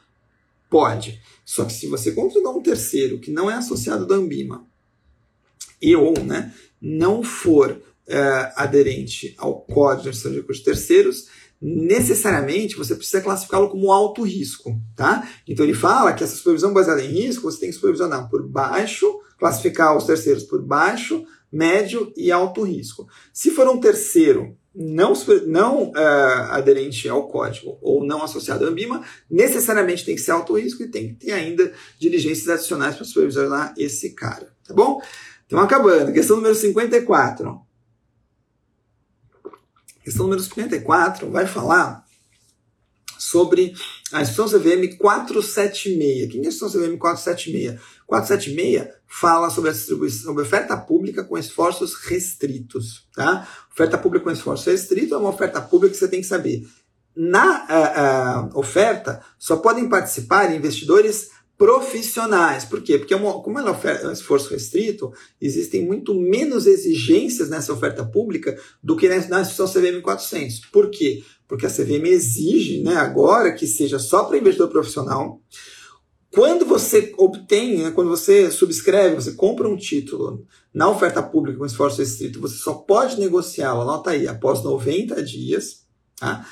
pode. 0.70 1.22
Só 1.44 1.66
que 1.66 1.74
se 1.74 1.88
você 1.88 2.14
contratar 2.14 2.56
um 2.56 2.62
terceiro 2.62 3.20
que 3.20 3.32
não 3.32 3.52
é 3.52 3.56
associado 3.56 4.08
da 4.08 4.16
Ambima 4.16 4.66
e 5.82 5.94
ou 5.96 6.18
né, 6.24 6.54
não 6.82 7.22
for 7.22 7.72
uh, 7.72 8.54
aderente 8.56 9.36
ao 9.38 9.60
Código 9.60 10.04
de 10.04 10.10
Administração 10.10 10.32
de 10.32 10.38
Recursos 10.38 10.64
Terceiros, 10.64 11.28
necessariamente 11.62 12.76
você 12.76 12.96
precisa 12.96 13.22
classificá-lo 13.22 13.70
como 13.70 13.92
alto 13.92 14.22
risco, 14.24 14.80
tá? 14.96 15.28
Então 15.48 15.66
ele 15.66 15.74
fala 15.74 16.14
que 16.14 16.24
essa 16.24 16.36
supervisão 16.36 16.74
baseada 16.74 17.04
em 17.04 17.08
risco 17.08 17.44
você 17.44 17.60
tem 17.60 17.70
que 17.70 17.76
supervisionar 17.76 18.30
por 18.30 18.48
baixo, 18.48 19.20
classificar 19.38 19.96
os 19.96 20.06
terceiros 20.06 20.44
por 20.44 20.62
baixo, 20.62 21.26
médio 21.52 22.12
e 22.16 22.32
alto 22.32 22.64
risco. 22.64 23.08
Se 23.34 23.52
for 23.52 23.68
um 23.68 23.80
terceiro 23.80 24.58
não, 24.76 25.14
não 25.48 25.92
uh, 25.92 26.52
aderente 26.52 27.08
ao 27.08 27.30
código 27.30 27.78
ou 27.82 28.06
não 28.06 28.22
associado 28.22 28.66
à 28.66 28.68
Ambima, 28.68 29.04
necessariamente 29.32 30.04
tem 30.04 30.16
que 30.16 30.22
ser 30.22 30.32
alto 30.32 30.60
risco 30.60 30.84
e 30.84 30.90
tem 30.90 31.08
que 31.08 31.26
ter 31.26 31.32
ainda 31.32 31.72
diligências 31.98 32.50
adicionais 32.50 32.96
para 32.96 33.06
supervisionar 33.06 33.74
esse 33.78 34.14
cara, 34.14 34.54
tá 34.68 34.74
bom? 34.74 35.02
Então, 35.46 35.60
acabando. 35.60 36.12
Questão 36.12 36.38
número 36.38 36.56
54. 36.56 37.62
Questão 40.06 40.26
número 40.26 40.40
54 40.40 41.32
vai 41.32 41.48
falar 41.48 42.06
sobre 43.18 43.74
a 44.14 44.22
instrução 44.22 44.60
CVM 44.60 44.98
476. 45.00 46.32
Quem 46.32 46.42
é 46.42 46.46
a 46.46 46.48
instrução 46.50 46.80
CVM 46.80 46.96
476? 47.00 47.82
476 48.06 48.94
fala 49.08 49.50
sobre 49.50 49.72
a 49.72 49.74
distribuição, 49.74 50.26
sobre 50.26 50.44
oferta 50.44 50.78
pública 50.78 51.24
com 51.24 51.36
esforços 51.36 51.96
restritos. 51.96 53.08
Tá? 53.16 53.48
Oferta 53.74 53.98
pública 53.98 54.26
com 54.26 54.32
esforço 54.32 54.70
restrito 54.70 55.16
é 55.16 55.18
uma 55.18 55.30
oferta 55.30 55.60
pública 55.60 55.94
que 55.94 56.00
você 56.00 56.08
tem 56.08 56.22
que 56.22 56.28
saber. 56.28 56.68
Na 57.16 57.66
uh, 57.66 58.54
uh, 58.54 58.60
oferta, 58.60 59.24
só 59.40 59.58
podem 59.58 59.90
participar 59.90 60.54
investidores 60.54 61.32
profissionais. 61.58 62.66
Por 62.66 62.82
quê? 62.82 62.98
Porque 62.98 63.14
é 63.14 63.18
como 63.18 63.58
ela 63.58 63.80
é 63.84 64.08
um 64.08 64.12
esforço 64.12 64.50
restrito, 64.50 65.12
existem 65.42 65.86
muito 65.86 66.14
menos 66.14 66.68
exigências 66.68 67.50
nessa 67.50 67.74
oferta 67.74 68.04
pública 68.04 68.58
do 68.84 68.96
que 68.96 69.08
na 69.08 69.42
instituição 69.42 69.68
CVM 69.68 70.02
400. 70.02 70.60
Por 70.72 70.90
quê? 70.90 71.24
Porque 71.48 71.66
a 71.66 71.70
CVM 71.70 72.06
exige 72.08 72.82
né, 72.82 72.96
agora 72.96 73.54
que 73.54 73.68
seja 73.68 74.00
só 74.00 74.24
para 74.24 74.38
investidor 74.38 74.70
profissional, 74.70 75.42
quando 76.32 76.66
você 76.66 77.14
obtém, 77.18 77.78
né, 77.78 77.92
quando 77.92 78.10
você 78.10 78.52
subscreve, 78.52 79.16
você 79.16 79.32
compra 79.32 79.70
um 79.70 79.78
título 79.78 80.46
na 80.74 80.90
oferta 80.90 81.24
pública 81.24 81.58
com 81.58 81.66
esforço 81.66 82.00
restrito, 82.00 82.42
você 82.42 82.58
só 82.58 82.74
pode 82.74 83.18
negociá-lo, 83.18 83.82
anota 83.82 84.10
aí, 84.10 84.28
após 84.28 84.62
90 84.62 85.24
dias. 85.24 85.86
Tá? 86.20 86.46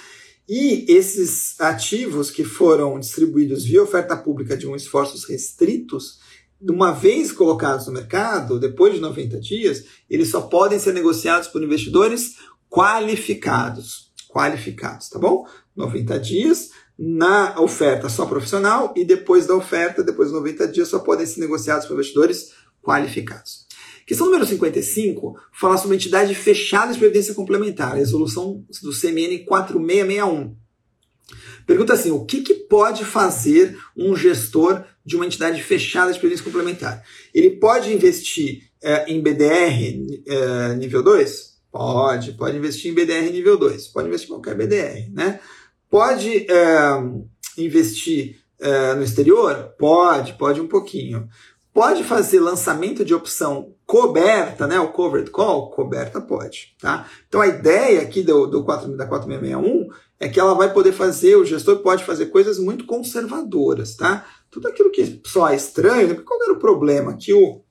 E 0.48 0.86
esses 0.90 1.60
ativos 1.60 2.30
que 2.30 2.44
foram 2.44 3.00
distribuídos 3.00 3.64
via 3.64 3.84
oferta 3.84 4.16
pública 4.16 4.58
de 4.58 4.68
um 4.68 4.76
esforços 4.76 5.24
restritos, 5.24 6.20
uma 6.62 6.92
vez 6.92 7.32
colocados 7.32 7.88
no 7.88 7.94
mercado, 7.94 8.60
depois 8.60 8.94
de 8.94 9.00
90 9.00 9.40
dias, 9.40 9.86
eles 10.10 10.30
só 10.30 10.42
podem 10.42 10.80
ser 10.80 10.94
negociados 10.94 11.48
por 11.48 11.64
investidores 11.64 12.36
qualificados. 12.70 14.12
Qualificados, 14.30 15.10
tá 15.10 15.20
bom? 15.20 15.46
90 15.76 16.20
dias, 16.20 16.72
na 16.98 17.60
oferta 17.60 18.10
só 18.10 18.26
profissional 18.26 18.94
e 18.96 19.06
depois 19.06 19.46
da 19.46 19.56
oferta, 19.56 20.04
depois 20.04 20.30
de 20.30 20.36
90 20.36 20.68
dias, 20.68 20.88
só 20.88 21.00
podem 21.00 21.26
ser 21.26 21.40
negociados 21.40 21.86
por 21.86 21.94
investidores 21.94 22.52
qualificados. 22.82 23.63
Questão 24.06 24.28
número 24.28 24.46
55 24.46 25.40
fala 25.52 25.78
sobre 25.78 25.96
entidade 25.96 26.36
fechada 26.36 26.92
de 26.92 27.00
previdência 27.00 27.34
complementar, 27.34 27.96
resolução 27.96 28.64
do 28.82 28.92
CMN 28.92 29.46
4661. 29.46 30.56
Pergunta 31.66 31.94
assim: 31.94 32.12
o 32.12 32.26
que, 32.26 32.42
que 32.42 32.54
pode 32.54 33.06
fazer 33.06 33.78
um 33.96 34.16
gestor 34.16 34.84
de 35.06 35.16
uma 35.16 35.26
entidade 35.26 35.62
fechada 35.64 36.12
de 36.12 36.20
previdência 36.20 36.44
complementar? 36.44 37.04
Ele 37.34 37.52
pode 37.52 37.94
investir 37.94 38.64
é, 38.82 39.10
em 39.12 39.22
BDR 39.22 39.96
é, 40.28 40.76
nível 40.76 41.02
2? 41.02 41.54
Pode, 41.72 42.34
pode 42.34 42.58
investir 42.58 42.92
em 42.92 42.94
BDR 42.94 43.32
nível 43.32 43.58
2, 43.58 43.88
pode 43.88 44.08
investir 44.08 44.30
em 44.30 44.34
qualquer 44.34 44.56
BDR, 44.56 45.10
né? 45.12 45.40
Pode 45.90 46.46
é, 46.52 47.04
investir 47.58 48.42
no 48.96 49.04
exterior? 49.04 49.74
Pode, 49.78 50.34
pode 50.34 50.62
um 50.62 50.68
pouquinho. 50.68 51.28
Pode 51.74 52.04
fazer 52.04 52.40
lançamento 52.40 53.04
de 53.04 53.16
opção 53.16 53.74
coberta, 53.86 54.68
né? 54.68 54.80
O 54.80 54.92
covered 54.92 55.32
call, 55.32 55.72
coberta 55.72 56.22
pode, 56.22 56.76
tá? 56.80 57.10
Então 57.28 57.42
a 57.42 57.48
ideia 57.48 58.02
aqui 58.02 58.22
do, 58.22 58.46
do 58.46 58.64
4, 58.64 58.96
da 58.96 59.08
4661 59.08 59.90
é 60.20 60.30
que 60.30 60.40
ela 60.40 60.54
vai 60.54 60.72
poder 60.72 60.92
fazer, 60.92 61.36
o 61.36 61.44
gestor 61.44 61.80
pode 61.80 62.04
fazer 62.04 62.28
coisas 62.28 62.60
muito 62.60 62.86
conservadoras, 62.86 63.96
tá? 63.96 64.24
Tudo 64.52 64.68
aquilo 64.68 64.92
que 64.92 65.20
só 65.26 65.50
é 65.50 65.56
estranho, 65.56 66.10
né? 66.10 66.16
qual 66.24 66.42
era 66.44 66.54
o 66.54 66.60
problema? 66.60 67.18
Que 67.18 67.34
o, 67.34 67.62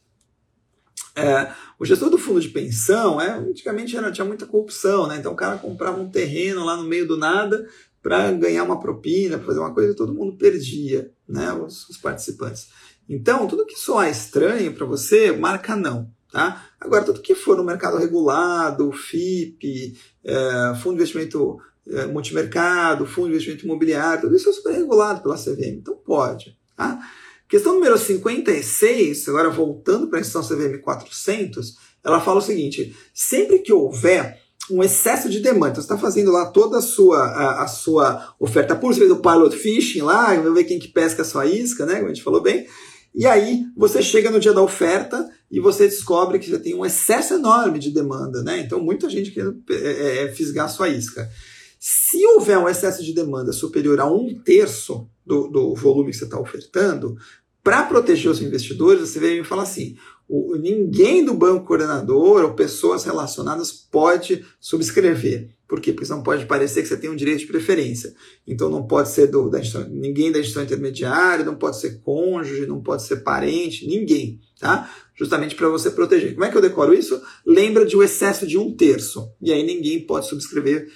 é, 1.14 1.52
o 1.78 1.84
gestor 1.84 2.10
do 2.10 2.18
fundo 2.18 2.40
de 2.40 2.48
pensão, 2.48 3.20
é, 3.20 3.30
antigamente 3.38 3.96
era, 3.96 4.10
tinha 4.10 4.24
muita 4.24 4.46
corrupção, 4.46 5.06
né? 5.06 5.16
Então 5.16 5.32
o 5.32 5.36
cara 5.36 5.58
comprava 5.58 6.00
um 6.00 6.10
terreno 6.10 6.64
lá 6.64 6.76
no 6.76 6.82
meio 6.82 7.06
do 7.06 7.16
nada, 7.16 7.68
para 8.02 8.32
ganhar 8.32 8.64
uma 8.64 8.80
propina, 8.80 9.38
fazer 9.38 9.60
uma 9.60 9.72
coisa, 9.72 9.94
todo 9.94 10.12
mundo 10.12 10.36
perdia, 10.36 11.12
né, 11.28 11.52
os, 11.52 11.88
os 11.88 11.96
participantes. 11.96 12.68
Então, 13.14 13.46
tudo 13.46 13.66
que 13.66 13.78
soar 13.78 14.08
estranho 14.08 14.72
para 14.72 14.86
você, 14.86 15.32
marca 15.32 15.76
não. 15.76 16.10
Tá? 16.32 16.66
Agora, 16.80 17.04
tudo 17.04 17.20
que 17.20 17.34
for 17.34 17.58
no 17.58 17.64
mercado 17.64 17.98
regulado, 17.98 18.90
FIP, 18.90 19.94
é, 20.24 20.74
Fundo 20.82 20.96
de 20.96 21.02
Investimento 21.02 21.58
é, 21.86 22.06
Multimercado, 22.06 23.04
Fundo 23.04 23.28
de 23.28 23.34
Investimento 23.34 23.66
Imobiliário, 23.66 24.22
tudo 24.22 24.34
isso 24.34 24.48
é 24.48 24.52
super 24.52 24.72
regulado 24.72 25.22
pela 25.22 25.36
CVM, 25.36 25.76
então 25.76 25.94
pode. 25.94 26.56
Tá? 26.74 26.98
Questão 27.46 27.74
número 27.74 27.98
56, 27.98 29.28
agora 29.28 29.50
voltando 29.50 30.08
para 30.08 30.18
a 30.18 30.22
instrução 30.22 30.56
CVM 30.56 30.80
400, 30.80 31.76
ela 32.02 32.18
fala 32.18 32.38
o 32.38 32.42
seguinte: 32.42 32.96
sempre 33.12 33.58
que 33.58 33.74
houver 33.74 34.40
um 34.70 34.82
excesso 34.82 35.28
de 35.28 35.40
demanda. 35.40 35.72
Então, 35.72 35.82
você 35.82 35.92
está 35.92 35.98
fazendo 35.98 36.32
lá 36.32 36.46
toda 36.46 36.78
a 36.78 36.80
sua, 36.80 37.18
a, 37.18 37.64
a, 37.64 37.66
sua 37.66 38.34
oferta 38.40 38.74
pública, 38.74 39.00
você 39.00 39.06
fez 39.06 39.12
o 39.12 39.20
pilot 39.20 39.56
fishing 39.56 40.00
lá, 40.00 40.34
vamos 40.34 40.54
ver 40.54 40.64
quem 40.64 40.78
que 40.78 40.88
pesca 40.88 41.20
a 41.20 41.24
sua 41.26 41.44
isca, 41.44 41.84
né? 41.84 41.96
Como 41.96 42.06
a 42.06 42.14
gente 42.14 42.22
falou 42.22 42.40
bem. 42.40 42.66
E 43.14 43.26
aí 43.26 43.66
você 43.76 44.02
chega 44.02 44.30
no 44.30 44.40
dia 44.40 44.52
da 44.52 44.62
oferta 44.62 45.28
e 45.50 45.60
você 45.60 45.86
descobre 45.86 46.38
que 46.38 46.50
já 46.50 46.58
tem 46.58 46.74
um 46.74 46.84
excesso 46.84 47.34
enorme 47.34 47.78
de 47.78 47.90
demanda, 47.90 48.42
né? 48.42 48.60
Então 48.60 48.80
muita 48.80 49.08
gente 49.10 49.30
quer 49.30 49.46
é, 49.70 49.74
é, 49.74 50.24
é, 50.24 50.28
fisgar 50.32 50.70
sua 50.70 50.88
isca. 50.88 51.30
Se 51.78 52.24
houver 52.26 52.58
um 52.58 52.68
excesso 52.68 53.02
de 53.02 53.12
demanda 53.12 53.52
superior 53.52 54.00
a 54.00 54.06
um 54.06 54.40
terço 54.42 55.08
do, 55.26 55.48
do 55.48 55.74
volume 55.74 56.10
que 56.10 56.16
você 56.16 56.24
está 56.24 56.40
ofertando, 56.40 57.16
para 57.62 57.84
proteger 57.84 58.30
os 58.30 58.40
investidores, 58.40 59.08
você 59.08 59.20
vem 59.20 59.40
e 59.40 59.44
fala 59.44 59.62
assim: 59.62 59.96
o, 60.28 60.56
ninguém 60.56 61.24
do 61.24 61.34
banco 61.34 61.66
coordenador 61.66 62.44
ou 62.44 62.54
pessoas 62.54 63.04
relacionadas 63.04 63.70
pode 63.70 64.44
subscrever. 64.58 65.50
Por 65.72 65.80
quê? 65.80 65.90
Porque 65.90 66.10
não 66.10 66.22
pode 66.22 66.44
parecer 66.44 66.82
que 66.82 66.88
você 66.88 66.98
tem 66.98 67.08
um 67.08 67.16
direito 67.16 67.38
de 67.38 67.46
preferência. 67.46 68.14
Então 68.46 68.68
não 68.68 68.86
pode 68.86 69.08
ser 69.08 69.28
do, 69.28 69.48
da 69.48 69.58
ninguém 69.88 70.30
da 70.30 70.38
instituição 70.38 70.64
intermediária, 70.64 71.46
não 71.46 71.54
pode 71.54 71.80
ser 71.80 72.02
cônjuge, 72.02 72.66
não 72.66 72.82
pode 72.82 73.04
ser 73.04 73.22
parente, 73.22 73.86
ninguém, 73.86 74.38
tá? 74.60 74.94
Justamente 75.14 75.54
para 75.54 75.70
você 75.70 75.90
proteger. 75.90 76.34
Como 76.34 76.44
é 76.44 76.50
que 76.50 76.56
eu 76.58 76.60
decoro 76.60 76.92
isso? 76.92 77.18
Lembra 77.46 77.86
de 77.86 77.96
um 77.96 78.02
excesso 78.02 78.46
de 78.46 78.58
um 78.58 78.76
terço. 78.76 79.32
E 79.40 79.50
aí 79.50 79.64
ninguém 79.64 80.04
pode 80.04 80.28
subscrever 80.28 80.92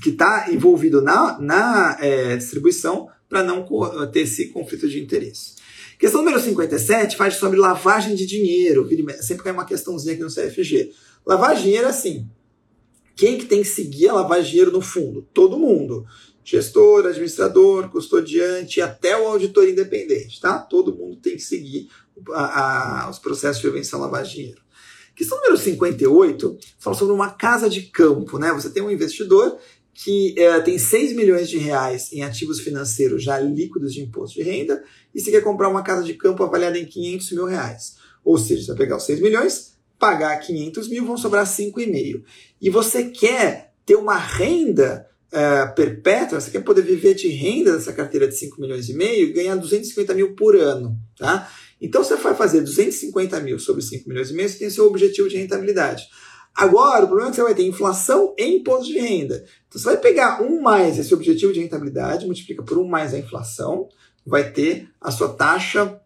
que 0.00 0.10
está 0.10 0.46
envolvido 0.52 1.02
na, 1.02 1.36
na 1.40 1.98
é, 2.00 2.36
distribuição 2.36 3.08
para 3.28 3.42
não 3.42 3.66
ter 4.12 4.20
esse 4.20 4.50
conflito 4.50 4.88
de 4.88 5.02
interesse. 5.02 5.56
Questão 5.98 6.22
número 6.22 6.40
57 6.40 7.16
faz 7.16 7.34
sobre 7.34 7.58
lavagem 7.58 8.14
de 8.14 8.24
dinheiro. 8.26 8.88
Sempre 9.22 9.42
cai 9.42 9.52
uma 9.52 9.66
questãozinha 9.66 10.14
aqui 10.14 10.22
no 10.22 10.32
CFG. 10.32 10.92
Lavar 11.26 11.56
dinheiro 11.56 11.88
é 11.88 11.90
assim. 11.90 12.28
Quem 13.20 13.36
que 13.36 13.44
tem 13.44 13.60
que 13.60 13.68
seguir 13.68 14.08
a 14.08 14.14
lavar 14.14 14.42
dinheiro 14.42 14.72
no 14.72 14.80
fundo? 14.80 15.28
Todo 15.34 15.58
mundo. 15.58 16.06
Gestor, 16.42 17.04
administrador, 17.04 17.90
custodiante, 17.90 18.80
até 18.80 19.14
o 19.14 19.28
auditor 19.28 19.68
independente, 19.68 20.40
tá? 20.40 20.58
Todo 20.58 20.96
mundo 20.96 21.16
tem 21.16 21.34
que 21.34 21.42
seguir 21.42 21.90
a, 22.32 23.04
a, 23.04 23.10
os 23.10 23.18
processos 23.18 23.60
de 23.60 23.68
prevenção 23.68 24.00
à 24.00 24.06
lavagem 24.06 24.30
de 24.30 24.38
dinheiro. 24.38 24.62
Questão 25.14 25.36
número 25.36 25.58
58 25.58 26.58
fala 26.78 26.96
sobre 26.96 27.12
uma 27.12 27.28
casa 27.28 27.68
de 27.68 27.82
campo, 27.82 28.38
né? 28.38 28.54
Você 28.54 28.70
tem 28.70 28.82
um 28.82 28.90
investidor 28.90 29.58
que 29.92 30.34
é, 30.38 30.58
tem 30.62 30.78
6 30.78 31.12
milhões 31.12 31.50
de 31.50 31.58
reais 31.58 32.10
em 32.14 32.22
ativos 32.22 32.58
financeiros 32.60 33.22
já 33.22 33.38
líquidos 33.38 33.92
de 33.92 34.00
imposto 34.00 34.36
de 34.36 34.42
renda 34.42 34.82
e 35.14 35.20
você 35.20 35.30
quer 35.30 35.42
comprar 35.42 35.68
uma 35.68 35.82
casa 35.82 36.02
de 36.02 36.14
campo 36.14 36.42
avaliada 36.42 36.78
em 36.78 36.86
500 36.86 37.32
mil 37.32 37.44
reais. 37.44 37.96
Ou 38.24 38.38
seja, 38.38 38.62
você 38.62 38.68
vai 38.68 38.78
pegar 38.78 38.96
os 38.96 39.04
6 39.04 39.20
milhões, 39.20 39.78
pagar 40.00 40.36
500 40.38 40.88
mil, 40.88 41.04
vão 41.04 41.18
sobrar 41.18 41.46
5,5. 41.46 42.24
E 42.60 42.70
você 42.70 43.04
quer 43.04 43.74
ter 43.84 43.96
uma 43.96 44.16
renda 44.16 45.06
uh, 45.28 45.74
perpétua, 45.74 46.40
você 46.40 46.50
quer 46.50 46.64
poder 46.64 46.82
viver 46.82 47.14
de 47.14 47.28
renda 47.28 47.74
dessa 47.74 47.92
carteira 47.92 48.26
de 48.26 48.34
5 48.34 48.58
milhões 48.60 48.88
e 48.88 48.94
meio 48.94 49.28
e 49.28 49.32
ganhar 49.32 49.54
250 49.56 50.14
mil 50.14 50.34
por 50.34 50.56
ano. 50.56 50.96
Tá? 51.18 51.48
Então 51.78 52.02
você 52.02 52.16
vai 52.16 52.34
fazer 52.34 52.62
250 52.62 53.38
mil 53.40 53.58
sobre 53.58 53.82
5 53.82 54.08
milhões 54.08 54.30
e 54.30 54.34
meio, 54.34 54.48
você 54.48 54.58
tem 54.58 54.70
seu 54.70 54.86
objetivo 54.86 55.28
de 55.28 55.36
rentabilidade. 55.36 56.08
Agora, 56.54 57.04
o 57.04 57.06
problema 57.06 57.28
é 57.28 57.30
que 57.30 57.36
você 57.36 57.42
vai 57.42 57.54
ter 57.54 57.66
inflação 57.66 58.34
e 58.36 58.56
imposto 58.56 58.86
de 58.86 58.98
renda. 58.98 59.44
Então, 59.68 59.80
você 59.80 59.84
vai 59.84 59.96
pegar 59.98 60.42
um 60.42 60.60
mais 60.60 60.98
esse 60.98 61.14
objetivo 61.14 61.52
de 61.52 61.60
rentabilidade, 61.60 62.26
multiplica 62.26 62.62
por 62.62 62.76
um 62.76 62.88
mais 62.88 63.14
a 63.14 63.18
inflação, 63.18 63.88
vai 64.26 64.50
ter 64.50 64.88
a 65.00 65.12
sua 65.12 65.28
taxa 65.28 66.00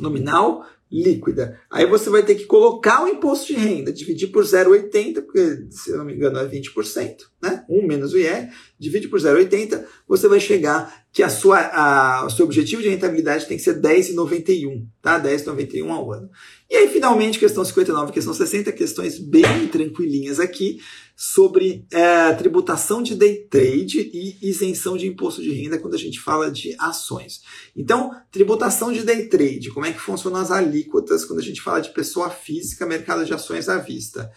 nominal 0.00 0.66
líquida. 0.92 1.58
Aí 1.70 1.86
você 1.86 2.10
vai 2.10 2.22
ter 2.22 2.34
que 2.34 2.44
colocar 2.44 3.02
o 3.02 3.08
imposto 3.08 3.46
de 3.46 3.54
renda, 3.54 3.90
dividir 3.90 4.28
por 4.28 4.44
0,80, 4.44 5.22
porque, 5.22 5.66
se 5.70 5.90
eu 5.90 5.96
não 5.96 6.04
me 6.04 6.12
engano, 6.12 6.38
é 6.38 6.46
20%, 6.46 7.16
né? 7.42 7.64
1 7.66 7.86
menos 7.86 8.12
o 8.12 8.18
IR, 8.18 8.50
divide 8.78 9.08
por 9.08 9.18
0,80, 9.18 9.82
você 10.06 10.28
vai 10.28 10.38
chegar 10.38 11.02
que 11.10 11.22
a 11.22 11.30
sua, 11.30 11.58
a, 11.58 12.26
o 12.26 12.30
seu 12.30 12.44
objetivo 12.44 12.82
de 12.82 12.90
rentabilidade 12.90 13.46
tem 13.46 13.56
que 13.56 13.62
ser 13.62 13.80
10,91, 13.80 14.84
tá? 15.00 15.18
10,91 15.18 15.88
ao 15.88 16.12
ano. 16.12 16.30
E 16.70 16.76
aí, 16.76 16.88
finalmente, 16.88 17.38
questão 17.38 17.64
59 17.64 18.10
e 18.10 18.14
questão 18.14 18.34
60, 18.34 18.70
questões 18.72 19.18
bem 19.18 19.68
tranquilinhas 19.68 20.38
aqui 20.38 20.78
sobre 21.16 21.86
é, 21.90 22.32
tributação 22.34 23.02
de 23.02 23.14
day 23.14 23.46
trade 23.48 24.10
e 24.12 24.38
isenção 24.42 24.96
de 24.96 25.06
imposto 25.06 25.42
de 25.42 25.52
renda 25.52 25.78
quando 25.78 25.94
a 25.94 25.98
gente 25.98 26.20
fala 26.20 26.50
de 26.50 26.74
ações. 26.78 27.42
Então, 27.76 28.10
tributação 28.30 28.92
de 28.92 29.02
day 29.02 29.28
trade, 29.28 29.70
como 29.70 29.86
é 29.86 29.92
que 29.92 30.00
funcionam 30.00 30.40
as 30.40 30.50
alíquotas 30.50 31.24
quando 31.24 31.40
a 31.40 31.44
gente 31.44 31.60
fala 31.60 31.80
de 31.80 31.90
pessoa 31.90 32.30
física, 32.30 32.86
mercado 32.86 33.24
de 33.24 33.32
ações 33.32 33.68
à 33.68 33.78
vista? 33.78 34.30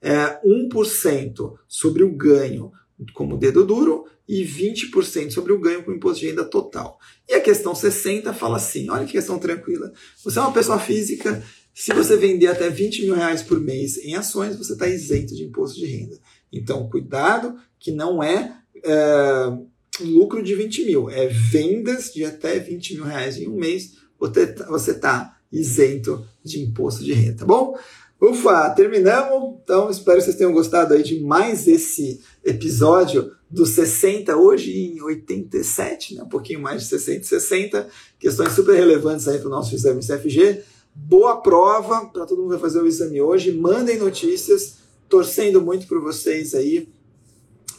É, 0.00 0.40
1% 0.44 1.54
sobre 1.68 2.02
o 2.02 2.10
ganho 2.10 2.72
como 3.14 3.36
dedo 3.36 3.64
duro 3.64 4.04
e 4.28 4.44
20% 4.44 5.30
sobre 5.30 5.52
o 5.52 5.60
ganho 5.60 5.82
com 5.82 5.92
imposto 5.92 6.20
de 6.20 6.28
renda 6.28 6.44
total. 6.44 6.98
E 7.28 7.34
a 7.34 7.40
questão 7.40 7.74
60 7.74 8.32
fala 8.32 8.56
assim: 8.56 8.88
olha 8.90 9.04
que 9.04 9.12
questão 9.12 9.38
tranquila. 9.38 9.92
Você 10.24 10.38
é 10.38 10.42
uma 10.42 10.52
pessoa 10.52 10.78
física, 10.78 11.42
se 11.74 11.92
você 11.92 12.16
vender 12.16 12.48
até 12.48 12.68
20 12.68 13.04
mil 13.04 13.14
reais 13.14 13.42
por 13.42 13.58
mês 13.60 13.96
em 13.98 14.14
ações, 14.14 14.56
você 14.56 14.74
está 14.74 14.86
isento 14.86 15.34
de 15.34 15.44
imposto 15.44 15.78
de 15.78 15.86
renda. 15.86 16.18
Então, 16.52 16.88
cuidado 16.88 17.56
que 17.78 17.90
não 17.90 18.22
é, 18.22 18.56
é 18.84 19.52
lucro 20.00 20.42
de 20.42 20.54
20 20.54 20.84
mil, 20.84 21.10
é 21.10 21.26
vendas 21.26 22.12
de 22.12 22.24
até 22.24 22.58
20 22.58 22.94
mil 22.94 23.04
reais 23.04 23.36
em 23.38 23.48
um 23.48 23.56
mês, 23.56 23.94
você 24.18 24.90
está 24.92 25.38
isento 25.50 26.24
de 26.42 26.60
imposto 26.60 27.04
de 27.04 27.12
renda, 27.12 27.38
tá 27.38 27.44
bom? 27.44 27.76
Ufa, 28.20 28.70
terminamos. 28.70 29.58
Então, 29.64 29.90
espero 29.90 30.18
que 30.18 30.24
vocês 30.24 30.36
tenham 30.36 30.52
gostado 30.52 30.94
aí 30.94 31.02
de 31.02 31.20
mais 31.20 31.66
esse 31.66 32.20
episódio 32.44 33.32
dos 33.50 33.70
60, 33.70 34.36
hoje 34.36 34.72
em 34.72 35.02
87, 35.02 36.14
né? 36.14 36.22
um 36.22 36.28
pouquinho 36.28 36.60
mais 36.60 36.82
de 36.82 36.88
60 36.88 37.20
e 37.20 37.24
60. 37.24 37.88
Questões 38.20 38.52
super 38.52 38.76
relevantes 38.76 39.26
aí 39.26 39.38
para 39.38 39.48
o 39.48 39.50
nosso 39.50 39.74
exame 39.74 40.06
CFG. 40.06 40.62
Boa 40.94 41.40
prova 41.40 42.06
para 42.06 42.26
todo 42.26 42.38
mundo 42.42 42.54
que 42.54 42.60
vai 42.60 42.70
fazer 42.70 42.82
o 42.82 42.86
exame 42.86 43.20
hoje. 43.20 43.52
Mandem 43.52 43.98
notícias, 43.98 44.76
torcendo 45.08 45.60
muito 45.60 45.86
por 45.86 46.00
vocês 46.00 46.54
aí. 46.54 46.88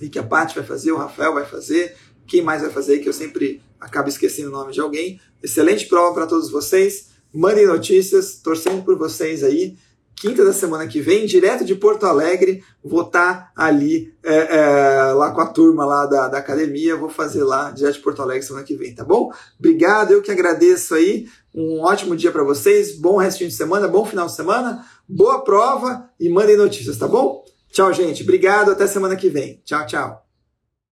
E 0.01 0.09
que 0.09 0.17
a 0.17 0.23
Paty 0.23 0.55
vai 0.55 0.63
fazer, 0.63 0.91
o 0.91 0.97
Rafael 0.97 1.33
vai 1.33 1.45
fazer. 1.45 1.95
Quem 2.25 2.41
mais 2.41 2.61
vai 2.61 2.71
fazer, 2.71 2.99
que 2.99 3.07
eu 3.07 3.13
sempre 3.13 3.61
acabo 3.79 4.09
esquecendo 4.09 4.49
o 4.49 4.51
nome 4.51 4.73
de 4.73 4.79
alguém. 4.79 5.19
Excelente 5.41 5.87
prova 5.87 6.13
para 6.13 6.27
todos 6.27 6.49
vocês. 6.49 7.09
Mandem 7.31 7.67
notícias, 7.67 8.35
torcendo 8.35 8.83
por 8.83 8.97
vocês 8.97 9.43
aí 9.43 9.77
quinta 10.23 10.45
da 10.45 10.53
semana 10.53 10.87
que 10.87 11.01
vem, 11.01 11.25
direto 11.25 11.65
de 11.65 11.75
Porto 11.75 12.05
Alegre, 12.05 12.63
vou 12.81 13.01
estar 13.01 13.33
tá 13.33 13.51
ali 13.57 14.15
é, 14.23 14.55
é, 14.57 15.11
lá 15.11 15.31
com 15.31 15.41
a 15.41 15.47
turma 15.47 15.83
lá 15.83 16.05
da, 16.05 16.29
da 16.29 16.37
academia, 16.37 16.95
vou 16.95 17.09
fazer 17.09 17.43
lá 17.43 17.71
direto 17.71 17.95
de 17.95 17.99
Porto 17.99 18.21
Alegre 18.21 18.41
semana 18.41 18.65
que 18.65 18.73
vem, 18.73 18.95
tá 18.95 19.03
bom? 19.03 19.29
Obrigado, 19.59 20.13
eu 20.13 20.21
que 20.21 20.31
agradeço 20.31 20.95
aí, 20.95 21.27
um 21.53 21.81
ótimo 21.81 22.15
dia 22.15 22.31
para 22.31 22.41
vocês, 22.41 22.97
bom 22.97 23.17
restinho 23.17 23.49
de 23.49 23.55
semana, 23.57 23.85
bom 23.85 24.05
final 24.05 24.27
de 24.27 24.33
semana, 24.33 24.85
boa 25.09 25.43
prova 25.43 26.09
e 26.17 26.29
mandem 26.29 26.55
notícias, 26.55 26.97
tá 26.97 27.05
bom? 27.05 27.43
Tchau, 27.69 27.91
gente, 27.91 28.23
obrigado, 28.23 28.71
até 28.71 28.87
semana 28.87 29.17
que 29.17 29.27
vem. 29.27 29.61
Tchau, 29.65 29.85
tchau. 29.85 30.32